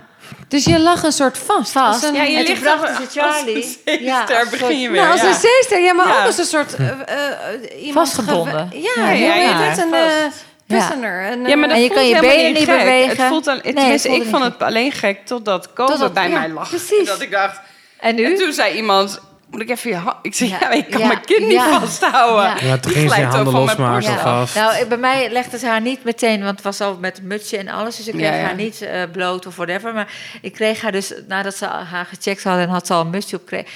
Dus 0.48 0.64
je 0.64 0.78
lag 0.78 1.02
een 1.02 1.12
soort 1.12 1.38
vast. 1.38 1.70
Vast. 1.70 2.02
Als 2.02 2.02
een, 2.02 2.14
Ja, 2.14 2.22
je 2.22 2.36
En 2.38 2.44
toen 2.44 2.54
ligt 2.54 2.66
als- 2.66 3.12
ze 3.12 3.20
Charlie. 3.20 3.56
als 3.56 3.76
een 3.84 4.04
Ja, 4.04 4.16
zeester 4.16 4.38
als 4.38 4.48
begin 4.48 4.80
je 4.80 4.90
weer. 4.90 5.00
nou, 5.00 5.12
als 5.12 5.20
ja. 5.20 5.26
een 5.28 5.34
zeester. 5.34 5.80
Ja, 5.80 5.92
maar 5.92 6.08
Ja. 6.08 6.18
ook 6.20 6.26
als 6.26 6.38
een 6.38 6.44
soort... 6.44 6.74
eh, 6.74 6.88
eh, 6.88 7.86
iemand 7.86 8.08
Vastgebonden. 8.08 8.68
Ja, 8.72 8.78
Ja, 8.96 9.10
ja, 9.10 9.12
ja, 9.12 9.34
ja, 9.34 9.60
ja, 9.60 9.70
een 9.82 10.32
prisoner. 10.78 11.32
Een, 11.32 11.46
Ja, 11.46 11.56
maar 11.56 11.68
eh, 11.68 11.74
dat 11.74 11.76
En 11.76 11.82
je 11.82 11.86
voelt 11.88 11.94
kan 11.98 12.08
je 12.08 12.14
helemaal 12.14 12.36
benen 12.36 12.52
niet 12.52 12.64
gek. 12.68 12.78
bewegen. 12.78 13.16
Het 13.16 13.26
voelt 13.26 13.46
al, 13.46 13.54
Nee, 13.54 13.62
tenminste, 13.62 13.92
het 13.92 14.00
voelde 14.02 14.24
ik 14.24 14.30
vond 14.30 14.42
gek. 14.42 14.52
het 14.52 14.62
alleen 14.62 14.92
gek 14.92 15.26
totdat 15.26 15.68
Totdat- 15.74 16.14
bij 16.14 16.28
ja, 16.28 16.38
mij 16.38 16.48
lag. 16.48 16.68
precies. 16.68 16.98
En 16.98 17.04
dat 17.04 17.20
ik 17.20 17.30
dacht... 17.30 17.60
En 18.00 18.14
nu? 18.14 18.24
En 18.24 18.34
toen 18.34 18.52
zei 18.52 18.74
iemand... 18.76 19.20
Moet 19.50 19.62
ik 19.62 19.70
even 19.70 19.90
je 19.90 19.96
hand... 19.96 20.16
Ik 20.22 20.34
zei, 20.34 20.50
ja, 20.50 20.58
Ja, 20.60 20.70
ik 20.70 20.90
kan 20.90 21.00
ja, 21.00 21.06
mijn 21.06 21.24
kind 21.24 21.40
niet 21.40 21.50
ja. 21.52 21.80
vasthouden. 21.80 22.44
Ja. 22.44 22.56
Ja, 22.68 22.78
toen 22.78 22.92
ging 22.92 23.12
ze 23.12 23.22
handen 23.22 23.52
losmaken 23.52 24.18
vast. 24.18 24.54
Nou, 24.54 24.86
bij 24.86 24.96
mij 24.98 25.30
legde 25.30 25.58
ze 25.58 25.66
haar 25.66 25.80
niet 25.80 26.04
meteen, 26.04 26.38
want 26.42 26.54
het 26.54 26.64
was 26.64 26.80
al 26.80 26.96
met 27.00 27.22
mutsje 27.22 27.56
en 27.56 27.68
alles. 27.68 27.96
Dus 27.96 28.06
ik 28.08 28.12
kreeg 28.14 28.28
Ja, 28.28 28.34
ja. 28.36 28.42
haar 28.44 28.54
niet 28.54 28.82
eh, 28.82 29.02
bloot 29.12 29.46
of 29.46 29.56
whatever. 29.56 29.94
Maar 29.94 30.08
ik 30.42 30.52
kreeg 30.52 30.80
haar 30.80 30.92
dus, 30.92 31.12
nadat 31.28 31.56
ze 31.56 31.66
haar 31.66 32.06
gecheckt 32.06 32.44
hadden 32.44 32.62
en 32.62 32.68
had 32.68 32.86
ze 32.86 32.92
al 32.92 33.00
een 33.00 33.10
mutsje 33.10 33.36
op, 33.36 33.46
kreeg, 33.46 33.68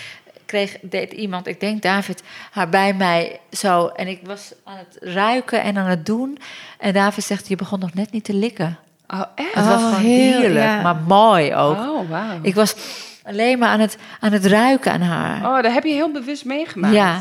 kreeg 0.48 0.76
deed 0.82 1.12
iemand, 1.12 1.46
ik 1.46 1.60
denk 1.60 1.82
David, 1.82 2.22
haar 2.50 2.68
bij 2.68 2.94
mij 2.94 3.40
zo. 3.52 3.86
En 3.86 4.08
ik 4.08 4.20
was 4.22 4.52
aan 4.64 4.76
het 4.76 4.98
ruiken 5.14 5.62
en 5.62 5.76
aan 5.78 5.86
het 5.86 6.06
doen. 6.06 6.38
En 6.78 6.92
David 6.92 7.24
zegt, 7.24 7.48
je 7.48 7.56
begon 7.56 7.78
nog 7.78 7.94
net 7.94 8.12
niet 8.12 8.24
te 8.24 8.34
likken. 8.34 8.78
Oh, 9.08 9.22
echt? 9.34 9.54
Het 9.54 9.64
was 9.66 9.74
Oh, 9.82 9.88
gewoon 9.88 10.00
heerlijk, 10.00 10.64
ja. 10.64 10.80
maar 10.82 10.96
mooi 10.96 11.54
ook. 11.54 11.76
Oh, 11.76 12.10
wauw. 12.10 12.38
Ik 12.42 12.54
was 12.54 12.74
alleen 13.22 13.58
maar 13.58 13.68
aan 13.68 13.80
het, 13.80 13.96
aan 14.20 14.32
het 14.32 14.46
ruiken 14.46 14.92
aan 14.92 15.00
haar. 15.00 15.36
Oh, 15.56 15.62
dat 15.62 15.72
heb 15.72 15.84
je 15.84 15.92
heel 15.92 16.12
bewust 16.12 16.44
meegemaakt. 16.44 16.94
Ja. 16.94 17.20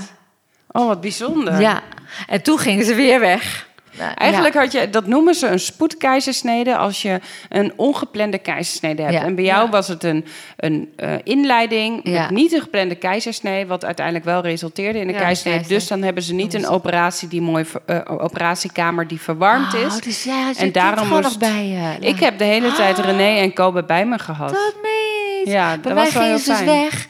Oh, 0.72 0.88
wat 0.88 1.02
bijzonder. 1.02 1.60
Ja, 1.62 1.82
en 2.28 2.42
toen 2.42 2.60
gingen 2.60 2.86
ze 2.86 2.94
weer 2.96 3.20
weg. 3.20 3.67
Nou, 3.98 4.12
Eigenlijk 4.16 4.54
ja. 4.54 4.60
had 4.62 4.72
je, 4.72 4.90
dat 4.90 5.08
noemen 5.08 5.34
ze 5.36 5.48
een 5.48 5.60
spoedkeizersnede 5.60 6.76
als 6.78 7.02
je 7.02 7.20
een 7.50 7.74
ongeplande 7.76 8.38
keizersnede 8.38 9.02
hebt. 9.02 9.14
Ja. 9.14 9.24
En 9.24 9.36
bij 9.36 9.44
jou 9.44 9.64
Ja. 9.66 9.70
was 9.72 9.88
het 9.88 10.04
een, 10.04 10.26
een 10.58 10.92
eh, 10.96 11.14
inleiding 11.24 12.04
met 12.04 12.30
niet 12.30 12.54
een 12.54 12.62
geplande 12.62 12.96
keizersnee, 12.96 13.66
wat 13.66 13.86
uiteindelijk 13.86 14.26
wel 14.26 14.42
resulteerde 14.42 15.00
in 15.00 15.08
een 15.10 15.16
keizersnee. 15.16 15.62
Dus 15.68 15.88
dan 15.88 16.02
hebben 16.02 16.24
ze 16.24 16.34
niet 16.34 16.54
een 16.54 16.68
operatie 16.68 17.28
die 17.28 17.42
mooi, 17.42 17.66
eh, 17.86 18.00
operatiekamer 18.08 19.08
die 19.08 19.22
verwarmd 19.22 19.74
Oh, 19.74 19.80
is. 19.80 19.96
dus 20.02 20.26
En 20.58 20.72
daarom 20.72 21.08
moest- 21.08 21.40
bij 21.40 21.68
je. 21.68 22.08
Ik 22.08 22.20
heb 22.20 22.38
de 22.38 22.44
hele 22.44 22.72
tijd 22.74 22.98
René 22.98 23.38
en 23.40 23.54
Kobe 23.54 23.84
bij 23.84 24.06
me 24.06 24.20
gehad. 24.20 24.50
Dat 24.50 24.76
meen. 24.82 25.54
Ja, 25.54 25.68
Bij 25.68 25.82
dat 25.82 25.94
mij 25.94 26.04
was 26.04 26.14
wel 26.14 26.24
gingen 26.24 26.40
ze 26.40 26.50
dus 26.50 26.58
fijn. 26.60 26.82
weg. 26.84 27.08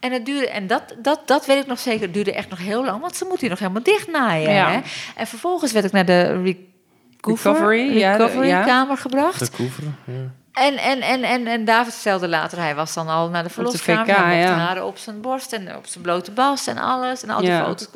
En 0.00 0.12
het 0.12 0.26
duurde, 0.26 0.48
en 0.48 0.66
dat, 0.66 0.82
dat, 0.98 1.20
dat 1.24 1.46
weet 1.46 1.60
ik 1.62 1.66
nog 1.66 1.78
zeker, 1.78 2.02
het 2.02 2.14
duurde 2.14 2.32
echt 2.34 2.48
nog 2.48 2.58
heel 2.58 2.84
lang, 2.84 3.00
want 3.00 3.16
ze 3.16 3.22
moeten 3.24 3.40
hier 3.40 3.50
nog 3.50 3.58
helemaal 3.58 3.82
dicht 3.82 4.08
naaien. 4.08 4.52
Ja. 4.52 4.70
Hè? 4.70 4.80
En 5.16 5.26
vervolgens 5.26 5.72
werd 5.72 5.84
ik 5.84 5.92
naar 5.92 6.04
de 6.04 6.42
recover, 6.42 7.52
Recovery, 7.52 7.98
ja, 7.98 8.16
de- 8.16 8.24
recovery 8.24 8.48
ja. 8.48 8.64
kamer 8.64 8.96
gebracht. 8.96 9.50
Ja. 10.04 10.12
En, 10.60 10.76
en, 10.76 11.00
en, 11.00 11.22
en, 11.22 11.46
en 11.46 11.64
David 11.64 11.92
stelde 11.92 12.28
later, 12.28 12.58
hij 12.58 12.74
was 12.74 12.94
dan 12.94 13.08
al 13.08 13.28
naar 13.28 13.42
de 13.42 13.48
verloskamer. 13.50 14.06
VK, 14.06 14.16
hij 14.16 14.36
mocht 14.36 14.48
ja. 14.48 14.54
haren 14.54 14.84
op 14.84 14.98
zijn 14.98 15.20
borst 15.20 15.52
en 15.52 15.76
op 15.76 15.86
zijn 15.86 16.04
blote 16.04 16.30
bas 16.30 16.66
en 16.66 16.78
alles. 16.78 17.22
En 17.22 17.30
al 17.30 17.40
die 17.40 17.48
Ja. 17.50 17.64
foto's 17.64 17.88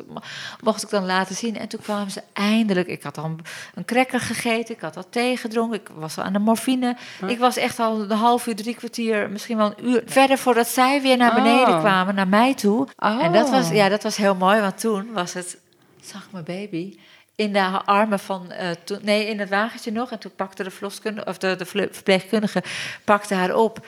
mocht 0.61 0.83
ik 0.83 0.89
dan 0.89 1.05
laten 1.05 1.35
zien. 1.35 1.57
En 1.57 1.67
toen 1.67 1.79
kwamen 1.79 2.11
ze 2.11 2.21
eindelijk. 2.33 2.87
Ik 2.87 3.03
had 3.03 3.17
al 3.17 3.35
een, 3.75 3.85
cracker 3.85 4.19
gegeten, 4.19 4.75
ik 4.75 4.81
had 4.81 4.97
al 4.97 5.09
thee 5.09 5.37
gedronken, 5.37 5.79
ik 5.79 5.89
was 5.95 6.17
al 6.17 6.23
aan 6.23 6.33
de 6.33 6.39
morfine. 6.39 6.95
Ik 7.27 7.39
was 7.39 7.57
echt 7.57 7.79
al 7.79 8.01
een 8.01 8.11
half 8.11 8.47
uur, 8.47 8.55
drie 8.55 8.75
kwartier, 8.75 9.29
misschien 9.29 9.57
wel 9.57 9.73
een 9.77 9.89
uur 9.89 10.03
verder 10.05 10.37
voordat 10.37 10.67
zij 10.67 11.01
weer 11.01 11.17
naar 11.17 11.33
beneden 11.33 11.73
Oh. 11.73 11.79
kwamen, 11.79 12.15
naar 12.15 12.27
mij 12.27 12.53
toe. 12.53 12.87
Oh. 12.97 13.23
En 13.23 13.31
dat 13.31 13.49
was, 13.49 13.69
ja, 13.69 13.89
dat 13.89 14.03
was 14.03 14.17
heel 14.17 14.35
mooi, 14.35 14.61
want 14.61 14.79
toen 14.79 15.13
was 15.13 15.33
het, 15.33 15.57
zag 16.01 16.27
mijn 16.31 16.43
baby 16.43 16.97
in 17.35 17.53
de 17.53 17.61
armen 17.85 18.19
van, 18.19 18.51
eh, 18.51 18.69
nee, 19.01 19.27
in 19.27 19.39
het 19.39 19.49
wagentje 19.49 19.91
nog. 19.91 20.11
En 20.11 20.19
toen 20.19 20.35
pakte 20.35 20.63
de 20.63 20.71
verloskundige, 20.71 21.27
of 21.27 21.37
de, 21.37 21.55
de 21.55 21.65
verpleegkundige, 21.65 22.63
pakte 23.03 23.33
haar 23.33 23.55
op. 23.55 23.85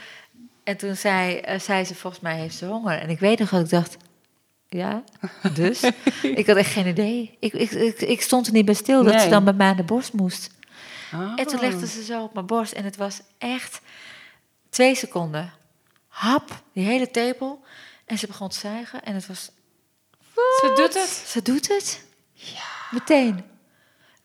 En 0.63 0.77
toen 0.77 0.95
zei, 0.95 1.37
eh, 1.37 1.59
zei 1.59 1.85
ze, 1.85 1.95
volgens 1.95 2.21
mij 2.21 2.37
heeft 2.37 2.55
ze 2.55 2.65
honger. 2.65 2.99
En 2.99 3.09
ik 3.09 3.19
weet 3.19 3.39
nog 3.39 3.49
dat 3.49 3.61
ik 3.61 3.69
dacht, 3.69 3.97
ja, 4.69 5.03
dus? 5.53 5.83
ik 6.41 6.47
had 6.47 6.57
echt 6.57 6.71
geen 6.71 6.87
idee. 6.87 7.37
Ik, 7.39 7.53
ik, 7.53 7.71
ik, 7.71 8.01
ik 8.01 8.21
stond 8.21 8.47
er 8.47 8.53
niet 8.53 8.65
bij 8.65 8.73
stil 8.73 9.03
dat 9.03 9.21
ze 9.21 9.29
dan 9.29 9.43
bij 9.43 9.53
mij 9.53 9.67
aan 9.67 9.75
de 9.75 9.83
borst 9.83 10.13
moest. 10.13 10.49
Oh. 11.13 11.33
En 11.35 11.47
toen 11.47 11.59
legde 11.59 11.87
ze 11.87 12.03
zo 12.03 12.23
op 12.23 12.33
mijn 12.33 12.45
borst. 12.45 12.73
En 12.73 12.83
het 12.83 12.95
was 12.95 13.21
echt 13.37 13.81
twee 14.69 14.95
seconden. 14.95 15.53
Hap, 16.07 16.61
die 16.73 16.85
hele 16.85 17.11
tepel. 17.11 17.63
En 18.05 18.17
ze 18.17 18.27
begon 18.27 18.49
te 18.49 18.57
zuigen. 18.59 19.03
En 19.03 19.13
het 19.13 19.27
was... 19.27 19.51
Ze 20.33 20.73
doet 20.75 20.93
het. 20.93 21.23
Ze 21.27 21.41
doet 21.41 21.67
het. 21.67 22.05
Ja. 22.33 22.76
Meteen. 22.91 23.35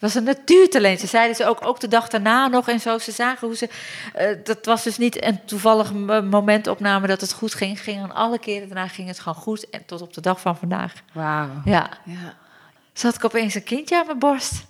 Het 0.02 0.12
was 0.12 0.14
een 0.14 0.24
natuurtalent. 0.24 1.00
Ze 1.00 1.06
zeiden 1.06 1.36
ze 1.36 1.46
ook, 1.46 1.66
ook 1.66 1.80
de 1.80 1.88
dag 1.88 2.08
daarna 2.08 2.48
nog 2.48 2.68
en 2.68 2.80
zo. 2.80 2.98
Ze 2.98 3.12
zagen 3.12 3.46
hoe 3.46 3.56
ze... 3.56 3.68
eh, 4.14 4.36
dat 4.44 4.66
was 4.66 4.82
dus 4.82 4.98
niet 4.98 5.24
een 5.24 5.44
toevallig 5.44 5.92
momentopname 6.22 7.06
dat 7.06 7.20
het 7.20 7.32
goed 7.32 7.54
ging. 7.54 7.80
ging 7.80 8.02
aan 8.02 8.14
alle 8.14 8.38
keren 8.38 8.68
daarna 8.68 8.88
ging 8.88 9.08
het 9.08 9.18
gewoon 9.18 9.42
goed. 9.42 9.70
En 9.70 9.84
tot 9.86 10.02
op 10.02 10.12
de 10.14 10.20
dag 10.20 10.40
van 10.40 10.56
vandaag. 10.56 10.92
Wauw. 11.12 11.48
Ja. 11.64 11.90
Ja. 12.04 12.34
Zat 12.92 13.14
ik 13.14 13.24
opeens 13.24 13.54
een 13.54 13.64
kindje 13.64 13.98
aan 13.98 14.06
mijn 14.06 14.18
borst. 14.18 14.64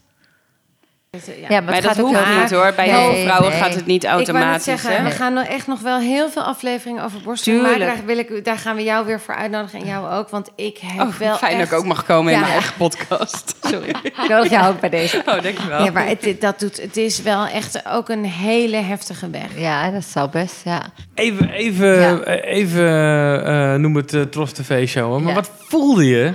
Ja. 1.16 1.46
Ja, 1.48 1.60
Maar 1.60 1.74
het 1.74 1.82
dat 1.84 1.96
hoeft 1.96 2.26
niet 2.40 2.50
hoor. 2.50 2.72
Bij 2.76 2.88
heel 2.88 3.12
veel 3.12 3.22
vrouwen 3.24 3.50
nee. 3.50 3.58
gaat 3.60 3.74
het 3.74 3.86
niet 3.86 4.04
Ik 4.04 4.10
automatisch. 4.10 4.64
zeggen, 4.64 4.96
hè? 4.96 5.02
we 5.02 5.10
gaan 5.10 5.32
nog 5.32 5.44
echt 5.44 5.66
nog 5.66 5.80
wel 5.80 5.98
heel 5.98 6.30
veel 6.30 6.42
afleveringen 6.42 7.04
over 7.04 7.20
borstvoeding 7.20 7.66
Tuurlijk. 7.68 7.90
maken. 7.90 8.06
Daar, 8.06 8.16
wil 8.16 8.36
ik, 8.38 8.44
daar 8.44 8.58
gaan 8.58 8.76
we 8.76 8.82
jou 8.82 9.06
weer 9.06 9.20
voor 9.20 9.34
uitnodigen 9.34 9.80
en 9.80 9.86
jou 9.86 10.12
ook. 10.12 10.28
Want 10.28 10.50
ik 10.56 10.78
heb 10.78 11.06
Oh, 11.06 11.14
wel 11.14 11.36
fijn 11.36 11.50
echt... 11.52 11.60
dat 11.70 11.72
ik 11.72 11.84
ook 11.84 11.84
mag 11.88 12.04
komen 12.04 12.32
in 12.32 12.40
mijn 12.40 12.52
eigen 12.52 12.74
podcast. 12.76 13.54
Sorry. 13.70 13.94
Ik 14.02 14.28
nodig 14.28 14.50
jou 14.50 14.68
ook 14.72 14.80
bij 14.80 14.88
deze. 14.88 15.16
Oh, 15.26 15.42
dankjewel. 15.42 15.84
Ja, 15.84 15.90
maar 15.90 16.06
het, 16.06 16.40
dat 16.40 16.58
doet, 16.60 16.80
het 16.82 16.96
is 16.96 17.22
wel 17.22 17.46
echt 17.46 17.86
ook 17.88 18.08
een 18.08 18.24
hele 18.24 18.76
heftige 18.76 19.30
weg. 19.30 19.48
Ja, 19.56 19.90
dat 19.90 20.04
zou 20.04 20.30
best, 20.30 20.60
ja. 20.64 20.82
Even, 21.14 21.50
even, 21.50 22.00
Ja. 22.00 22.18
eh, 22.20 22.56
even 22.58 22.86
eh, 23.46 23.74
noem 23.74 23.96
het 23.96 24.12
uh, 24.12 24.22
TV-show. 24.22 25.04
hoor. 25.04 25.20
Maar 25.22 25.28
Ja. 25.28 25.34
wat 25.34 25.50
voelde 25.68 26.06
je? 26.08 26.32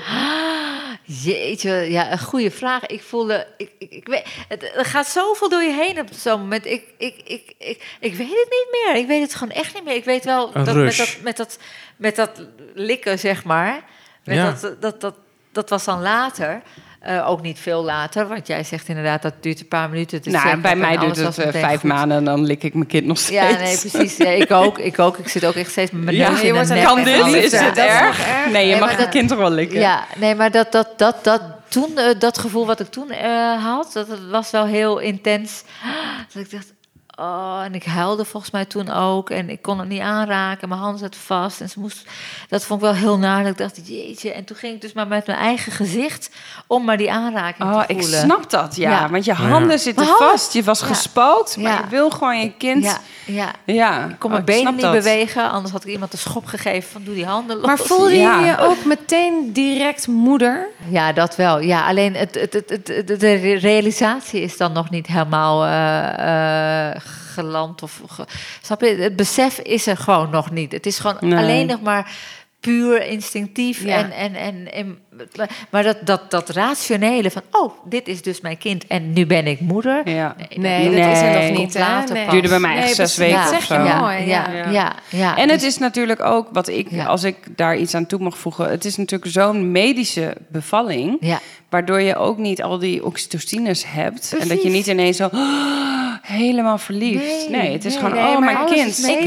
Jeetje, 1.10 1.72
ja, 1.72 2.12
een 2.12 2.20
goede 2.20 2.52
vraag. 2.52 2.86
Ik 2.86 3.02
voelde, 3.02 3.48
ik, 3.58 3.72
ik, 3.78 3.92
ik 3.92 4.08
weet, 4.08 4.26
het, 4.48 4.64
er 4.76 4.86
gaat 4.86 5.08
zoveel 5.08 5.50
door 5.50 5.62
je 5.62 5.74
heen 5.74 6.00
op 6.00 6.08
zo'n 6.12 6.40
moment. 6.40 6.66
Ik, 6.66 6.84
ik, 6.98 7.16
ik, 7.24 7.54
ik, 7.58 7.98
ik 8.00 8.16
weet 8.16 8.28
het 8.28 8.48
niet 8.50 8.68
meer. 8.72 8.96
Ik 8.96 9.08
weet 9.08 9.22
het 9.22 9.36
gewoon 9.36 9.54
echt 9.54 9.74
niet 9.74 9.84
meer. 9.84 9.96
Ik 9.96 10.06
weet 10.06 10.26
wel 10.26 10.56
Een 10.56 10.64
dat 10.64 10.76
met, 10.76 10.98
dat 10.98 11.18
met 11.22 11.38
dat 11.38 11.58
met 11.96 12.16
dat 12.16 12.42
likken, 12.74 13.20
zeg 13.20 13.44
maar. 13.44 13.84
Met 14.24 14.36
Ja. 14.36 14.52
dat, 14.52 14.82
dat, 14.82 15.02
dat, 15.02 15.16
dat 15.52 15.70
was 15.70 15.84
dan 15.84 16.02
later. 16.02 16.62
Eh, 17.08 17.30
ook 17.30 17.42
niet 17.42 17.60
veel 17.60 17.84
later, 17.84 18.28
want 18.28 18.48
jij 18.48 18.64
zegt 18.64 18.88
inderdaad 18.88 19.22
dat 19.22 19.34
duurt 19.40 19.60
een 19.60 19.68
paar 19.68 19.90
minuten. 19.90 20.22
te 20.22 20.30
Nou, 20.30 20.58
bij 20.58 20.76
mij 20.76 20.98
duurt 20.98 21.16
het 21.16 21.26
was 21.26 21.38
eh, 21.38 21.52
vijf 21.52 21.80
goed. 21.80 21.90
maanden 21.90 22.18
en 22.18 22.24
dan 22.24 22.46
lik 22.46 22.64
ik 22.64 22.74
mijn 22.74 22.88
kind 22.88 23.06
nog 23.06 23.18
steeds. 23.18 23.34
Ja, 23.36 23.50
nee, 23.58 23.78
precies. 23.78 24.18
Ja, 24.18 24.30
ik 24.30 24.52
ook. 24.52 24.78
Ik 24.78 25.00
ook. 25.00 25.18
Ik 25.18 25.28
zit 25.28 25.46
ook 25.46 25.54
echt 25.56 25.72
steeds 25.72 25.92
met 25.92 26.04
mijn 26.04 26.16
Ja, 26.16 26.30
neus 26.30 26.42
je 26.42 26.48
in 26.48 26.54
de 26.54 26.60
een 26.60 26.68
nek 26.68 26.84
kan 26.84 26.98
en 26.98 27.04
dit? 27.04 27.22
alles. 27.22 27.44
Is 27.44 27.52
Ja, 27.52 27.64
het 27.64 27.78
erg? 27.78 28.28
Nee, 28.52 28.66
je 28.66 28.72
Nee, 28.72 28.80
mag 28.80 28.96
dat- 28.96 29.10
kind 29.10 29.30
toch 29.30 29.38
wel 29.38 29.50
likken? 29.52 29.80
Ja, 29.80 30.06
nee, 30.16 30.36
maar 30.36 30.52
dat, 30.52 30.72
dat, 30.72 30.88
dat, 30.98 31.24
dat 31.24 31.42
toen, 31.68 31.98
eh, 31.98 32.20
dat 32.20 32.38
gevoel 32.38 32.66
wat 32.66 32.80
ik 32.80 32.88
toen 32.88 33.10
eh, 33.12 33.64
had, 33.64 33.90
dat, 33.94 34.08
dat 34.10 34.20
was 34.32 34.52
wel 34.52 34.66
heel 34.66 34.98
intens. 35.00 35.64
Dat 36.34 36.44
ik 36.44 36.52
dacht, 36.52 36.74
oh, 37.18 37.62
en 37.64 37.76
ik 37.76 37.84
huilde 37.86 38.26
volgens 38.26 38.52
mij 38.52 38.66
toen 38.66 38.90
ook. 38.92 39.30
En 39.30 39.50
ik 39.50 39.62
kon 39.62 39.80
het 39.80 39.88
niet 39.90 40.02
aanraken, 40.02 40.70
mijn 40.70 40.82
hand 40.82 41.00
zat 41.00 41.16
vast. 41.16 41.62
En 41.62 41.70
ze 41.70 41.80
moest, 41.80 42.08
dat 42.50 42.64
vond 42.66 42.80
ik 42.82 42.86
wel 42.86 42.96
heel 42.96 43.18
naar. 43.18 43.44
Dat 43.44 43.52
ik 43.52 43.58
dacht, 43.58 43.88
jeetje. 43.88 44.32
En 44.34 44.44
toen 44.44 44.56
ging 44.58 44.74
ik 44.76 44.82
dus 44.82 44.94
maar 44.94 45.08
met 45.08 45.26
mijn 45.28 45.40
eigen 45.40 45.72
gezicht 45.72 46.30
om 46.68 46.84
maar 46.86 46.98
die 46.98 47.12
aanraking 47.12 47.70
Oh, 47.70 47.80
te 47.82 47.94
ik 47.94 48.02
voelen. 48.02 48.20
snap 48.20 48.50
dat, 48.50 48.76
ja. 48.76 48.90
Ja. 48.90 49.10
Want 49.10 49.26
je 49.26 49.34
handen 49.34 49.80
zitten 49.80 50.06
handen- 50.06 50.28
vast. 50.30 50.54
Je 50.54 50.64
was 50.64 50.80
Ja. 50.80 50.86
gespookt, 50.86 51.58
maar 51.58 51.72
Ja. 51.72 51.78
je 51.78 51.88
wil 51.90 52.10
gewoon 52.10 52.40
je 52.40 52.52
kind... 52.58 52.84
Ja, 52.84 52.98
ja. 53.26 53.52
Ja, 53.66 54.06
Ik 54.06 54.16
kon 54.20 54.30
Oh, 54.30 54.32
mijn 54.32 54.46
benen 54.46 54.62
snap 54.62 54.74
niet 54.74 54.82
dat. 54.82 54.92
bewegen, 54.94 55.52
anders 55.52 55.72
had 55.74 55.84
ik 55.86 55.92
iemand 55.92 56.14
een 56.14 56.20
schop 56.20 56.46
gegeven 56.46 56.92
van 56.92 57.04
doe 57.04 57.16
die 57.16 57.26
handen 57.26 57.56
los. 57.58 57.66
Maar 57.66 57.78
voelde 57.78 58.16
Ja. 58.16 58.40
je 58.40 58.46
je 58.46 58.58
ook 58.60 58.86
meteen 58.86 59.54
direct 59.54 60.08
moeder? 60.08 60.68
Ja, 60.90 61.14
dat 61.14 61.36
wel. 61.36 61.60
Ja, 61.60 61.88
alleen 61.88 62.16
het, 62.16 62.36
het, 62.36 62.54
het, 62.54 62.70
het, 62.70 62.88
het- 62.88 63.20
de 63.20 63.54
realisatie 63.58 64.42
is 64.42 64.58
dan 64.58 64.72
nog 64.72 64.90
niet 64.90 65.08
helemaal 65.08 65.66
eh, 65.66 66.90
eh, 66.90 67.02
geland. 67.44 67.84
Of, 67.84 68.02
ge- 68.08 68.26
snap 68.62 68.82
je? 68.82 68.88
Het 68.88 69.16
besef 69.16 69.60
is 69.60 69.88
er 69.88 69.98
gewoon 69.98 70.30
nog 70.30 70.52
niet. 70.52 70.72
Het 70.72 70.86
is 70.86 71.00
gewoon 71.00 71.18
Nee. 71.20 71.38
alleen 71.40 71.66
nog 71.68 71.82
maar 71.82 72.12
puur 72.60 73.06
instinctief. 73.08 73.84
Ja. 73.84 73.98
En, 73.98 74.12
en, 74.12 74.36
en, 74.36 74.74
en, 74.74 74.98
maar 75.70 75.84
dat, 75.84 75.98
dat, 76.04 76.32
dat 76.32 76.50
rationele 76.50 77.32
van, 77.32 77.42
oh, 77.52 77.74
dit 77.86 78.08
is 78.08 78.22
dus 78.22 78.42
mijn 78.42 78.58
kind 78.58 78.88
en 78.88 79.14
nu 79.14 79.26
ben 79.26 79.48
ik 79.48 79.60
moeder. 79.60 80.10
Ja. 80.10 80.36
Nee, 80.56 80.60
Nee. 80.90 81.02
dat 81.02 81.12
is 81.16 81.20
er 81.22 81.50
nog 81.50 81.58
niet. 81.58 81.74
later 81.74 82.16
Nee. 82.16 82.30
Duurde 82.30 82.48
bij 82.50 82.60
mij 82.60 82.76
echt 82.76 82.86
Nee, 82.86 82.94
zes 82.94 83.18
weken 83.18 83.36
Dat 83.44 83.44
of 83.44 83.64
zeg 83.64 83.68
je 83.84 83.90
zo. 83.90 83.98
mooi. 84.00 84.18
Ja, 84.18 84.50
Ja. 84.52 84.70
ja, 84.70 84.96
ja. 85.10 85.38
En 85.38 85.50
het 85.50 85.60
Dus- 85.60 85.68
is 85.70 85.78
natuurlijk 85.78 86.24
ook, 86.24 86.48
wat 86.52 86.68
ik, 86.68 86.88
Ja. 86.92 87.06
als 87.06 87.24
ik 87.24 87.38
daar 87.56 87.78
iets 87.78 87.94
aan 87.96 88.06
toe 88.06 88.20
mag 88.20 88.38
voegen, 88.38 88.70
het 88.70 88.86
is 88.86 88.98
natuurlijk 88.98 89.32
zo'n 89.32 89.72
medische 89.72 90.36
bevalling, 90.48 91.18
Ja, 91.20 91.40
waardoor 91.70 92.02
je 92.02 92.16
ook 92.16 92.38
niet 92.38 92.64
al 92.64 92.80
die 92.80 93.06
oxytocines 93.06 93.84
hebt 93.88 94.36
en 94.40 94.48
dat 94.48 94.64
je 94.64 94.70
niet 94.70 94.88
ineens 94.88 95.18
zo 95.18 95.30
helemaal 96.28 96.78
verliefd. 96.78 97.50
Nee, 97.50 97.62
Nee, 97.62 97.72
het 97.72 97.86
is 97.86 97.94
nee, 97.94 98.04
gewoon, 98.04 98.24
nee, 98.24 98.36
oh 98.36 98.40
mijn 98.40 98.66
kind, 98.66 99.08
Ik, 99.08 99.20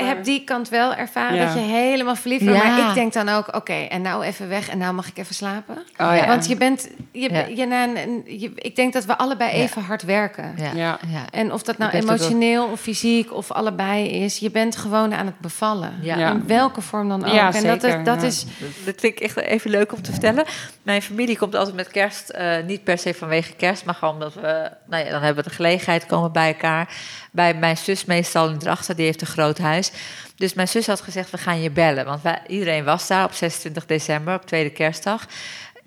heb 0.06 0.24
die 0.24 0.44
kant 0.44 0.68
wel 0.68 0.94
ervaren, 0.94 1.36
Ja. 1.36 1.44
dat 1.44 1.54
je 1.54 1.60
helemaal 1.60 2.16
verliefd 2.16 2.44
wordt. 2.44 2.62
Ja. 2.62 2.76
Maar 2.76 2.88
ik 2.88 2.94
denk 2.94 3.12
dan 3.12 3.28
ook, 3.28 3.54
oké, 3.56 3.72
en 3.72 4.02
nou 4.02 4.24
even 4.24 4.48
weg 4.48 4.68
en 4.68 4.78
nou 4.78 4.94
mag 4.94 5.06
ik 5.08 5.18
even 5.18 5.34
slapen. 5.34 5.74
Oh, 5.76 6.16
ja. 6.16 6.26
Want 6.26 6.48
je 6.48 6.56
bent, 6.56 6.88
je, 7.12 7.32
Ja. 7.32 7.44
je, 7.54 7.66
na 7.66 7.84
een- 7.84 8.22
je- 8.26 8.52
ik 8.54 8.76
denk 8.76 8.92
dat 8.92 9.04
we 9.04 9.18
allebei 9.18 9.56
Ja. 9.56 9.62
even 9.62 9.82
hard 9.82 10.02
werken. 10.02 10.54
ja, 10.56 10.70
Ja. 10.74 10.98
ja. 11.08 11.24
En 11.30 11.52
of 11.52 11.62
dat 11.62 11.78
nou 11.78 11.90
bent 11.90 12.04
emotioneel 12.04 12.66
of 12.66 12.80
fysiek 12.80 13.32
of 13.32 13.52
allebei 13.52 14.08
is, 14.08 14.38
je 14.38 14.50
bent 14.50 14.76
gewoon 14.76 15.14
aan 15.14 15.26
het 15.26 15.38
bevallen. 15.40 15.92
Ja. 16.02 16.16
Ja. 16.16 16.30
In 16.30 16.46
welke 16.46 16.80
vorm 16.80 17.08
dan 17.08 17.24
ook. 17.24 17.32
Ja, 17.32 17.52
en 17.54 17.62
dat, 17.66 17.82
is, 17.84 17.90
zeker, 17.90 18.04
dat 18.04 18.20
ja. 18.20 18.26
is 18.26 18.44
Dat 18.84 19.00
vind 19.00 19.02
ik 19.02 19.20
echt 19.20 19.36
even 19.36 19.70
leuk 19.70 19.92
om 19.92 20.02
te 20.02 20.10
vertellen. 20.10 20.44
Mijn 20.82 21.02
familie 21.02 21.38
komt 21.38 21.54
altijd 21.54 21.76
met 21.76 21.88
kerst, 21.88 22.28
eh, 22.28 22.56
niet 22.66 22.84
per 22.84 22.98
se 22.98 23.14
vanwege 23.14 23.52
kerst, 23.52 23.84
maar 23.84 23.94
gewoon 23.94 24.14
omdat 24.14 24.34
we, 24.34 24.70
nou 24.86 25.04
ja, 25.04 25.10
dan 25.10 25.22
hebben 25.22 25.44
we 25.44 25.48
de 25.50 25.54
gelegenheid, 25.56 26.06
komen 26.06 26.27
bij 26.30 26.52
elkaar. 26.52 26.94
Bij 27.32 27.54
mijn 27.54 27.76
zus 27.76 28.04
meestal 28.04 28.48
in 28.48 28.58
Drachten, 28.58 28.96
die 28.96 29.04
heeft 29.04 29.20
een 29.20 29.26
groot 29.26 29.58
huis. 29.58 29.90
Dus 30.36 30.54
mijn 30.54 30.68
zus 30.68 30.86
had 30.86 31.00
gezegd, 31.00 31.30
we 31.30 31.38
gaan 31.38 31.60
je 31.60 31.70
bellen. 31.70 32.04
Want 32.04 32.22
wij, 32.22 32.40
iedereen 32.46 32.84
was 32.84 33.06
daar 33.06 33.24
op 33.24 33.32
26 33.32 33.86
december, 33.86 34.34
op 34.34 34.46
tweede 34.46 34.70
kerstdag. 34.70 35.26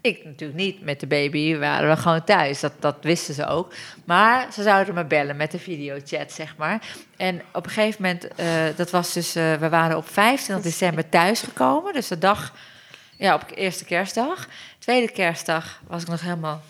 Ik 0.02 0.26
natuurlijk 0.26 0.60
niet, 0.60 0.82
met 0.82 1.00
de 1.00 1.08
baby 1.08 1.58
waren 1.58 1.90
we 1.90 1.98
gewoon 1.98 2.24
thuis. 2.24 2.60
Dat, 2.60 2.74
dat 2.80 2.96
wisten 3.02 3.34
ze 3.34 3.46
ook. 3.46 3.74
Maar 4.06 4.48
ze 4.54 4.64
zouden 4.64 4.94
me 4.94 5.06
bellen 5.06 5.36
met 5.36 5.52
de 5.52 5.60
videochat, 5.60 6.32
zeg 6.32 6.56
maar. 6.58 6.82
En 7.18 7.42
op 7.54 7.66
een 7.66 7.72
gegeven 7.72 8.02
moment, 8.02 8.28
eh, 8.28 8.48
dat 8.76 8.90
was 8.90 9.14
dus, 9.14 9.36
eh, 9.36 9.54
we 9.54 9.70
waren 9.70 9.98
op 9.98 10.10
25 10.10 10.72
december 10.72 11.10
thuisgekomen. 11.10 11.94
Dus 11.94 12.08
de 12.08 12.18
dag, 12.18 12.54
ja, 13.16 13.36
op 13.36 13.46
eerste 13.56 13.86
kerstdag. 13.86 14.48
Tweede 14.80 15.12
kerstdag 15.12 15.82
was 15.88 16.02
ik 16.02 16.08
nog 16.08 16.22
helemaal... 16.22 16.62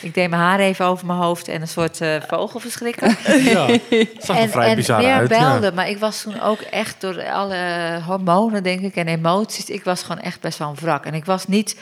Ik 0.00 0.14
deed 0.14 0.30
mijn 0.30 0.42
haar 0.42 0.58
even 0.58 0.84
over 0.84 1.06
mijn 1.06 1.18
hoofd 1.18 1.48
en 1.48 1.60
een 1.60 1.68
soort 1.68 2.00
eh, 2.00 2.22
vogelverschrikker. 2.28 3.16
Ja, 3.52 3.66
het 3.66 4.24
zag 4.24 4.36
er 4.36 4.42
En, 4.42 4.50
vrij 4.50 4.68
en 4.68 4.76
bizar 4.76 5.02
meer 5.02 5.14
uit. 5.14 5.30
ja. 5.30 5.38
belde, 5.38 5.72
maar 5.72 5.88
ik 5.88 5.98
was 5.98 6.22
toen 6.22 6.40
ook 6.40 6.60
echt 6.60 7.00
door 7.00 7.30
alle 7.30 8.00
hormonen, 8.06 8.62
denk 8.62 8.80
ik, 8.80 8.96
en 8.96 9.08
emoties. 9.08 9.70
Ik 9.70 9.84
was 9.84 10.02
gewoon 10.02 10.22
echt 10.22 10.40
best 10.40 10.58
wel 10.58 10.68
een 10.68 10.74
wrak. 10.74 11.04
En 11.04 11.14
ik 11.14 11.24
was 11.24 11.46
niet 11.46 11.76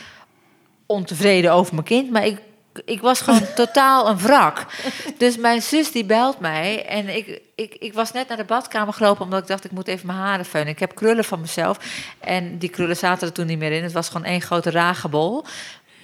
ontevreden 0.86 1.52
over 1.52 1.74
mijn 1.74 1.86
kind, 1.86 2.10
maar 2.10 2.26
ik, 2.26 2.38
ik 2.84 3.00
was 3.00 3.20
gewoon 3.20 3.54
totaal 3.54 4.08
een 4.08 4.18
wrak. 4.18 4.66
Dus 5.18 5.36
mijn 5.36 5.62
zus 5.62 5.92
die 5.92 6.04
belt 6.04 6.40
mij 6.40 6.86
en 6.86 7.16
ik, 7.16 7.40
ik, 7.54 7.74
ik 7.74 7.94
was 7.94 8.12
net 8.12 8.28
naar 8.28 8.36
de 8.36 8.44
badkamer 8.44 8.94
gelopen 8.94 9.24
omdat 9.24 9.40
ik 9.40 9.46
dacht 9.46 9.64
ik 9.64 9.70
moet 9.70 9.88
even 9.88 10.06
mijn 10.06 10.18
haren 10.18 10.44
feunen. 10.44 10.72
Ik 10.72 10.78
heb 10.78 10.94
krullen 10.94 11.24
van 11.24 11.40
mezelf 11.40 11.78
en 12.20 12.58
die 12.58 12.68
krullen 12.68 12.96
zaten 12.96 13.28
er 13.28 13.34
toen 13.34 13.46
niet 13.46 13.58
meer 13.58 13.72
in. 13.72 13.82
Het 13.82 13.92
was 13.92 14.08
gewoon 14.08 14.26
één 14.26 14.42
grote 14.42 14.70
ragebol. 14.70 15.44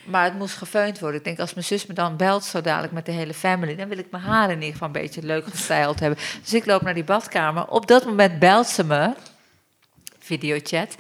Maar 0.05 0.24
het 0.24 0.38
moest 0.38 0.57
gefeund 0.57 0.98
worden. 0.98 1.18
Ik 1.18 1.24
denk, 1.24 1.38
als 1.38 1.55
mijn 1.55 1.66
zus 1.66 1.86
me 1.86 1.94
dan 1.94 2.16
belt 2.16 2.44
zo 2.44 2.61
dadelijk 2.61 2.92
met 2.92 3.07
de 3.07 3.12
hele 3.12 3.34
family... 3.34 3.76
dan 3.76 3.88
wil 3.88 3.98
ik 3.98 4.11
mijn 4.11 4.22
haar 4.22 4.48
in 4.50 4.55
ieder 4.55 4.72
geval 4.72 4.86
een 4.86 4.92
beetje 4.92 5.22
leuk 5.22 5.46
gestyled 5.46 6.00
hebben. 6.00 6.18
Dus 6.42 6.55
ik 6.55 6.66
loop 6.66 6.82
naar 6.82 6.94
die 6.94 7.05
badkamer. 7.05 7.68
Op 7.68 7.86
dat 7.86 8.05
moment 8.05 8.38
belt 8.38 8.66
ze 8.66 8.84
me, 8.84 9.12
videochat... 10.18 10.96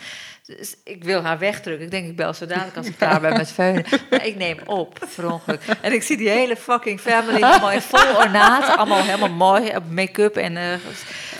Dus 0.58 0.74
ik 0.84 1.04
wil 1.04 1.22
haar 1.22 1.38
wegdrukken. 1.38 1.84
Ik 1.84 1.90
denk, 1.90 2.08
ik 2.08 2.16
bel 2.16 2.34
zo 2.34 2.46
dadelijk 2.46 2.76
als 2.76 2.86
ik 2.86 2.96
klaar 2.98 3.20
ben 3.20 3.36
met 3.36 3.52
veunen. 3.52 3.84
Maar 4.10 4.26
ik 4.26 4.36
neem 4.36 4.58
op, 4.64 4.98
ongeluk. 5.22 5.60
En 5.80 5.92
ik 5.92 6.02
zie 6.02 6.16
die 6.16 6.28
hele 6.28 6.56
fucking 6.56 7.00
family 7.00 7.42
allemaal 7.42 7.70
in 7.70 7.80
vol 7.80 8.16
ornaat. 8.16 8.76
Allemaal 8.76 9.02
helemaal 9.02 9.28
mooi, 9.28 9.76
op 9.76 9.90
make-up 9.90 10.36
en... 10.36 10.56
eh, 10.56 10.64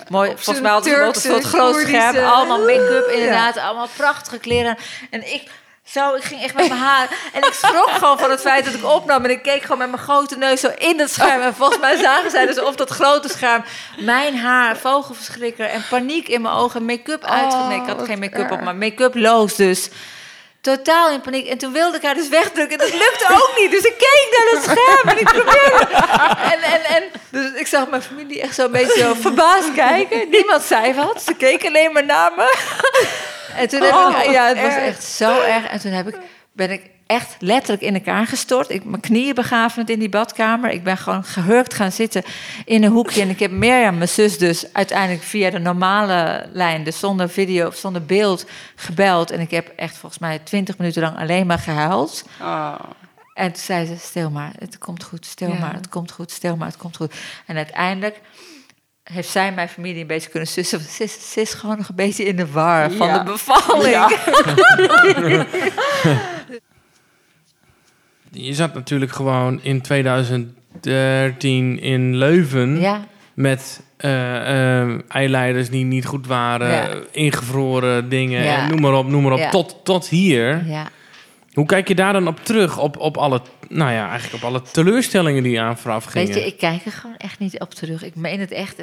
mooi, 0.08 0.30
volgens 0.30 0.60
mij 0.60 0.70
hadden 0.70 0.92
ze 0.92 1.00
een 1.02 1.14
soort 1.14 1.44
groot 1.44 1.74
scherm. 1.74 2.02
Koerdische- 2.02 2.26
Allemaal 2.26 2.58
make-up 2.58 3.10
inderdaad. 3.12 3.56
Allemaal 3.58 3.88
prachtige 3.96 4.38
kleren. 4.38 4.76
En 5.10 5.32
ik... 5.32 5.50
Zo, 5.85 6.14
ik 6.14 6.22
ging 6.22 6.43
echt 6.43 6.55
met 6.55 6.68
mijn 6.68 6.80
haar. 6.80 7.09
En 7.33 7.43
ik 7.43 7.53
schrok 7.53 7.91
gewoon 7.91 8.18
van 8.18 8.30
het 8.30 8.41
feit 8.41 8.64
dat 8.64 8.74
ik 8.74 8.85
opnam. 8.85 9.24
En 9.24 9.30
ik 9.30 9.43
keek 9.43 9.62
gewoon 9.62 9.78
met 9.78 9.91
mijn 9.91 10.03
grote 10.03 10.37
neus 10.37 10.61
zo 10.61 10.70
in 10.78 10.99
het 11.01 11.12
scherm. 11.12 11.43
En 11.43 11.55
volgens 11.55 11.78
mij 11.78 11.97
zagen 11.97 12.30
zij 12.30 12.47
dus 12.47 12.61
op 12.61 12.76
dat 12.76 12.91
grote 12.91 13.28
scherm 13.28 13.64
mijn 13.99 14.39
haar, 14.39 14.76
vogelverschrikker 14.76 15.66
en 15.66 15.85
paniek 15.91 16.28
in 16.28 16.43
mijn 16.43 16.55
ogen. 16.55 16.85
Make-up 16.85 17.24
uit. 17.24 17.53
Oh, 17.53 17.68
nee, 17.68 17.80
ik 17.80 17.87
had 17.87 18.05
geen 18.05 18.18
make-up 18.18 18.51
op, 18.51 18.61
maar 18.61 18.76
make-up 18.76 19.14
loos 19.14 19.55
dus. 19.57 19.89
Totaal 20.61 21.11
in 21.11 21.20
paniek. 21.20 21.47
En 21.47 21.59
toen 21.59 21.72
wilde 21.72 21.97
ik 21.97 22.03
haar 22.03 22.14
dus 22.14 22.28
wegdrukken. 22.28 22.78
En 22.78 22.87
dat 22.87 22.99
lukte 22.99 23.26
ook 23.30 23.53
niet. 23.59 23.70
Dus 23.70 23.83
ik 23.85 23.99
keek 23.99 24.28
naar 24.30 24.61
het 24.61 24.70
scherm 24.70 25.09
en 25.09 25.18
ik 25.18 25.24
probeerde. 25.24 25.87
En, 26.53 26.62
en, 26.62 26.85
en 26.85 27.03
dus 27.30 27.53
ik 27.53 27.66
zag 27.66 27.89
mijn 27.89 28.03
familie 28.03 28.41
echt 28.41 28.55
zo 28.55 28.64
een 28.64 28.70
beetje 28.70 28.99
zo 28.99 29.14
verbaasd 29.28 29.74
kijken. 29.74 30.30
Niemand 30.30 30.62
zei 30.62 30.95
wat. 30.95 31.22
Ze 31.22 31.35
keken 31.35 31.68
alleen 31.68 31.93
maar 31.93 32.05
naar 32.05 32.33
me. 32.37 32.55
En 33.57 33.68
toen 33.68 33.82
heb 33.82 33.92
Oh, 33.92 34.16
ik... 34.24 34.30
Ja, 34.30 34.46
het 34.46 34.57
was 34.61 34.74
erg. 34.74 34.84
echt 34.84 35.05
zo 35.05 35.40
erg. 35.40 35.66
En 35.66 35.80
toen 35.80 35.92
heb 35.92 36.09
ik, 36.09 36.18
ben 36.53 36.70
ik 36.70 36.90
echt 37.07 37.36
letterlijk 37.38 37.82
in 37.82 37.94
elkaar 37.94 38.26
gestort. 38.26 38.70
Ik 38.70 38.84
mijn 38.84 39.00
knieën 39.00 39.34
begaven 39.34 39.86
in 39.86 39.98
die 39.98 40.09
badkamer. 40.09 40.70
Ik 40.70 40.84
ben 40.84 40.96
gewoon 40.96 41.24
gehurkt 41.24 41.74
gaan 41.74 41.92
zitten 41.92 42.22
in 42.64 42.84
een 42.84 42.90
hoekje. 42.90 43.22
En 43.22 43.28
ik 43.28 43.38
heb 43.38 43.50
Mirjam, 43.50 43.96
mijn 43.96 44.09
zus, 44.09 44.38
dus 44.38 44.72
uiteindelijk 44.72 45.22
via 45.22 45.50
de 45.50 45.59
normale 45.59 46.48
lijn, 46.53 46.84
dus 46.84 46.98
zonder 46.98 47.28
video 47.28 47.66
of 47.66 47.76
zonder 47.76 48.05
beeld, 48.05 48.46
gebeld. 48.76 49.30
En 49.30 49.40
ik 49.40 49.50
heb 49.50 49.72
echt 49.76 49.96
volgens 49.96 50.20
mij 50.20 50.38
twintig 50.38 50.78
minuten 50.78 51.03
lang 51.03 51.18
alleen 51.18 51.46
maar 51.46 51.59
gehuild. 51.59 52.24
Oh. 52.40 52.74
En 53.34 53.53
toen 53.53 53.62
zei 53.62 53.86
ze, 53.86 53.96
stil 53.98 54.30
maar, 54.30 54.53
het 54.59 54.78
komt 54.78 55.05
goed, 55.05 55.26
stil 55.26 55.48
Ja. 55.48 55.59
maar, 55.59 55.74
het 55.74 55.88
komt 55.88 56.11
goed, 56.12 56.30
stil 56.30 56.57
maar, 56.57 56.66
het 56.68 56.76
komt 56.76 56.96
goed. 56.96 57.14
En 57.46 57.57
uiteindelijk 57.57 58.20
heeft 59.03 59.28
zij 59.28 59.46
en 59.46 59.55
mijn 59.55 59.68
familie 59.68 60.00
een 60.00 60.07
beetje 60.07 60.30
kunnen 60.30 60.48
sussen. 60.48 60.80
Ze 60.80 61.03
is, 61.03 61.32
ze 61.32 61.40
is 61.40 61.55
gewoon 61.55 61.76
nog 61.76 61.88
een 61.88 61.94
beetje 61.94 62.24
in 62.24 62.36
de 62.36 62.50
war 62.50 62.90
van 62.90 63.07
Ja. 63.07 63.18
de 63.18 63.24
bevalling. 63.30 63.94
Je 68.30 68.55
zat 68.55 68.74
natuurlijk 68.74 69.12
gewoon 69.12 69.61
in 69.62 69.80
2013 69.80 71.80
in 71.80 72.16
Leuven 72.16 72.80
Ja, 72.80 73.05
met 73.34 73.82
eh, 73.96 74.80
eh, 74.82 74.98
eileiders 75.09 75.70
die 75.70 75.84
niet 75.84 76.07
goed 76.07 76.26
waren, 76.26 76.68
Ja. 76.68 76.88
ingevroren 77.11 78.09
dingen, 78.09 78.44
en 78.44 78.68
noem 78.68 78.80
maar 78.80 78.94
op, 78.94 79.07
noem 79.09 79.22
maar 79.22 79.32
op, 79.32 79.38
Ja. 79.38 79.50
tot, 79.50 79.76
tot 79.84 80.09
hier. 80.09 80.62
ja. 80.66 80.88
Hoe 81.53 81.66
kijk 81.66 81.88
je 81.88 81.94
daar 81.94 82.12
dan 82.12 82.26
op 82.28 82.44
terug, 82.44 82.78
op, 82.78 82.98
op 82.98 83.16
alle, 83.16 83.40
nou 83.68 83.92
ja, 83.92 84.09
eigenlijk 84.11 84.42
op 84.44 84.48
alle 84.50 84.62
teleurstellingen 84.62 85.42
die 85.42 85.61
aan 85.61 85.78
vooraf 85.78 86.05
gingen? 86.05 86.26
Weet 86.28 86.36
je, 86.36 86.46
ik 86.46 86.59
kijk 86.59 86.84
er 86.84 86.92
gewoon 86.92 87.16
echt 87.16 87.38
niet 87.38 87.61
op 87.61 87.74
terug. 87.74 88.03
Ik 88.05 88.14
meen 88.14 88.40
het 88.40 88.50
echt. 88.53 88.76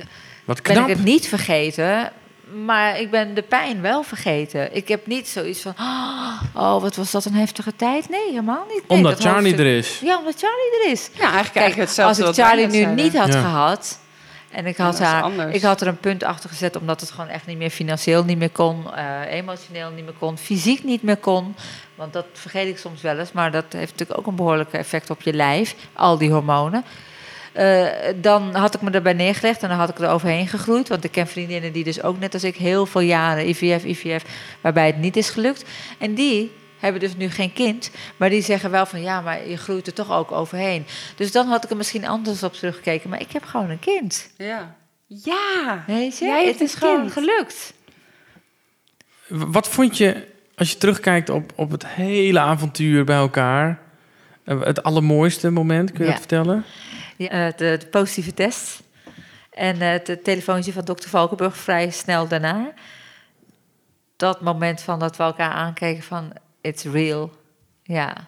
Wat 0.45 0.61
Ben 0.63 0.73
knap. 0.73 0.87
ik 0.89 0.95
het 0.95 1.05
niet 1.05 1.27
vergeten, 1.27 2.11
maar 2.65 2.99
ik 2.99 3.11
ben 3.11 3.33
de 3.33 3.41
pijn 3.41 3.81
wel 3.81 4.03
vergeten. 4.03 4.75
Ik 4.75 4.87
heb 4.87 5.07
niet 5.07 5.27
zoiets 5.27 5.61
van, 5.61 5.73
oh, 6.55 6.81
wat 6.81 6.95
was 6.95 7.11
dat 7.11 7.25
een 7.25 7.33
heftige 7.33 7.75
tijd? 7.75 8.09
Nee, 8.09 8.29
helemaal 8.29 8.65
niet. 8.67 8.83
Nee, 8.87 8.97
Omdat 8.97 9.11
dat 9.11 9.21
Charlie 9.21 9.41
hoofdstuk- 9.51 9.59
er 9.67 9.77
is. 9.77 9.99
Ja, 10.03 10.17
omdat 10.17 10.35
Charlie 10.39 10.85
er 10.85 10.91
is. 10.91 11.09
Ja, 11.13 11.19
eigenlijk, 11.19 11.53
Kijk, 11.53 11.55
eigenlijk 11.55 11.89
hetzelfde 11.89 12.25
als 12.25 12.37
ik 12.37 12.43
Charlie 12.43 12.67
nu 12.67 12.85
niet 12.85 13.17
had 13.17 13.33
Ja. 13.33 13.41
gehad 13.41 13.99
en 14.51 14.65
ik 14.65 14.77
had 14.77 14.99
haar, 14.99 15.53
ik 15.53 15.61
had 15.61 15.81
er 15.81 15.87
een 15.87 15.97
punt 15.97 16.23
achter 16.23 16.49
gezet 16.49 16.75
omdat 16.75 17.01
het 17.01 17.11
gewoon 17.11 17.29
echt 17.29 17.45
niet 17.45 17.57
meer 17.57 17.69
financieel 17.69 18.23
niet 18.23 18.37
meer 18.37 18.49
kon, 18.49 18.93
eh, 18.93 19.05
emotioneel 19.29 19.89
niet 19.89 20.03
meer 20.03 20.13
kon, 20.19 20.37
fysiek 20.37 20.83
niet 20.83 21.03
meer 21.03 21.17
kon. 21.17 21.55
Want 21.95 22.13
dat 22.13 22.25
vergeet 22.33 22.67
ik 22.67 22.77
soms 22.77 23.01
wel 23.01 23.17
eens, 23.17 23.31
maar 23.31 23.51
dat 23.51 23.65
heeft 23.69 23.91
natuurlijk 23.91 24.19
ook 24.19 24.27
een 24.27 24.35
behoorlijk 24.35 24.73
effect 24.73 25.09
op 25.09 25.21
je 25.21 25.33
lijf, 25.33 25.75
al 25.93 26.17
die 26.17 26.31
hormonen. 26.31 26.83
Eh, 27.51 27.85
dan 28.15 28.55
had 28.55 28.75
ik 28.75 28.81
me 28.81 28.91
erbij 28.91 29.13
neergelegd 29.13 29.63
en 29.63 29.69
dan 29.69 29.77
had 29.77 29.89
ik 29.89 29.99
er 29.99 30.09
overheen 30.09 30.47
gegroeid. 30.47 30.87
Want 30.87 31.03
ik 31.03 31.11
ken 31.11 31.27
vriendinnen 31.27 31.71
die 31.71 31.83
dus 31.83 32.03
ook 32.03 32.19
net 32.19 32.33
als 32.33 32.43
ik 32.43 32.55
heel 32.55 32.85
veel 32.85 33.01
jaren 33.01 33.49
IVF, 33.49 33.83
IVF, 33.83 34.23
waarbij 34.61 34.85
het 34.85 34.97
niet 34.97 35.17
is 35.17 35.29
gelukt. 35.29 35.65
En 35.97 36.13
die 36.13 36.51
hebben 36.79 37.01
dus 37.01 37.15
nu 37.15 37.29
geen 37.29 37.53
kind, 37.53 37.91
maar 38.17 38.29
die 38.29 38.41
zeggen 38.41 38.71
wel 38.71 38.85
van 38.85 39.01
ja, 39.01 39.21
maar 39.21 39.47
je 39.47 39.57
groeit 39.57 39.87
er 39.87 39.93
toch 39.93 40.11
ook 40.11 40.31
overheen. 40.31 40.85
Dus 41.15 41.31
dan 41.31 41.47
had 41.47 41.63
ik 41.63 41.69
er 41.69 41.77
misschien 41.77 42.07
anders 42.07 42.43
op 42.43 42.53
teruggekeken, 42.53 43.09
maar 43.09 43.21
ik 43.21 43.31
heb 43.31 43.43
gewoon 43.43 43.69
een 43.69 43.79
kind. 43.79 44.29
Ja. 44.37 44.75
Ja. 45.05 45.83
Weet 45.87 46.17
je? 46.17 46.25
Jij 46.25 46.47
het 46.47 46.61
is 46.61 46.73
gewoon 46.73 46.99
kind. 46.99 47.11
gelukt. 47.11 47.73
Wat 49.27 49.67
vond 49.67 49.97
je, 49.97 50.27
als 50.55 50.71
je 50.71 50.77
terugkijkt 50.77 51.29
op, 51.29 51.51
op 51.55 51.71
het 51.71 51.87
hele 51.87 52.39
avontuur 52.39 53.03
bij 53.05 53.15
elkaar, 53.17 53.79
eh, 54.43 54.61
het 54.61 54.83
allermooiste 54.83 55.49
moment, 55.49 55.89
kun 55.91 55.99
je 55.99 56.05
Ja. 56.05 56.09
dat 56.11 56.19
vertellen? 56.19 56.65
Ja, 57.17 57.27
eh, 57.29 57.57
de, 57.57 57.75
de 57.79 57.87
positieve 57.87 58.33
test. 58.33 58.81
En 59.51 59.81
eh, 59.81 59.89
het 59.91 60.23
telefoontje 60.23 60.73
van 60.73 60.85
dokter 60.85 61.09
Valkenburg 61.09 61.57
vrij 61.57 61.89
snel 61.89 62.27
daarna. 62.27 62.71
Dat 64.15 64.41
moment 64.41 64.81
van 64.81 64.99
dat 64.99 65.17
we 65.17 65.23
elkaar 65.23 65.51
aankeken 65.51 66.03
van 66.03 66.33
it's 66.69 66.83
real. 66.83 67.31
Ja, 67.83 68.27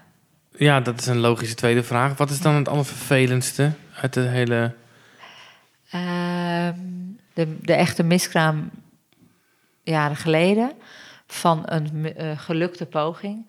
Ja, 0.58 0.80
dat 0.80 1.00
is 1.00 1.06
een 1.06 1.20
logische 1.20 1.56
tweede 1.56 1.84
vraag. 1.84 2.18
Wat 2.18 2.30
is 2.30 2.42
dan 2.42 2.56
het 2.56 2.68
allervervelendste 2.68 3.72
uit 4.02 4.14
de 4.14 4.22
hele... 4.22 4.76
Ehm, 5.92 6.76
de, 7.34 7.58
de 7.62 7.74
echte 7.74 8.04
miskraam 8.04 8.70
jaren 9.84 10.16
geleden. 10.16 10.72
van 11.28 11.62
een 11.66 12.16
eh, 12.16 12.40
gelukte 12.40 12.86
poging. 12.86 13.48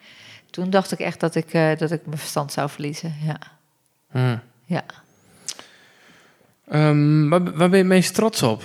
Toen 0.51 0.70
dacht 0.70 0.93
ik 0.93 0.99
echt 0.99 1.20
dat 1.20 1.34
ik, 1.34 1.53
eh, 1.53 1.76
dat 1.76 1.90
ik 1.90 2.07
mijn 2.07 2.18
verstand 2.18 2.53
zou 2.53 2.70
verliezen. 2.70 3.14
Ja. 3.22 3.38
Hm. 4.11 4.38
Ja. 4.64 4.84
Ehm, 6.68 7.28
waar, 7.28 7.43
waar 7.43 7.68
ben 7.68 7.70
je 7.70 7.76
het 7.76 7.86
meest 7.86 8.14
trots 8.14 8.43
op? 8.43 8.62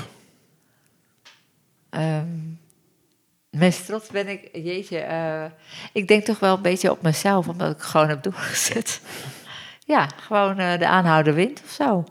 Ehm, 1.90 2.28
meest 3.50 3.86
trots 3.86 4.10
ben 4.10 4.28
ik, 4.28 4.50
jeetje, 4.54 4.98
eh, 5.00 5.44
ik 5.94 6.08
denk 6.08 6.26
toch 6.26 6.40
wel 6.40 6.56
een 6.56 6.62
beetje 6.62 6.92
op 6.92 7.02
mezelf, 7.02 7.48
omdat 7.48 7.72
ik 7.76 7.82
gewoon 7.82 8.08
heb 8.10 8.24
doorgezet. 8.24 9.02
ja, 9.86 10.10
gewoon 10.22 10.60
eh, 10.60 10.80
de 10.80 10.88
aanhouden 10.88 11.34
wint 11.34 11.62
of 11.66 11.72
zo. 11.72 12.04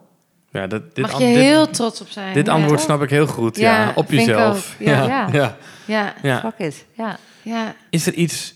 Ja, 0.51 0.67
dat, 0.67 0.95
dit, 0.95 1.05
Mag 1.05 1.19
je 1.19 1.27
dit, 1.27 1.37
heel 1.37 1.71
trots 1.71 2.01
op 2.01 2.09
zijn. 2.09 2.35
dit 2.35 2.47
Ja. 2.47 2.53
antwoord 2.53 2.81
snap 2.81 3.03
ik 3.03 3.11
heel 3.11 3.27
goed. 3.27 3.57
Ja, 3.57 3.83
Ja, 3.83 3.93
op 3.95 4.11
jezelf. 4.11 4.77
ja. 4.79 5.07
Ja. 5.07 5.29
ja. 5.33 5.57
Ja, 5.87 6.15
Ja. 6.23 6.41
Fuck 6.41 6.67
it, 6.67 6.85
ja. 6.97 7.19
ja. 7.43 7.75
Is 7.91 8.07
er 8.07 8.15
iets 8.15 8.55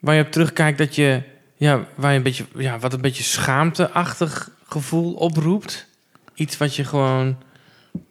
waar 0.00 0.14
je 0.14 0.22
op 0.22 0.30
terugkijkt 0.30 0.78
dat 0.78 0.94
je, 0.94 1.22
ja, 1.56 1.84
waar 1.94 2.10
je 2.10 2.16
een 2.16 2.22
beetje, 2.22 2.44
ja, 2.54 2.78
wat 2.78 2.92
een 2.92 3.00
beetje 3.00 3.22
schaamteachtig 3.22 4.50
gevoel 4.68 5.12
oproept? 5.14 5.86
Iets 6.34 6.56
wat 6.56 6.76
je 6.76 6.84
gewoon 6.84 7.36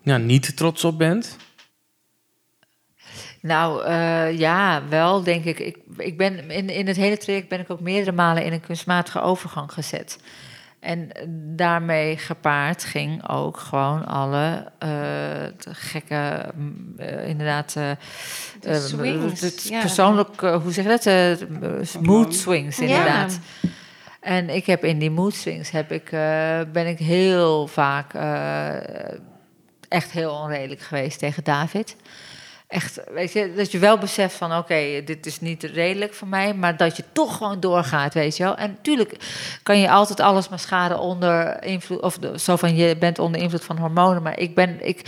ja, 0.01 0.17
niet 0.17 0.57
trots 0.57 0.83
op 0.83 0.97
bent? 0.97 1.37
Nou, 3.41 3.83
eh, 3.83 4.39
ja, 4.39 4.81
wel 4.89 5.23
denk 5.23 5.43
ik. 5.43 5.59
Ik, 5.59 5.77
ik 5.97 6.17
ben 6.17 6.49
in, 6.49 6.69
in 6.69 6.87
het 6.87 6.95
hele 6.95 7.17
traject 7.17 7.47
ben 7.47 7.59
ik 7.59 7.69
ook 7.69 7.79
meerdere 7.79 8.11
malen 8.11 8.43
in 8.43 8.53
een 8.53 8.61
kunstmatige 8.61 9.21
overgang 9.21 9.73
gezet. 9.73 10.19
En 10.79 11.09
daarmee 11.55 12.17
gepaard 12.17 12.83
ging 12.83 13.29
ook 13.29 13.57
gewoon 13.57 14.05
alle 14.05 14.71
eh, 14.77 14.89
gekke, 15.69 16.51
mm, 16.55 16.93
eh, 16.97 17.27
inderdaad, 17.27 17.73
De 18.59 18.79
swings, 18.79 19.41
het 19.41 19.63
ja. 19.63 19.79
persoonlijk, 19.79 20.39
hoe 20.39 20.71
zeg 20.71 20.83
je 20.83 20.89
dat? 20.89 21.05
Eh, 21.05 22.01
mood 22.01 22.35
swings, 22.35 22.77
Ja. 22.77 22.83
inderdaad. 22.83 23.39
En 24.19 24.49
ik 24.49 24.65
heb 24.65 24.83
in 24.83 24.99
die 24.99 25.11
mood 25.11 25.33
swings 25.33 25.69
heb 25.71 25.91
ik, 25.91 26.09
ben 26.71 26.87
ik 26.87 26.97
heel 26.99 27.67
vaak 27.67 28.13
echt 29.87 30.11
heel 30.11 30.31
onredelijk 30.31 30.81
geweest 30.81 31.19
tegen 31.19 31.43
David. 31.43 31.95
Echt, 32.69 32.99
weet 33.11 33.33
je, 33.33 33.53
dat 33.55 33.71
je 33.71 33.79
wel 33.79 33.97
beseft 33.97 34.35
van 34.35 34.57
oké, 34.57 35.01
dit 35.05 35.25
is 35.25 35.39
niet 35.39 35.63
redelijk 35.63 36.13
voor 36.13 36.27
mij, 36.27 36.53
maar 36.53 36.77
dat 36.77 36.97
je 36.97 37.03
toch 37.11 37.37
gewoon 37.37 37.59
doorgaat, 37.59 38.13
weet 38.13 38.37
je 38.37 38.43
wel. 38.43 38.55
En 38.55 38.69
natuurlijk 38.69 39.15
kan 39.63 39.79
je 39.79 39.89
altijd 39.89 40.19
alles 40.19 40.49
maar 40.49 40.59
schaden 40.59 40.99
onder 40.99 41.63
invloed, 41.63 42.01
of 42.01 42.17
zo 42.35 42.55
van 42.55 42.75
je 42.75 42.97
bent 42.97 43.19
onder 43.19 43.41
invloed 43.41 43.63
van 43.63 43.77
hormonen, 43.77 44.21
maar 44.21 44.39
ik 44.39 44.55
ben, 44.55 44.87
ik, 44.87 45.01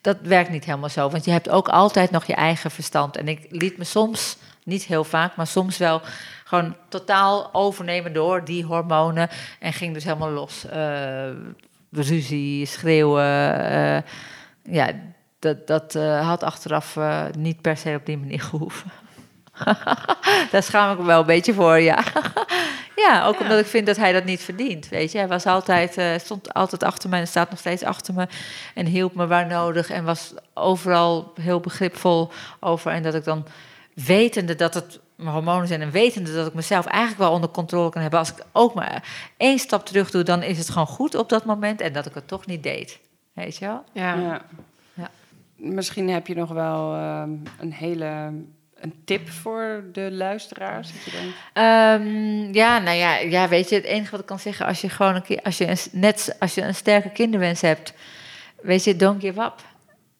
dat 0.00 0.16
werkt 0.22 0.50
niet 0.50 0.64
helemaal 0.64 0.88
zo, 0.88 1.10
want 1.10 1.24
je 1.24 1.30
hebt 1.30 1.48
ook 1.48 1.68
altijd 1.68 2.10
nog 2.10 2.24
je 2.24 2.34
eigen 2.34 2.70
verstand. 2.70 3.16
En 3.16 3.28
ik 3.28 3.46
liet 3.50 3.78
me 3.78 3.84
soms, 3.84 4.36
niet 4.64 4.84
heel 4.84 5.04
vaak, 5.04 5.36
maar 5.36 5.46
soms 5.46 5.76
wel 5.76 6.00
gewoon 6.44 6.76
totaal 6.88 7.54
overnemen 7.54 8.12
door 8.12 8.44
die 8.44 8.64
hormonen 8.64 9.28
en 9.60 9.72
ging 9.72 9.94
dus 9.94 10.04
helemaal 10.04 10.30
los. 10.30 10.66
Eh, 10.66 11.30
ruzie, 11.90 12.66
schreeuwen, 12.66 13.70
eh, 13.70 14.02
ja, 14.62 14.92
dat, 15.46 15.66
dat 15.66 15.94
eh, 15.94 16.28
had 16.28 16.42
achteraf 16.42 16.96
eh, 16.96 17.24
niet 17.38 17.60
per 17.60 17.76
se 17.76 17.94
op 17.98 18.06
die 18.06 18.18
manier 18.18 18.40
gehoeven. 18.40 18.90
Daar 20.52 20.62
schaam 20.62 20.92
ik 20.92 20.98
me 20.98 21.04
wel 21.04 21.20
een 21.20 21.26
beetje 21.26 21.54
voor, 21.54 21.78
ja. 21.78 22.04
ja, 23.06 23.26
ook 23.26 23.38
Ja. 23.38 23.40
omdat 23.40 23.58
ik 23.58 23.66
vind 23.66 23.86
dat 23.86 23.96
hij 23.96 24.12
dat 24.12 24.24
niet 24.24 24.40
verdient, 24.40 24.88
weet 24.88 25.12
je. 25.12 25.18
Hij 25.18 25.28
was 25.28 25.46
altijd, 25.46 25.96
eh, 25.96 26.18
stond 26.18 26.54
altijd 26.54 26.82
achter 26.82 27.08
me 27.08 27.16
en 27.16 27.28
staat 27.28 27.50
nog 27.50 27.58
steeds 27.58 27.82
achter 27.82 28.14
me. 28.14 28.26
En 28.74 28.86
hielp 28.86 29.14
me 29.14 29.26
waar 29.26 29.46
nodig 29.46 29.90
en 29.90 30.04
was 30.04 30.34
overal 30.54 31.32
heel 31.40 31.60
begripvol 31.60 32.30
over. 32.60 32.92
En 32.92 33.02
dat 33.02 33.14
ik 33.14 33.24
dan, 33.24 33.46
wetende 33.94 34.54
dat 34.54 34.74
het 34.74 35.00
mijn 35.16 35.30
hormonen 35.30 35.68
zijn... 35.68 35.82
en 35.82 35.90
wetende 35.90 36.34
dat 36.34 36.46
ik 36.46 36.54
mezelf 36.54 36.86
eigenlijk 36.86 37.18
wel 37.22 37.32
onder 37.32 37.50
controle 37.50 37.90
kan 37.90 38.00
hebben... 38.02 38.18
als 38.18 38.32
ik 38.32 38.44
ook 38.52 38.74
maar 38.74 39.08
één 39.36 39.58
stap 39.58 39.86
terug 39.86 40.10
doe, 40.10 40.22
dan 40.22 40.42
is 40.42 40.58
het 40.58 40.70
gewoon 40.70 40.86
goed 40.86 41.14
op 41.14 41.28
dat 41.28 41.44
moment. 41.44 41.80
En 41.80 41.92
dat 41.92 42.06
ik 42.06 42.14
het 42.14 42.28
toch 42.28 42.46
niet 42.46 42.62
deed, 42.62 42.98
weet 43.32 43.56
je 43.56 43.66
wel. 43.66 43.84
Ja. 43.92 44.14
Ja. 44.14 44.42
Misschien 45.56 46.08
heb 46.08 46.26
je 46.26 46.34
nog 46.34 46.50
wel 46.50 46.94
ehm, 46.94 47.30
een 47.58 47.72
hele 47.72 48.32
een 48.80 48.94
tip 49.04 49.28
voor 49.28 49.84
de 49.92 50.12
luisteraars. 50.12 50.90
Je 51.04 51.10
denkt, 51.10 51.36
Ehm, 51.52 52.54
ja, 52.54 52.78
nou 52.78 52.96
ja, 52.96 53.16
ja, 53.16 53.48
weet 53.48 53.68
je, 53.68 53.74
het 53.74 53.84
enige 53.84 54.10
wat 54.10 54.20
ik 54.20 54.26
kan 54.26 54.38
zeggen, 54.38 54.66
als 54.66 54.80
je 54.80 54.88
gewoon 54.88 55.22
een 55.26 55.42
als 55.42 55.58
je 55.58 55.68
een, 55.68 55.76
net 55.92 56.36
als 56.38 56.54
je 56.54 56.62
een 56.62 56.74
sterke 56.74 57.10
kinderwens 57.10 57.60
hebt, 57.60 57.92
weet 58.62 58.84
je, 58.84 58.96
don't 58.96 59.20
give 59.20 59.40
up. 59.40 59.54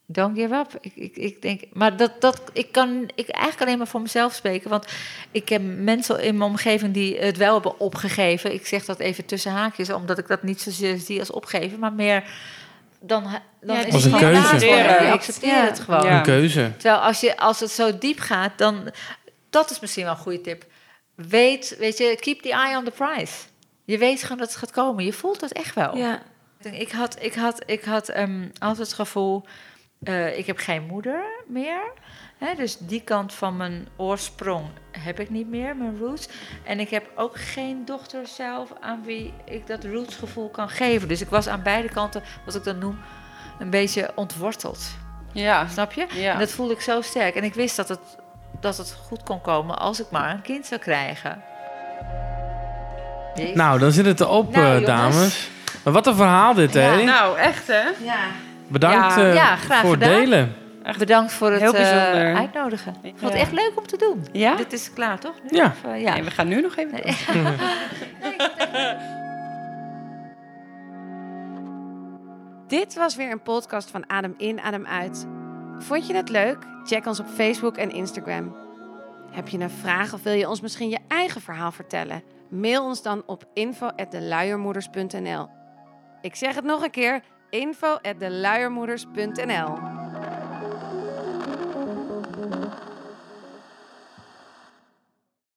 Don't 0.09 0.39
give 0.39 0.55
up. 0.55 0.79
Ik, 0.81 0.93
ik, 0.95 1.17
ik 1.17 1.43
denk, 1.43 1.63
maar 1.73 1.97
dat, 1.97 2.21
dat, 2.21 2.43
ik 2.53 2.73
kan 2.73 3.09
ik 3.15 3.29
eigenlijk 3.29 3.63
alleen 3.63 3.79
maar 3.79 3.87
voor 3.87 4.01
mezelf 4.01 4.35
spreken, 4.35 4.71
want 4.71 4.87
ik 5.31 5.49
heb 5.49 5.63
mensen 5.65 6.23
in 6.23 6.37
mijn 6.37 6.51
omgeving 6.51 6.95
die 6.95 7.19
het 7.19 7.37
wel 7.37 7.55
hebben 7.55 7.81
opgegeven. 7.81 8.53
Ik 8.53 8.67
zeg 8.67 8.85
dat 8.85 8.99
even 8.99 9.25
tussen 9.25 9.53
haakjes, 9.53 9.93
omdat 9.93 10.19
ik 10.19 10.27
dat 10.27 10.43
niet 10.43 10.61
zozeer 10.61 10.99
zie 10.99 11.19
als 11.19 11.31
opgeven, 11.31 11.79
maar 11.79 11.93
meer 11.93 12.25
dan, 13.07 13.23
dan 13.61 13.77
Ja, 13.77 13.85
is 13.85 13.85
het 13.85 13.95
een 13.95 14.01
gewoon 14.01 14.21
keuze. 14.21 14.41
accepteren. 14.41 14.77
Ja. 14.85 15.03
Je 15.03 15.11
accepteert 15.13 15.53
Ja. 15.57 15.65
het 15.65 15.81
gewoon. 15.81 16.03
Ja. 16.05 16.17
Een 16.17 16.23
keuze. 16.23 16.73
Terwijl 16.79 17.01
als, 17.03 17.21
je, 17.21 17.37
als 17.37 17.61
het 17.61 17.71
zo 17.71 17.99
diep 17.99 18.19
gaat, 18.21 18.59
dan... 18.59 18.91
Dat 19.51 19.71
is 19.71 19.81
misschien 19.81 20.05
wel 20.05 20.13
een 20.13 20.19
goede 20.19 20.41
tip. 20.41 20.65
Weet, 21.15 21.77
weet 21.79 21.99
je, 21.99 22.17
keep 22.21 22.41
the 22.43 22.53
eye 22.53 22.77
on 22.77 22.85
the 22.85 22.91
prize. 22.91 23.33
Je 23.85 23.99
weet 23.99 24.23
gewoon 24.23 24.39
dat 24.39 24.49
het 24.49 24.57
gaat 24.57 24.71
komen. 24.71 25.05
Je 25.05 25.13
voelt 25.13 25.41
dat 25.41 25.51
echt 25.53 25.75
wel. 25.75 25.97
Ja. 25.97 26.23
Ik 26.71 26.93
had, 26.93 27.17
ik 27.23 27.35
had, 27.35 27.63
ik 27.67 27.85
had 27.85 28.09
ehm, 28.09 28.49
altijd 28.59 28.87
het 28.87 28.97
gevoel... 28.97 29.45
eh, 30.03 30.39
ik 30.39 30.47
heb 30.47 30.59
geen 30.59 30.83
moeder 30.83 31.23
meer. 31.47 31.93
Hè, 32.39 32.55
dus 32.55 32.77
die 32.79 33.01
kant 33.01 33.35
van 33.35 33.57
mijn 33.57 33.89
oorsprong 33.97 34.65
heb 34.91 35.21
ik 35.21 35.31
niet 35.31 35.49
meer, 35.49 35.77
mijn 35.77 35.99
roots. 35.99 36.29
En 36.65 36.81
ik 36.81 36.91
heb 36.91 37.11
ook 37.15 37.37
geen 37.37 37.85
dochter 37.85 38.27
zelf 38.27 38.73
aan 38.81 39.03
wie 39.05 39.33
ik 39.45 39.67
dat 39.67 39.85
rootsgevoel 39.85 40.49
kan 40.49 40.69
geven. 40.69 41.09
Dus 41.09 41.21
ik 41.21 41.29
was 41.29 41.49
aan 41.49 41.63
beide 41.63 41.89
kanten, 41.89 42.23
wat 42.45 42.55
ik 42.55 42.65
dan 42.65 42.79
noem, 42.79 42.99
een 43.59 43.71
beetje 43.71 44.11
ontworteld. 44.15 44.87
ja, 45.33 45.67
Snap 45.69 45.93
je? 45.93 46.07
ja. 46.13 46.33
En 46.33 46.39
dat 46.39 46.51
voelde 46.51 46.73
ik 46.73 46.81
zo 46.81 47.01
sterk. 47.01 47.35
En 47.35 47.45
ik 47.45 47.55
wist 47.55 47.77
dat 47.77 47.89
het, 47.89 48.01
dat 48.61 48.77
het 48.77 48.97
goed 49.07 49.23
kon 49.23 49.41
komen 49.41 49.79
als 49.79 50.01
ik 50.01 50.07
maar 50.11 50.31
een 50.31 50.43
kind 50.43 50.67
zou 50.67 50.81
krijgen. 50.81 51.43
Jezus. 53.35 53.55
Nou, 53.55 53.79
dan 53.79 53.93
zit 53.93 54.07
het 54.07 54.21
erop, 54.21 54.51
Nou, 54.55 54.81
eh, 54.81 54.87
dames. 54.87 55.51
Maar 55.85 55.93
wat 55.93 56.07
een 56.07 56.15
verhaal 56.17 56.55
dit, 56.55 56.75
hè? 56.75 56.95
Ja. 56.95 57.05
Nou, 57.05 57.39
echt 57.39 57.67
hè? 57.67 57.83
ja. 58.05 58.19
Bedankt 58.69 59.15
Ja, 59.15 59.29
eh, 59.29 59.35
ja, 59.35 59.57
graag 59.57 59.81
voor 59.81 59.97
het 59.97 60.05
gedaan. 60.05 60.55
Delen. 60.93 60.99
Bedankt 60.99 61.33
voor 61.33 61.51
het 61.51 61.61
Heel 61.61 61.75
eh, 61.75 61.81
bijzonder. 61.81 62.35
uitnodigen. 62.37 62.95
Ik 63.03 63.15
vond 63.19 63.21
het 63.21 63.33
Ja. 63.33 63.39
echt 63.39 63.53
leuk 63.53 63.73
om 63.77 63.87
te 63.87 63.97
doen. 63.97 64.27
Ja? 64.33 64.55
Dit 64.57 64.73
is 64.73 64.93
klaar, 64.93 65.19
toch? 65.19 65.35
Nu? 65.51 65.57
Ja. 65.59 65.67
Of, 65.67 65.85
eh, 65.93 66.01
ja. 66.03 66.13
Nee, 66.13 66.23
we 66.23 66.31
gaan 66.31 66.49
nu 66.49 66.61
nog 66.61 66.77
even 66.77 67.03
door. 67.03 67.15
Dit 72.67 72.95
was 72.95 73.17
weer 73.17 73.31
een 73.31 73.43
podcast 73.43 73.91
van 73.91 74.11
Adem 74.11 74.35
in, 74.37 74.61
Adem 74.61 74.87
uit. 74.87 75.27
Vond 75.79 76.07
je 76.07 76.15
het 76.15 76.29
leuk? 76.29 76.59
Check 76.85 77.07
ons 77.07 77.21
op 77.21 77.27
Facebook 77.29 77.77
en 77.77 77.91
Instagram. 77.91 78.57
Heb 79.31 79.49
je 79.49 79.59
een 79.59 79.71
vraag 79.71 80.15
of 80.15 80.23
wil 80.23 80.33
je 80.33 80.49
ons 80.49 80.61
misschien 80.61 80.89
je 80.89 80.99
eigen 81.09 81.41
verhaal 81.41 81.73
vertellen? 81.73 82.23
Mail 82.51 82.85
ons 82.85 83.03
dan 83.03 83.23
op 83.27 83.45
info@deluiermoeders.nl. 83.55 85.49
Ik 86.21 86.35
zeg 86.35 86.55
het 86.55 86.65
nog 86.65 86.83
een 86.83 86.91
keer: 86.91 87.21
info@deluiermoeders.nl. 87.51 89.79
Mm-hmm. 92.37 92.96